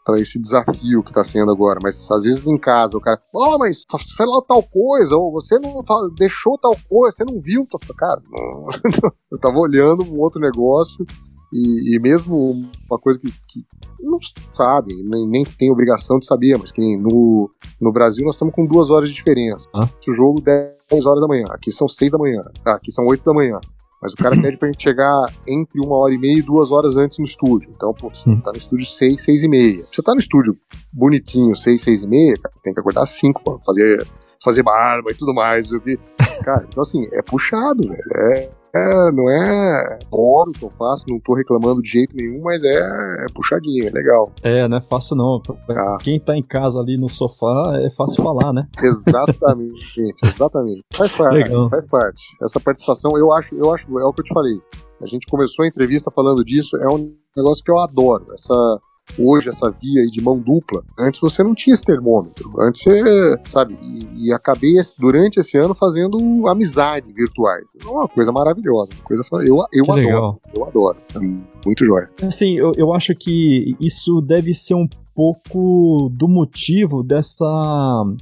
pra 0.06 0.20
esse 0.20 0.40
desafio 0.40 1.04
que 1.04 1.14
tá 1.14 1.24
sendo 1.24 1.52
agora. 1.52 1.80
Mas 1.82 2.10
às 2.12 2.24
vezes 2.24 2.48
em 2.48 2.58
casa 2.58 2.98
o 2.98 3.02
cara, 3.02 3.22
ó, 3.36 3.58
mas 3.58 3.84
falou 4.18 4.42
tal 4.42 4.64
coisa, 4.64 5.16
ou 5.16 5.32
você 5.32 5.58
não 5.60 5.84
deixou 6.18 6.58
tal 6.58 6.76
coisa, 6.88 7.18
você 7.18 7.26
não 7.26 7.40
viu, 7.40 7.66
tal-" 7.70 7.96
cara, 7.96 8.22
não. 8.30 8.68
eu 9.32 9.40
tava 9.40 9.58
olhando 9.58 10.04
um 10.04 10.20
outro 10.20 10.40
negócio. 10.40 11.06
E, 11.52 11.96
e 11.96 12.00
mesmo 12.00 12.70
uma 12.88 13.00
coisa 13.00 13.20
que, 13.20 13.32
que 13.32 13.66
não 14.00 14.20
sabe, 14.54 14.94
nem, 15.04 15.28
nem 15.28 15.44
tem 15.44 15.72
obrigação 15.72 16.20
de 16.20 16.28
saber, 16.28 16.58
mas 16.58 16.72
que 16.72 16.98
no, 16.98 17.50
no 17.82 17.92
Brasil 17.92 18.24
nós 18.24 18.36
estamos 18.36 18.54
com 18.54 18.68
duas 18.68 18.92
horas 18.92 19.10
de 19.10 19.16
diferença. 19.16 19.66
Ah. 19.74 19.90
O 20.08 20.14
jogo 20.14 20.42
10 20.42 21.06
horas 21.06 21.22
da 21.22 21.28
manhã, 21.28 21.46
aqui 21.50 21.72
são 21.72 21.88
6 21.88 22.12
da 22.12 22.20
manhã, 22.20 22.44
tá, 22.64 22.76
aqui 22.76 22.92
são 22.92 23.06
8 23.06 23.24
da 23.24 23.34
manhã. 23.34 23.60
Mas 24.02 24.14
o 24.14 24.16
cara 24.16 24.40
pede 24.42 24.58
pra 24.58 24.70
gente 24.72 24.82
chegar 24.82 25.26
entre 25.48 25.80
uma 25.80 25.96
hora 25.98 26.14
e 26.14 26.18
meia 26.18 26.38
e 26.40 26.42
duas 26.42 26.72
horas 26.72 26.96
antes 26.96 27.18
no 27.20 27.26
estúdio. 27.26 27.70
Então, 27.76 27.94
pô, 27.94 28.10
você 28.10 28.30
Hum. 28.30 28.40
tá 28.40 28.52
no 28.52 28.58
estúdio 28.58 28.86
6, 28.86 29.22
6 29.22 29.44
e 29.44 29.48
meia. 29.48 29.86
Você 29.92 30.02
tá 30.02 30.14
no 30.14 30.20
estúdio 30.22 30.58
bonitinho, 30.94 31.56
6, 31.56 31.82
6 31.82 32.02
e 32.04 32.08
meia, 32.08 32.38
cara, 32.38 32.54
você 32.56 32.64
tem 32.64 32.74
que 32.74 32.80
acordar 32.80 33.04
às 33.04 33.10
5 33.12 33.44
pra 33.44 33.58
fazer, 33.66 34.08
fazer 34.44 34.64
barba 34.64 35.12
e 35.12 35.16
tudo 35.16 35.34
mais. 35.34 35.70
Eu 35.70 35.80
vi. 35.82 36.00
Cara, 36.46 36.66
então 36.70 36.82
assim, 36.82 37.08
é 37.12 37.22
puxado, 37.22 37.84
velho. 37.88 38.02
É, 38.16 38.50
é, 38.76 39.12
não 39.12 39.30
é 39.30 40.00
boro 40.10 40.52
que 40.52 40.64
eu 40.64 40.70
faço, 40.72 41.06
não 41.08 41.20
tô 41.20 41.34
reclamando 41.34 41.82
de 41.82 41.90
jeito 41.90 42.16
nenhum, 42.16 42.42
mas 42.42 42.64
é, 42.64 42.78
é 42.78 43.26
puxadinho, 43.34 43.88
é 43.88 43.90
legal. 43.90 44.32
É, 44.44 44.68
não 44.68 44.78
é 44.78 44.82
fácil 44.82 45.16
não. 45.16 45.42
Ah. 45.70 45.98
Quem 46.02 46.20
tá 46.20 46.36
em 46.36 46.44
casa 46.44 46.80
ali 46.80 46.98
no 46.98 47.10
sofá 47.10 47.74
é 47.82 47.90
fácil 47.92 48.24
falar, 48.24 48.54
né? 48.54 48.68
Exatamente, 48.82 50.02
exatamente. 50.24 50.84
Faz 50.94 51.12
parte, 51.12 51.36
Legal. 51.36 51.70
faz 51.70 51.88
parte. 51.88 52.24
Essa 52.42 52.60
participação, 52.60 53.18
eu 53.18 53.32
acho, 53.34 53.56
eu 53.56 53.74
acho, 53.74 54.00
é 54.00 54.06
o 54.06 54.14
que 54.14 54.22
eu 54.22 54.26
te 54.26 54.34
falei. 54.34 54.60
A 55.02 55.08
gente 55.08 55.28
começou 55.28 55.64
a 55.64 55.68
entrevista 55.68 56.12
falando 56.12 56.44
disso, 56.44 56.76
é 56.78 56.88
um 56.88 57.14
negócio 57.36 57.64
que 57.64 57.72
eu 57.72 57.80
adoro. 57.80 58.28
Essa 58.34 58.54
hoje 59.18 59.50
essa 59.50 59.70
via 59.72 60.02
aí 60.02 60.08
de 60.10 60.22
mão 60.22 60.38
dupla. 60.38 60.84
Antes 60.98 61.20
você 61.20 61.44
não 61.44 61.56
tinha 61.56 61.74
esse 61.74 61.84
termômetro. 61.84 62.52
Antes 62.60 62.84
você, 62.84 63.38
sabe, 63.46 63.78
e, 63.82 64.28
e 64.28 64.34
acabei 64.34 64.78
esse- 64.78 64.96
durante 64.98 65.40
esse 65.40 65.58
ano 65.58 65.74
fazendo 65.74 66.18
amizades 66.48 67.12
virtuais. 67.12 67.66
É 67.84 67.88
uma 67.88 68.08
coisa 68.08 68.32
maravilhosa, 68.32 68.92
uma 68.94 69.04
coisa 69.04 69.24
eu 69.46 69.58
eu 69.74 69.84
Que 69.84 69.92
adoro, 69.92 69.96
legal. 70.06 70.42
eu 70.56 70.66
adoro. 70.66 70.98
Muito 71.66 71.86
jóia. 71.86 72.10
Assim, 72.22 72.58
eu, 72.58 72.72
eu 72.78 72.94
acho 72.94 73.14
que 73.16 73.76
isso 73.80 74.22
deve 74.22 74.54
ser 74.54 74.74
um 74.76 74.88
pouco 75.20 76.10
do 76.18 76.30
motivo 76.30 77.04
dessa 77.04 77.46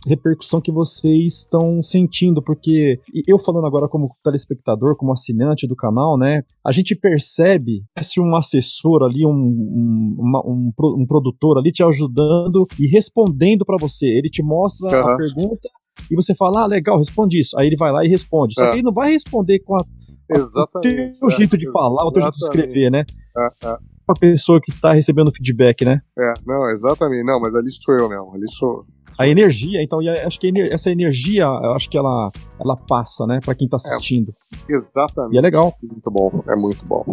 repercussão 0.08 0.60
que 0.60 0.72
vocês 0.72 1.42
estão 1.44 1.84
sentindo, 1.84 2.42
porque 2.42 3.00
eu 3.28 3.38
falando 3.38 3.68
agora 3.68 3.88
como 3.88 4.10
telespectador, 4.24 4.96
como 4.96 5.12
assinante 5.12 5.68
do 5.68 5.76
canal, 5.76 6.18
né, 6.18 6.42
a 6.66 6.72
gente 6.72 6.96
percebe 6.96 7.84
se 8.02 8.20
um 8.20 8.36
assessor 8.36 9.04
ali, 9.04 9.24
um, 9.28 9.30
um, 9.30 10.16
uma- 10.18 10.44
um, 10.44 10.72
um 10.98 11.06
produtor 11.06 11.60
ali 11.60 11.72
te 11.72 11.84
ajudando 11.84 12.66
e 12.80 12.88
respondendo 12.88 13.64
pra 13.64 13.78
você. 13.80 14.08
Ele 14.08 14.28
te 14.30 14.42
mostra 14.42 14.90
a 14.90 15.02
Aham. 15.04 15.18
pergunta 15.18 15.70
e 16.12 16.16
você 16.16 16.34
fala, 16.34 16.64
ah, 16.64 16.66
legal, 16.66 16.98
responde 16.98 17.40
isso. 17.40 17.56
Aí 17.60 17.68
ele 17.68 17.78
vai 17.78 17.92
lá 17.92 18.04
e 18.04 18.08
responde. 18.08 18.56
Só 18.56 18.64
É. 18.64 18.70
que 18.72 18.76
ele 18.78 18.84
não 18.84 18.94
vai 18.94 19.12
responder 19.12 19.60
com 19.60 19.76
a 19.76 19.84
o 20.30 20.80
teu 20.82 21.30
jeito 21.38 21.58
de 21.58 21.72
falar, 21.72 22.04
o 22.06 22.12
teu 22.12 22.22
jeito 22.24 22.36
de 22.36 22.44
escrever, 22.44 22.92
né? 22.92 23.06
É, 23.38 23.68
é. 23.68 23.78
Uma 24.08 24.16
pessoa 24.16 24.62
que 24.62 24.72
tá 24.80 24.94
recebendo 24.94 25.32
feedback, 25.34 25.84
né? 25.84 26.02
É, 26.18 26.34
não, 26.46 26.70
exatamente. 26.70 27.26
Não, 27.26 27.42
mas 27.42 27.54
ali 27.54 27.70
sou 27.70 27.94
eu 27.96 28.08
mesmo. 28.10 28.34
Ali 28.34 28.46
sou. 28.58 28.86
A 29.20 29.28
energia, 29.28 29.82
então, 29.84 30.02
e 30.02 30.08
acho 30.08 30.40
que 30.40 30.48
ener- 30.48 30.72
essa 30.72 30.90
energia, 30.92 31.44
eu 31.44 31.74
acho 31.74 31.90
que 31.90 31.98
ela, 31.98 32.30
ela 32.60 32.78
passa, 32.78 33.26
né, 33.26 33.40
pra 33.44 33.56
quem 33.56 33.68
tá 33.68 33.76
assistindo. 33.78 34.32
Exatamente. 34.70 35.34
E 35.36 35.38
é 35.40 35.42
legal, 35.42 35.74
Muito 35.82 36.12
bom, 36.12 36.44
é 36.48 36.56
muito 36.56 36.86
bom. 36.86 37.04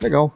é 0.00 0.04
legal. 0.04 0.32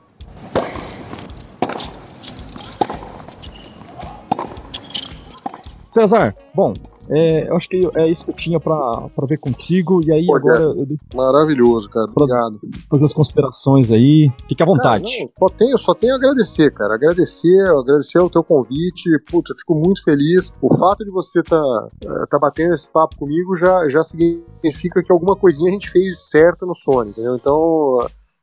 César, 5.87 6.35
bom, 6.55 6.73
é, 7.15 7.49
eu 7.49 7.57
acho 7.57 7.69
que 7.69 7.89
é 7.95 8.09
isso 8.09 8.25
que 8.25 8.31
eu 8.31 8.35
tinha 8.35 8.59
pra, 8.59 9.09
pra 9.15 9.27
ver 9.27 9.39
contigo, 9.39 10.01
e 10.05 10.11
aí 10.11 10.27
Pô, 10.27 10.37
agora 10.37 10.59
eu 10.61 10.87
Maravilhoso, 11.15 11.89
cara. 11.91 12.11
Obrigado. 12.11 12.59
fazer 12.89 13.05
as 13.05 13.13
considerações 13.13 13.91
aí. 13.91 14.31
Fique 14.49 14.63
à 14.63 14.67
vontade. 14.67 15.05
Cara, 15.05 15.25
não, 15.25 15.29
só 15.29 15.55
tenho, 15.55 15.79
só 15.79 15.95
tenho 15.95 16.15
a 16.15 16.17
agradecer, 16.17 16.73
cara. 16.73 16.95
Agradecer, 16.95 17.61
agradecer 17.69 18.19
o 18.19 18.31
teu 18.31 18.43
convite. 18.43 19.11
Putz, 19.31 19.51
eu 19.51 19.57
fico 19.57 19.75
muito 19.75 20.03
feliz. 20.03 20.53
O 20.61 20.75
fato 20.77 21.05
de 21.05 21.11
você 21.11 21.43
tá, 21.43 21.89
eh, 22.03 22.27
tá 22.31 22.39
batendo 22.39 22.75
esse 22.75 22.89
papo 22.89 23.17
comigo 23.17 23.57
já, 23.57 23.89
já 23.89 24.03
significa 24.03 25.03
que 25.03 25.13
alguma 25.13 25.37
coisinha 25.37 25.71
a 25.71 25.73
gente 25.73 25.91
fez 25.91 26.31
certo 26.31 26.65
no 26.67 26.75
Sony, 26.75 27.11
entendeu? 27.11 27.37
Então. 27.37 27.99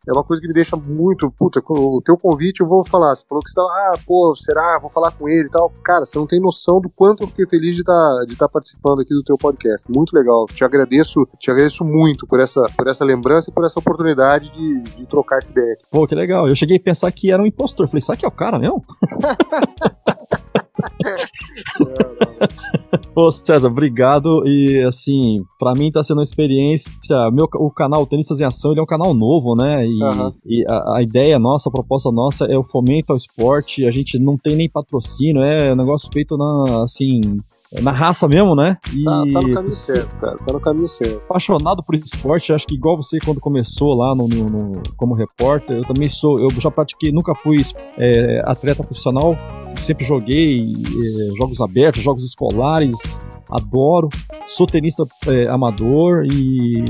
É 0.07 0.11
uma 0.13 0.23
coisa 0.23 0.41
que 0.41 0.47
me 0.47 0.53
deixa 0.53 0.75
muito. 0.75 1.31
Puta, 1.31 1.61
o 1.67 2.01
teu 2.03 2.17
convite 2.17 2.61
eu 2.61 2.67
vou 2.67 2.85
falar. 2.85 3.15
Você 3.15 3.23
falou 3.27 3.43
que 3.43 3.49
você 3.49 3.55
tava. 3.55 3.67
Ah, 3.67 3.99
pô, 4.05 4.33
será? 4.35 4.79
Vou 4.79 4.89
falar 4.89 5.11
com 5.11 5.27
ele 5.27 5.47
e 5.47 5.51
tal. 5.51 5.71
Cara, 5.83 6.05
você 6.05 6.17
não 6.17 6.25
tem 6.25 6.39
noção 6.39 6.79
do 6.79 6.89
quanto 6.89 7.23
eu 7.23 7.27
fiquei 7.27 7.45
feliz 7.47 7.75
de 7.75 7.81
estar 7.81 8.25
de 8.27 8.35
tá 8.35 8.47
participando 8.47 9.01
aqui 9.01 9.13
do 9.13 9.23
teu 9.23 9.37
podcast. 9.37 9.91
Muito 9.91 10.13
legal. 10.13 10.45
Te 10.47 10.63
agradeço, 10.63 11.27
te 11.37 11.51
agradeço 11.51 11.83
muito 11.83 12.25
por 12.25 12.39
essa, 12.39 12.61
por 12.77 12.87
essa 12.87 13.03
lembrança 13.03 13.49
e 13.49 13.53
por 13.53 13.65
essa 13.65 13.79
oportunidade 13.79 14.49
de, 14.51 14.81
de 14.97 15.05
trocar 15.07 15.39
esse 15.39 15.51
ideia 15.51 15.75
Pô, 15.91 16.07
que 16.07 16.15
legal. 16.15 16.47
Eu 16.47 16.55
cheguei 16.55 16.77
a 16.77 16.81
pensar 16.81 17.11
que 17.11 17.31
era 17.31 17.41
um 17.41 17.45
impostor. 17.45 17.87
Falei, 17.87 18.01
será 18.01 18.17
que 18.17 18.25
é 18.25 18.27
o 18.27 18.31
cara 18.31 18.57
mesmo? 18.57 18.83
Ô 23.27 23.31
César, 23.31 23.67
obrigado. 23.67 24.43
E 24.45 24.81
assim, 24.83 25.43
pra 25.59 25.73
mim 25.73 25.91
tá 25.91 26.01
sendo 26.03 26.17
uma 26.17 26.23
experiência. 26.23 26.91
Meu, 27.31 27.47
o 27.55 27.69
canal 27.69 28.05
Tenistas 28.05 28.39
em 28.39 28.45
Ação 28.45 28.71
ele 28.71 28.79
é 28.79 28.83
um 28.83 28.87
canal 28.87 29.13
novo, 29.13 29.55
né? 29.55 29.85
E, 29.85 30.03
Aham. 30.03 30.33
e 30.45 30.63
a, 30.69 30.97
a 30.97 31.03
ideia 31.03 31.37
nossa, 31.37 31.69
a 31.69 31.71
proposta 31.71 32.11
nossa 32.11 32.45
é 32.45 32.57
o 32.57 32.63
fomento 32.63 33.11
ao 33.11 33.17
esporte. 33.17 33.85
A 33.85 33.91
gente 33.91 34.17
não 34.17 34.37
tem 34.37 34.55
nem 34.55 34.69
patrocínio, 34.69 35.41
é 35.43 35.73
um 35.73 35.75
negócio 35.75 36.09
feito 36.13 36.37
na, 36.37 36.83
assim, 36.83 37.19
na 37.81 37.91
raça 37.91 38.27
mesmo, 38.27 38.55
né? 38.55 38.77
E 38.93 39.03
Tá, 39.03 39.11
tá 39.33 39.41
no 39.47 39.53
caminho 39.53 39.75
certo, 39.75 40.15
cara. 40.19 40.37
Tá 40.37 40.53
no 40.53 40.59
caminho 40.59 40.87
certo. 40.87 41.21
apaixonado 41.29 41.83
por 41.83 41.95
esporte, 41.95 42.53
acho 42.53 42.65
que 42.67 42.75
igual 42.75 42.95
você 42.97 43.17
quando 43.19 43.39
começou 43.39 43.93
lá 43.93 44.15
no, 44.15 44.27
no- 44.27 44.49
no- 44.49 44.81
como 44.97 45.13
repórter, 45.13 45.77
eu 45.77 45.83
também 45.85 46.07
sou, 46.09 46.39
eu 46.39 46.49
já 46.51 46.71
pratiquei, 46.71 47.11
nunca 47.11 47.35
fui 47.35 47.61
é, 47.97 48.41
atleta 48.45 48.83
profissional, 48.83 49.35
sempre 49.77 50.05
joguei 50.05 50.61
é, 50.61 51.37
jogos 51.37 51.61
abertos, 51.61 52.01
jogos 52.01 52.25
escolares, 52.25 53.19
adoro, 53.49 54.09
sou 54.47 54.67
tenista 54.67 55.03
é, 55.27 55.47
amador 55.47 56.25
e 56.25 56.83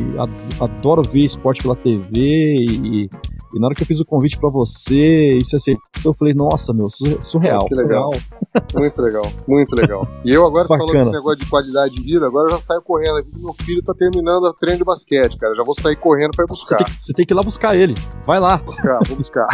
adoro 0.60 1.02
ver 1.02 1.24
esporte 1.24 1.62
pela 1.62 1.76
TV 1.76 2.20
e, 2.20 3.10
e 3.54 3.60
na 3.60 3.68
hora 3.68 3.76
que 3.76 3.84
eu 3.84 3.88
fiz 3.88 4.00
o 4.00 4.06
convite 4.06 4.38
pra 4.38 4.50
você, 4.50 5.38
e 5.38 5.44
você 5.44 5.56
aceitou, 5.56 5.82
eu 6.06 6.14
falei, 6.14 6.34
nossa, 6.34 6.74
meu, 6.74 6.90
sur- 6.90 7.24
surreal. 7.24 7.66
Que 7.66 7.76
legal. 7.76 8.10
surreal. 8.12 8.70
Muito 8.76 9.02
legal, 9.02 9.26
muito 9.48 9.76
legal. 9.76 10.08
E 10.26 10.32
eu 10.32 10.46
agora 10.46 10.68
falando 10.68 10.88
Bacana. 10.88 11.06
desse 11.06 11.18
negócio 11.18 11.40
de 11.44 11.50
qualidade 11.50 11.96
de 11.96 12.02
vida, 12.02 12.26
agora 12.28 12.48
eu 12.52 12.56
já 12.58 12.62
saio 12.62 12.82
correndo 12.82 13.18
aqui 13.18 13.30
meu 13.40 13.54
filho 13.54 13.84
tá 13.84 13.94
terminando 13.94 14.48
a 14.48 14.54
treino 14.54 14.78
de 14.80 14.84
basquete, 14.84 15.38
cara. 15.38 15.54
Já 15.56 15.64
vou 15.64 15.76
sair 15.80 15.96
correndo 15.96 16.32
pra 16.36 16.46
ir 16.46 16.48
Você 16.48 16.62
buscar. 16.62 16.78
tem, 16.78 16.86
que- 16.86 17.04
você 17.04 17.14
tem 17.14 17.26
que 17.26 17.34
ir 17.34 17.36
lá 17.36 17.42
buscar 17.44 17.76
ele. 17.76 17.96
Vai 18.26 18.40
lá. 18.40 18.58
buscar, 18.58 19.00
vou 19.08 19.18
buscar. 19.18 19.48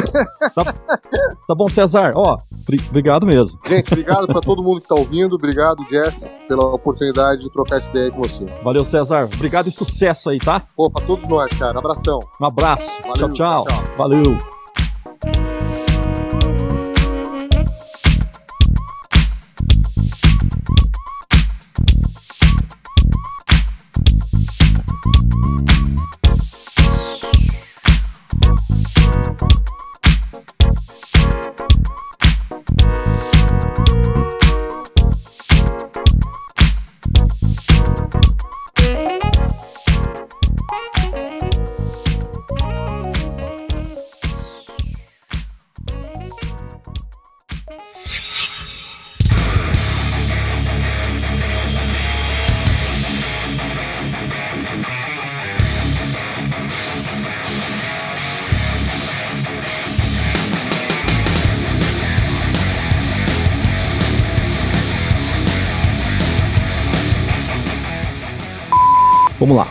Tá 1.47 1.53
bom, 1.55 1.67
Cesar? 1.67 2.13
Ó, 2.15 2.37
bri- 2.67 2.81
obrigado 2.89 3.25
mesmo. 3.25 3.59
Gente, 3.67 3.91
obrigado 3.91 4.27
pra 4.27 4.41
todo 4.41 4.63
mundo 4.63 4.81
que 4.81 4.87
tá 4.87 4.95
ouvindo. 4.95 5.35
Obrigado, 5.35 5.83
Jeff, 5.89 6.19
pela 6.47 6.65
oportunidade 6.73 7.41
de 7.43 7.51
trocar 7.51 7.77
essa 7.77 7.89
ideia 7.89 8.11
com 8.11 8.21
você. 8.21 8.45
Valeu, 8.63 8.83
César. 8.85 9.29
Obrigado 9.33 9.67
e 9.67 9.71
sucesso 9.71 10.29
aí, 10.29 10.37
tá? 10.39 10.61
Pô, 10.75 10.89
pra 10.89 11.05
todos 11.05 11.27
nós, 11.29 11.51
cara. 11.57 11.77
Abração. 11.79 12.19
Um 12.41 12.45
abraço. 12.45 12.89
Valeu, 13.01 13.13
tchau, 13.15 13.33
tchau. 13.33 13.65
tchau. 13.65 13.84
Valeu. 13.97 14.54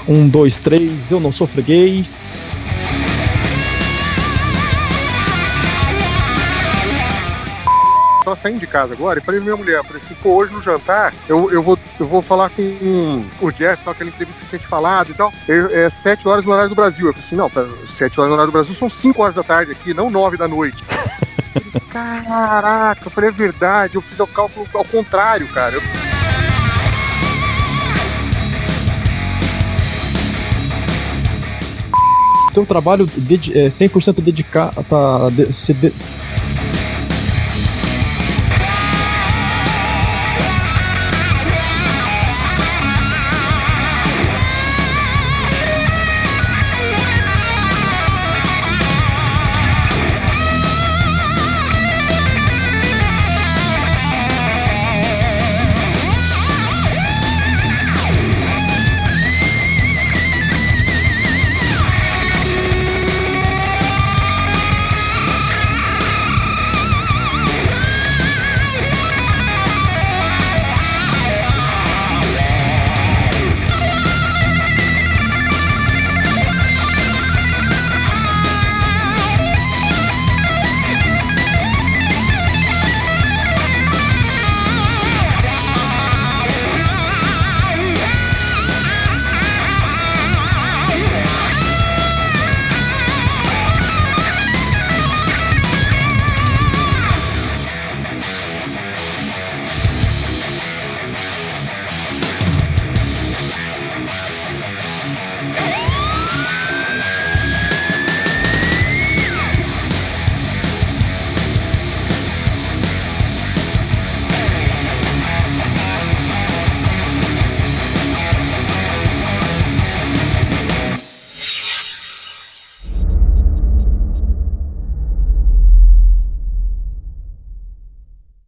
Um, 0.06 0.28
dois, 0.28 0.58
três. 0.58 1.10
Eu 1.10 1.20
não 1.20 1.32
sou 1.32 1.46
freguês. 1.46 2.54
Tava 8.24 8.36
saindo 8.36 8.58
de 8.58 8.66
casa 8.66 8.94
agora 8.94 9.18
e 9.18 9.22
falei 9.22 9.38
pra 9.38 9.44
minha 9.52 9.56
mulher, 9.62 9.84
falei 9.84 10.00
assim, 10.02 10.14
pô, 10.22 10.36
hoje 10.36 10.50
no 10.54 10.62
jantar 10.62 11.12
eu, 11.28 11.50
eu, 11.50 11.62
vou, 11.62 11.78
eu 12.00 12.06
vou 12.06 12.22
falar 12.22 12.48
com 12.48 13.22
o 13.42 13.50
Jeff, 13.52 13.84
tal, 13.84 13.92
aquela 13.92 14.08
entrevista 14.08 14.40
que 14.48 14.56
a 14.56 14.58
gente 14.58 14.66
falado 14.68 15.10
e 15.10 15.14
tal. 15.14 15.30
Eu- 15.46 15.68
É 15.70 15.90
7 15.90 16.26
horas 16.26 16.44
no 16.46 16.52
horário 16.52 16.70
do 16.70 16.74
Brasil. 16.74 17.06
Eu 17.08 17.12
falei 17.12 17.26
assim, 17.26 17.36
não, 17.36 17.50
7 17.98 18.18
horas 18.18 18.28
no 18.30 18.34
horário 18.34 18.50
do 18.50 18.52
Brasil 18.52 18.74
são 18.76 18.88
5 18.88 19.22
horas 19.22 19.34
da 19.34 19.42
tarde 19.42 19.72
aqui, 19.72 19.92
não 19.92 20.08
9 20.08 20.38
da 20.38 20.48
noite. 20.48 20.82
Caraca, 21.92 23.02
eu 23.06 23.10
falei, 23.10 23.28
é 23.28 23.32
verdade, 23.32 23.96
eu 23.96 24.00
fiz 24.00 24.18
o 24.18 24.26
cálculo 24.26 24.66
ao 24.72 24.84
contrário, 24.86 25.46
cara. 25.48 25.74
Eu- 25.74 26.13
Teu 32.54 32.64
trabalho 32.64 33.06
dedi 33.16 33.52
é, 33.58 33.66
100% 33.68 34.20
dedicado. 34.22 34.84
Tá, 34.88 35.28
de- 35.30 35.46
de- 35.74 35.92